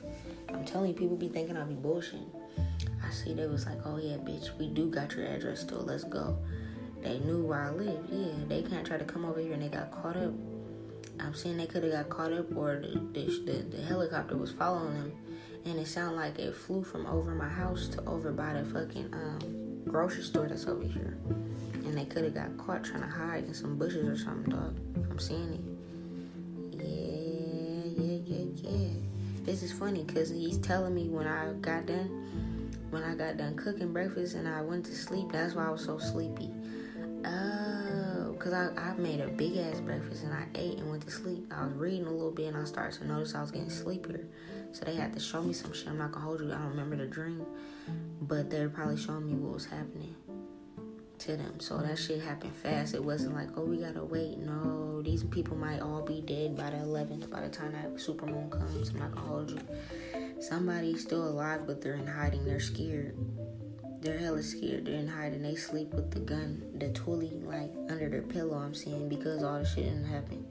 I'm 0.49 0.65
telling 0.65 0.89
you, 0.89 0.95
people 0.95 1.15
be 1.15 1.29
thinking 1.29 1.55
I 1.55 1.63
be 1.63 1.75
bullshitting. 1.75 2.27
I 3.05 3.11
see 3.11 3.33
they 3.33 3.45
was 3.45 3.67
like, 3.67 3.77
oh 3.85 3.97
yeah, 3.97 4.17
bitch, 4.17 4.57
we 4.57 4.67
do 4.67 4.89
got 4.89 5.13
your 5.13 5.25
address 5.25 5.61
still. 5.61 5.81
Let's 5.81 6.03
go. 6.03 6.37
They 7.01 7.19
knew 7.19 7.45
where 7.45 7.61
I 7.61 7.69
lived. 7.69 8.09
Yeah, 8.11 8.33
they 8.47 8.63
can't 8.63 8.85
try 8.85 8.97
to 8.97 9.05
come 9.05 9.23
over 9.23 9.39
here 9.39 9.53
and 9.53 9.61
they 9.61 9.69
got 9.69 9.91
caught 9.91 10.17
up. 10.17 10.33
I'm 11.19 11.33
saying 11.33 11.57
they 11.57 11.67
could 11.67 11.83
have 11.83 11.91
got 11.91 12.09
caught 12.09 12.33
up 12.33 12.55
or 12.55 12.81
the, 12.81 12.99
the, 13.13 13.25
the, 13.45 13.77
the 13.77 13.83
helicopter 13.83 14.35
was 14.35 14.51
following 14.51 14.93
them. 14.95 15.11
And 15.65 15.79
it 15.79 15.87
sounded 15.87 16.15
like 16.15 16.39
it 16.39 16.55
flew 16.55 16.83
from 16.83 17.05
over 17.05 17.35
my 17.35 17.49
house 17.49 17.87
to 17.89 18.03
over 18.05 18.31
by 18.31 18.53
the 18.53 18.65
fucking 18.65 19.13
um, 19.13 19.83
grocery 19.85 20.23
store 20.23 20.47
that's 20.47 20.65
over 20.65 20.83
here 20.83 21.17
they 21.99 22.05
could 22.05 22.23
have 22.23 22.33
mm-hmm. 22.33 22.57
got 22.57 22.65
caught 22.65 22.83
trying 22.83 23.01
to 23.01 23.09
hide 23.09 23.43
in 23.43 23.53
some 23.53 23.77
bushes 23.77 24.07
or 24.07 24.17
something, 24.17 24.51
dog. 24.51 24.77
I'm 25.09 25.19
seeing 25.19 25.53
it. 25.53 26.81
Yeah, 26.81 28.03
yeah, 28.03 28.19
yeah, 28.25 28.71
yeah. 28.71 28.89
This 29.43 29.63
is 29.63 29.71
funny 29.71 30.03
because 30.03 30.29
he's 30.29 30.57
telling 30.59 30.95
me 30.95 31.09
when 31.09 31.27
I 31.27 31.51
got 31.53 31.87
done, 31.87 32.71
when 32.89 33.03
I 33.03 33.15
got 33.15 33.37
done 33.37 33.55
cooking 33.57 33.91
breakfast 33.91 34.35
and 34.35 34.47
I 34.47 34.61
went 34.61 34.85
to 34.85 34.95
sleep, 34.95 35.31
that's 35.31 35.55
why 35.55 35.67
I 35.67 35.71
was 35.71 35.83
so 35.83 35.97
sleepy. 35.97 36.51
Oh, 37.25 38.33
because 38.37 38.53
I, 38.53 38.69
I 38.77 38.93
made 38.93 39.19
a 39.19 39.27
big 39.27 39.57
ass 39.57 39.81
breakfast 39.81 40.23
and 40.23 40.33
I 40.33 40.45
ate 40.55 40.77
and 40.77 40.89
went 40.89 41.03
to 41.03 41.11
sleep. 41.11 41.51
I 41.51 41.65
was 41.65 41.73
reading 41.73 42.05
a 42.05 42.11
little 42.11 42.31
bit 42.31 42.47
and 42.47 42.57
I 42.57 42.63
started 42.63 42.97
to 42.99 43.07
notice 43.07 43.35
I 43.35 43.41
was 43.41 43.51
getting 43.51 43.69
sleepier. 43.69 44.25
So 44.71 44.85
they 44.85 44.95
had 44.95 45.11
to 45.13 45.19
show 45.19 45.41
me 45.41 45.51
some 45.51 45.73
shit. 45.73 45.89
I'm 45.89 45.97
not 45.97 46.13
gonna 46.13 46.23
hold 46.23 46.39
you. 46.39 46.47
I 46.53 46.59
don't 46.59 46.69
remember 46.69 46.95
the 46.95 47.07
dream, 47.07 47.45
but 48.21 48.49
they're 48.49 48.69
probably 48.69 48.97
showing 48.97 49.27
me 49.27 49.33
what 49.33 49.53
was 49.53 49.65
happening 49.65 50.15
to 51.30 51.38
them. 51.38 51.59
So 51.59 51.77
that 51.77 51.97
shit 51.97 52.21
happened 52.21 52.55
fast. 52.55 52.95
It 52.95 53.03
wasn't 53.03 53.36
like, 53.36 53.49
oh, 53.55 53.63
we 53.63 53.77
gotta 53.77 54.03
wait. 54.03 54.39
No, 54.39 55.01
these 55.03 55.23
people 55.23 55.55
might 55.55 55.80
all 55.80 56.01
be 56.01 56.21
dead 56.21 56.57
by 56.57 56.71
the 56.71 56.77
11th, 56.77 57.30
by 57.30 57.41
the 57.41 57.49
time 57.49 57.73
that 57.73 57.95
supermoon 57.95 58.49
comes. 58.49 58.89
I'm 58.89 58.99
not 58.99 59.13
gonna 59.13 59.27
hold 59.27 59.51
you. 59.51 59.59
Somebody's 60.39 61.01
still 61.01 61.27
alive, 61.27 61.67
but 61.67 61.82
they're 61.82 61.93
in 61.93 62.07
hiding. 62.07 62.45
They're 62.45 62.59
scared. 62.59 63.15
They're 64.01 64.17
hella 64.17 64.41
scared. 64.41 64.86
They're 64.86 64.95
in 64.95 65.07
hiding. 65.07 65.43
They 65.43 65.55
sleep 65.55 65.93
with 65.93 66.09
the 66.11 66.19
gun, 66.19 66.63
the 66.75 66.88
toolie, 66.89 67.45
like 67.45 67.71
under 67.91 68.09
their 68.09 68.23
pillow. 68.23 68.57
I'm 68.57 68.73
saying 68.73 69.09
because 69.09 69.43
all 69.43 69.59
the 69.59 69.65
shit 69.65 69.86
didn't 69.86 70.05
happen. 70.05 70.45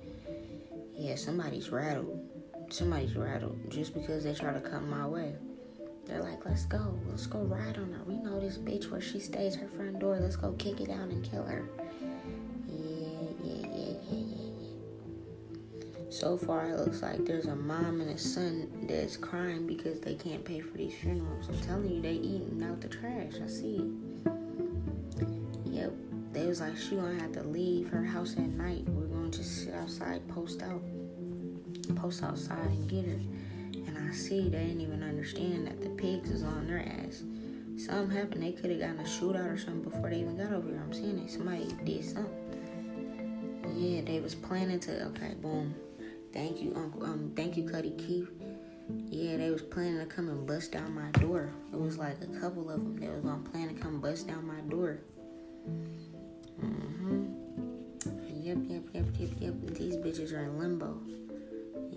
Yeah, 0.94 1.16
somebody's 1.16 1.70
rattled. 1.70 2.20
Somebody's 2.70 3.16
rattled 3.16 3.58
just 3.70 3.94
because 3.94 4.24
they 4.24 4.34
try 4.34 4.52
to 4.52 4.60
come 4.60 4.90
my 4.90 5.06
way. 5.06 5.34
They're 6.08 6.22
like, 6.22 6.44
let's 6.46 6.64
go. 6.64 6.98
Let's 7.06 7.26
go 7.26 7.40
ride 7.40 7.76
on 7.76 7.92
her. 7.92 8.02
We 8.06 8.16
know 8.16 8.40
this 8.40 8.56
bitch 8.56 8.90
where 8.90 9.00
she 9.00 9.20
stays, 9.20 9.54
her 9.56 9.68
front 9.68 9.98
door. 9.98 10.18
Let's 10.18 10.36
go 10.36 10.52
kick 10.52 10.80
it 10.80 10.88
down 10.88 11.10
and 11.10 11.22
kill 11.22 11.44
her. 11.44 11.68
Yeah, 12.66 12.86
yeah, 13.44 13.54
yeah, 13.54 13.66
yeah, 13.66 13.94
yeah, 14.10 14.18
yeah. 14.18 14.48
So 16.10 16.38
far, 16.38 16.70
it 16.70 16.78
looks 16.78 17.02
like 17.02 17.26
there's 17.26 17.46
a 17.46 17.54
mom 17.54 18.00
and 18.00 18.10
a 18.10 18.18
son 18.18 18.86
that's 18.88 19.18
crying 19.18 19.66
because 19.66 20.00
they 20.00 20.14
can't 20.14 20.42
pay 20.42 20.60
for 20.60 20.78
these 20.78 20.94
funerals. 20.94 21.48
I'm 21.50 21.60
telling 21.60 21.90
you, 21.90 22.00
they 22.00 22.14
eating 22.14 22.62
out 22.64 22.80
the 22.80 22.88
trash. 22.88 23.34
I 23.44 23.46
see. 23.46 23.92
Yep. 25.66 25.92
They 26.32 26.46
was 26.46 26.60
like, 26.60 26.76
she 26.78 26.96
gonna 26.96 27.20
have 27.20 27.32
to 27.32 27.42
leave 27.42 27.88
her 27.90 28.04
house 28.04 28.32
at 28.32 28.48
night. 28.48 28.88
We're 28.88 29.06
gonna 29.06 29.30
just 29.30 29.64
sit 29.64 29.74
outside, 29.74 30.26
post 30.28 30.62
out, 30.62 30.82
post 31.96 32.22
outside 32.22 32.66
and 32.66 32.88
get 32.88 33.04
her. 33.04 33.20
I 34.08 34.12
see 34.12 34.48
they 34.48 34.58
didn't 34.58 34.80
even 34.80 35.02
understand 35.02 35.66
that 35.66 35.82
the 35.82 35.90
pigs 35.90 36.30
is 36.30 36.42
on 36.42 36.66
their 36.66 36.80
ass. 36.80 37.22
Something 37.76 38.16
happened. 38.16 38.42
They 38.42 38.52
could 38.52 38.70
have 38.70 38.80
gotten 38.80 39.00
a 39.00 39.04
shootout 39.04 39.52
or 39.52 39.58
something 39.58 39.82
before 39.82 40.08
they 40.08 40.20
even 40.20 40.36
got 40.36 40.52
over 40.52 40.68
here. 40.68 40.80
I'm 40.82 40.92
seeing 40.92 41.18
it. 41.18 41.30
Somebody 41.30 41.68
did 41.84 42.04
something. 42.04 42.32
Yeah, 43.76 44.00
they 44.02 44.20
was 44.20 44.34
planning 44.34 44.80
to. 44.80 45.06
Okay, 45.08 45.34
boom. 45.40 45.74
Thank 46.32 46.62
you, 46.62 46.72
Uncle. 46.74 47.04
Um, 47.04 47.32
thank 47.36 47.56
you, 47.56 47.68
Cuddy 47.68 47.90
Keith. 47.98 48.28
Yeah, 49.10 49.36
they 49.36 49.50
was 49.50 49.62
planning 49.62 49.98
to 49.98 50.06
come 50.06 50.28
and 50.28 50.46
bust 50.46 50.72
down 50.72 50.94
my 50.94 51.10
door. 51.20 51.50
It 51.72 51.78
was 51.78 51.98
like 51.98 52.16
a 52.22 52.40
couple 52.40 52.70
of 52.70 52.80
them. 52.80 52.96
They 52.96 53.08
was 53.08 53.20
gonna 53.20 53.42
plan 53.50 53.68
to 53.68 53.74
come 53.74 54.00
bust 54.00 54.26
down 54.26 54.46
my 54.46 54.60
door. 54.70 55.00
Mhm. 56.60 57.34
Yep, 58.42 58.58
yep, 58.68 58.82
yep, 58.94 59.06
yep, 59.18 59.30
yep. 59.38 59.54
These 59.74 59.96
bitches 59.96 60.32
are 60.32 60.44
in 60.44 60.58
limbo. 60.58 60.98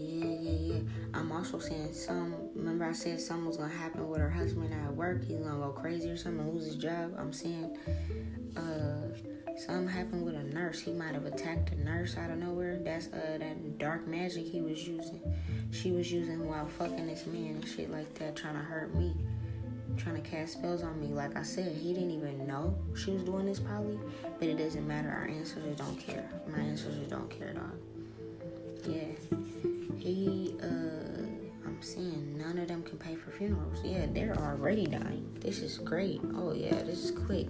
Yeah, 0.01 0.25
yeah, 0.25 0.73
yeah. 0.73 0.79
I'm 1.13 1.31
also 1.31 1.59
seeing 1.59 1.93
some. 1.93 2.33
Remember, 2.55 2.85
I 2.85 2.93
said 2.93 3.19
something 3.19 3.45
was 3.45 3.57
gonna 3.57 3.69
happen 3.69 4.09
with 4.09 4.19
her 4.19 4.29
husband 4.29 4.73
at 4.73 4.95
work. 4.95 5.23
He's 5.23 5.37
gonna 5.37 5.59
go 5.59 5.69
crazy 5.69 6.09
or 6.09 6.17
something, 6.17 6.51
lose 6.51 6.65
his 6.65 6.75
job. 6.75 7.13
I'm 7.19 7.31
seeing 7.31 7.77
uh, 8.57 9.57
something 9.57 9.87
happened 9.87 10.25
with 10.25 10.35
a 10.35 10.43
nurse. 10.43 10.79
He 10.79 10.91
might 10.91 11.13
have 11.13 11.25
attacked 11.25 11.71
a 11.71 11.75
nurse 11.75 12.17
out 12.17 12.31
of 12.31 12.37
nowhere. 12.37 12.79
That's 12.83 13.07
uh, 13.07 13.37
that 13.39 13.77
dark 13.77 14.07
magic 14.07 14.45
he 14.45 14.61
was 14.61 14.87
using. 14.87 15.21
She 15.71 15.91
was 15.91 16.11
using 16.11 16.47
while 16.47 16.67
fucking 16.67 17.05
this 17.05 17.27
man 17.27 17.55
and 17.55 17.67
shit 17.67 17.91
like 17.91 18.13
that, 18.15 18.35
trying 18.35 18.55
to 18.55 18.61
hurt 18.61 18.95
me, 18.95 19.13
trying 19.97 20.21
to 20.21 20.27
cast 20.27 20.53
spells 20.53 20.81
on 20.81 20.99
me. 20.99 21.07
Like 21.07 21.37
I 21.37 21.43
said, 21.43 21.75
he 21.75 21.93
didn't 21.93 22.11
even 22.11 22.47
know 22.47 22.75
she 22.95 23.11
was 23.11 23.23
doing 23.23 23.45
this 23.45 23.59
probably, 23.59 23.99
but 24.39 24.47
it 24.47 24.57
doesn't 24.57 24.87
matter. 24.87 25.09
Our 25.09 25.27
ancestors 25.27 25.77
don't 25.77 25.99
care. 25.99 26.27
My 26.47 26.59
ancestors 26.59 27.07
don't 27.07 27.29
care, 27.29 27.53
dog. 27.53 27.77
Yeah 28.87 29.69
he 30.01 30.55
uh 30.61 31.25
I'm 31.63 31.81
saying 31.81 32.37
none 32.37 32.57
of 32.57 32.67
them 32.67 32.83
can 32.83 32.97
pay 32.97 33.15
for 33.15 33.31
funerals. 33.31 33.79
Yeah, 33.83 34.07
they're 34.11 34.35
already 34.35 34.85
dying. 34.85 35.37
This 35.39 35.59
is 35.59 35.77
great. 35.77 36.21
Oh 36.35 36.53
yeah, 36.53 36.81
this 36.81 37.05
is 37.05 37.11
quick. 37.11 37.47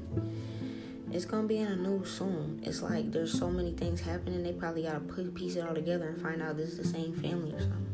It's 1.11 1.25
gonna 1.25 1.47
be 1.47 1.57
in 1.57 1.67
a 1.67 1.75
news 1.75 2.11
soon. 2.11 2.61
It's 2.63 2.81
like 2.81 3.11
there's 3.11 3.37
so 3.37 3.49
many 3.49 3.71
things 3.71 4.01
happening. 4.01 4.43
They 4.43 4.53
probably 4.53 4.83
gotta 4.83 4.99
put 4.99 5.33
piece 5.33 5.55
it 5.55 5.67
all 5.67 5.73
together 5.73 6.09
and 6.09 6.21
find 6.21 6.41
out 6.41 6.57
this 6.57 6.69
is 6.69 6.77
the 6.77 6.87
same 6.87 7.13
family 7.13 7.53
or 7.53 7.59
something. 7.59 7.87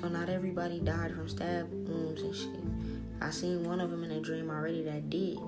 So 0.00 0.08
not 0.08 0.28
everybody 0.28 0.80
died 0.80 1.14
from 1.14 1.28
stab 1.28 1.70
wounds 1.70 2.22
and 2.22 2.34
shit. 2.34 3.20
I 3.20 3.30
seen 3.30 3.64
one 3.64 3.80
of 3.80 3.90
them 3.90 4.02
in 4.02 4.10
a 4.10 4.20
dream 4.20 4.50
already 4.50 4.82
that 4.82 5.08
did, 5.08 5.38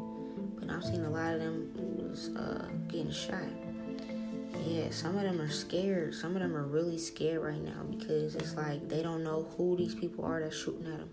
but 0.59 0.71
I've 0.71 0.85
seen 0.85 1.05
a 1.05 1.11
lot 1.11 1.35
of 1.35 1.41
them 1.41 1.73
was 1.75 2.31
uh, 2.37 2.69
getting 2.89 3.11
shot 3.11 3.43
yeah, 4.65 4.91
some 4.91 5.17
of 5.17 5.23
them 5.23 5.41
are 5.41 5.51
scared. 5.51 6.15
Some 6.15 6.37
of 6.37 6.43
them 6.43 6.57
are 6.57 6.67
really 6.67 6.99
scared 6.99 7.43
right 7.43 7.63
now 7.63 7.83
because 7.91 8.35
it's 8.35 8.55
like 8.55 8.89
they 8.89 9.03
don't 9.03 9.25
know 9.25 9.49
who 9.57 9.77
these 9.77 9.95
people 9.95 10.25
are 10.25 10.41
that's 10.41 10.57
shooting 10.57 10.87
at 10.87 10.99
them. 10.99 11.11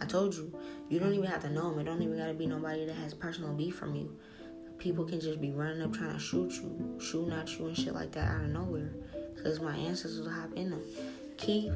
I 0.00 0.04
told 0.04 0.34
you, 0.34 0.52
you 0.88 0.98
don't 1.00 1.12
even 1.12 1.26
have 1.26 1.42
to 1.42 1.50
know 1.50 1.70
them. 1.70 1.80
It 1.80 1.84
don't 1.84 2.02
even 2.02 2.16
gotta 2.16 2.34
be 2.34 2.46
nobody 2.46 2.86
that 2.86 2.94
has 2.96 3.14
personal 3.14 3.52
beef 3.52 3.76
from 3.76 3.94
you. 3.94 4.16
People 4.78 5.04
can 5.04 5.20
just 5.20 5.40
be 5.40 5.50
running 5.50 5.82
up 5.82 5.92
trying 5.92 6.12
to 6.12 6.20
shoot 6.20 6.52
you, 6.52 6.98
shooting 7.00 7.32
at 7.32 7.58
you 7.58 7.66
and 7.66 7.76
shit 7.76 7.94
like 7.94 8.12
that 8.12 8.28
out 8.28 8.44
of 8.44 8.50
nowhere. 8.50 8.92
Cause 9.42 9.60
my 9.60 9.76
ancestors 9.76 10.26
hop 10.26 10.52
in 10.54 10.70
them. 10.70 10.82
Keith, 11.36 11.72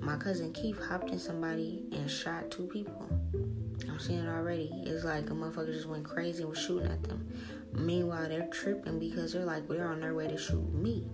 my 0.00 0.16
cousin 0.16 0.52
Keith 0.52 0.78
hopped 0.82 1.10
in 1.10 1.18
somebody 1.18 1.82
and 1.92 2.10
shot 2.10 2.50
two 2.50 2.66
people. 2.66 3.06
I'm 3.88 3.98
seeing 3.98 4.20
it 4.20 4.28
already. 4.28 4.70
It's 4.84 5.04
like 5.04 5.28
a 5.30 5.34
motherfucker 5.34 5.72
just 5.72 5.86
went 5.86 6.04
crazy 6.04 6.42
and 6.42 6.50
was 6.50 6.58
shooting 6.58 6.90
at 6.90 7.02
them. 7.02 7.28
Meanwhile, 7.72 8.28
they're 8.28 8.48
tripping 8.48 8.98
because 8.98 9.32
they're 9.32 9.44
like, 9.44 9.68
we're 9.68 9.86
on 9.86 10.00
their 10.00 10.14
way 10.14 10.28
to 10.28 10.36
shoot 10.36 10.72
me. 10.74 11.06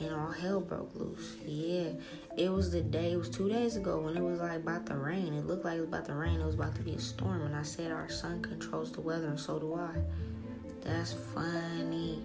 And 0.00 0.14
all 0.14 0.30
hell 0.30 0.60
broke 0.60 0.94
loose. 0.94 1.36
Yeah. 1.44 1.90
It 2.36 2.50
was 2.50 2.72
the 2.72 2.80
day, 2.80 3.12
it 3.12 3.16
was 3.16 3.28
two 3.28 3.48
days 3.50 3.76
ago 3.76 4.00
when 4.00 4.16
it 4.16 4.22
was 4.22 4.40
like 4.40 4.56
about 4.56 4.86
to 4.86 4.96
rain. 4.96 5.34
It 5.34 5.46
looked 5.46 5.64
like 5.64 5.76
it 5.76 5.80
was 5.80 5.88
about 5.88 6.06
to 6.06 6.14
rain. 6.14 6.40
It 6.40 6.46
was 6.46 6.54
about 6.54 6.74
to 6.76 6.82
be 6.82 6.94
a 6.94 7.00
storm. 7.00 7.42
And 7.42 7.54
I 7.54 7.62
said, 7.62 7.92
our 7.92 8.08
sun 8.08 8.42
controls 8.42 8.92
the 8.92 9.02
weather, 9.02 9.26
and 9.28 9.38
so 9.38 9.58
do 9.58 9.74
I. 9.74 9.94
That's 10.82 11.12
funny. 11.12 12.22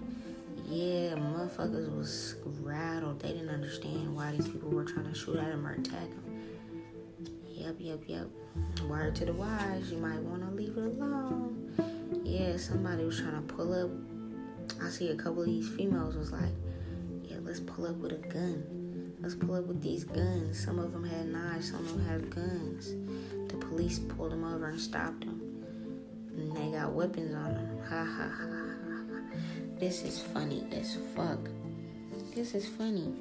Yeah, 0.68 1.14
motherfuckers 1.14 1.94
was 1.94 2.36
rattled. 2.62 3.20
They 3.20 3.28
didn't 3.28 3.50
understand 3.50 4.16
why 4.16 4.32
these 4.32 4.48
people 4.48 4.70
were 4.70 4.84
trying 4.84 5.12
to 5.12 5.14
shoot 5.14 5.36
at 5.36 5.52
him 5.52 5.66
or 5.66 5.74
attack 5.74 6.08
him. 6.08 6.42
Yep, 7.46 7.76
yep, 7.78 8.00
yep. 8.06 8.26
Word 8.88 9.14
to 9.16 9.26
the 9.26 9.32
wise, 9.32 9.92
you 9.92 9.98
might 9.98 10.20
want 10.20 10.42
to 10.42 10.50
leave 10.50 10.76
it 10.76 10.84
alone. 10.84 11.65
Yeah, 12.26 12.56
somebody 12.56 13.04
was 13.04 13.20
trying 13.20 13.36
to 13.36 13.54
pull 13.54 13.72
up. 13.72 13.90
I 14.82 14.88
see 14.88 15.10
a 15.10 15.14
couple 15.14 15.42
of 15.42 15.46
these 15.46 15.68
females 15.68 16.16
was 16.16 16.32
like, 16.32 16.52
yeah, 17.22 17.36
let's 17.40 17.60
pull 17.60 17.86
up 17.86 17.94
with 17.98 18.12
a 18.12 18.16
gun. 18.16 19.14
Let's 19.20 19.36
pull 19.36 19.54
up 19.54 19.66
with 19.66 19.80
these 19.80 20.02
guns. 20.02 20.58
Some 20.58 20.80
of 20.80 20.90
them 20.92 21.04
had 21.04 21.28
knives, 21.28 21.70
some 21.70 21.80
of 21.80 21.88
them 21.88 22.04
had 22.04 22.28
guns. 22.28 22.96
The 23.48 23.56
police 23.58 24.00
pulled 24.00 24.32
them 24.32 24.42
over 24.42 24.66
and 24.70 24.80
stopped 24.80 25.20
them. 25.20 25.40
And 26.36 26.56
they 26.56 26.76
got 26.76 26.92
weapons 26.92 27.32
on 27.32 27.54
them. 27.54 27.78
Ha 27.88 28.04
ha 28.04 28.28
ha. 28.28 28.66
This 29.78 30.02
is 30.02 30.20
funny 30.20 30.66
as 30.72 30.98
fuck. 31.14 31.38
This 32.34 32.56
is 32.56 32.66
funny. 32.66 33.14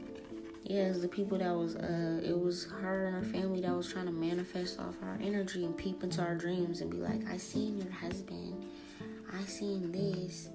Yeah, 0.64 0.88
it's 0.88 1.02
the 1.02 1.08
people 1.08 1.38
that 1.38 1.54
was 1.56 1.76
uh 1.76 2.22
it 2.26 2.38
was 2.38 2.66
her 2.82 3.06
and 3.06 3.16
her 3.18 3.32
family 3.32 3.62
that 3.62 3.76
was 3.76 3.94
trying 3.94 4.08
to 4.08 4.12
manifest 4.12 4.80
off 4.80 4.96
our 5.04 5.20
energy 5.22 5.64
and 5.64 5.78
peep 5.78 6.04
into 6.04 6.24
our 6.24 6.34
dreams 6.34 6.82
and 6.82 6.90
be 6.90 6.98
like, 6.98 7.22
I 7.30 7.38
seen 7.38 7.78
your 7.78 7.92
husband. 7.92 8.65
I 9.38 9.44
seen 9.44 9.92
this. 9.92 10.50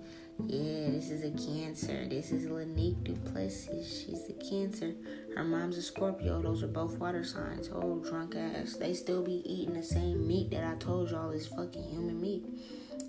Yeah, 0.47 0.91
this 0.91 1.11
is 1.11 1.23
a 1.23 1.31
cancer. 1.31 2.07
This 2.09 2.33
is 2.33 2.47
Lanique 2.47 3.05
Duplessis. 3.05 4.05
She's 4.07 4.31
a 4.31 4.33
cancer. 4.33 4.95
Her 5.37 5.45
mom's 5.45 5.77
a 5.77 5.83
Scorpio. 5.83 6.41
Those 6.41 6.63
are 6.63 6.69
both 6.69 6.97
water 6.97 7.23
signs. 7.23 7.69
Oh, 7.75 7.99
drunk 7.99 8.37
ass. 8.37 8.77
They 8.77 8.95
still 8.95 9.23
be 9.23 9.43
eating 9.45 9.75
the 9.75 9.83
same 9.83 10.27
meat 10.27 10.51
that 10.53 10.65
I 10.65 10.77
told 10.77 11.11
y'all 11.11 11.31
is 11.31 11.47
fucking 11.47 11.83
human 11.91 12.21
meat. 12.21 12.47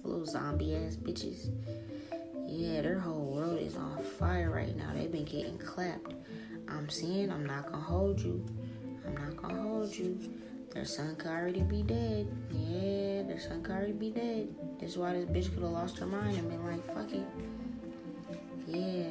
Little 0.03 0.25
zombie 0.25 0.75
ass 0.75 0.97
bitches. 0.97 1.49
Yeah, 2.47 2.81
their 2.81 2.99
whole 2.99 3.33
world 3.33 3.59
is 3.59 3.77
on 3.77 4.03
fire 4.19 4.51
right 4.51 4.75
now. 4.75 4.91
They've 4.93 5.11
been 5.11 5.23
getting 5.23 5.57
clapped. 5.57 6.15
I'm 6.67 6.89
seeing, 6.89 7.31
I'm 7.31 7.45
not 7.45 7.71
gonna 7.71 7.81
hold 7.81 8.19
you. 8.19 8.45
I'm 9.07 9.13
not 9.13 9.37
gonna 9.37 9.61
hold 9.61 9.95
you. 9.95 10.19
Their 10.73 10.85
son 10.85 11.17
could 11.17 11.31
already 11.31 11.61
be 11.61 11.83
dead. 11.83 12.27
Yeah, 12.49 13.23
their 13.23 13.39
son 13.39 13.61
could 13.61 13.75
already 13.75 13.91
be 13.91 14.09
dead. 14.09 14.55
That's 14.79 14.95
why 14.95 15.13
this 15.13 15.25
bitch 15.25 15.53
could 15.53 15.63
have 15.63 15.71
lost 15.71 15.97
her 15.99 16.05
mind 16.05 16.37
and 16.37 16.49
been 16.49 16.65
like, 16.65 16.85
fuck 16.85 17.11
it. 17.11 17.25
Yeah, 18.67 19.09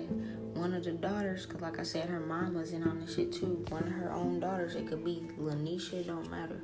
one 0.58 0.72
of 0.72 0.84
the 0.84 0.92
daughters, 0.92 1.44
cause 1.44 1.60
like 1.60 1.78
I 1.78 1.82
said, 1.82 2.08
her 2.08 2.20
mom 2.20 2.54
was 2.54 2.72
in 2.72 2.82
on 2.82 3.00
the 3.00 3.12
shit 3.12 3.30
too. 3.30 3.62
One 3.68 3.82
of 3.82 3.92
her 3.92 4.10
own 4.10 4.40
daughters, 4.40 4.74
it 4.74 4.86
could 4.88 5.04
be 5.04 5.22
Lanisha, 5.38 6.06
don't 6.06 6.30
matter. 6.30 6.62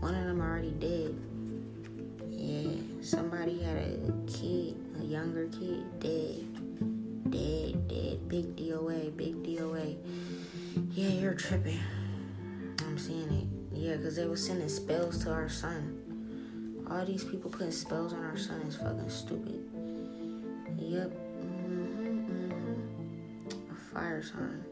One 0.00 0.14
of 0.14 0.24
them 0.24 0.40
already 0.40 0.70
dead. 0.70 1.14
Yeah, 2.30 3.02
somebody 3.02 3.62
had 3.62 3.76
a 3.76 4.12
kid, 4.26 4.76
a 4.98 5.04
younger 5.04 5.48
kid, 5.48 6.00
dead. 6.00 7.30
Dead, 7.30 7.86
dead. 7.88 8.28
Big 8.28 8.56
DOA, 8.56 9.14
big 9.14 9.42
DOA. 9.42 9.98
Yeah, 10.92 11.08
you're 11.08 11.34
tripping. 11.34 11.80
I'm 12.86 12.96
seeing 12.96 13.30
it. 13.30 13.57
Yeah, 13.78 13.94
because 13.94 14.16
they 14.16 14.26
were 14.26 14.36
sending 14.36 14.68
spells 14.68 15.22
to 15.22 15.30
our 15.30 15.48
son. 15.48 16.84
All 16.90 17.06
these 17.06 17.22
people 17.22 17.48
putting 17.48 17.70
spells 17.70 18.12
on 18.12 18.24
our 18.24 18.36
son 18.36 18.60
is 18.62 18.74
fucking 18.74 19.08
stupid. 19.08 19.64
Yep. 20.78 21.12
Mm-hmm, 21.12 22.18
mm-hmm. 22.26 23.72
A 23.72 23.94
fire 23.94 24.20
sign. 24.20 24.64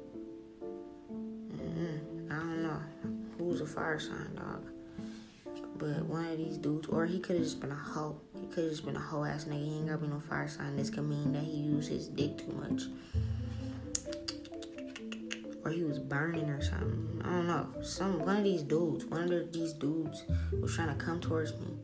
Mm-hmm. 1.55 2.33
I 2.33 2.35
don't 2.35 2.63
know. 2.65 2.81
Who's 3.39 3.61
a 3.61 3.67
fire 3.67 4.01
sign, 4.01 4.35
dog? 4.35 4.67
But 5.79 6.05
one 6.07 6.25
of 6.25 6.39
these 6.39 6.57
dudes, 6.57 6.89
or 6.89 7.07
he 7.07 7.21
could 7.21 7.37
have 7.37 7.45
just 7.45 7.61
been 7.61 7.71
a 7.71 7.77
hoe. 7.77 8.21
He 8.35 8.49
could 8.49 8.65
have 8.65 8.73
just 8.73 8.85
been 8.85 8.97
a 8.97 9.01
hoe 9.01 9.23
ass 9.23 9.45
nigga. 9.45 9.65
He 9.65 9.77
ain't 9.77 9.87
gotta 9.87 9.99
be 9.99 10.09
no 10.09 10.19
fire 10.19 10.49
sign. 10.49 10.77
This 10.77 10.91
could 10.91 11.09
mean 11.09 11.33
that 11.33 11.45
he 11.45 11.59
used 11.59 11.91
his 11.91 12.09
dick 12.09 12.39
too 12.39 12.53
much 12.53 12.83
or 15.67 15.71
he 15.71 15.83
was 15.83 15.99
burning 15.99 16.49
or 16.49 16.63
something. 16.63 17.21
I 17.25 17.29
don't 17.29 17.49
know. 17.49 17.67
Some 17.83 18.21
one 18.21 18.37
of 18.37 18.45
these 18.45 18.63
dudes, 18.63 19.05
one 19.07 19.33
of 19.33 19.53
these 19.53 19.73
dudes 19.73 20.23
was 20.53 20.73
trying 20.77 20.97
to 20.97 21.05
come 21.05 21.21
towards 21.21 21.55
me. 21.55 21.75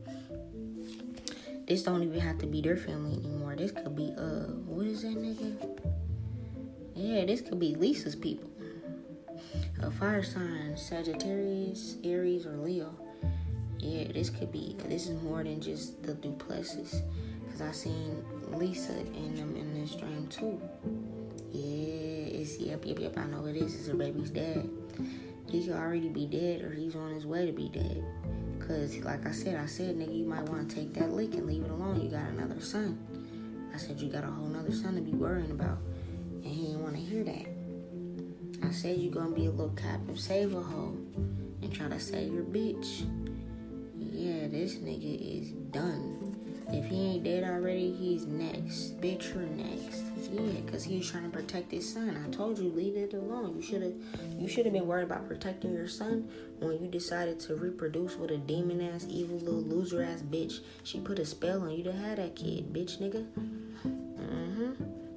This 1.67 1.83
don't 1.83 2.01
even 2.01 2.19
have 2.21 2.37
to 2.37 2.45
be 2.45 2.61
their 2.61 2.77
family 2.77 3.17
anymore. 3.17 3.57
This 3.57 3.71
could 3.71 3.93
be 3.93 4.13
uh 4.17 4.47
what 4.71 4.87
is 4.87 5.01
that 5.01 5.17
nigga? 5.17 5.81
Yeah, 6.95 7.25
this 7.25 7.41
could 7.41 7.59
be 7.59 7.75
Lisa's 7.75 8.15
people. 8.15 8.49
A 9.81 9.91
fire 9.91 10.23
sign, 10.23 10.77
Sagittarius, 10.77 11.97
Aries, 12.05 12.45
or 12.45 12.55
Leo. 12.55 12.95
Yeah, 13.79 14.13
this 14.13 14.29
could 14.29 14.51
be 14.53 14.77
this 14.87 15.09
is 15.09 15.21
more 15.21 15.43
than 15.43 15.59
just 15.59 16.01
the 16.03 16.13
duplexes. 16.13 17.01
Cause 17.51 17.61
I 17.61 17.71
seen 17.73 18.23
Lisa 18.53 18.97
in 18.97 19.35
them 19.35 19.57
in 19.57 19.73
this 19.73 19.93
dream 19.95 20.27
too. 20.27 20.61
Yeah 21.51 22.12
is, 22.43 22.57
yep, 22.59 22.85
yep, 22.85 22.99
yep, 22.99 23.17
I 23.17 23.25
know 23.25 23.45
it 23.45 23.55
is. 23.55 23.75
It's 23.75 23.87
a 23.87 23.95
baby's 23.95 24.29
dad. 24.29 24.69
He 25.49 25.65
could 25.65 25.75
already 25.75 26.09
be 26.09 26.25
dead 26.25 26.61
or 26.61 26.71
he's 26.73 26.95
on 26.95 27.13
his 27.13 27.25
way 27.25 27.45
to 27.45 27.51
be 27.51 27.69
dead. 27.69 28.03
Cause 28.59 28.97
like 28.97 29.25
I 29.25 29.31
said, 29.31 29.59
I 29.59 29.65
said, 29.65 29.97
nigga, 29.97 30.17
you 30.17 30.25
might 30.25 30.43
want 30.43 30.69
to 30.69 30.75
take 30.75 30.93
that 30.95 31.11
lick 31.11 31.33
and 31.33 31.47
leave 31.47 31.63
it 31.63 31.71
alone. 31.71 32.01
You 32.01 32.09
got 32.09 32.29
another 32.29 32.61
son. 32.61 32.97
I 33.73 33.77
said 33.77 33.99
you 33.99 34.09
got 34.09 34.23
a 34.23 34.27
whole 34.27 34.47
nother 34.47 34.71
son 34.71 34.95
to 34.95 35.01
be 35.01 35.11
worrying 35.11 35.51
about. 35.51 35.79
And 36.43 36.45
he 36.45 36.67
didn't 36.67 36.83
want 36.83 36.95
to 36.95 37.01
hear 37.01 37.23
that. 37.23 38.67
I 38.67 38.71
said 38.71 38.97
you 38.97 39.09
gonna 39.09 39.35
be 39.35 39.47
a 39.47 39.51
little 39.51 39.75
captive 39.75 40.19
save 40.19 40.53
a 40.53 40.61
hoe 40.61 40.97
and 41.61 41.73
try 41.73 41.87
to 41.87 41.99
save 41.99 42.33
your 42.33 42.43
bitch. 42.43 43.05
Yeah, 43.97 44.47
this 44.47 44.75
nigga 44.75 45.41
is 45.41 45.51
done. 45.71 46.35
If 46.69 46.85
he 46.85 47.15
ain't 47.15 47.23
dead 47.23 47.43
already, 47.43 47.91
he's 47.91 48.25
next. 48.25 48.99
Bitch, 49.01 49.33
you're 49.33 49.43
next. 49.43 50.12
Yeah, 50.31 50.71
cause 50.71 50.83
he 50.83 50.97
was 50.97 51.09
trying 51.09 51.23
to 51.23 51.29
protect 51.29 51.71
his 51.71 51.91
son. 51.91 52.17
I 52.25 52.29
told 52.31 52.57
you, 52.57 52.69
leave 52.69 52.95
it 52.95 53.13
alone. 53.13 53.55
You 53.55 53.61
should 53.61 53.81
have, 53.81 53.93
you 54.39 54.47
should 54.47 54.65
have 54.65 54.73
been 54.73 54.87
worried 54.87 55.03
about 55.03 55.27
protecting 55.27 55.73
your 55.73 55.87
son 55.87 56.29
when 56.59 56.81
you 56.81 56.87
decided 56.87 57.39
to 57.41 57.55
reproduce 57.55 58.15
with 58.15 58.31
a 58.31 58.37
demon 58.37 58.81
ass, 58.81 59.05
evil 59.09 59.37
little 59.37 59.61
loser 59.61 60.03
ass 60.03 60.21
bitch. 60.21 60.59
She 60.83 60.99
put 60.99 61.19
a 61.19 61.25
spell 61.25 61.61
on 61.61 61.71
you 61.71 61.83
to 61.83 61.91
have 61.91 62.17
that 62.17 62.35
kid, 62.35 62.73
bitch, 62.73 62.99
nigga. 62.99 63.25
Mm-hmm. 63.85 64.71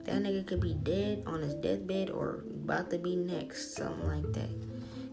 That 0.05 0.23
nigga 0.23 0.47
could 0.47 0.61
be 0.61 0.75
dead 0.75 1.25
on 1.27 1.41
his 1.41 1.55
deathbed 1.55 2.11
or 2.11 2.45
about 2.65 2.91
to 2.91 2.99
be 2.99 3.17
next, 3.17 3.77
something 3.77 4.07
like 4.07 4.33
that. 4.35 4.51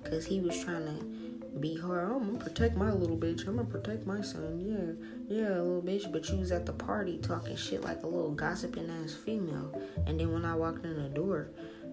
Cause 0.03 0.25
he 0.25 0.39
was 0.39 0.61
trying 0.63 0.85
to 0.85 1.22
be 1.59 1.77
hard. 1.77 2.11
I'm 2.11 2.25
gonna 2.25 2.43
protect 2.43 2.75
my 2.75 2.91
little 2.91 3.17
bitch. 3.17 3.47
I'm 3.47 3.57
gonna 3.57 3.67
protect 3.67 4.05
my 4.05 4.21
son. 4.21 4.59
Yeah, 4.59 5.35
yeah, 5.35 5.49
little 5.49 5.81
bitch. 5.81 6.11
But 6.11 6.29
you 6.29 6.37
was 6.37 6.51
at 6.51 6.65
the 6.65 6.73
party 6.73 7.17
talking 7.17 7.55
shit 7.55 7.83
like 7.83 8.03
a 8.03 8.07
little 8.07 8.31
gossiping 8.31 8.89
ass 8.89 9.13
female. 9.13 9.79
And 10.07 10.19
then 10.19 10.31
when 10.31 10.45
I 10.45 10.55
walked 10.55 10.85
in 10.85 11.01
the 11.01 11.09
door, 11.09 11.49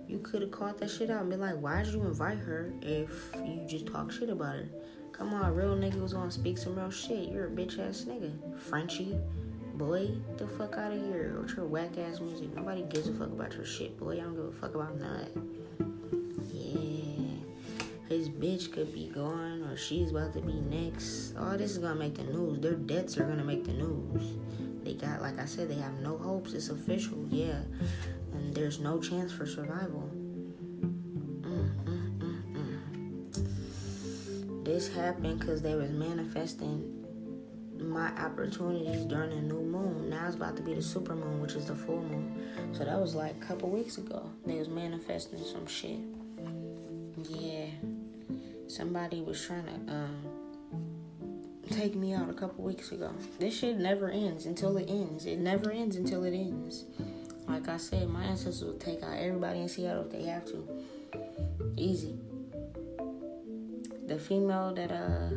you 0.08 0.18
could 0.18 0.42
have 0.42 0.50
caught 0.50 0.78
that 0.78 0.90
shit 0.90 1.10
out 1.10 1.22
and 1.22 1.30
be 1.30 1.36
like, 1.36 1.56
why'd 1.56 1.86
you 1.86 2.02
invite 2.02 2.38
her 2.38 2.72
if 2.82 3.10
you 3.36 3.64
just 3.68 3.86
talk 3.86 4.10
shit 4.10 4.30
about 4.30 4.56
her? 4.56 4.68
Come 5.12 5.34
on, 5.34 5.54
real 5.54 5.76
nigga 5.76 6.00
was 6.00 6.14
gonna 6.14 6.30
speak 6.30 6.58
some 6.58 6.76
real 6.76 6.90
shit. 6.90 7.28
You're 7.28 7.46
a 7.46 7.50
bitch 7.50 7.78
ass 7.78 8.06
nigga. 8.08 8.58
Frenchie. 8.58 9.18
Boy, 9.74 10.10
the 10.36 10.46
fuck 10.46 10.76
out 10.76 10.92
of 10.92 11.00
here 11.00 11.38
with 11.40 11.56
your 11.56 11.64
whack 11.64 11.96
ass 11.96 12.20
music. 12.20 12.54
Nobody 12.54 12.82
gives 12.82 13.08
a 13.08 13.14
fuck 13.14 13.28
about 13.28 13.54
your 13.54 13.64
shit, 13.64 13.98
boy. 13.98 14.18
I 14.18 14.24
don't 14.24 14.34
give 14.34 14.44
a 14.44 14.52
fuck 14.52 14.74
about 14.74 14.98
none 14.98 15.59
his 18.10 18.28
bitch 18.28 18.72
could 18.72 18.92
be 18.92 19.06
gone 19.06 19.62
or 19.62 19.76
she's 19.76 20.10
about 20.10 20.32
to 20.32 20.40
be 20.40 20.54
next. 20.54 21.36
All 21.36 21.56
this 21.56 21.70
is 21.70 21.78
gonna 21.78 21.94
make 21.94 22.16
the 22.16 22.24
news. 22.24 22.58
Their 22.58 22.74
debts 22.74 23.16
are 23.16 23.24
gonna 23.24 23.44
make 23.44 23.64
the 23.64 23.72
news. 23.72 24.36
They 24.82 24.94
got, 24.94 25.22
like 25.22 25.38
I 25.38 25.44
said, 25.44 25.70
they 25.70 25.76
have 25.76 26.00
no 26.00 26.18
hopes. 26.18 26.52
It's 26.52 26.70
official, 26.70 27.24
yeah. 27.30 27.62
And 28.32 28.52
there's 28.52 28.80
no 28.80 29.00
chance 29.00 29.32
for 29.32 29.46
survival. 29.46 30.10
This 34.64 34.92
happened 34.92 35.38
because 35.38 35.62
they 35.62 35.76
was 35.76 35.90
manifesting 35.90 36.96
my 37.78 38.08
opportunities 38.18 39.04
during 39.04 39.30
the 39.30 39.54
new 39.54 39.62
moon. 39.62 40.10
Now 40.10 40.26
it's 40.26 40.34
about 40.34 40.56
to 40.56 40.62
be 40.62 40.74
the 40.74 40.82
super 40.82 41.14
moon, 41.14 41.40
which 41.40 41.52
is 41.52 41.66
the 41.66 41.76
full 41.76 42.02
moon. 42.02 42.42
So 42.72 42.84
that 42.84 42.98
was 42.98 43.14
like 43.14 43.36
a 43.36 43.46
couple 43.46 43.70
weeks 43.70 43.98
ago. 43.98 44.28
They 44.44 44.58
was 44.58 44.68
manifesting 44.68 45.44
some 45.44 45.66
shit. 45.66 46.00
Yeah 47.28 47.59
somebody 48.70 49.20
was 49.20 49.44
trying 49.44 49.64
to 49.64 49.92
um, 49.92 50.22
take 51.70 51.94
me 51.94 52.14
out 52.14 52.30
a 52.30 52.32
couple 52.32 52.64
weeks 52.64 52.92
ago. 52.92 53.12
This 53.38 53.58
shit 53.58 53.76
never 53.76 54.10
ends 54.10 54.46
until 54.46 54.76
it 54.76 54.88
ends. 54.88 55.26
It 55.26 55.38
never 55.38 55.70
ends 55.70 55.96
until 55.96 56.24
it 56.24 56.34
ends. 56.34 56.84
Like 57.48 57.68
I 57.68 57.78
said, 57.78 58.08
my 58.08 58.24
ancestors 58.24 58.62
will 58.62 58.78
take 58.78 59.02
out 59.02 59.16
everybody 59.18 59.60
in 59.60 59.68
Seattle 59.68 60.04
if 60.04 60.12
they 60.12 60.22
have 60.24 60.44
to. 60.46 60.68
Easy. 61.76 62.16
The 64.06 64.18
female 64.18 64.72
that 64.74 64.92
uh 64.92 65.30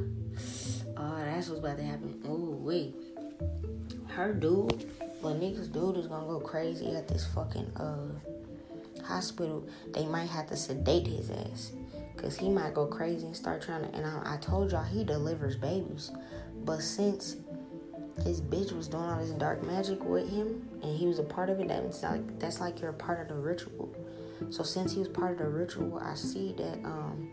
Oh, 0.95 1.17
that's 1.17 1.49
what's 1.49 1.59
about 1.59 1.77
to 1.77 1.83
happen. 1.83 2.21
Oh, 2.27 2.55
wait. 2.59 2.95
Her 4.09 4.31
dude, 4.31 4.91
well, 5.21 5.33
niggas 5.33 5.71
dude 5.71 5.97
is 5.97 6.07
gonna 6.07 6.27
go 6.27 6.39
crazy 6.39 6.95
at 6.95 7.07
this 7.07 7.25
fucking 7.33 7.71
uh 7.75 8.09
hospital. 9.03 9.67
They 9.91 10.05
might 10.05 10.29
have 10.29 10.47
to 10.47 10.55
sedate 10.55 11.07
his 11.07 11.31
ass. 11.31 11.71
Cause 12.17 12.37
he 12.37 12.49
might 12.49 12.73
go 12.73 12.85
crazy 12.85 13.25
and 13.25 13.35
start 13.35 13.61
trying 13.61 13.83
to 13.83 13.95
and 13.95 14.05
I, 14.05 14.35
I 14.35 14.37
told 14.37 14.71
y'all 14.71 14.83
he 14.83 15.03
delivers 15.03 15.57
babies. 15.57 16.11
But 16.63 16.81
since 16.81 17.37
his 18.23 18.41
bitch 18.41 18.71
was 18.71 18.87
doing 18.87 19.03
all 19.03 19.19
this 19.19 19.31
dark 19.31 19.63
magic 19.63 20.03
with 20.03 20.29
him 20.29 20.69
and 20.81 20.95
he 20.97 21.07
was 21.07 21.19
a 21.19 21.23
part 21.23 21.49
of 21.49 21.59
it, 21.59 21.67
that's 21.67 22.03
like 22.03 22.39
that's 22.39 22.59
like 22.59 22.79
you're 22.79 22.91
a 22.91 22.93
part 22.93 23.19
of 23.19 23.27
the 23.27 23.35
ritual. 23.35 23.93
So 24.49 24.63
since 24.63 24.93
he 24.93 24.99
was 24.99 25.09
part 25.09 25.31
of 25.33 25.37
the 25.39 25.49
ritual, 25.49 25.99
I 25.99 26.13
see 26.15 26.53
that 26.57 26.79
um 26.85 27.31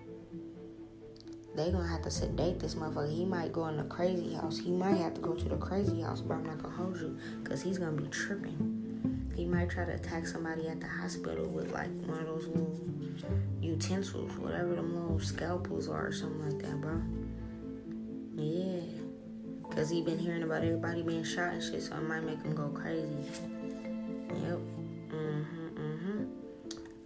they 1.55 1.71
gonna 1.71 1.89
have 1.89 2.03
to 2.03 2.11
sedate 2.11 2.59
this 2.59 2.75
motherfucker. 2.75 3.15
He 3.15 3.25
might 3.25 3.53
go 3.53 3.67
in 3.67 3.77
the 3.77 3.85
crazy 3.85 4.35
house. 4.35 4.59
He 4.59 4.71
might 4.71 4.97
have 4.97 5.15
to 5.15 5.21
go 5.21 5.35
to 5.35 5.49
the 5.49 5.57
crazy 5.57 6.01
house, 6.01 6.21
but 6.21 6.35
I'm 6.35 6.45
not 6.45 6.63
gonna 6.63 6.75
hold 6.75 6.97
you, 6.97 7.19
cause 7.45 7.61
he's 7.63 7.79
gonna 7.79 7.93
be 7.93 8.09
tripping. 8.09 8.80
He 9.41 9.47
might 9.47 9.71
try 9.71 9.87
to 9.87 9.95
attack 9.95 10.27
somebody 10.27 10.69
at 10.69 10.81
the 10.81 10.87
hospital 10.87 11.47
with 11.47 11.73
like 11.73 11.89
one 12.05 12.19
of 12.19 12.27
those 12.27 12.47
little 12.47 12.79
utensils, 13.63 14.37
whatever 14.37 14.75
them 14.75 14.95
little 14.95 15.19
scalpels 15.19 15.89
are, 15.89 16.09
or 16.09 16.13
something 16.13 16.47
like 16.47 16.63
that, 16.63 16.79
bro. 16.79 17.01
Yeah, 18.37 18.83
cause 19.75 19.89
he 19.89 20.03
been 20.03 20.19
hearing 20.19 20.43
about 20.43 20.63
everybody 20.63 21.01
being 21.03 21.25
shot 21.25 21.55
and 21.55 21.63
shit, 21.63 21.81
so 21.81 21.97
it 21.97 22.03
might 22.03 22.21
make 22.21 22.43
him 22.43 22.55
go 22.55 22.69
crazy. 22.69 23.09
Yep. 24.29 24.59
Mm-hmm. 25.09 25.69
Mm-hmm. 25.79 26.25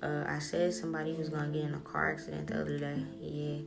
Uh, 0.02 0.24
I 0.26 0.40
said 0.40 0.74
somebody 0.74 1.12
was 1.12 1.28
gonna 1.28 1.52
get 1.52 1.62
in 1.62 1.74
a 1.74 1.80
car 1.80 2.10
accident 2.10 2.48
the 2.48 2.60
other 2.60 2.80
day. 2.80 3.00
Yeah 3.20 3.60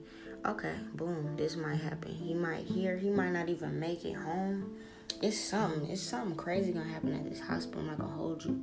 okay, 0.45 0.75
boom, 0.93 1.35
this 1.35 1.55
might 1.55 1.75
happen. 1.75 2.13
He 2.13 2.33
might 2.33 2.65
hear, 2.65 2.97
he 2.97 3.09
might 3.09 3.31
not 3.31 3.49
even 3.49 3.79
make 3.79 4.05
it 4.05 4.13
home. 4.13 4.77
It's 5.21 5.39
something, 5.39 5.89
it's 5.89 6.01
something 6.01 6.35
crazy 6.35 6.71
gonna 6.71 6.87
happen 6.87 7.13
at 7.13 7.27
this 7.27 7.39
hospital. 7.39 7.81
I'm 7.81 7.87
not 7.87 7.97
gonna 7.97 8.13
hold 8.13 8.45
you. 8.45 8.61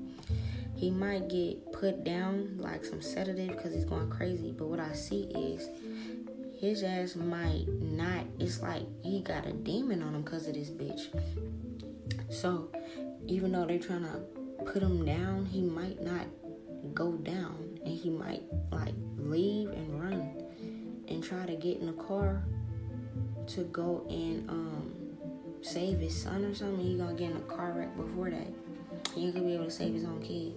He 0.76 0.90
might 0.90 1.28
get 1.28 1.72
put 1.72 2.04
down 2.04 2.58
like 2.58 2.84
some 2.84 3.02
sedative 3.02 3.48
because 3.48 3.74
he's 3.74 3.84
going 3.84 4.10
crazy. 4.10 4.52
But 4.52 4.68
what 4.68 4.80
I 4.80 4.92
see 4.92 5.22
is 5.34 5.68
his 6.60 6.82
ass 6.82 7.16
might 7.16 7.66
not. 7.68 8.24
It's 8.38 8.62
like 8.62 8.82
he 9.02 9.20
got 9.20 9.46
a 9.46 9.52
demon 9.52 10.02
on 10.02 10.14
him 10.14 10.22
because 10.22 10.46
of 10.46 10.54
this 10.54 10.70
bitch. 10.70 11.02
So 12.30 12.70
even 13.26 13.52
though 13.52 13.66
they're 13.66 13.78
trying 13.78 14.04
to 14.04 14.20
put 14.64 14.82
him 14.82 15.04
down, 15.04 15.46
he 15.46 15.60
might 15.60 16.00
not 16.02 16.26
go 16.92 17.12
down 17.12 17.78
and 17.84 17.98
he 17.98 18.10
might 18.10 18.42
like 18.70 18.94
leave 19.16 19.70
and 19.70 20.00
run 20.00 20.42
and 21.08 21.22
try 21.22 21.46
to 21.46 21.56
get 21.56 21.78
in 21.78 21.86
the 21.86 22.04
car 22.04 22.44
to 23.46 23.64
go 23.64 24.06
and 24.08 24.48
um, 24.48 24.93
save 25.64 25.98
his 25.98 26.14
son 26.14 26.44
or 26.44 26.54
something, 26.54 26.84
he 26.84 26.96
gonna 26.96 27.14
get 27.14 27.30
in 27.30 27.36
a 27.36 27.40
car 27.40 27.72
wreck 27.72 27.96
before 27.96 28.30
that. 28.30 28.46
He 29.14 29.30
gonna 29.30 29.44
be 29.44 29.54
able 29.54 29.64
to 29.64 29.70
save 29.70 29.94
his 29.94 30.04
own 30.04 30.20
kid. 30.20 30.52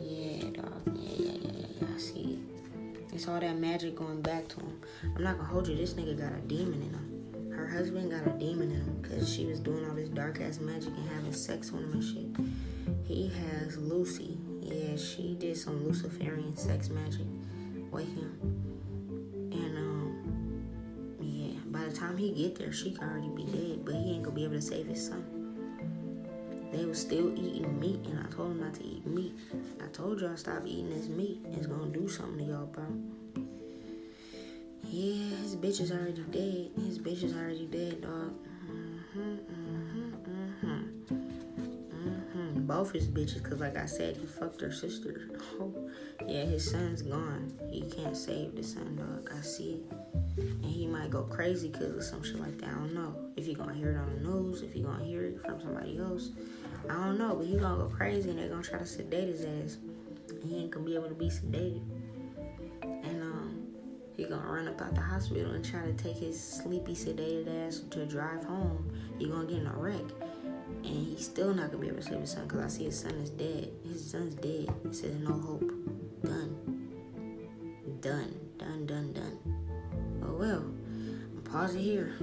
Yeah, 0.00 0.50
dog. 0.50 0.82
Yeah, 0.94 1.16
yeah, 1.18 1.32
yeah, 1.32 1.50
yeah, 1.52 1.66
yeah. 1.80 1.86
I 1.94 1.98
see 1.98 2.38
it. 2.38 3.04
It's 3.12 3.28
all 3.28 3.38
that 3.38 3.58
magic 3.58 3.94
going 3.94 4.22
back 4.22 4.48
to 4.48 4.60
him. 4.60 4.80
I'm 5.14 5.22
not 5.22 5.36
gonna 5.36 5.48
hold 5.48 5.68
you. 5.68 5.76
This 5.76 5.92
nigga 5.94 6.18
got 6.18 6.32
a 6.32 6.40
demon 6.46 6.82
in 6.82 6.90
him. 6.90 7.52
Her 7.54 7.66
husband 7.66 8.10
got 8.10 8.26
a 8.26 8.38
demon 8.38 8.70
in 8.70 8.80
him 8.80 8.98
because 9.02 9.32
she 9.32 9.44
was 9.44 9.60
doing 9.60 9.86
all 9.88 9.94
this 9.94 10.08
dark 10.08 10.40
ass 10.40 10.58
magic 10.58 10.88
and 10.88 11.08
having 11.10 11.32
sex 11.32 11.70
with 11.70 11.82
him 11.82 11.92
and 11.92 12.02
shit. 12.02 13.06
He 13.06 13.28
has 13.28 13.76
Lucy. 13.76 14.38
Yeah, 14.62 14.96
she 14.96 15.34
did 15.38 15.56
some 15.58 15.84
Luciferian 15.86 16.56
sex 16.56 16.88
magic 16.88 17.26
with 17.90 18.08
him. 18.08 18.61
Time 22.02 22.16
he 22.16 22.30
get 22.32 22.56
there, 22.56 22.72
she 22.72 22.90
could 22.90 23.02
already 23.02 23.28
be 23.28 23.44
dead, 23.44 23.84
but 23.84 23.94
he 23.94 24.12
ain't 24.12 24.24
gonna 24.24 24.34
be 24.34 24.44
able 24.44 24.54
to 24.54 24.62
save 24.62 24.86
his 24.86 25.06
son. 25.06 25.24
They 26.72 26.84
was 26.84 27.00
still 27.00 27.32
eating 27.38 27.78
meat, 27.78 28.00
and 28.06 28.18
I 28.18 28.30
told 28.34 28.52
him 28.52 28.60
not 28.60 28.74
to 28.74 28.84
eat 28.84 29.06
meat. 29.06 29.34
I 29.82 29.86
told 29.88 30.20
y'all 30.20 30.36
stop 30.36 30.62
eating 30.66 30.90
this 30.90 31.08
meat. 31.08 31.44
It's 31.52 31.66
gonna 31.66 31.90
do 31.90 32.08
something 32.08 32.38
to 32.38 32.52
y'all, 32.52 32.66
bro. 32.66 32.84
Yeah, 34.90 35.36
his 35.42 35.56
bitch 35.56 35.80
is 35.80 35.92
already 35.92 36.24
dead. 36.30 36.70
His 36.84 36.98
bitch 36.98 37.22
is 37.22 37.34
already 37.34 37.66
dead, 37.66 38.02
dog. 38.02 38.34
Both 42.72 42.92
his 42.92 43.06
bitches, 43.06 43.42
cause 43.42 43.60
like 43.60 43.76
I 43.76 43.86
said, 43.86 44.16
he 44.16 44.26
fucked 44.26 44.60
her 44.60 44.72
sister. 44.72 45.28
Yeah, 46.28 46.44
his 46.44 46.70
son's 46.70 47.02
gone. 47.02 47.52
He 47.68 47.82
can't 47.82 48.16
save 48.16 48.54
the 48.54 48.62
son, 48.62 48.94
dog. 48.94 49.28
I 49.36 49.42
see 49.42 49.72
it 49.72 49.96
and 50.36 50.64
he 50.64 50.86
might 50.86 51.10
go 51.10 51.22
crazy 51.22 51.68
because 51.68 51.96
of 51.96 52.02
some 52.02 52.22
shit 52.22 52.40
like 52.40 52.58
that. 52.58 52.70
I 52.70 52.72
don't 52.72 52.94
know 52.94 53.14
if 53.36 53.44
he 53.44 53.54
gonna 53.54 53.74
hear 53.74 53.92
it 53.92 53.98
on 53.98 54.14
the 54.14 54.28
news, 54.28 54.62
if 54.62 54.72
he 54.72 54.82
gonna 54.82 55.04
hear 55.04 55.24
it 55.24 55.40
from 55.44 55.60
somebody 55.60 55.98
else. 55.98 56.30
I 56.88 56.94
don't 56.94 57.18
know, 57.18 57.34
but 57.36 57.46
he 57.46 57.56
gonna 57.56 57.76
go 57.76 57.88
crazy 57.88 58.30
and 58.30 58.38
they're 58.38 58.48
gonna 58.48 58.62
try 58.62 58.78
to 58.78 58.86
sedate 58.86 59.28
his 59.28 59.42
ass. 59.42 59.78
And 60.30 60.42
he 60.44 60.56
ain't 60.56 60.70
gonna 60.70 60.86
be 60.86 60.94
able 60.94 61.08
to 61.08 61.14
be 61.14 61.28
sedated. 61.28 61.82
And 62.82 63.22
um, 63.22 63.66
he 64.16 64.24
gonna 64.24 64.50
run 64.50 64.68
up 64.68 64.80
out 64.80 64.94
the 64.94 65.00
hospital 65.00 65.52
and 65.52 65.64
try 65.64 65.84
to 65.84 65.92
take 65.92 66.16
his 66.16 66.40
sleepy 66.42 66.94
sedated 66.94 67.66
ass 67.66 67.80
to 67.90 68.06
drive 68.06 68.44
home. 68.44 68.90
He 69.18 69.28
gonna 69.28 69.46
get 69.46 69.58
in 69.58 69.66
a 69.66 69.76
wreck. 69.76 70.04
And 70.84 71.06
he's 71.06 71.24
still 71.24 71.54
not 71.54 71.70
gonna 71.70 71.82
be 71.82 71.88
able 71.88 71.98
to 71.98 72.02
save 72.02 72.20
his 72.20 72.30
son 72.32 72.46
because 72.46 72.64
I 72.64 72.68
see 72.68 72.84
his 72.84 72.98
son 72.98 73.12
is 73.14 73.30
dead. 73.30 73.70
His 73.84 74.10
son's 74.10 74.34
dead. 74.34 74.68
He 74.88 74.92
says 74.94 75.14
no 75.20 75.32
hope. 75.32 75.70
Done. 76.22 76.88
Done. 78.00 78.34
Done, 78.58 78.86
done, 78.86 79.12
done. 79.12 79.38
Oh 80.24 80.34
well, 80.34 80.64
pause 81.44 81.74
it 81.74 81.80
here. 81.80 82.14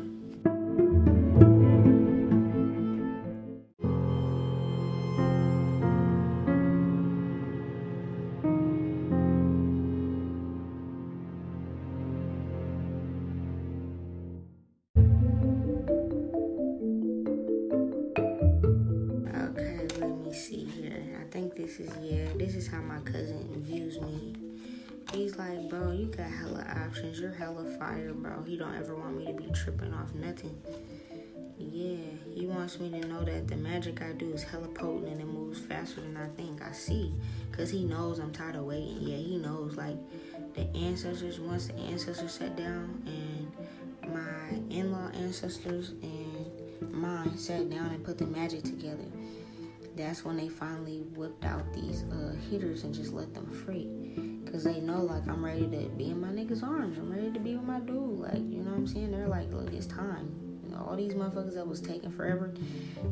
Fire, 27.80 28.14
bro. 28.14 28.44
He 28.44 28.58
don't 28.58 28.76
ever 28.76 28.96
want 28.96 29.18
me 29.18 29.26
to 29.26 29.34
be 29.34 29.50
tripping 29.54 29.94
off 29.94 30.14
nothing. 30.14 30.62
Yeah, 31.58 31.98
he 32.34 32.46
wants 32.46 32.80
me 32.80 32.90
to 32.90 33.08
know 33.08 33.24
that 33.24 33.48
the 33.48 33.56
magic 33.56 34.02
I 34.02 34.14
do 34.14 34.32
is 34.34 34.44
hella 34.44 34.68
potent 34.68 35.08
and 35.08 35.22
it 35.22 35.28
moves 35.28 35.60
faster 35.60 36.02
than 36.02 36.16
I 36.16 36.28
think. 36.30 36.62
I 36.62 36.72
see. 36.72 37.14
Because 37.52 37.70
he 37.70 37.84
knows 37.84 38.20
I'm 38.20 38.32
tired 38.32 38.56
of 38.56 38.64
waiting. 38.64 38.98
Yeah, 39.00 39.18
he 39.18 39.38
knows. 39.38 39.76
Like, 39.76 39.98
the 40.56 40.68
ancestors, 40.78 41.40
once 41.40 41.68
the 41.68 41.76
ancestors 41.76 42.34
sat 42.34 42.56
down 42.56 43.04
and 43.06 44.14
my 44.14 44.76
in 44.76 44.92
law 44.92 45.10
ancestors 45.14 45.90
and 46.02 46.92
mine 46.92 47.38
sat 47.38 47.70
down 47.70 47.88
and 47.88 48.04
put 48.04 48.18
the 48.18 48.26
magic 48.26 48.64
together, 48.64 49.06
that's 49.96 50.24
when 50.24 50.38
they 50.38 50.48
finally 50.48 51.00
whipped 51.16 51.44
out 51.44 51.74
these 51.74 52.04
uh, 52.04 52.34
hitters 52.50 52.84
and 52.84 52.94
just 52.94 53.12
let 53.12 53.34
them 53.34 53.50
free. 53.52 54.39
Cause 54.52 54.64
they 54.64 54.80
know 54.80 55.04
like 55.04 55.28
I'm 55.28 55.46
ready 55.46 55.68
to 55.68 55.90
be 55.90 56.06
in 56.06 56.20
my 56.20 56.30
niggas' 56.30 56.64
arms. 56.64 56.98
I'm 56.98 57.12
ready 57.12 57.32
to 57.32 57.40
be 57.40 57.56
with 57.56 57.66
my 57.66 57.80
dude. 57.80 58.20
Like, 58.20 58.34
you 58.34 58.64
know 58.64 58.72
what 58.72 58.78
I'm 58.78 58.88
saying? 58.88 59.12
They're 59.12 59.28
like, 59.28 59.54
look, 59.54 59.72
it's 59.72 59.86
time. 59.86 60.34
You 60.64 60.76
know, 60.76 60.88
all 60.90 60.96
these 60.96 61.14
motherfuckers 61.14 61.54
that 61.54 61.68
was 61.68 61.80
taking 61.80 62.10
forever, 62.10 62.52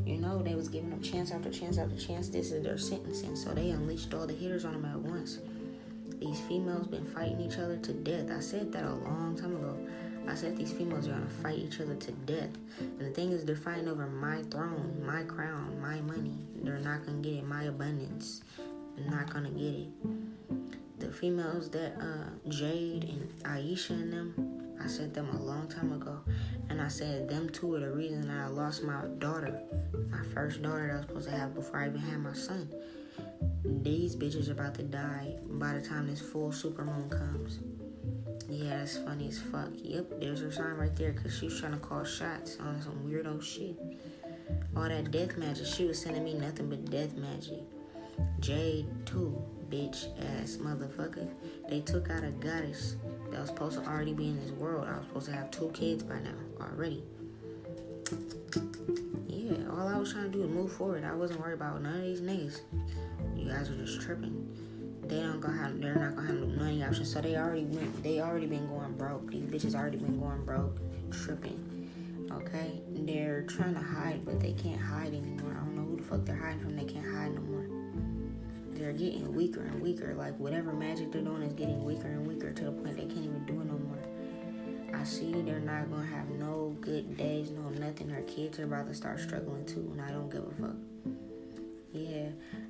you 0.03 0.17
know, 0.17 0.41
they 0.41 0.55
was 0.55 0.67
giving 0.67 0.89
them 0.89 1.01
chance 1.01 1.31
after 1.31 1.51
chance 1.51 1.77
after 1.77 1.95
chance. 1.95 2.29
This 2.29 2.51
is 2.51 2.63
their 2.63 2.79
sentencing. 2.79 3.35
So 3.35 3.53
they 3.53 3.69
unleashed 3.69 4.15
all 4.15 4.25
the 4.25 4.33
hitters 4.33 4.65
on 4.65 4.73
them 4.73 4.85
at 4.85 4.97
once. 4.97 5.37
These 6.19 6.39
females 6.41 6.87
been 6.87 7.05
fighting 7.05 7.39
each 7.39 7.59
other 7.59 7.77
to 7.77 7.93
death. 7.93 8.31
I 8.35 8.39
said 8.39 8.71
that 8.71 8.85
a 8.85 8.95
long 8.95 9.37
time 9.39 9.55
ago. 9.55 9.77
I 10.27 10.33
said 10.33 10.57
these 10.57 10.71
females 10.71 11.07
are 11.07 11.11
gonna 11.11 11.29
fight 11.29 11.59
each 11.59 11.79
other 11.79 11.95
to 11.95 12.11
death. 12.11 12.49
And 12.79 13.01
the 13.01 13.11
thing 13.11 13.31
is, 13.31 13.45
they're 13.45 13.55
fighting 13.55 13.87
over 13.87 14.07
my 14.07 14.41
throne, 14.49 15.03
my 15.05 15.21
crown, 15.21 15.79
my 15.79 16.01
money. 16.01 16.35
They're 16.63 16.79
not 16.79 17.05
gonna 17.05 17.19
get 17.19 17.33
it. 17.33 17.45
My 17.45 17.65
abundance. 17.65 18.41
They're 18.97 19.11
not 19.11 19.31
gonna 19.31 19.51
get 19.51 19.75
it 19.75 19.87
the 20.99 21.11
females 21.11 21.69
that 21.69 21.93
uh, 21.99 22.49
Jade 22.49 23.03
and 23.03 23.43
Aisha 23.43 23.91
and 23.91 24.11
them, 24.11 24.77
I 24.83 24.87
said 24.87 25.13
them 25.13 25.29
a 25.29 25.41
long 25.41 25.67
time 25.67 25.91
ago, 25.91 26.19
and 26.69 26.81
I 26.81 26.87
said 26.87 27.29
them 27.29 27.49
two 27.49 27.75
are 27.75 27.79
the 27.79 27.91
reason 27.91 28.29
I 28.29 28.47
lost 28.47 28.83
my 28.83 29.05
daughter, 29.19 29.61
my 30.09 30.23
first 30.33 30.61
daughter 30.61 30.87
that 30.87 30.93
I 30.93 30.97
was 30.97 31.05
supposed 31.05 31.29
to 31.29 31.35
have 31.35 31.55
before 31.55 31.81
I 31.81 31.87
even 31.87 31.99
had 31.99 32.19
my 32.19 32.33
son. 32.33 32.69
These 33.63 34.15
bitches 34.15 34.49
about 34.49 34.75
to 34.75 34.83
die 34.83 35.35
by 35.45 35.73
the 35.73 35.81
time 35.81 36.07
this 36.07 36.21
full 36.21 36.51
super 36.51 36.83
moon 36.83 37.09
comes. 37.09 37.59
Yeah, 38.49 38.77
that's 38.77 38.97
funny 38.97 39.27
as 39.27 39.39
fuck. 39.39 39.69
Yep, 39.75 40.21
there's 40.21 40.41
her 40.41 40.51
sign 40.51 40.75
right 40.75 40.95
there 40.95 41.11
because 41.11 41.37
she 41.37 41.45
was 41.45 41.59
trying 41.59 41.73
to 41.73 41.79
call 41.79 42.03
shots 42.03 42.57
on 42.59 42.81
some 42.81 43.03
weirdo 43.05 43.41
shit. 43.41 43.75
All 44.75 44.83
that 44.83 45.11
death 45.11 45.37
magic, 45.37 45.65
she 45.65 45.85
was 45.85 45.99
sending 46.01 46.23
me 46.23 46.33
nothing 46.33 46.69
but 46.69 46.89
death 46.89 47.13
magic. 47.15 47.61
Jade, 48.39 48.87
too 49.05 49.43
bitch 49.69 50.07
ass 50.41 50.57
motherfucker. 50.57 51.27
They 51.69 51.81
took 51.81 52.09
out 52.09 52.23
a 52.23 52.31
goddess 52.31 52.95
that 53.31 53.39
was 53.39 53.49
supposed 53.49 53.81
to 53.81 53.87
already 53.87 54.13
be 54.13 54.29
in 54.29 54.39
this 54.39 54.51
world. 54.51 54.87
I 54.87 54.97
was 54.97 55.07
supposed 55.07 55.25
to 55.27 55.33
have 55.33 55.51
two 55.51 55.69
kids 55.73 56.03
by 56.03 56.19
now 56.19 56.33
already. 56.61 57.03
Yeah, 59.27 59.69
all 59.71 59.87
I 59.87 59.97
was 59.97 60.13
trying 60.13 60.31
to 60.31 60.37
do 60.37 60.39
was 60.39 60.49
move 60.49 60.71
forward. 60.71 61.03
I 61.03 61.13
wasn't 61.13 61.39
worried 61.39 61.53
about 61.53 61.81
none 61.81 61.95
of 61.95 62.03
these 62.03 62.21
niggas. 62.21 62.61
You 63.35 63.49
guys 63.49 63.69
are 63.69 63.77
just 63.77 64.01
tripping. 64.01 64.47
They 65.03 65.21
don't 65.21 65.39
go 65.39 65.49
have. 65.49 65.79
They're 65.79 65.95
not 65.95 66.15
gonna 66.15 66.27
have 66.27 66.35
no 66.37 66.47
money 66.47 66.83
options. 66.83 67.11
So 67.13 67.21
they 67.21 67.37
already 67.37 67.63
went. 67.63 68.03
They 68.03 68.19
already 68.19 68.45
been 68.45 68.67
going 68.67 68.93
broke. 68.97 69.31
These 69.31 69.43
bitches 69.43 69.75
already 69.75 69.97
been 69.97 70.19
going 70.19 70.43
broke, 70.43 70.77
tripping. 71.11 71.63
Okay, 72.31 72.81
they're 72.89 73.43
trying 73.43 73.73
to 73.75 73.81
hide, 73.81 74.25
but 74.25 74.39
they 74.39 74.51
can't 74.53 74.81
hide 74.81 75.13
anymore. 75.13 75.55
I 75.55 75.63
don't 75.63 75.75
know 75.75 75.83
who 75.83 75.95
the 75.97 76.03
fuck 76.03 76.25
they're 76.25 76.35
hiding 76.35 76.59
from. 76.59 76.75
They 76.75 76.83
can't 76.83 77.05
hide 77.05 77.33
no 77.33 77.41
more. 77.41 77.56
They're 78.87 78.95
getting 78.95 79.35
weaker 79.35 79.63
and 79.63 79.81
weaker. 79.81 80.13
Like 80.13 80.39
whatever 80.39 80.71
magic 80.71 81.11
they're 81.11 81.21
doing 81.21 81.41
is 81.41 81.51
getting 81.51 81.83
weaker 81.83 82.07
and 82.07 82.25
weaker 82.25 82.53
to 82.53 82.63
the 82.63 82.71
point 82.71 82.95
they 82.95 83.01
can't 83.01 83.17
even 83.17 83.45
do 83.45 83.59
it 83.59 83.65
no 83.65 83.77
more. 83.77 84.97
I 84.97 85.03
see 85.03 85.33
they're 85.33 85.59
not 85.59 85.91
gonna 85.91 86.05
have 86.05 86.29
no 86.29 86.73
good 86.79 87.17
days, 87.17 87.51
no 87.51 87.67
nothing. 87.67 88.07
Her 88.07 88.21
kids 88.21 88.59
are 88.59 88.63
about 88.63 88.87
to 88.87 88.93
start 88.93 89.19
struggling 89.19 89.65
too, 89.65 89.89
and 89.91 90.01
I 90.01 90.11
don't 90.11 90.29
give 90.29 90.45
a 90.45 90.51
fuck. 90.51 90.77
Yeah, 91.91 92.29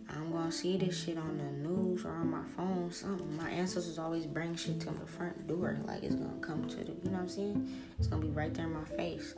I'm 0.09 0.31
gonna 0.31 0.51
see 0.51 0.77
this 0.77 1.03
shit 1.03 1.19
on 1.19 1.37
the 1.37 1.69
news 1.69 2.03
or 2.03 2.09
on 2.09 2.31
my 2.31 2.43
phone, 2.55 2.91
something. 2.91 3.37
My 3.37 3.51
ancestors 3.51 3.99
always 3.99 4.25
bring 4.25 4.55
shit 4.55 4.79
to 4.81 4.89
the 4.89 5.05
front 5.05 5.47
door, 5.47 5.77
like 5.85 6.01
it's 6.01 6.15
gonna 6.15 6.41
come 6.41 6.67
to 6.67 6.77
the, 6.77 6.93
you 6.93 7.11
know 7.11 7.11
what 7.11 7.19
I'm 7.19 7.29
saying? 7.29 7.75
It's 7.99 8.07
gonna 8.07 8.25
be 8.25 8.31
right 8.31 8.51
there 8.55 8.65
in 8.65 8.73
my 8.73 8.85
face. 8.85 9.35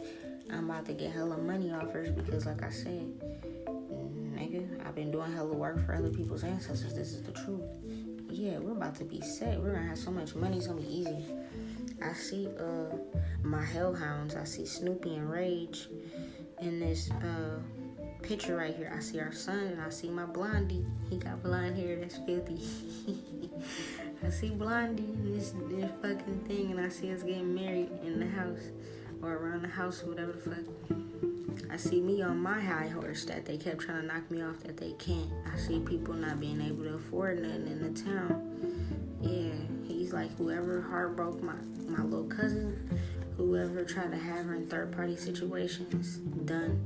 I'm 0.49 0.69
about 0.69 0.85
to 0.85 0.93
get 0.93 1.11
hella 1.11 1.37
money 1.37 1.73
offers 1.73 2.09
because, 2.09 2.45
like 2.45 2.63
I 2.63 2.69
said, 2.69 3.28
been 4.99 5.11
doing 5.11 5.31
hella 5.31 5.53
work 5.53 5.85
for 5.85 5.95
other 5.95 6.09
people's 6.09 6.43
ancestors. 6.43 6.93
This 6.93 7.13
is 7.13 7.23
the 7.23 7.31
truth. 7.31 7.61
Yeah, 8.29 8.59
we're 8.59 8.73
about 8.73 8.95
to 8.95 9.05
be 9.05 9.21
set. 9.21 9.57
We're 9.57 9.71
gonna 9.73 9.87
have 9.87 9.97
so 9.97 10.11
much 10.11 10.35
money. 10.35 10.57
It's 10.57 10.67
gonna 10.67 10.81
be 10.81 10.93
easy. 10.93 11.25
I 12.03 12.11
see 12.11 12.49
uh 12.59 12.95
my 13.41 13.63
hellhounds. 13.63 14.35
I 14.35 14.43
see 14.43 14.65
Snoopy 14.65 15.15
and 15.15 15.31
Rage 15.31 15.87
in 16.61 16.81
this 16.81 17.09
uh 17.11 17.59
picture 18.21 18.57
right 18.57 18.75
here. 18.75 18.93
I 18.93 18.99
see 18.99 19.21
our 19.21 19.31
son 19.31 19.59
and 19.59 19.81
I 19.81 19.89
see 19.89 20.09
my 20.09 20.25
blondie. 20.25 20.85
He 21.09 21.15
got 21.15 21.41
blonde 21.41 21.77
hair 21.77 21.95
that's 21.95 22.17
filthy. 22.17 22.59
I 24.25 24.29
see 24.29 24.49
blondie 24.49 25.03
in 25.03 25.33
this, 25.33 25.53
this 25.69 25.89
fucking 26.01 26.43
thing 26.45 26.71
and 26.71 26.79
I 26.81 26.89
see 26.89 27.13
us 27.13 27.23
getting 27.23 27.55
married 27.55 27.89
in 28.03 28.19
the 28.19 28.27
house 28.27 28.67
or 29.23 29.33
around 29.35 29.61
the 29.61 29.69
house 29.69 30.03
or 30.03 30.07
whatever 30.07 30.33
the 30.33 30.39
fuck. 30.39 30.97
I 31.71 31.77
see 31.77 32.01
me 32.01 32.21
on 32.21 32.39
my 32.39 32.59
high 32.59 32.87
horse 32.87 33.25
that 33.25 33.45
they 33.45 33.57
kept 33.57 33.81
trying 33.81 34.01
to 34.01 34.07
knock 34.07 34.29
me 34.31 34.41
off 34.41 34.59
that 34.61 34.77
they 34.77 34.93
can't. 34.93 35.29
I 35.51 35.57
see 35.57 35.79
people 35.79 36.13
not 36.13 36.39
being 36.39 36.61
able 36.61 36.83
to 36.83 36.95
afford 36.95 37.41
nothing 37.41 37.67
in 37.67 37.93
the 37.93 38.01
town. 38.01 39.15
Yeah, 39.21 39.87
he's 39.87 40.13
like 40.13 40.35
whoever 40.37 40.81
heartbroke 40.81 41.41
my 41.41 41.55
my 41.87 42.03
little 42.03 42.25
cousin, 42.27 42.99
whoever 43.37 43.83
tried 43.83 44.11
to 44.11 44.17
have 44.17 44.45
her 44.45 44.55
in 44.55 44.67
third 44.67 44.91
party 44.91 45.15
situations, 45.15 46.17
done. 46.45 46.85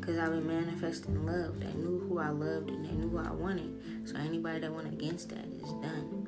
Cause 0.00 0.18
I've 0.18 0.30
been 0.30 0.46
manifesting 0.46 1.26
love. 1.26 1.60
They 1.60 1.72
knew 1.74 2.00
who 2.08 2.18
I 2.18 2.30
loved 2.30 2.70
and 2.70 2.84
they 2.84 2.92
knew 2.92 3.10
who 3.10 3.18
I 3.18 3.30
wanted. 3.30 4.08
So 4.08 4.16
anybody 4.16 4.60
that 4.60 4.72
went 4.72 4.88
against 4.88 5.28
that 5.28 5.44
is 5.44 5.72
done. 5.74 6.19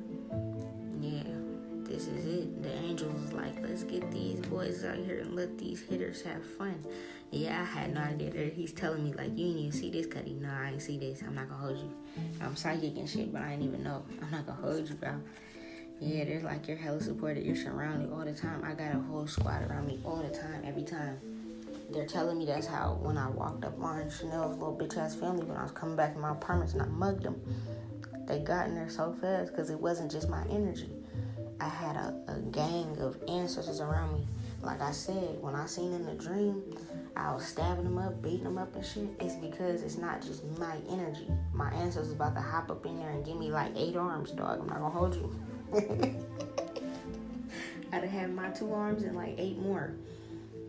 This 1.93 2.07
is 2.07 2.25
it. 2.25 2.63
The 2.63 2.73
angels 2.73 3.15
is 3.23 3.33
like, 3.33 3.53
let's 3.61 3.83
get 3.83 4.09
these 4.09 4.39
boys 4.39 4.83
out 4.83 4.97
here 4.97 5.19
and 5.19 5.35
let 5.35 5.59
these 5.59 5.79
hitters 5.79 6.23
have 6.23 6.43
fun. 6.43 6.83
Yeah, 7.29 7.61
I 7.61 7.65
had 7.65 7.93
no 7.93 8.01
idea. 8.01 8.49
He's 8.49 8.71
telling 8.73 9.03
me 9.03 9.13
like, 9.13 9.29
you 9.37 9.45
didn't 9.45 9.59
even 9.59 9.71
see 9.71 9.91
this, 9.91 10.07
Cuddy. 10.07 10.33
No, 10.33 10.49
I 10.49 10.71
ain't 10.71 10.81
see 10.81 10.97
this. 10.97 11.21
I'm 11.21 11.35
not 11.35 11.49
gonna 11.49 11.61
hold 11.61 11.77
you. 11.77 11.93
I'm 12.41 12.55
psychic 12.55 12.97
and 12.97 13.07
shit, 13.07 13.31
but 13.31 13.43
I 13.43 13.51
didn't 13.51 13.65
even 13.65 13.83
know. 13.83 14.03
I'm 14.23 14.31
not 14.31 14.47
gonna 14.47 14.59
hold 14.59 14.89
you, 14.89 14.95
bro. 14.95 15.21
Yeah, 15.99 16.25
there's 16.25 16.43
like 16.43 16.67
you're 16.67 16.77
hella 16.77 16.99
supported. 16.99 17.45
You're 17.45 17.55
surrounded 17.55 18.11
all 18.11 18.25
the 18.25 18.33
time. 18.33 18.63
I 18.65 18.73
got 18.73 18.95
a 18.95 18.99
whole 18.99 19.27
squad 19.27 19.61
around 19.69 19.85
me 19.85 19.99
all 20.03 20.17
the 20.17 20.35
time, 20.35 20.63
every 20.65 20.83
time 20.83 21.19
they're 21.91 22.07
telling 22.07 22.39
me 22.39 22.45
that's 22.47 22.65
how 22.65 22.97
when 23.03 23.19
I 23.19 23.29
walked 23.29 23.65
up 23.65 23.79
on 23.79 24.09
Chanel's 24.09 24.57
little 24.57 24.75
bitch 24.75 24.97
ass 24.97 25.13
family 25.13 25.45
when 25.45 25.57
I 25.57 25.61
was 25.61 25.71
coming 25.73 25.95
back 25.95 26.15
in 26.15 26.21
my 26.21 26.31
apartments 26.31 26.73
and 26.73 26.81
I 26.81 26.85
mugged 26.85 27.21
them. 27.21 27.39
They 28.25 28.39
got 28.39 28.65
in 28.65 28.73
there 28.73 28.89
so 28.89 29.13
fast 29.13 29.51
because 29.51 29.69
it 29.69 29.79
wasn't 29.79 30.11
just 30.11 30.27
my 30.27 30.43
energy. 30.49 30.89
I 31.63 31.69
had 31.69 31.95
a, 31.95 32.13
a 32.27 32.39
gang 32.51 32.97
of 32.99 33.17
ancestors 33.29 33.79
around 33.79 34.13
me. 34.13 34.27
Like 34.61 34.81
I 34.81 34.91
said, 34.91 35.41
when 35.41 35.55
I 35.55 35.65
seen 35.65 35.93
in 35.93 36.05
the 36.05 36.13
dream, 36.13 36.61
I 37.15 37.33
was 37.33 37.45
stabbing 37.45 37.85
them 37.85 37.97
up, 37.97 38.21
beating 38.21 38.43
them 38.43 38.57
up 38.57 38.75
and 38.75 38.85
shit. 38.85 39.07
It's 39.21 39.35
because 39.35 39.81
it's 39.81 39.97
not 39.97 40.21
just 40.21 40.43
my 40.57 40.75
energy. 40.89 41.27
My 41.53 41.71
ancestors 41.71 42.11
about 42.11 42.35
to 42.35 42.41
hop 42.41 42.69
up 42.69 42.85
in 42.85 42.97
there 42.97 43.11
and 43.11 43.25
give 43.25 43.37
me 43.37 43.49
like 43.49 43.71
eight 43.77 43.95
arms, 43.95 44.31
dog. 44.31 44.59
I'm 44.59 44.67
not 44.67 44.79
gonna 44.79 44.89
hold 44.89 45.15
you. 45.15 45.33
I'd 47.93 48.03
have 48.03 48.31
my 48.31 48.49
two 48.49 48.73
arms 48.73 49.03
and 49.03 49.15
like 49.15 49.35
eight 49.37 49.57
more. 49.57 49.93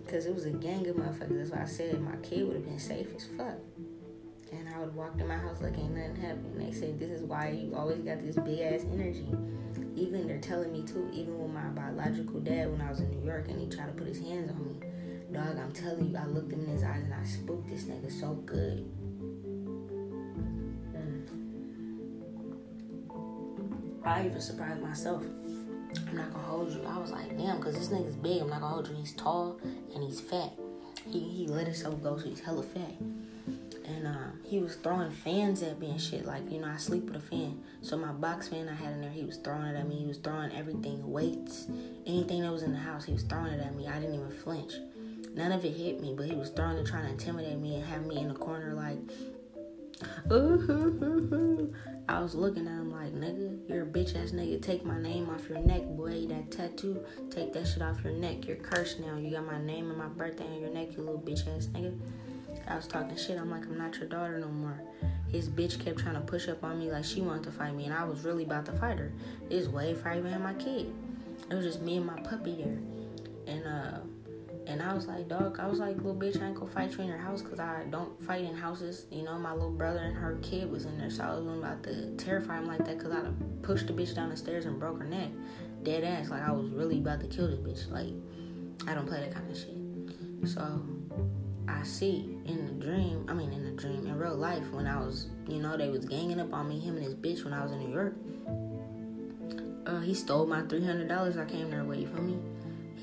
Because 0.04 0.26
it 0.26 0.34
was 0.34 0.44
a 0.44 0.50
gang 0.50 0.86
of 0.86 0.94
motherfuckers. 0.94 1.38
That's 1.38 1.50
why 1.50 1.62
I 1.62 1.66
said 1.66 2.00
my 2.00 2.16
kid 2.16 2.46
would 2.46 2.54
have 2.54 2.66
been 2.66 2.78
safe 2.78 3.08
as 3.16 3.26
fuck. 3.36 3.58
And 4.52 4.68
I 4.72 4.78
would 4.78 4.94
walked 4.94 5.20
in 5.20 5.26
my 5.26 5.38
house 5.38 5.60
like 5.60 5.76
ain't 5.76 5.96
nothing 5.96 6.14
happened. 6.14 6.60
They 6.60 6.70
said 6.70 7.00
this 7.00 7.10
is 7.10 7.22
why 7.22 7.48
you 7.48 7.74
always 7.74 7.98
got 7.98 8.24
this 8.24 8.36
big 8.36 8.60
ass 8.60 8.84
energy. 8.92 9.26
Even 9.96 10.26
they're 10.26 10.40
telling 10.40 10.72
me 10.72 10.82
too, 10.82 11.08
even 11.12 11.38
with 11.38 11.52
my 11.52 11.68
biological 11.68 12.40
dad 12.40 12.70
when 12.70 12.80
I 12.80 12.90
was 12.90 13.00
in 13.00 13.10
New 13.10 13.24
York 13.24 13.48
and 13.48 13.60
he 13.60 13.68
tried 13.74 13.86
to 13.86 13.92
put 13.92 14.08
his 14.08 14.20
hands 14.20 14.50
on 14.50 14.66
me. 14.66 14.80
Dog, 15.32 15.58
I'm 15.58 15.72
telling 15.72 16.10
you, 16.10 16.16
I 16.16 16.26
looked 16.26 16.52
him 16.52 16.64
in 16.64 16.68
his 16.68 16.82
eyes 16.82 17.02
and 17.02 17.14
I 17.14 17.24
spooked 17.24 17.68
this 17.68 17.84
nigga 17.84 18.10
so 18.10 18.34
good. 18.34 18.84
Mm. 20.94 21.26
I 24.04 24.26
even 24.26 24.40
surprised 24.40 24.82
myself. 24.82 25.24
I'm 26.08 26.16
not 26.16 26.32
gonna 26.32 26.44
hold 26.44 26.72
you. 26.72 26.82
I 26.84 26.98
was 26.98 27.10
like, 27.10 27.36
damn, 27.36 27.58
because 27.58 27.76
this 27.76 27.88
nigga's 27.88 28.16
big. 28.16 28.42
I'm 28.42 28.50
not 28.50 28.60
gonna 28.60 28.74
hold 28.74 28.88
you. 28.88 28.94
He's 28.96 29.12
tall 29.12 29.60
and 29.94 30.02
he's 30.02 30.20
fat. 30.20 30.52
He, 31.06 31.20
he 31.20 31.46
let 31.46 31.66
himself 31.66 32.02
go, 32.02 32.16
so 32.18 32.28
he's 32.28 32.40
hella 32.40 32.62
fat. 32.62 32.94
And 33.86 34.06
uh, 34.06 34.30
he 34.44 34.60
was 34.60 34.76
throwing 34.76 35.10
fans 35.10 35.62
at 35.62 35.78
me 35.78 35.90
and 35.90 36.00
shit. 36.00 36.24
Like, 36.24 36.50
you 36.50 36.60
know, 36.60 36.68
I 36.68 36.78
sleep 36.78 37.04
with 37.04 37.16
a 37.16 37.20
fan. 37.20 37.62
So 37.82 37.98
my 37.98 38.12
box 38.12 38.48
fan 38.48 38.68
I 38.68 38.74
had 38.74 38.92
in 38.94 39.02
there, 39.02 39.10
he 39.10 39.24
was 39.24 39.36
throwing 39.36 39.66
it 39.66 39.76
at 39.76 39.86
me. 39.86 39.96
He 39.96 40.06
was 40.06 40.16
throwing 40.16 40.52
everything, 40.52 41.10
weights, 41.10 41.66
anything 42.06 42.42
that 42.42 42.52
was 42.52 42.62
in 42.62 42.72
the 42.72 42.78
house, 42.78 43.04
he 43.04 43.12
was 43.12 43.24
throwing 43.24 43.52
it 43.52 43.60
at 43.60 43.76
me. 43.76 43.86
I 43.86 44.00
didn't 44.00 44.14
even 44.14 44.30
flinch. 44.30 44.72
None 45.34 45.52
of 45.52 45.64
it 45.64 45.72
hit 45.72 46.00
me, 46.00 46.14
but 46.16 46.26
he 46.26 46.34
was 46.34 46.50
throwing 46.50 46.78
it, 46.78 46.86
trying 46.86 47.04
to 47.04 47.10
intimidate 47.10 47.58
me 47.58 47.74
and 47.76 47.84
have 47.84 48.06
me 48.06 48.18
in 48.18 48.28
the 48.28 48.34
corner 48.34 48.72
like, 48.72 48.98
I 52.08 52.20
was 52.20 52.34
looking 52.34 52.66
at 52.66 52.72
him 52.72 52.90
like, 52.90 53.12
nigga, 53.14 53.68
you're 53.68 53.82
a 53.82 53.86
bitch 53.86 54.14
ass 54.20 54.30
nigga. 54.32 54.60
Take 54.60 54.84
my 54.84 55.00
name 55.00 55.30
off 55.30 55.48
your 55.48 55.58
neck, 55.58 55.82
boy. 55.86 56.26
That 56.26 56.50
tattoo, 56.50 57.04
take 57.30 57.52
that 57.52 57.66
shit 57.66 57.82
off 57.82 58.02
your 58.04 58.12
neck. 58.12 58.46
You're 58.46 58.56
cursed 58.56 59.00
now. 59.00 59.16
You 59.16 59.30
got 59.30 59.46
my 59.46 59.60
name 59.60 59.88
and 59.88 59.98
my 59.98 60.08
birthday 60.08 60.46
on 60.46 60.60
your 60.60 60.70
neck, 60.70 60.96
you 60.96 61.02
little 61.02 61.20
bitch 61.20 61.48
ass 61.56 61.66
nigga. 61.68 61.98
I 62.68 62.76
was 62.76 62.86
talking 62.86 63.16
shit. 63.16 63.38
I'm 63.38 63.50
like, 63.50 63.64
I'm 63.64 63.78
not 63.78 63.96
your 63.96 64.08
daughter 64.08 64.38
no 64.38 64.48
more. 64.48 64.80
His 65.30 65.48
bitch 65.48 65.82
kept 65.84 65.98
trying 65.98 66.14
to 66.14 66.20
push 66.20 66.48
up 66.48 66.62
on 66.62 66.78
me 66.78 66.90
like 66.90 67.04
she 67.04 67.20
wanted 67.20 67.44
to 67.44 67.50
fight 67.50 67.74
me, 67.74 67.84
and 67.84 67.94
I 67.94 68.04
was 68.04 68.24
really 68.24 68.44
about 68.44 68.66
to 68.66 68.72
fight 68.72 68.98
her. 68.98 69.12
This 69.48 69.68
way 69.68 69.90
even 69.90 70.42
my 70.42 70.54
kid. 70.54 70.92
It 71.50 71.54
was 71.54 71.64
just 71.64 71.82
me 71.82 71.96
and 71.96 72.06
my 72.06 72.20
puppy 72.20 72.56
there. 72.56 72.78
And 73.46 73.66
uh 73.66 73.98
and 74.66 74.82
I 74.82 74.94
was 74.94 75.06
like, 75.06 75.28
dog, 75.28 75.60
I 75.60 75.66
was 75.66 75.78
like, 75.78 75.96
little 75.96 76.14
bitch, 76.14 76.40
I 76.40 76.46
ain't 76.46 76.54
gonna 76.54 76.70
fight 76.70 76.92
you 76.92 77.00
in 77.00 77.08
your 77.08 77.18
house 77.18 77.42
because 77.42 77.60
I 77.60 77.84
don't 77.90 78.20
fight 78.22 78.44
in 78.44 78.54
houses. 78.54 79.06
You 79.10 79.22
know, 79.22 79.38
my 79.38 79.52
little 79.52 79.70
brother 79.70 79.98
and 79.98 80.16
her 80.16 80.38
kid 80.42 80.70
was 80.70 80.86
in 80.86 80.96
there, 80.96 81.10
so 81.10 81.22
I 81.22 81.38
was 81.38 81.58
about 81.58 81.82
to 81.82 82.16
terrify 82.16 82.58
him 82.58 82.66
like 82.66 82.84
that 82.86 82.98
because 82.98 83.12
I 83.12 83.24
pushed 83.62 83.88
the 83.88 83.92
bitch 83.92 84.14
down 84.14 84.30
the 84.30 84.36
stairs 84.36 84.64
and 84.64 84.78
broke 84.78 84.98
her 84.98 85.04
neck. 85.04 85.28
Dead 85.82 86.02
ass, 86.02 86.30
like 86.30 86.42
I 86.42 86.50
was 86.50 86.70
really 86.70 86.98
about 86.98 87.20
to 87.20 87.26
kill 87.26 87.48
this 87.48 87.58
bitch. 87.58 87.90
Like, 87.90 88.14
I 88.88 88.94
don't 88.94 89.06
play 89.06 89.20
that 89.20 89.34
kind 89.34 89.50
of 89.50 89.56
shit. 89.56 90.48
So, 90.48 90.80
I 91.68 91.82
see 91.82 92.38
in 92.44 92.66
the 92.66 92.84
dream, 92.84 93.26
I 93.28 93.34
mean, 93.34 93.52
in 93.52 93.64
the 93.64 93.72
dream, 93.72 94.06
in 94.06 94.18
real 94.18 94.36
life, 94.36 94.70
when 94.72 94.86
I 94.86 94.98
was, 94.98 95.28
you 95.48 95.60
know, 95.60 95.76
they 95.76 95.88
was 95.88 96.04
ganging 96.04 96.40
up 96.40 96.52
on 96.52 96.68
me, 96.68 96.78
him 96.78 96.96
and 96.96 97.04
his 97.04 97.14
bitch, 97.14 97.44
when 97.44 97.52
I 97.52 97.62
was 97.62 97.72
in 97.72 97.80
New 97.80 97.92
York. 97.92 98.14
Uh, 99.86 100.00
he 100.00 100.14
stole 100.14 100.46
my 100.46 100.62
$300 100.62 101.38
I 101.38 101.44
came 101.50 101.70
there 101.70 101.84
with, 101.84 102.10
for 102.14 102.22
me? 102.22 102.38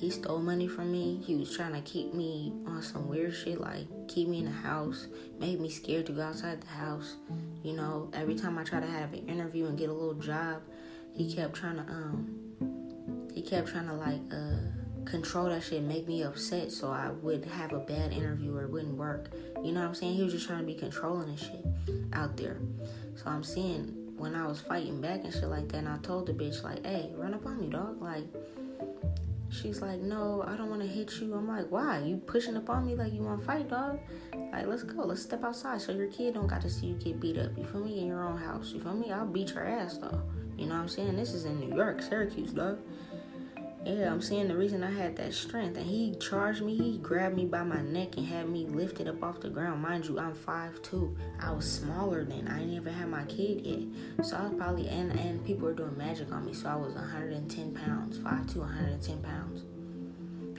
he 0.01 0.09
stole 0.09 0.39
money 0.39 0.67
from 0.67 0.91
me. 0.91 1.21
He 1.23 1.35
was 1.35 1.55
trying 1.55 1.73
to 1.73 1.81
keep 1.81 2.11
me 2.11 2.51
on 2.65 2.81
some 2.81 3.07
weird 3.07 3.35
shit, 3.35 3.61
like 3.61 3.85
keep 4.07 4.27
me 4.27 4.39
in 4.39 4.45
the 4.45 4.51
house, 4.51 5.05
made 5.39 5.61
me 5.61 5.69
scared 5.69 6.07
to 6.07 6.11
go 6.11 6.23
outside 6.23 6.59
the 6.59 6.67
house. 6.67 7.17
You 7.61 7.73
know, 7.73 8.09
every 8.13 8.33
time 8.33 8.57
I 8.57 8.63
try 8.63 8.79
to 8.79 8.87
have 8.87 9.13
an 9.13 9.29
interview 9.29 9.67
and 9.67 9.77
get 9.77 9.89
a 9.89 9.93
little 9.93 10.15
job, 10.15 10.63
he 11.13 11.31
kept 11.31 11.53
trying 11.53 11.75
to 11.75 11.83
um 11.83 12.35
he 13.31 13.43
kept 13.43 13.67
trying 13.67 13.87
to 13.87 13.93
like 13.93 14.21
uh 14.31 14.80
control 15.11 15.45
that 15.49 15.63
shit, 15.63 15.83
make 15.83 16.07
me 16.07 16.23
upset 16.23 16.71
so 16.71 16.89
I 16.89 17.09
would 17.09 17.45
have 17.45 17.73
a 17.73 17.79
bad 17.79 18.13
interview 18.13 18.55
or 18.55 18.63
it 18.63 18.71
wouldn't 18.71 18.95
work. 18.95 19.29
You 19.63 19.73
know 19.73 19.81
what 19.81 19.89
I'm 19.89 19.95
saying? 19.95 20.15
He 20.15 20.23
was 20.23 20.33
just 20.33 20.47
trying 20.47 20.59
to 20.59 20.65
be 20.65 20.73
controlling 20.73 21.29
and 21.29 21.39
shit 21.39 21.65
out 22.13 22.37
there. 22.37 22.57
So 23.15 23.25
I'm 23.27 23.43
seeing 23.43 24.13
when 24.17 24.35
I 24.35 24.47
was 24.47 24.61
fighting 24.61 25.01
back 25.01 25.23
and 25.23 25.33
shit 25.33 25.45
like 25.45 25.67
that 25.69 25.77
and 25.77 25.89
I 25.89 25.97
told 25.97 26.27
the 26.27 26.33
bitch 26.33 26.63
like, 26.63 26.85
hey, 26.85 27.11
run 27.15 27.33
up 27.33 27.45
on 27.45 27.59
me, 27.59 27.67
dog. 27.67 28.01
Like 28.01 28.25
She's 29.51 29.81
like, 29.81 29.99
no, 29.99 30.45
I 30.47 30.55
don't 30.55 30.69
want 30.69 30.81
to 30.81 30.87
hit 30.87 31.11
you. 31.19 31.33
I'm 31.33 31.45
like, 31.45 31.69
why? 31.69 31.99
You 31.99 32.17
pushing 32.17 32.55
up 32.55 32.69
on 32.69 32.85
me 32.85 32.95
like 32.95 33.11
you 33.11 33.21
want 33.21 33.41
to 33.41 33.45
fight, 33.45 33.69
dog? 33.69 33.99
Like, 34.53 34.65
let's 34.65 34.83
go. 34.83 35.03
Let's 35.03 35.21
step 35.21 35.43
outside 35.43 35.81
so 35.81 35.91
your 35.91 36.07
kid 36.07 36.35
don't 36.35 36.47
got 36.47 36.61
to 36.61 36.69
see 36.69 36.87
you 36.87 36.95
get 36.95 37.19
beat 37.19 37.37
up. 37.37 37.51
You 37.57 37.65
feel 37.65 37.83
me? 37.83 37.99
In 37.99 38.07
your 38.07 38.25
own 38.25 38.37
house. 38.37 38.71
You 38.71 38.79
feel 38.79 38.93
me? 38.93 39.11
I'll 39.11 39.27
beat 39.27 39.53
your 39.53 39.67
ass, 39.67 39.97
though. 39.97 40.21
You 40.57 40.67
know 40.67 40.75
what 40.75 40.83
I'm 40.83 40.89
saying? 40.89 41.17
This 41.17 41.33
is 41.33 41.43
in 41.43 41.59
New 41.59 41.75
York, 41.75 42.01
Syracuse, 42.01 42.53
dog. 42.53 42.79
Yeah, 43.83 44.11
I'm 44.11 44.21
saying 44.21 44.47
the 44.47 44.55
reason 44.55 44.83
I 44.83 44.91
had 44.91 45.15
that 45.15 45.33
strength. 45.33 45.75
And 45.75 45.85
he 45.85 46.13
charged 46.19 46.61
me, 46.61 46.75
he 46.75 46.99
grabbed 46.99 47.35
me 47.35 47.45
by 47.45 47.63
my 47.63 47.81
neck 47.81 48.15
and 48.15 48.25
had 48.25 48.47
me 48.47 48.67
lifted 48.67 49.07
up 49.07 49.23
off 49.23 49.39
the 49.39 49.49
ground. 49.49 49.81
Mind 49.81 50.05
you, 50.05 50.19
I'm 50.19 50.35
5'2. 50.35 51.15
I 51.41 51.51
was 51.51 51.69
smaller 51.69 52.23
then. 52.23 52.47
I 52.47 52.59
didn't 52.59 52.75
even 52.75 52.93
have 52.93 53.09
my 53.09 53.23
kid 53.23 53.65
yet. 53.65 54.25
So 54.25 54.37
I 54.37 54.43
was 54.43 54.53
probably, 54.55 54.87
and, 54.87 55.11
and 55.19 55.43
people 55.43 55.65
were 55.65 55.73
doing 55.73 55.97
magic 55.97 56.31
on 56.31 56.45
me. 56.45 56.53
So 56.53 56.69
I 56.69 56.75
was 56.75 56.93
110 56.93 57.73
pounds, 57.73 58.19
5'2, 58.19 58.55
110 58.57 59.17
pounds. 59.23 59.63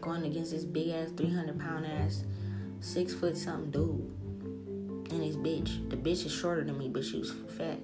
Going 0.00 0.24
against 0.24 0.50
this 0.50 0.64
big 0.64 0.88
ass, 0.88 1.10
300 1.16 1.60
pound 1.60 1.86
ass, 1.86 2.24
six 2.80 3.14
foot 3.14 3.36
something 3.36 3.70
dude. 3.70 5.12
And 5.12 5.22
his 5.22 5.36
bitch. 5.36 5.88
The 5.90 5.96
bitch 5.96 6.26
is 6.26 6.32
shorter 6.32 6.64
than 6.64 6.76
me, 6.76 6.88
but 6.88 7.04
she 7.04 7.18
was 7.18 7.30
fat. 7.56 7.78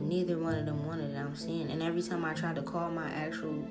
Neither 0.00 0.36
one 0.36 0.54
of 0.54 0.66
them 0.66 0.84
wanted 0.84 1.14
it, 1.14 1.16
I'm 1.18 1.36
saying. 1.36 1.70
And 1.70 1.80
every 1.80 2.02
time 2.02 2.24
I 2.24 2.34
tried 2.34 2.56
to 2.56 2.62
call 2.62 2.90
my 2.90 3.08
actual 3.12 3.64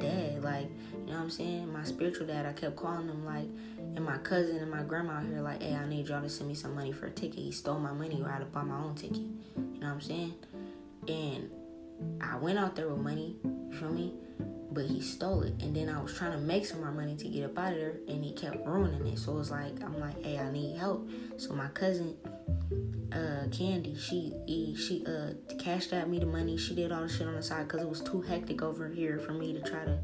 dad. 0.00 0.42
Like, 0.42 0.68
you 0.92 1.06
know 1.06 1.12
what 1.12 1.22
I'm 1.22 1.30
saying? 1.30 1.72
My 1.72 1.84
spiritual 1.84 2.26
dad, 2.26 2.46
I 2.46 2.52
kept 2.52 2.76
calling 2.76 3.08
him 3.08 3.24
like, 3.24 3.46
and 3.94 4.04
my 4.04 4.18
cousin 4.18 4.56
and 4.56 4.70
my 4.70 4.82
grandma 4.82 5.20
here, 5.20 5.40
like, 5.40 5.62
hey, 5.62 5.74
I 5.74 5.86
need 5.86 6.08
y'all 6.08 6.22
to 6.22 6.28
send 6.28 6.48
me 6.48 6.54
some 6.54 6.74
money 6.74 6.92
for 6.92 7.06
a 7.06 7.10
ticket. 7.10 7.38
He 7.38 7.52
stole 7.52 7.78
my 7.78 7.92
money 7.92 8.20
or 8.22 8.28
I 8.28 8.32
had 8.32 8.38
to 8.40 8.46
buy 8.46 8.62
my 8.62 8.78
own 8.78 8.94
ticket. 8.94 9.18
You 9.18 9.80
know 9.80 9.86
what 9.86 9.94
I'm 9.94 10.00
saying? 10.00 10.34
And 11.08 11.50
I 12.20 12.36
went 12.36 12.58
out 12.58 12.76
there 12.76 12.88
with 12.88 12.98
money, 12.98 13.36
you 13.44 13.72
feel 13.78 13.92
me? 13.92 14.14
But 14.72 14.86
he 14.86 15.00
stole 15.00 15.42
it. 15.42 15.54
And 15.60 15.76
then 15.76 15.88
I 15.88 16.00
was 16.00 16.16
trying 16.16 16.32
to 16.32 16.38
make 16.38 16.64
some 16.64 16.80
more 16.80 16.92
money 16.92 17.14
to 17.16 17.28
get 17.28 17.44
up 17.44 17.58
out 17.58 17.72
of 17.74 17.78
there 17.78 17.96
and 18.08 18.24
he 18.24 18.32
kept 18.32 18.66
ruining 18.66 19.06
it. 19.06 19.18
So 19.18 19.32
it 19.32 19.36
was 19.36 19.50
like, 19.50 19.82
I'm 19.82 20.00
like, 20.00 20.22
hey, 20.24 20.38
I 20.38 20.50
need 20.50 20.76
help. 20.78 21.10
So 21.36 21.52
my 21.52 21.68
cousin, 21.68 22.16
uh, 23.14 23.46
Candy, 23.50 23.94
she 23.94 24.32
she 24.76 25.04
uh 25.06 25.34
cashed 25.58 25.92
out 25.92 26.08
me 26.08 26.18
the 26.18 26.26
money. 26.26 26.56
She 26.56 26.74
did 26.74 26.92
all 26.92 27.02
the 27.02 27.08
shit 27.08 27.26
on 27.26 27.34
the 27.34 27.42
side 27.42 27.68
because 27.68 27.82
it 27.82 27.88
was 27.88 28.00
too 28.00 28.22
hectic 28.22 28.62
over 28.62 28.88
here 28.88 29.18
for 29.18 29.32
me 29.32 29.52
to 29.52 29.60
try 29.60 29.84
to 29.84 29.98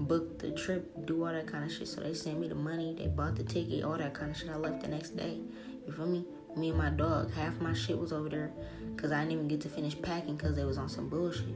book 0.00 0.38
the 0.38 0.50
trip, 0.52 0.90
do 1.06 1.24
all 1.24 1.32
that 1.32 1.46
kind 1.46 1.64
of 1.64 1.72
shit. 1.72 1.88
So 1.88 2.00
they 2.00 2.14
sent 2.14 2.38
me 2.38 2.48
the 2.48 2.54
money, 2.54 2.94
they 2.98 3.06
bought 3.06 3.36
the 3.36 3.44
ticket, 3.44 3.84
all 3.84 3.96
that 3.96 4.14
kind 4.14 4.30
of 4.30 4.36
shit. 4.36 4.50
I 4.50 4.56
left 4.56 4.82
the 4.82 4.88
next 4.88 5.16
day. 5.16 5.40
You 5.86 5.92
feel 5.92 6.06
me? 6.06 6.24
Me 6.56 6.70
and 6.70 6.78
my 6.78 6.90
dog, 6.90 7.32
half 7.32 7.60
my 7.60 7.72
shit 7.72 7.96
was 7.96 8.12
over 8.12 8.28
there 8.28 8.50
because 8.94 9.12
I 9.12 9.20
didn't 9.20 9.32
even 9.32 9.48
get 9.48 9.60
to 9.62 9.68
finish 9.68 10.00
packing 10.00 10.36
because 10.36 10.56
they 10.56 10.64
was 10.64 10.78
on 10.78 10.88
some 10.88 11.08
bullshit. 11.08 11.54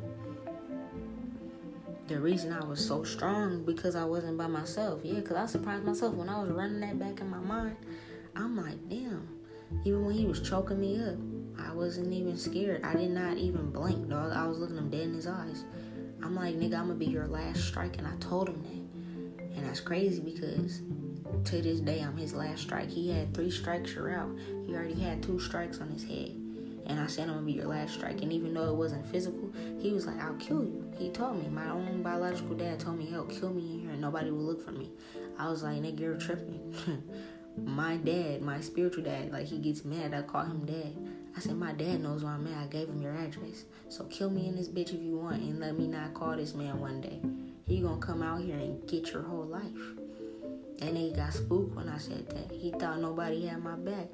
The 2.07 2.21
reason 2.21 2.53
I 2.53 2.65
was 2.65 2.87
so 2.87 3.03
strong 3.03 3.65
because 3.65 3.97
I 3.97 4.05
wasn't 4.05 4.39
by 4.39 4.47
myself. 4.47 5.01
Yeah, 5.03 5.15
because 5.15 5.37
I 5.37 5.47
surprised 5.47 5.85
myself 5.85 6.15
when 6.15 6.29
I 6.29 6.41
was 6.41 6.51
running 6.51 6.81
that 6.81 6.99
back 6.99 7.21
in 7.21 7.29
my 7.29 7.39
mind. 7.39 7.77
I'm 8.37 8.57
like, 8.57 8.89
damn 8.89 9.29
even 9.85 10.05
when 10.05 10.15
he 10.15 10.27
was 10.27 10.41
choking 10.41 10.81
me 10.81 11.03
up, 11.03 11.17
I 11.59 11.73
wasn't 11.73 12.13
even 12.13 12.37
scared. 12.37 12.85
I 12.85 12.95
did 12.95 13.11
not 13.11 13.37
even 13.37 13.71
blink, 13.71 14.09
dog. 14.09 14.33
I 14.33 14.47
was 14.47 14.59
looking 14.59 14.77
him 14.77 14.91
dead 14.91 15.03
in 15.03 15.15
his 15.15 15.27
eyes. 15.27 15.65
I'm 16.23 16.35
like, 16.35 16.57
nigga, 16.57 16.75
I'm 16.75 16.89
gonna 16.89 16.95
be 16.95 17.07
your 17.07 17.27
last 17.27 17.65
strike, 17.65 17.99
and 17.99 18.07
I 18.07 18.17
told 18.17 18.49
him 18.49 18.63
that. 18.63 19.57
And 19.57 19.67
that's 19.67 19.81
crazy 19.81 20.21
because 20.21 20.83
to 21.45 21.63
this 21.63 21.81
day, 21.81 22.01
I'm 22.01 22.17
his 22.17 22.35
last 22.35 22.63
strike. 22.63 22.89
He 22.89 23.11
had 23.11 23.35
three 23.35 23.51
strikes, 23.51 23.95
you're 23.95 24.13
out. 24.13 24.31
He 24.67 24.75
already 24.75 25.01
had 25.01 25.23
two 25.23 25.39
strikes 25.39 25.81
on 25.81 25.91
his 25.91 26.05
head. 26.05 26.41
And 26.87 27.01
I 27.01 27.07
said, 27.07 27.29
I'm 27.29 27.35
gonna 27.35 27.47
be 27.47 27.53
your 27.53 27.67
last 27.67 27.95
strike. 27.95 28.21
And 28.23 28.33
even 28.33 28.53
though 28.53 28.69
it 28.69 28.77
wasn't 28.77 29.07
physical, 29.07 29.53
he 29.79 29.93
was 29.93 30.07
like, 30.07 30.21
I'll 30.21 30.35
kill 30.35 30.65
you. 30.65 30.85
He 30.99 31.11
told 31.11 31.43
me, 31.43 31.49
my 31.49 31.71
own 31.71 32.03
biological 32.03 32.57
dad 32.57 32.81
told 32.81 32.99
me, 32.99 33.07
he'll 33.07 33.25
kill 33.25 33.53
me 33.53 33.75
in 33.75 33.81
here 33.81 33.91
and 33.91 34.01
nobody 34.01 34.31
will 34.31 34.45
look 34.45 34.63
for 34.63 34.73
me. 34.73 34.91
I 35.39 35.49
was 35.49 35.63
like, 35.63 35.81
nigga, 35.81 36.01
you're 36.01 36.17
tripping. 36.17 36.75
my 37.57 37.97
dad, 37.97 38.43
my 38.43 38.61
spiritual 38.61 39.05
dad, 39.05 39.33
like 39.33 39.47
he 39.47 39.59
gets 39.59 39.85
mad. 39.85 40.15
I 40.15 40.23
call 40.23 40.45
him 40.45 40.65
dad. 40.65 40.97
I 41.37 41.41
said, 41.41 41.57
my 41.57 41.73
dad 41.73 42.01
knows 42.01 42.23
where 42.23 42.33
I'm 42.33 42.47
at. 42.47 42.65
I 42.65 42.67
gave 42.67 42.89
him 42.89 43.03
your 43.03 43.15
address. 43.15 43.65
So 43.89 44.05
kill 44.05 44.31
me 44.31 44.49
in 44.49 44.57
this 44.57 44.69
bitch 44.69 44.95
if 44.95 45.01
you 45.01 45.17
want 45.19 45.43
and 45.43 45.61
let 45.61 45.77
me 45.77 45.87
not 45.87 46.15
call 46.15 46.37
this 46.37 46.55
man 46.55 46.81
one 46.81 47.01
day. 47.01 47.21
He 47.67 47.81
gonna 47.81 48.01
come 48.01 48.23
out 48.23 48.41
here 48.41 48.57
and 48.57 48.87
get 48.89 49.13
your 49.13 49.23
whole 49.23 49.45
life. 49.45 49.63
And 50.81 50.97
he 50.97 51.13
got 51.13 51.33
spooked 51.33 51.75
when 51.75 51.89
I 51.89 51.99
said 51.99 52.29
that. 52.29 52.55
He 52.55 52.71
thought 52.73 53.01
nobody 53.01 53.47
had 53.47 53.63
my 53.63 53.77
back. 53.77 54.09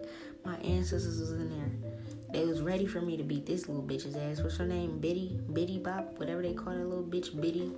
My 0.45 0.57
ancestors 0.59 1.19
was 1.21 1.33
in 1.33 1.51
there. 1.51 1.93
They 2.33 2.47
was 2.47 2.63
ready 2.63 2.87
for 2.87 3.01
me 3.01 3.17
to 3.17 3.25
beat 3.25 3.45
this 3.45 3.69
little 3.69 3.83
bitch's 3.83 4.17
ass. 4.17 4.43
What's 4.43 4.57
her 4.59 4.67
name? 4.67 4.99
Biddy? 4.99 5.41
Biddy 5.53 5.79
Bop? 5.79 6.19
Whatever 6.19 6.43
they 6.43 6.55
call 6.55 6.75
that 6.75 6.87
little 6.87 7.05
bitch. 7.05 7.39
Biddy. 7.39 7.73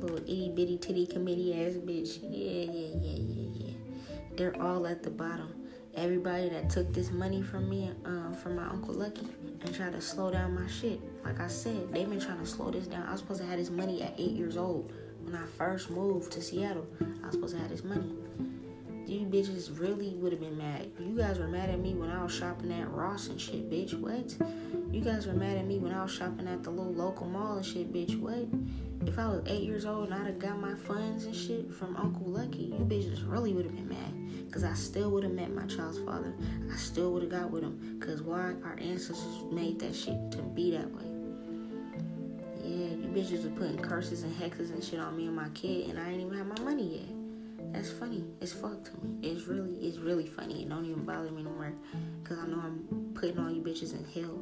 Little 0.00 0.18
itty 0.18 0.52
bitty 0.54 0.78
titty 0.78 1.06
committee 1.06 1.54
ass 1.54 1.72
bitch. 1.74 2.18
Yeah, 2.22 2.70
yeah, 2.70 2.88
yeah, 3.00 3.16
yeah, 3.16 3.42
yeah 3.42 3.47
they're 4.38 4.60
all 4.62 4.86
at 4.86 5.02
the 5.02 5.10
bottom. 5.10 5.52
Everybody 5.96 6.48
that 6.50 6.70
took 6.70 6.94
this 6.94 7.10
money 7.10 7.42
from 7.42 7.68
me, 7.68 7.90
uh, 8.04 8.32
from 8.34 8.54
my 8.54 8.68
Uncle 8.68 8.94
Lucky, 8.94 9.26
and 9.62 9.74
tried 9.74 9.92
to 9.92 10.00
slow 10.00 10.30
down 10.30 10.54
my 10.54 10.70
shit. 10.70 11.00
Like 11.24 11.40
I 11.40 11.48
said, 11.48 11.92
they've 11.92 12.08
been 12.08 12.20
trying 12.20 12.38
to 12.38 12.46
slow 12.46 12.70
this 12.70 12.86
down. 12.86 13.04
I 13.08 13.12
was 13.12 13.20
supposed 13.20 13.40
to 13.40 13.46
have 13.48 13.58
this 13.58 13.70
money 13.70 14.00
at 14.02 14.14
eight 14.16 14.30
years 14.30 14.56
old. 14.56 14.92
When 15.22 15.34
I 15.34 15.44
first 15.44 15.90
moved 15.90 16.30
to 16.32 16.40
Seattle, 16.40 16.86
I 17.00 17.26
was 17.26 17.34
supposed 17.34 17.56
to 17.56 17.60
have 17.60 17.70
this 17.70 17.82
money. 17.82 18.14
You 19.08 19.20
bitches 19.20 19.80
really 19.80 20.10
would 20.16 20.32
have 20.32 20.40
been 20.42 20.58
mad. 20.58 20.90
You 21.00 21.16
guys 21.16 21.38
were 21.38 21.48
mad 21.48 21.70
at 21.70 21.80
me 21.80 21.94
when 21.94 22.10
I 22.10 22.22
was 22.22 22.34
shopping 22.34 22.70
at 22.70 22.90
Ross 22.90 23.28
and 23.28 23.40
shit, 23.40 23.70
bitch. 23.70 23.98
What? 23.98 24.36
You 24.92 25.00
guys 25.00 25.26
were 25.26 25.32
mad 25.32 25.56
at 25.56 25.66
me 25.66 25.78
when 25.78 25.94
I 25.94 26.02
was 26.02 26.12
shopping 26.12 26.46
at 26.46 26.62
the 26.62 26.70
little 26.70 26.92
local 26.92 27.26
mall 27.26 27.56
and 27.56 27.64
shit, 27.64 27.90
bitch. 27.90 28.20
What? 28.20 28.46
If 29.08 29.18
I 29.18 29.26
was 29.26 29.42
eight 29.46 29.62
years 29.62 29.86
old 29.86 30.10
and 30.10 30.14
I'd 30.14 30.26
have 30.26 30.38
got 30.38 30.60
my 30.60 30.74
funds 30.74 31.24
and 31.24 31.34
shit 31.34 31.72
from 31.72 31.96
Uncle 31.96 32.26
Lucky, 32.26 32.64
you 32.64 32.84
bitches 32.84 33.26
really 33.26 33.54
would 33.54 33.64
have 33.64 33.74
been 33.74 33.88
mad. 33.88 34.44
Because 34.46 34.62
I 34.62 34.74
still 34.74 35.10
would 35.12 35.22
have 35.22 35.32
met 35.32 35.54
my 35.54 35.64
child's 35.64 36.00
father. 36.00 36.34
I 36.70 36.76
still 36.76 37.14
would 37.14 37.22
have 37.22 37.32
got 37.32 37.50
with 37.50 37.62
him. 37.62 37.96
Because 37.98 38.20
why? 38.20 38.56
Our 38.62 38.76
ancestors 38.78 39.42
made 39.50 39.78
that 39.80 39.96
shit 39.96 40.30
to 40.32 40.42
be 40.42 40.72
that 40.72 40.94
way. 40.94 41.04
Yeah, 42.62 42.88
you 42.88 43.08
bitches 43.08 43.44
were 43.44 43.58
putting 43.58 43.78
curses 43.78 44.22
and 44.22 44.36
hexes 44.36 44.70
and 44.70 44.84
shit 44.84 45.00
on 45.00 45.16
me 45.16 45.28
and 45.28 45.36
my 45.36 45.48
kid, 45.54 45.88
and 45.88 45.98
I 45.98 46.10
ain't 46.10 46.20
even 46.20 46.36
have 46.36 46.46
my 46.46 46.60
money 46.62 46.98
yet. 46.98 47.17
That's 47.72 47.90
funny. 47.90 48.24
It's 48.40 48.52
fucked 48.52 48.86
to 48.86 49.04
me. 49.04 49.28
It's 49.28 49.44
really, 49.46 49.74
it's 49.74 49.98
really 49.98 50.26
funny. 50.26 50.62
It 50.62 50.68
don't 50.68 50.84
even 50.84 51.04
bother 51.04 51.30
me 51.30 51.42
no 51.42 51.50
more. 51.50 51.72
Because 52.22 52.38
I 52.38 52.46
know 52.46 52.60
I'm 52.62 53.12
putting 53.14 53.38
all 53.38 53.50
you 53.50 53.62
bitches 53.62 53.92
in 53.92 54.04
hell. 54.14 54.38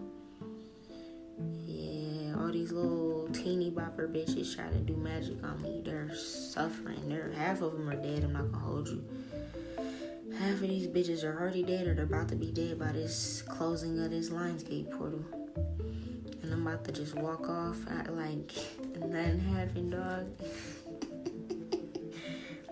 Yeah, 1.66 2.36
all 2.39 2.51
these 2.51 2.73
little 2.73 3.28
teeny 3.32 3.70
bopper 3.70 4.11
bitches 4.11 4.55
try 4.55 4.69
to 4.69 4.78
do 4.78 4.97
magic 4.97 5.43
on 5.44 5.61
me. 5.62 5.82
They're 5.85 6.15
suffering. 6.15 7.09
They're 7.09 7.32
half 7.32 7.61
of 7.61 7.73
them 7.73 7.89
are 7.89 7.97
dead. 7.97 8.24
I'm 8.24 8.32
not 8.32 8.53
gonna 8.53 8.65
hold 8.65 8.89
you 8.89 9.05
half 10.39 10.55
of 10.55 10.69
these 10.69 10.86
bitches 10.86 11.24
are 11.24 11.40
already 11.40 11.62
dead 11.62 11.86
or 11.86 11.94
they're 11.94 12.05
about 12.05 12.28
to 12.28 12.36
be 12.36 12.51
dead 12.53 12.78
by 12.78 12.93
this 12.93 13.43
closing 13.43 13.98
of 14.01 14.11
this 14.11 14.31
Lionsgate 14.31 14.90
portal. 14.90 15.24
And 16.43 16.53
I'm 16.53 16.66
about 16.66 16.85
to 16.85 16.93
just 16.93 17.15
walk 17.15 17.48
off 17.48 17.78
like 18.11 18.53
nothing 19.01 19.40
happened, 19.40 19.93
dog. 19.93 20.27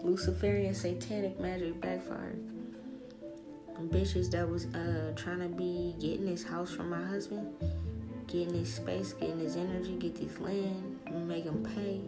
Luciferian 0.04 0.74
satanic 0.74 1.40
magic 1.40 1.80
backfired. 1.80 2.38
bitches 3.90 4.30
that 4.32 4.46
was 4.46 4.66
uh 4.74 5.12
trying 5.16 5.40
to 5.40 5.48
be 5.48 5.94
getting 5.98 6.26
this 6.26 6.44
house 6.44 6.70
from 6.70 6.90
my 6.90 7.02
husband, 7.02 7.48
getting 8.26 8.52
this 8.52 8.74
space, 8.74 9.14
getting 9.14 9.38
this 9.38 9.56
energy, 9.56 9.96
get 9.96 10.14
this 10.14 10.38
land, 10.38 11.00
make 11.26 11.44
him 11.44 11.64
pay. 11.74 12.02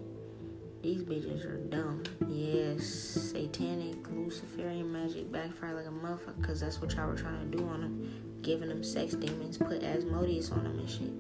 These 0.82 1.05
bitches 1.05 1.47
are 1.47 1.56
dumb. 1.56 2.02
Yes, 2.28 2.85
satanic, 2.85 3.97
Luciferian 4.12 4.93
magic 4.93 5.32
backfire 5.32 5.74
like 5.74 5.86
a 5.86 5.89
motherfucker, 5.89 6.36
because 6.39 6.60
that's 6.60 6.82
what 6.82 6.93
y'all 6.94 7.09
were 7.09 7.16
trying 7.16 7.51
to 7.51 7.56
do 7.56 7.66
on 7.66 7.81
them. 7.81 8.40
Giving 8.43 8.68
them 8.68 8.85
sex 8.85 9.14
demons, 9.14 9.56
put 9.56 9.82
Asmodeus 9.82 10.52
on 10.52 10.64
them 10.64 10.78
and 10.78 10.89
shit. 10.89 11.12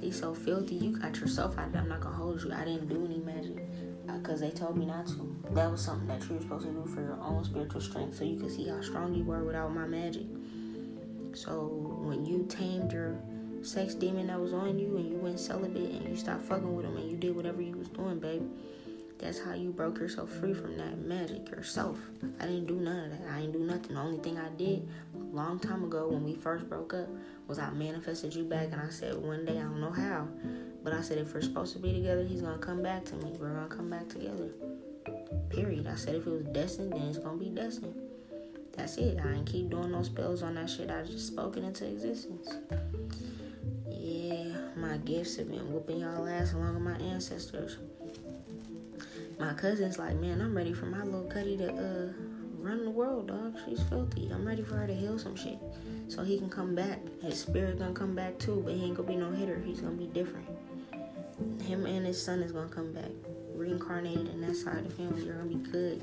He's 0.00 0.20
so 0.20 0.34
filthy. 0.34 0.74
You 0.74 0.96
got 0.96 1.16
yourself 1.16 1.58
out 1.58 1.68
of 1.68 1.74
I'm 1.74 1.88
not 1.88 2.00
gonna 2.00 2.14
hold 2.14 2.42
you. 2.42 2.52
I 2.52 2.64
didn't 2.64 2.88
do 2.88 3.04
any 3.06 3.18
magic 3.18 3.56
because 4.06 4.42
uh, 4.42 4.46
they 4.46 4.50
told 4.52 4.76
me 4.76 4.86
not 4.86 5.06
to. 5.08 5.27
That 5.52 5.70
was 5.70 5.80
something 5.80 6.06
that 6.08 6.28
you 6.28 6.36
were 6.36 6.42
supposed 6.42 6.66
to 6.66 6.72
do 6.72 6.84
for 6.86 7.00
your 7.00 7.18
own 7.20 7.44
spiritual 7.44 7.80
strength 7.80 8.16
so 8.16 8.24
you 8.24 8.38
could 8.38 8.50
see 8.50 8.68
how 8.68 8.80
strong 8.80 9.14
you 9.14 9.24
were 9.24 9.44
without 9.44 9.74
my 9.74 9.86
magic. 9.86 10.26
So 11.32 11.66
when 12.02 12.26
you 12.26 12.46
tamed 12.48 12.92
your 12.92 13.16
sex 13.62 13.94
demon 13.94 14.28
that 14.28 14.38
was 14.38 14.52
on 14.52 14.78
you 14.78 14.96
and 14.96 15.08
you 15.08 15.16
went 15.16 15.40
celibate 15.40 15.90
and 15.90 16.08
you 16.08 16.16
stopped 16.16 16.42
fucking 16.42 16.74
with 16.74 16.84
him 16.84 16.96
and 16.96 17.10
you 17.10 17.16
did 17.16 17.34
whatever 17.34 17.62
you 17.62 17.76
was 17.76 17.88
doing, 17.88 18.18
babe. 18.18 18.42
That's 19.18 19.40
how 19.40 19.54
you 19.54 19.72
broke 19.72 19.98
yourself 19.98 20.30
free 20.30 20.54
from 20.54 20.76
that 20.78 20.98
magic 20.98 21.50
yourself. 21.50 21.98
I 22.38 22.44
didn't 22.44 22.66
do 22.66 22.76
none 22.76 23.10
of 23.10 23.18
that. 23.18 23.28
I 23.28 23.40
didn't 23.40 23.52
do 23.52 23.58
nothing. 23.60 23.94
The 23.94 24.00
only 24.00 24.18
thing 24.18 24.38
I 24.38 24.48
did 24.50 24.88
a 25.16 25.34
long 25.34 25.58
time 25.58 25.82
ago 25.82 26.08
when 26.08 26.22
we 26.22 26.36
first 26.36 26.68
broke 26.68 26.94
up 26.94 27.08
was 27.48 27.58
I 27.58 27.70
manifested 27.70 28.32
you 28.34 28.44
back 28.44 28.68
and 28.70 28.80
I 28.80 28.90
said 28.90 29.16
one 29.16 29.44
day 29.44 29.58
I 29.58 29.62
don't 29.62 29.80
know 29.80 29.90
how. 29.90 30.28
But 30.84 30.92
I 30.92 31.00
said 31.00 31.18
if 31.18 31.34
we're 31.34 31.40
supposed 31.40 31.72
to 31.72 31.80
be 31.80 31.92
together, 31.92 32.24
he's 32.24 32.42
gonna 32.42 32.58
come 32.58 32.80
back 32.80 33.04
to 33.06 33.16
me. 33.16 33.32
We're 33.40 33.54
gonna 33.54 33.66
come 33.66 33.90
back 33.90 34.08
together. 34.08 34.50
Period. 35.50 35.86
I 35.86 35.94
said 35.96 36.14
if 36.16 36.26
it 36.26 36.30
was 36.30 36.44
destined, 36.46 36.92
then 36.92 37.02
it's 37.02 37.18
gonna 37.18 37.36
be 37.36 37.48
destined. 37.48 37.94
That's 38.76 38.96
it. 38.96 39.18
I 39.24 39.32
ain't 39.32 39.46
keep 39.46 39.70
doing 39.70 39.90
no 39.90 40.02
spells 40.02 40.42
on 40.42 40.54
that 40.54 40.70
shit. 40.70 40.90
I 40.90 41.02
just 41.02 41.26
spoken 41.26 41.64
into 41.64 41.86
existence 41.86 42.48
Yeah, 43.88 44.54
my 44.76 44.98
gifts 44.98 45.36
have 45.36 45.50
been 45.50 45.72
whooping 45.72 46.00
y'all 46.00 46.28
ass 46.28 46.52
along 46.52 46.74
with 46.74 46.82
my 46.82 47.04
ancestors. 47.04 47.78
My 49.38 49.52
cousin's 49.54 49.98
like, 49.98 50.16
man, 50.16 50.40
I'm 50.40 50.56
ready 50.56 50.72
for 50.72 50.86
my 50.86 51.02
little 51.02 51.24
Cuddy 51.24 51.56
to 51.58 51.68
uh, 51.72 52.12
run 52.58 52.84
the 52.84 52.90
world, 52.90 53.28
dog. 53.28 53.56
She's 53.64 53.82
filthy. 53.84 54.28
I'm 54.32 54.46
ready 54.46 54.62
for 54.62 54.76
her 54.76 54.86
to 54.86 54.94
heal 54.94 55.18
some 55.18 55.36
shit. 55.36 55.58
So 56.08 56.22
he 56.24 56.38
can 56.38 56.50
come 56.50 56.74
back. 56.74 57.00
His 57.22 57.40
spirit 57.40 57.78
gonna 57.78 57.92
come 57.92 58.14
back 58.14 58.38
too, 58.38 58.62
but 58.64 58.74
he 58.74 58.84
ain't 58.84 58.96
gonna 58.96 59.08
be 59.08 59.16
no 59.16 59.30
hitter. 59.30 59.60
He's 59.64 59.80
gonna 59.80 59.94
be 59.94 60.06
different. 60.06 60.48
Him 61.62 61.86
and 61.86 62.06
his 62.06 62.22
son 62.22 62.42
is 62.42 62.52
gonna 62.52 62.68
come 62.68 62.92
back. 62.92 63.10
Reincarnated 63.58 64.28
in 64.28 64.40
that 64.42 64.56
side 64.56 64.78
of 64.78 64.88
the 64.88 64.94
family, 64.94 65.24
you're 65.24 65.34
gonna 65.34 65.48
be 65.48 65.70
good. 65.70 66.02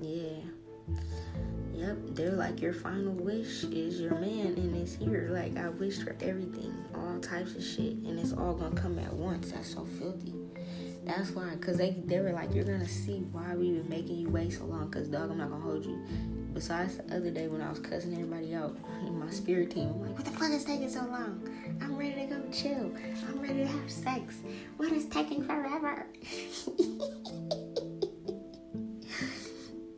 Yeah. 0.00 0.40
Yep, 1.74 1.96
they're 2.10 2.32
like 2.32 2.60
your 2.60 2.72
final 2.72 3.12
wish 3.12 3.64
is 3.64 4.00
your 4.00 4.14
man 4.14 4.54
and 4.56 4.76
it's 4.76 4.94
here. 4.94 5.28
Like 5.32 5.56
I 5.56 5.68
wish 5.70 5.98
for 5.98 6.16
everything, 6.20 6.72
all 6.94 7.18
types 7.20 7.54
of 7.54 7.64
shit, 7.64 7.94
and 7.94 8.18
it's 8.18 8.32
all 8.32 8.54
gonna 8.54 8.80
come 8.80 8.98
at 8.98 9.12
once. 9.12 9.50
That's 9.52 9.74
so 9.74 9.84
filthy. 9.84 10.34
That's 11.04 11.30
why, 11.32 11.54
cause 11.60 11.76
they 11.76 11.90
they 12.06 12.20
were 12.20 12.32
like, 12.32 12.54
you're 12.54 12.64
gonna 12.64 12.88
see 12.88 13.18
why 13.30 13.54
we 13.54 13.72
been 13.72 13.88
making 13.88 14.16
you 14.16 14.30
wait 14.30 14.54
so 14.54 14.64
long. 14.64 14.90
Cause 14.90 15.08
dog, 15.08 15.30
I'm 15.30 15.38
not 15.38 15.50
gonna 15.50 15.62
hold 15.62 15.84
you. 15.84 16.02
Besides 16.54 16.96
the 16.96 17.16
other 17.16 17.30
day 17.30 17.48
when 17.48 17.60
I 17.60 17.68
was 17.68 17.78
cussing 17.78 18.14
everybody 18.14 18.54
out 18.54 18.76
in 19.02 19.18
my 19.24 19.30
spirit 19.30 19.72
team, 19.72 19.88
I'm 19.88 20.00
like, 20.00 20.14
what 20.16 20.24
the 20.24 20.30
fuck 20.30 20.50
is 20.50 20.64
taking 20.64 20.88
so 20.88 21.00
long? 21.00 21.46
I'm 21.82 21.96
ready 21.96 22.26
to 22.26 22.26
go 22.26 22.42
chill. 22.50 22.94
I'm 23.28 23.40
ready 23.40 23.64
to 23.64 23.66
have 23.66 23.90
sex. 23.90 24.36
What 24.76 24.92
is 24.92 25.04
taking 25.06 25.44
forever? 25.44 26.06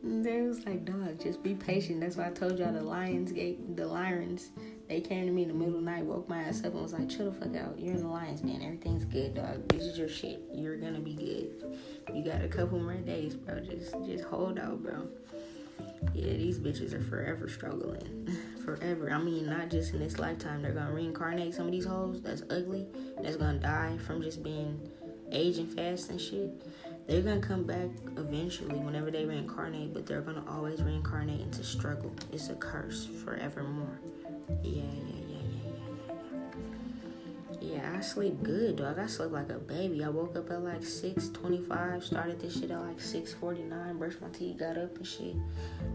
they 0.03 0.41
was 0.41 0.65
like, 0.65 0.83
dog, 0.83 1.21
just 1.21 1.41
be 1.41 1.53
patient. 1.53 2.01
That's 2.01 2.17
why 2.17 2.27
I 2.27 2.31
told 2.31 2.59
y'all 2.59 2.73
the 2.73 2.81
Lions 2.81 3.31
gate, 3.31 3.77
the 3.77 3.87
Lions, 3.87 4.49
they 4.87 5.01
came 5.01 5.25
to 5.25 5.31
me 5.31 5.43
in 5.43 5.49
the 5.49 5.53
middle 5.53 5.75
of 5.75 5.83
the 5.83 5.91
night, 5.91 6.05
woke 6.05 6.29
my 6.29 6.41
ass 6.43 6.59
up, 6.59 6.73
and 6.73 6.81
was 6.81 6.93
like, 6.93 7.09
chill 7.09 7.29
the 7.29 7.39
fuck 7.39 7.55
out. 7.55 7.77
You're 7.77 7.95
in 7.95 8.01
the 8.01 8.07
Lions, 8.07 8.43
man. 8.43 8.61
Everything's 8.61 9.05
good, 9.05 9.35
dog. 9.35 9.67
This 9.67 9.83
is 9.83 9.97
your 9.97 10.07
shit. 10.07 10.41
You're 10.53 10.77
gonna 10.77 10.99
be 10.99 11.13
good. 11.13 11.79
You 12.13 12.23
got 12.23 12.41
a 12.41 12.47
couple 12.47 12.79
more 12.79 12.93
days, 12.93 13.35
bro. 13.35 13.59
Just, 13.59 13.95
just 14.05 14.23
hold 14.23 14.57
out, 14.59 14.81
bro. 14.81 15.07
Yeah, 16.13 16.33
these 16.33 16.59
bitches 16.59 16.93
are 16.93 17.01
forever 17.01 17.49
struggling. 17.49 18.29
forever. 18.65 19.11
I 19.11 19.17
mean, 19.17 19.45
not 19.45 19.69
just 19.69 19.93
in 19.93 19.99
this 19.99 20.19
lifetime. 20.19 20.61
They're 20.61 20.71
gonna 20.71 20.93
reincarnate 20.93 21.53
some 21.53 21.65
of 21.65 21.71
these 21.71 21.85
hoes 21.85 22.21
that's 22.21 22.43
ugly, 22.49 22.87
that's 23.21 23.35
gonna 23.35 23.59
die 23.59 23.97
from 23.97 24.21
just 24.21 24.41
being 24.41 24.89
aging 25.31 25.67
fast 25.67 26.09
and 26.09 26.21
shit 26.21 26.49
they're 27.07 27.21
gonna 27.21 27.39
come 27.39 27.63
back 27.63 27.89
eventually 28.17 28.77
whenever 28.79 29.09
they 29.09 29.23
reincarnate, 29.23 29.93
but 29.93 30.05
they're 30.05 30.21
gonna 30.21 30.43
always 30.49 30.83
reincarnate 30.83 31.39
into 31.39 31.63
struggle. 31.63 32.13
It's 32.33 32.49
a 32.49 32.55
curse 32.55 33.07
forevermore. 33.23 33.99
Yeah, 34.49 34.55
yeah, 34.63 34.81
yeah, 34.83 34.83
yeah, 35.27 35.71
yeah, 36.09 36.17
yeah. 37.59 37.75
Yeah, 37.75 37.97
I 37.97 38.01
sleep 38.01 38.41
good, 38.43 38.77
dog. 38.77 38.97
I 38.97 39.07
slept 39.07 39.33
like 39.33 39.49
a 39.49 39.59
baby. 39.59 40.03
I 40.05 40.09
woke 40.09 40.37
up 40.37 40.49
at 40.51 40.63
like 40.63 40.81
6:25, 40.83 42.03
started 42.03 42.39
this 42.39 42.57
shit 42.57 42.71
at 42.71 42.79
like 42.79 42.99
6:49, 42.99 43.97
brushed 43.97 44.21
my 44.21 44.29
teeth, 44.29 44.57
got 44.57 44.77
up 44.77 44.95
and 44.95 45.05
shit. 45.05 45.35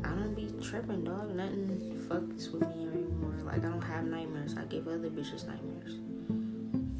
I 0.04 0.10
don't 0.10 0.34
be 0.34 0.52
tripping, 0.60 1.04
dog. 1.04 1.34
Nothing 1.34 1.98
fucks 2.08 2.52
with 2.52 2.62
me 2.76 2.88
anymore. 2.88 3.36
Like 3.44 3.64
I 3.64 3.68
don't 3.68 3.80
have 3.80 4.04
nightmares. 4.04 4.54
I 4.58 4.64
give 4.64 4.86
other 4.86 5.08
bitches 5.08 5.46
nightmares. 5.46 5.96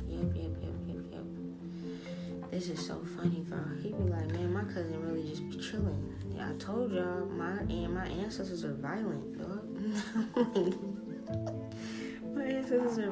Yep, 0.08 0.34
yep, 0.34 0.52
yep, 0.62 0.74
yep, 0.86 1.04
yep. 1.12 2.50
This 2.50 2.68
is 2.70 2.84
so 2.86 3.04
funny, 3.16 3.44
bro. 3.46 3.60
He 3.82 3.90
be 3.90 4.04
like, 4.04 4.30
man, 4.30 4.54
my 4.54 4.64
cousin 4.64 5.02
really 5.06 5.28
just 5.28 5.46
be 5.50 5.58
chilling. 5.58 6.14
Yeah, 6.34 6.48
I 6.48 6.54
told 6.54 6.92
y'all, 6.92 7.26
my 7.26 7.58
and 7.58 7.92
my 7.92 8.06
ancestors 8.06 8.64
are 8.64 8.72
violent, 8.72 9.38
dog. 9.38 10.78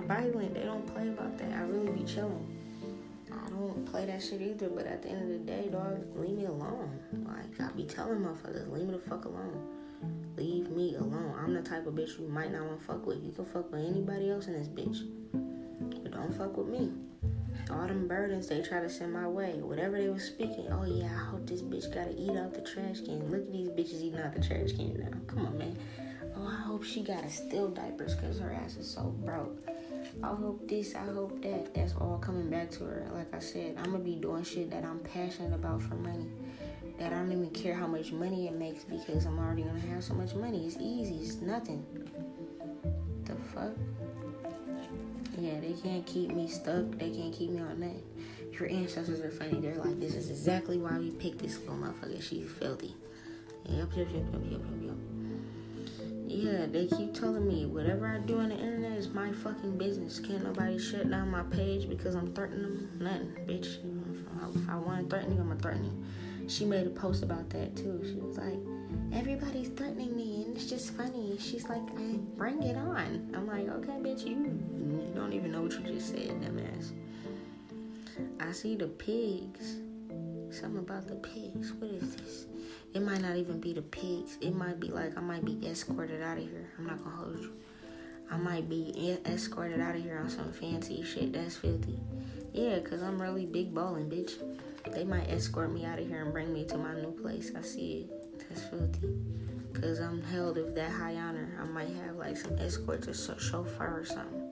are 0.00 0.06
violent. 0.06 0.54
They 0.54 0.62
don't 0.62 0.86
play 0.86 1.08
about 1.08 1.38
that. 1.38 1.52
I 1.52 1.62
really 1.62 1.90
be 1.90 2.04
chilling. 2.04 2.56
I 3.32 3.48
don't 3.50 3.84
play 3.90 4.06
that 4.06 4.22
shit 4.22 4.40
either. 4.40 4.68
But 4.68 4.86
at 4.86 5.02
the 5.02 5.10
end 5.10 5.22
of 5.22 5.28
the 5.28 5.52
day, 5.52 5.68
dog, 5.70 6.04
leave 6.16 6.36
me 6.36 6.46
alone. 6.46 6.98
Like 7.26 7.60
I 7.60 7.72
be 7.72 7.84
telling 7.84 8.20
motherfuckers, 8.20 8.70
leave 8.72 8.86
me 8.86 8.92
the 8.92 8.98
fuck 8.98 9.24
alone. 9.24 9.60
Leave 10.36 10.70
me 10.70 10.96
alone. 10.96 11.34
I'm 11.38 11.54
the 11.54 11.62
type 11.62 11.86
of 11.86 11.94
bitch 11.94 12.18
you 12.18 12.26
might 12.28 12.52
not 12.52 12.64
want 12.64 12.80
to 12.80 12.86
fuck 12.86 13.06
with. 13.06 13.22
You 13.22 13.32
can 13.32 13.44
fuck 13.44 13.70
with 13.70 13.84
anybody 13.84 14.30
else 14.30 14.46
in 14.46 14.54
this 14.54 14.68
bitch, 14.68 15.06
but 16.02 16.12
don't 16.12 16.34
fuck 16.34 16.56
with 16.56 16.68
me 16.68 16.92
all 17.70 17.86
them 17.86 18.08
burdens 18.08 18.48
they 18.48 18.60
try 18.62 18.80
to 18.80 18.90
send 18.90 19.12
my 19.12 19.26
way. 19.26 19.60
Whatever 19.60 19.98
they 19.98 20.08
was 20.08 20.24
speaking, 20.24 20.66
oh 20.70 20.84
yeah, 20.84 21.06
I 21.06 21.30
hope 21.30 21.46
this 21.46 21.62
bitch 21.62 21.92
gotta 21.94 22.14
eat 22.18 22.36
out 22.36 22.54
the 22.54 22.60
trash 22.60 23.00
can. 23.00 23.30
Look 23.30 23.42
at 23.42 23.52
these 23.52 23.68
bitches 23.68 24.02
eating 24.02 24.20
out 24.20 24.34
the 24.34 24.40
trash 24.40 24.72
can 24.72 24.98
now. 24.98 25.16
Come 25.26 25.46
on, 25.46 25.58
man. 25.58 25.76
Oh, 26.36 26.46
I 26.46 26.62
hope 26.62 26.84
she 26.84 27.02
gotta 27.02 27.30
steal 27.30 27.68
diapers 27.68 28.14
because 28.14 28.38
her 28.40 28.52
ass 28.52 28.76
is 28.76 28.90
so 28.90 29.14
broke. 29.24 29.58
I 30.22 30.28
hope 30.28 30.68
this, 30.68 30.94
I 30.94 31.04
hope 31.04 31.42
that. 31.42 31.74
That's 31.74 31.94
all 31.94 32.18
coming 32.18 32.50
back 32.50 32.70
to 32.72 32.84
her. 32.84 33.06
Like 33.12 33.34
I 33.34 33.38
said, 33.38 33.76
I'm 33.78 33.92
gonna 33.92 33.98
be 33.98 34.16
doing 34.16 34.44
shit 34.44 34.70
that 34.70 34.84
I'm 34.84 35.00
passionate 35.00 35.54
about 35.54 35.82
for 35.82 35.94
money. 35.94 36.28
That 36.98 37.12
I 37.12 37.16
don't 37.16 37.32
even 37.32 37.50
care 37.50 37.74
how 37.74 37.86
much 37.86 38.12
money 38.12 38.46
it 38.46 38.54
makes 38.54 38.84
because 38.84 39.24
I'm 39.24 39.38
already 39.38 39.62
gonna 39.62 39.80
have 39.80 40.04
so 40.04 40.14
much 40.14 40.34
money. 40.34 40.66
It's 40.66 40.76
easy, 40.78 41.16
it's 41.16 41.36
nothing. 41.36 41.84
The 43.24 43.34
fuck? 43.54 43.72
Yeah, 45.38 45.58
they 45.60 45.74
can't 45.82 46.04
keep 46.04 46.32
me 46.32 46.48
stuck. 46.48 46.90
They 46.98 47.10
can't 47.10 47.32
keep 47.32 47.50
me 47.50 47.60
on 47.62 47.80
that. 47.80 48.52
Your 48.52 48.68
ancestors 48.68 49.20
are 49.20 49.30
funny. 49.30 49.58
They're 49.60 49.76
like, 49.76 49.98
this 49.98 50.14
is 50.14 50.28
exactly 50.28 50.76
why 50.76 50.98
we 50.98 51.12
picked 51.12 51.38
this 51.38 51.58
little 51.60 51.76
motherfucker. 51.76 52.20
She's 52.20 52.50
filthy. 52.50 52.94
Yep, 53.66 53.88
yep, 53.96 54.08
yep, 54.12 54.24
yep, 54.32 54.42
yep, 54.50 54.60
yep, 54.60 54.82
yep. 54.82 55.19
Yeah, 56.32 56.66
they 56.66 56.86
keep 56.86 57.12
telling 57.12 57.48
me 57.48 57.66
whatever 57.66 58.06
I 58.06 58.18
do 58.24 58.38
on 58.38 58.50
the 58.50 58.54
internet 58.54 58.92
is 58.92 59.08
my 59.08 59.32
fucking 59.32 59.76
business. 59.76 60.20
Can't 60.20 60.44
nobody 60.44 60.78
shut 60.78 61.10
down 61.10 61.28
my 61.28 61.42
page 61.42 61.88
because 61.88 62.14
I'm 62.14 62.32
threatening 62.32 62.62
them. 62.62 62.98
Nothing, 63.00 63.46
bitch. 63.48 63.78
If 64.14 64.68
I, 64.68 64.74
I 64.74 64.76
want 64.76 65.00
to 65.02 65.10
threaten 65.10 65.34
you, 65.34 65.40
I'm 65.40 65.48
gonna 65.48 65.60
threaten 65.60 65.84
you. 65.84 66.48
She 66.48 66.64
made 66.64 66.86
a 66.86 66.90
post 66.90 67.24
about 67.24 67.50
that 67.50 67.74
too. 67.74 68.00
She 68.04 68.20
was 68.20 68.38
like, 68.38 68.60
everybody's 69.12 69.70
threatening 69.70 70.16
me 70.16 70.44
and 70.44 70.56
it's 70.56 70.66
just 70.66 70.92
funny. 70.96 71.36
She's 71.40 71.68
like, 71.68 71.82
I 71.98 72.18
bring 72.36 72.62
it 72.62 72.76
on. 72.76 73.32
I'm 73.34 73.48
like, 73.48 73.68
okay, 73.68 73.98
bitch, 73.98 74.24
you, 74.24 74.36
you 74.36 75.10
don't 75.16 75.32
even 75.32 75.50
know 75.50 75.62
what 75.62 75.72
you 75.72 75.80
just 75.80 76.10
said, 76.10 76.28
dumbass. 76.40 76.92
I 78.38 78.52
see 78.52 78.76
the 78.76 78.86
pigs. 78.86 79.78
Something 80.50 80.78
about 80.78 81.08
the 81.08 81.16
pigs. 81.16 81.72
What 81.72 81.90
is 81.90 82.14
this? 82.14 82.46
It 82.92 83.02
might 83.02 83.20
not 83.20 83.36
even 83.36 83.60
be 83.60 83.72
the 83.72 83.82
pigs. 83.82 84.36
It 84.40 84.54
might 84.54 84.80
be 84.80 84.88
like 84.88 85.16
I 85.16 85.20
might 85.20 85.44
be 85.44 85.60
escorted 85.66 86.22
out 86.22 86.38
of 86.38 86.44
here. 86.44 86.70
I'm 86.78 86.86
not 86.86 87.02
gonna 87.04 87.16
hold 87.16 87.38
you. 87.38 87.52
I 88.30 88.36
might 88.36 88.68
be 88.68 89.18
escorted 89.26 89.80
out 89.80 89.94
of 89.94 90.02
here 90.02 90.18
on 90.18 90.28
some 90.28 90.52
fancy 90.52 91.02
shit 91.02 91.32
that's 91.32 91.56
filthy. 91.56 91.98
Yeah, 92.52 92.78
cause 92.80 93.02
I'm 93.02 93.20
really 93.20 93.46
big 93.46 93.72
balling, 93.72 94.10
bitch. 94.10 94.32
They 94.92 95.04
might 95.04 95.28
escort 95.28 95.72
me 95.72 95.84
out 95.84 95.98
of 95.98 96.08
here 96.08 96.22
and 96.22 96.32
bring 96.32 96.52
me 96.52 96.64
to 96.66 96.78
my 96.78 96.94
new 96.94 97.12
place. 97.12 97.52
I 97.56 97.62
see 97.62 98.08
it. 98.08 98.48
That's 98.48 98.62
filthy. 98.64 99.08
Cause 99.72 100.00
I'm 100.00 100.22
held 100.22 100.56
with 100.56 100.74
that 100.74 100.90
high 100.90 101.14
honor. 101.14 101.58
I 101.60 101.64
might 101.66 101.94
have 102.04 102.16
like 102.16 102.36
some 102.36 102.58
escorts 102.58 103.06
or 103.08 103.38
chauffeur 103.38 104.00
or 104.00 104.04
something. 104.04 104.50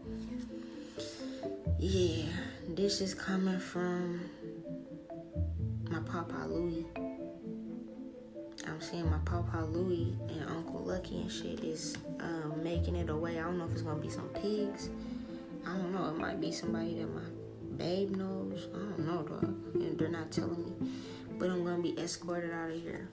Yeah, 1.81 2.27
this 2.69 3.01
is 3.01 3.15
coming 3.15 3.59
from 3.59 4.21
my 5.91 6.01
Papa 6.01 6.47
Louie. 6.49 6.87
I'm 8.69 8.81
seeing 8.81 9.11
my 9.11 9.19
Papa 9.25 9.67
Louie 9.71 10.17
and 10.29 10.49
Uncle 10.49 10.81
Lucky 10.81 11.23
and 11.23 11.33
shit 11.33 11.65
is 11.65 11.97
um, 12.21 12.61
making 12.63 12.97
it 12.97 13.09
away. 13.09 13.39
I 13.39 13.43
don't 13.43 13.59
know 13.59 13.65
if 13.65 13.73
it's 13.73 13.83
gonna 13.83 14.01
be 14.01 14.11
some 14.11 14.29
pigs. 14.29 14.91
I 15.67 15.77
don't 15.77 15.93
know. 15.93 16.07
It 16.09 16.19
might 16.19 16.41
be 16.41 16.53
somebody 16.53 16.95
that 16.99 17.15
my 17.15 17.23
babe 17.77 18.17
knows. 18.17 18.69
I 18.75 18.79
don't 18.79 18.99
know, 19.01 19.23
dog. 19.23 19.45
And 19.75 19.99
they're 19.99 20.09
not 20.09 20.31
telling 20.31 20.65
me. 20.65 20.91
But 21.39 21.51
I'm 21.51 21.65
gonna 21.65 21.83
be 21.83 21.99
escorted 21.99 22.53
out 22.53 22.71
of 22.71 22.81
here. 22.81 23.09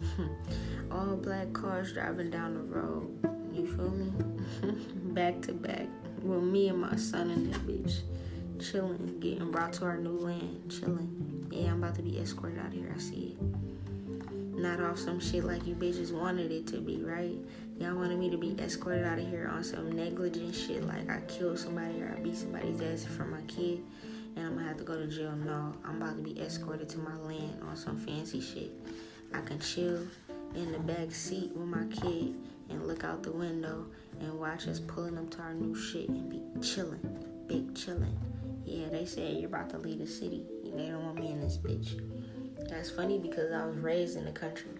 All 0.90 1.16
black 1.16 1.52
cars 1.52 1.92
driving 1.92 2.30
down 2.30 2.54
the 2.54 2.60
road. 2.60 3.18
You 3.52 3.66
feel 3.66 3.90
me? 3.90 4.12
back 5.12 5.42
to 5.42 5.52
back. 5.52 5.86
With 6.22 6.42
me 6.42 6.68
and 6.68 6.80
my 6.80 6.96
son 6.96 7.30
in 7.30 7.50
that 7.50 7.60
bitch. 7.66 8.00
Chilling. 8.60 9.18
Getting 9.20 9.50
brought 9.50 9.72
to 9.74 9.84
our 9.86 9.96
new 9.96 10.18
land. 10.18 10.70
Chilling. 10.70 11.48
Yeah, 11.50 11.72
I'm 11.72 11.82
about 11.82 11.96
to 11.96 12.02
be 12.02 12.18
escorted 12.18 12.58
out 12.58 12.66
of 12.68 12.72
here. 12.74 12.92
I 12.94 12.98
see 12.98 13.36
it. 13.38 13.79
Not 14.52 14.80
off 14.80 14.98
some 14.98 15.20
shit 15.20 15.44
like 15.44 15.66
you 15.66 15.74
bitches 15.74 16.12
wanted 16.12 16.50
it 16.50 16.66
to 16.68 16.78
be, 16.78 17.02
right? 17.02 17.36
Y'all 17.78 17.94
wanted 17.94 18.18
me 18.18 18.28
to 18.30 18.36
be 18.36 18.54
escorted 18.58 19.06
out 19.06 19.18
of 19.18 19.26
here 19.26 19.50
on 19.52 19.64
some 19.64 19.90
negligent 19.92 20.54
shit 20.54 20.86
like 20.86 21.08
I 21.08 21.20
killed 21.28 21.58
somebody 21.58 22.02
or 22.02 22.14
I 22.14 22.20
beat 22.20 22.36
somebody's 22.36 22.80
ass 22.82 23.04
for 23.04 23.24
my 23.24 23.40
kid 23.42 23.82
and 24.36 24.46
I'm 24.46 24.54
gonna 24.54 24.68
have 24.68 24.76
to 24.78 24.84
go 24.84 24.96
to 24.96 25.06
jail. 25.06 25.32
No, 25.32 25.74
I'm 25.84 26.02
about 26.02 26.16
to 26.16 26.22
be 26.22 26.38
escorted 26.40 26.88
to 26.90 26.98
my 26.98 27.16
land 27.16 27.62
on 27.62 27.76
some 27.76 27.96
fancy 27.96 28.40
shit. 28.40 28.70
I 29.32 29.40
can 29.40 29.58
chill 29.60 30.06
in 30.54 30.72
the 30.72 30.78
back 30.78 31.12
seat 31.12 31.52
with 31.54 31.68
my 31.68 31.86
kid 31.86 32.34
and 32.68 32.86
look 32.86 33.04
out 33.04 33.22
the 33.22 33.32
window 33.32 33.86
and 34.20 34.38
watch 34.38 34.66
us 34.66 34.80
pulling 34.80 35.16
up 35.16 35.30
to 35.30 35.38
our 35.40 35.54
new 35.54 35.74
shit 35.74 36.08
and 36.08 36.28
be 36.28 36.42
chilling, 36.60 37.00
big 37.46 37.74
chilling. 37.74 38.16
Yeah, 38.64 38.88
they 38.88 39.06
said 39.06 39.36
you're 39.38 39.48
about 39.48 39.70
to 39.70 39.78
leave 39.78 39.98
the 39.98 40.06
city. 40.06 40.44
They 40.64 40.88
don't 40.88 41.04
want 41.04 41.18
me 41.18 41.30
in 41.30 41.40
this 41.40 41.56
bitch. 41.56 42.00
That's 42.70 42.90
funny 42.90 43.18
because 43.18 43.52
I 43.52 43.66
was 43.66 43.76
raised 43.76 44.16
in 44.16 44.24
the 44.24 44.32
country. 44.32 44.70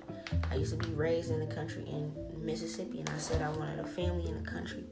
I 0.50 0.54
used 0.54 0.78
to 0.78 0.86
be 0.86 0.94
raised 0.94 1.30
in 1.30 1.40
the 1.40 1.52
country 1.54 1.84
in 1.86 2.14
Mississippi, 2.38 3.00
and 3.00 3.08
I 3.10 3.18
said 3.18 3.42
I 3.42 3.50
wanted 3.50 3.80
a 3.80 3.86
family 3.86 4.26
in 4.28 4.42
the 4.42 4.50
country. 4.50 4.84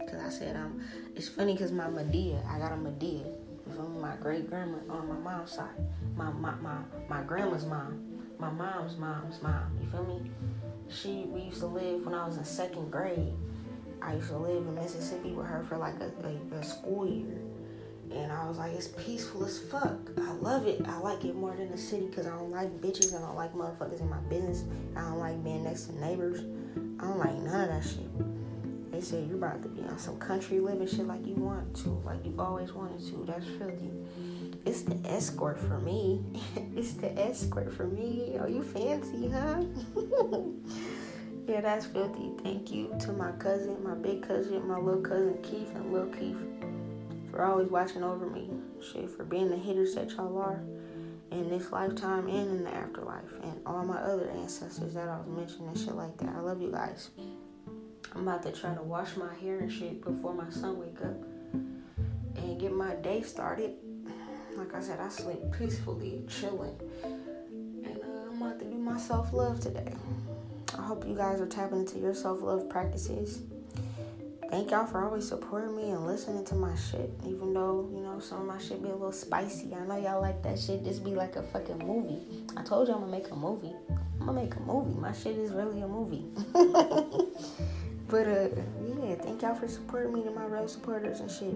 Cause 0.00 0.20
I 0.24 0.28
said 0.30 0.56
um, 0.56 0.80
it's 1.16 1.28
funny 1.28 1.54
because 1.54 1.72
my 1.72 1.86
Madea, 1.86 2.46
I 2.46 2.58
got 2.58 2.72
a 2.72 2.76
Madea 2.76 3.34
from 3.74 4.00
my 4.00 4.14
great 4.16 4.48
grandma 4.48 4.78
on 4.88 5.08
my 5.08 5.16
mom's 5.16 5.52
side, 5.52 5.68
my 6.16 6.30
my 6.30 6.54
my 6.56 6.78
my 7.08 7.22
grandma's 7.22 7.66
mom 7.66 8.08
my 8.38 8.50
mom's 8.50 8.96
mom's 8.96 9.42
mom. 9.42 9.76
You 9.80 9.88
feel 9.90 10.04
me? 10.04 10.30
She 10.88 11.24
we 11.28 11.42
used 11.42 11.60
to 11.60 11.66
live 11.66 12.04
when 12.06 12.14
I 12.14 12.26
was 12.26 12.36
in 12.36 12.44
second 12.44 12.90
grade. 12.90 13.34
I 14.00 14.14
used 14.14 14.28
to 14.28 14.38
live 14.38 14.66
in 14.66 14.74
Mississippi 14.74 15.30
with 15.30 15.46
her 15.46 15.64
for 15.68 15.76
like 15.76 15.96
a, 16.00 16.10
a, 16.24 16.58
a 16.58 16.62
school 16.62 17.06
year. 17.06 17.40
And 18.12 18.32
I 18.32 18.48
was 18.48 18.58
like, 18.58 18.72
it's 18.72 18.88
peaceful 18.88 19.44
as 19.44 19.58
fuck. 19.58 19.98
I 20.18 20.32
love 20.32 20.66
it. 20.66 20.82
I 20.86 20.98
like 20.98 21.24
it 21.24 21.34
more 21.34 21.54
than 21.54 21.70
the 21.70 21.78
city 21.78 22.06
because 22.06 22.26
I 22.26 22.30
don't 22.30 22.50
like 22.50 22.80
bitches. 22.80 23.14
I 23.14 23.20
don't 23.20 23.36
like 23.36 23.54
motherfuckers 23.54 24.00
in 24.00 24.08
my 24.08 24.20
business. 24.28 24.64
I 24.96 25.00
don't 25.00 25.18
like 25.18 25.42
being 25.44 25.64
next 25.64 25.86
to 25.86 26.00
neighbors. 26.00 26.40
I 27.00 27.04
don't 27.04 27.18
like 27.18 27.34
none 27.34 27.60
of 27.60 27.68
that 27.68 27.84
shit. 27.88 28.92
They 28.92 29.00
said 29.00 29.28
you're 29.28 29.36
about 29.36 29.62
to 29.62 29.68
be 29.68 29.82
on 29.82 29.98
some 29.98 30.18
country 30.18 30.58
living 30.60 30.88
shit 30.88 31.06
like 31.06 31.24
you 31.26 31.34
want 31.34 31.76
to, 31.76 31.90
like 32.04 32.24
you 32.24 32.34
always 32.38 32.72
wanted 32.72 33.06
to. 33.08 33.24
That's 33.26 33.46
filthy. 33.46 33.90
It's 34.64 34.82
the 34.82 34.98
escort 35.08 35.58
for 35.58 35.78
me. 35.78 36.24
it's 36.76 36.94
the 36.94 37.16
escort 37.18 37.72
for 37.72 37.86
me. 37.86 38.36
Are 38.40 38.48
you 38.48 38.62
fancy, 38.62 39.28
huh? 39.28 39.62
yeah, 41.46 41.60
that's 41.60 41.86
filthy. 41.86 42.32
Thank 42.42 42.72
you 42.72 42.94
to 43.00 43.12
my 43.12 43.32
cousin, 43.32 43.76
my 43.84 43.94
big 43.94 44.26
cousin, 44.26 44.66
my 44.66 44.78
little 44.78 45.02
cousin 45.02 45.38
Keith, 45.42 45.70
and 45.74 45.92
little 45.92 46.08
Keith 46.08 46.36
for 47.30 47.44
always 47.44 47.68
watching 47.68 48.02
over 48.02 48.26
me. 48.26 48.50
Shit, 48.80 49.10
for 49.10 49.24
being 49.24 49.50
the 49.50 49.56
hitters 49.56 49.94
that 49.94 50.10
y'all 50.10 50.38
are 50.38 50.62
in 51.30 51.50
this 51.50 51.70
lifetime 51.72 52.26
and 52.28 52.50
in 52.50 52.64
the 52.64 52.74
afterlife. 52.74 53.32
And 53.42 53.60
all 53.66 53.84
my 53.84 53.98
other 53.98 54.30
ancestors 54.30 54.94
that 54.94 55.08
I 55.08 55.18
was 55.18 55.26
mentioning 55.28 55.68
and 55.68 55.78
shit 55.78 55.94
like 55.94 56.16
that. 56.18 56.30
I 56.30 56.40
love 56.40 56.62
you 56.62 56.70
guys. 56.70 57.10
I'm 58.14 58.26
about 58.26 58.42
to 58.44 58.52
try 58.52 58.74
to 58.74 58.82
wash 58.82 59.16
my 59.16 59.34
hair 59.34 59.58
and 59.58 59.70
shit 59.70 60.02
before 60.02 60.32
my 60.32 60.48
son 60.50 60.78
wake 60.78 61.00
up 61.02 61.16
and 62.36 62.58
get 62.58 62.72
my 62.72 62.94
day 62.94 63.22
started. 63.22 63.74
Like 64.56 64.74
I 64.74 64.80
said, 64.80 64.98
I 65.00 65.08
sleep 65.08 65.38
peacefully, 65.56 66.24
chilling. 66.28 66.74
And 67.04 68.00
uh, 68.02 68.30
I'm 68.30 68.42
about 68.42 68.58
to 68.60 68.64
do 68.64 68.76
my 68.76 68.98
self 68.98 69.32
love 69.32 69.60
today. 69.60 69.92
I 70.76 70.82
hope 70.82 71.06
you 71.06 71.14
guys 71.14 71.40
are 71.40 71.46
tapping 71.46 71.80
into 71.80 71.98
your 71.98 72.14
self 72.14 72.40
love 72.40 72.68
practices 72.68 73.42
thank 74.50 74.70
y'all 74.70 74.86
for 74.86 75.04
always 75.04 75.28
supporting 75.28 75.76
me 75.76 75.90
and 75.90 76.06
listening 76.06 76.44
to 76.46 76.54
my 76.54 76.74
shit. 76.74 77.10
Even 77.26 77.52
though, 77.52 77.88
you 77.92 78.00
know, 78.00 78.18
some 78.20 78.40
of 78.40 78.46
my 78.46 78.58
shit 78.58 78.82
be 78.82 78.88
a 78.88 78.92
little 78.92 79.12
spicy. 79.12 79.74
I 79.74 79.84
know 79.86 79.96
y'all 79.96 80.20
like 80.20 80.42
that 80.42 80.58
shit. 80.58 80.84
Just 80.84 81.04
be 81.04 81.14
like 81.14 81.36
a 81.36 81.42
fucking 81.42 81.78
movie. 81.78 82.20
I 82.56 82.62
told 82.62 82.88
you 82.88 82.94
I'm 82.94 83.00
gonna 83.00 83.12
make 83.12 83.30
a 83.30 83.36
movie. 83.36 83.74
I'm 84.20 84.26
gonna 84.26 84.42
make 84.42 84.54
a 84.54 84.60
movie. 84.60 84.98
My 84.98 85.12
shit 85.12 85.36
is 85.36 85.52
really 85.52 85.80
a 85.82 85.88
movie. 85.88 86.24
but 88.08 88.26
uh 88.26 88.48
yeah, 89.02 89.14
thank 89.16 89.42
y'all 89.42 89.54
for 89.54 89.68
supporting 89.68 90.12
me 90.12 90.22
to 90.24 90.30
my 90.30 90.44
real 90.44 90.68
supporters 90.68 91.20
and 91.20 91.30
shit. 91.30 91.54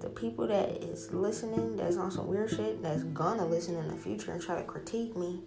The 0.00 0.08
people 0.10 0.46
that 0.46 0.68
is 0.84 1.12
listening, 1.12 1.76
that's 1.76 1.96
on 1.96 2.10
some 2.10 2.28
weird 2.28 2.50
shit, 2.50 2.82
that's 2.82 3.02
gonna 3.04 3.46
listen 3.46 3.76
in 3.76 3.88
the 3.88 3.96
future 3.96 4.32
and 4.32 4.40
try 4.40 4.56
to 4.56 4.62
critique 4.62 5.16
me 5.16 5.40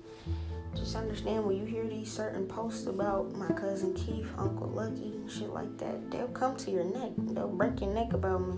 just 0.76 0.96
understand 0.96 1.46
when 1.46 1.58
you 1.58 1.66
hear 1.66 1.86
these 1.88 2.12
certain 2.12 2.48
posts 2.48 2.88
about 2.88 3.36
my 3.36 3.48
cousin 3.48 3.94
Keith, 3.94 4.28
Uncle 4.38 4.68
Lucky, 4.68 5.14
shit 5.28 5.50
like 5.50 5.78
that, 5.78 6.10
they'll 6.10 6.28
come 6.30 6.56
to 6.58 6.72
your 6.72 6.86
neck. 6.86 7.12
They'll 7.18 7.48
break 7.48 7.82
your 7.82 7.94
neck 7.94 8.14
about 8.14 8.48
me. 8.48 8.58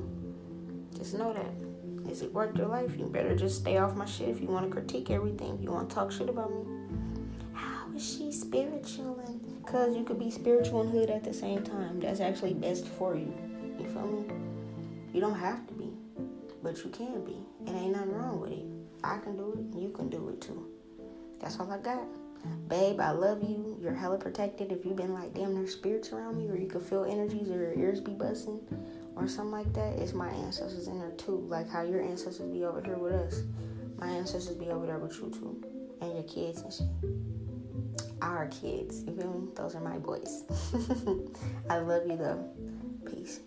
Just 0.96 1.16
know 1.16 1.34
that. 1.34 2.12
Is 2.12 2.22
it 2.22 2.34
worth 2.34 2.56
your 2.56 2.68
life? 2.68 2.98
You 2.98 3.06
better 3.06 3.36
just 3.36 3.62
stay 3.62 3.78
off 3.78 3.96
my 3.96 4.06
shit 4.06 4.30
if 4.30 4.42
you 4.42 4.48
want 4.48 4.66
to 4.66 4.72
critique 4.72 5.10
everything. 5.10 5.58
You 5.62 5.72
want 5.72 5.90
to 5.90 5.96
talk 5.96 6.12
shit 6.12 6.30
about 6.30 6.52
me. 6.52 6.66
How 7.54 7.88
is 7.96 8.06
she 8.06 8.32
spiritual? 8.32 9.20
And 9.26 9.64
because 9.64 9.96
you 9.96 10.04
could 10.04 10.20
be 10.20 10.30
spiritual 10.30 10.82
and 10.82 10.92
hood 10.92 11.10
at 11.10 11.24
the 11.24 11.34
same 11.34 11.64
time. 11.64 12.00
That's 12.00 12.20
actually 12.20 12.54
best 12.54 12.88
for 12.88 13.16
you. 13.16 13.34
You 13.80 13.86
feel 13.90 14.08
me? 14.08 14.26
You 15.14 15.22
don't 15.22 15.40
have 15.40 15.66
to 15.68 15.74
be, 15.74 15.92
but 16.62 16.84
you 16.84 16.90
can 16.92 17.24
be. 17.24 17.38
And 17.66 17.78
ain't 17.78 17.94
nothing 17.94 18.14
wrong 18.14 18.42
with 18.42 18.52
it. 18.52 18.66
I 19.04 19.18
can 19.20 19.38
do 19.38 19.54
it. 19.54 19.78
You 19.78 19.90
can 19.90 20.10
do 20.10 20.30
it 20.30 20.42
too. 20.42 20.73
That's 21.44 21.60
all 21.60 21.70
I 21.70 21.78
got. 21.78 22.06
Babe, 22.70 23.00
I 23.00 23.12
love 23.12 23.44
you. 23.44 23.78
You're 23.82 23.94
hella 23.94 24.18
protected. 24.18 24.72
If 24.72 24.86
you've 24.86 24.96
been 24.96 25.14
like, 25.14 25.34
damn, 25.34 25.54
there's 25.54 25.74
spirits 25.74 26.12
around 26.12 26.38
me, 26.38 26.50
or 26.50 26.58
you 26.58 26.68
can 26.68 26.82
feel 26.82 27.04
energies, 27.04 27.50
or 27.50 27.58
your 27.58 27.74
ears 27.74 28.00
be 28.00 28.14
busting, 28.14 28.60
or 29.16 29.28
something 29.28 29.52
like 29.52 29.74
that, 29.74 30.00
it's 30.00 30.14
my 30.14 30.30
ancestors 30.30 30.88
in 30.88 31.00
there 31.00 31.12
too. 31.12 31.46
Like 31.50 31.70
how 31.70 31.84
your 31.84 32.02
ancestors 32.02 32.50
be 32.50 32.64
over 32.64 32.82
here 32.82 32.98
with 32.98 33.14
us. 33.14 33.44
My 33.98 34.08
ancestors 34.08 34.56
be 34.56 34.70
over 34.70 34.86
there 34.86 34.98
with 34.98 35.16
you 35.16 35.30
too. 35.30 35.62
And 36.02 36.14
your 36.14 36.24
kids 36.24 36.62
and 36.62 36.74
shit. 36.74 38.22
Our 38.22 38.48
kids. 38.48 39.04
You 39.04 39.16
feel 39.16 39.34
me? 39.34 39.48
Those 39.56 39.76
are 39.76 39.82
my 39.82 39.98
boys. 39.98 40.44
I 41.70 41.78
love 41.80 42.08
you 42.08 42.18
though. 42.18 42.50
Peace. 43.06 43.42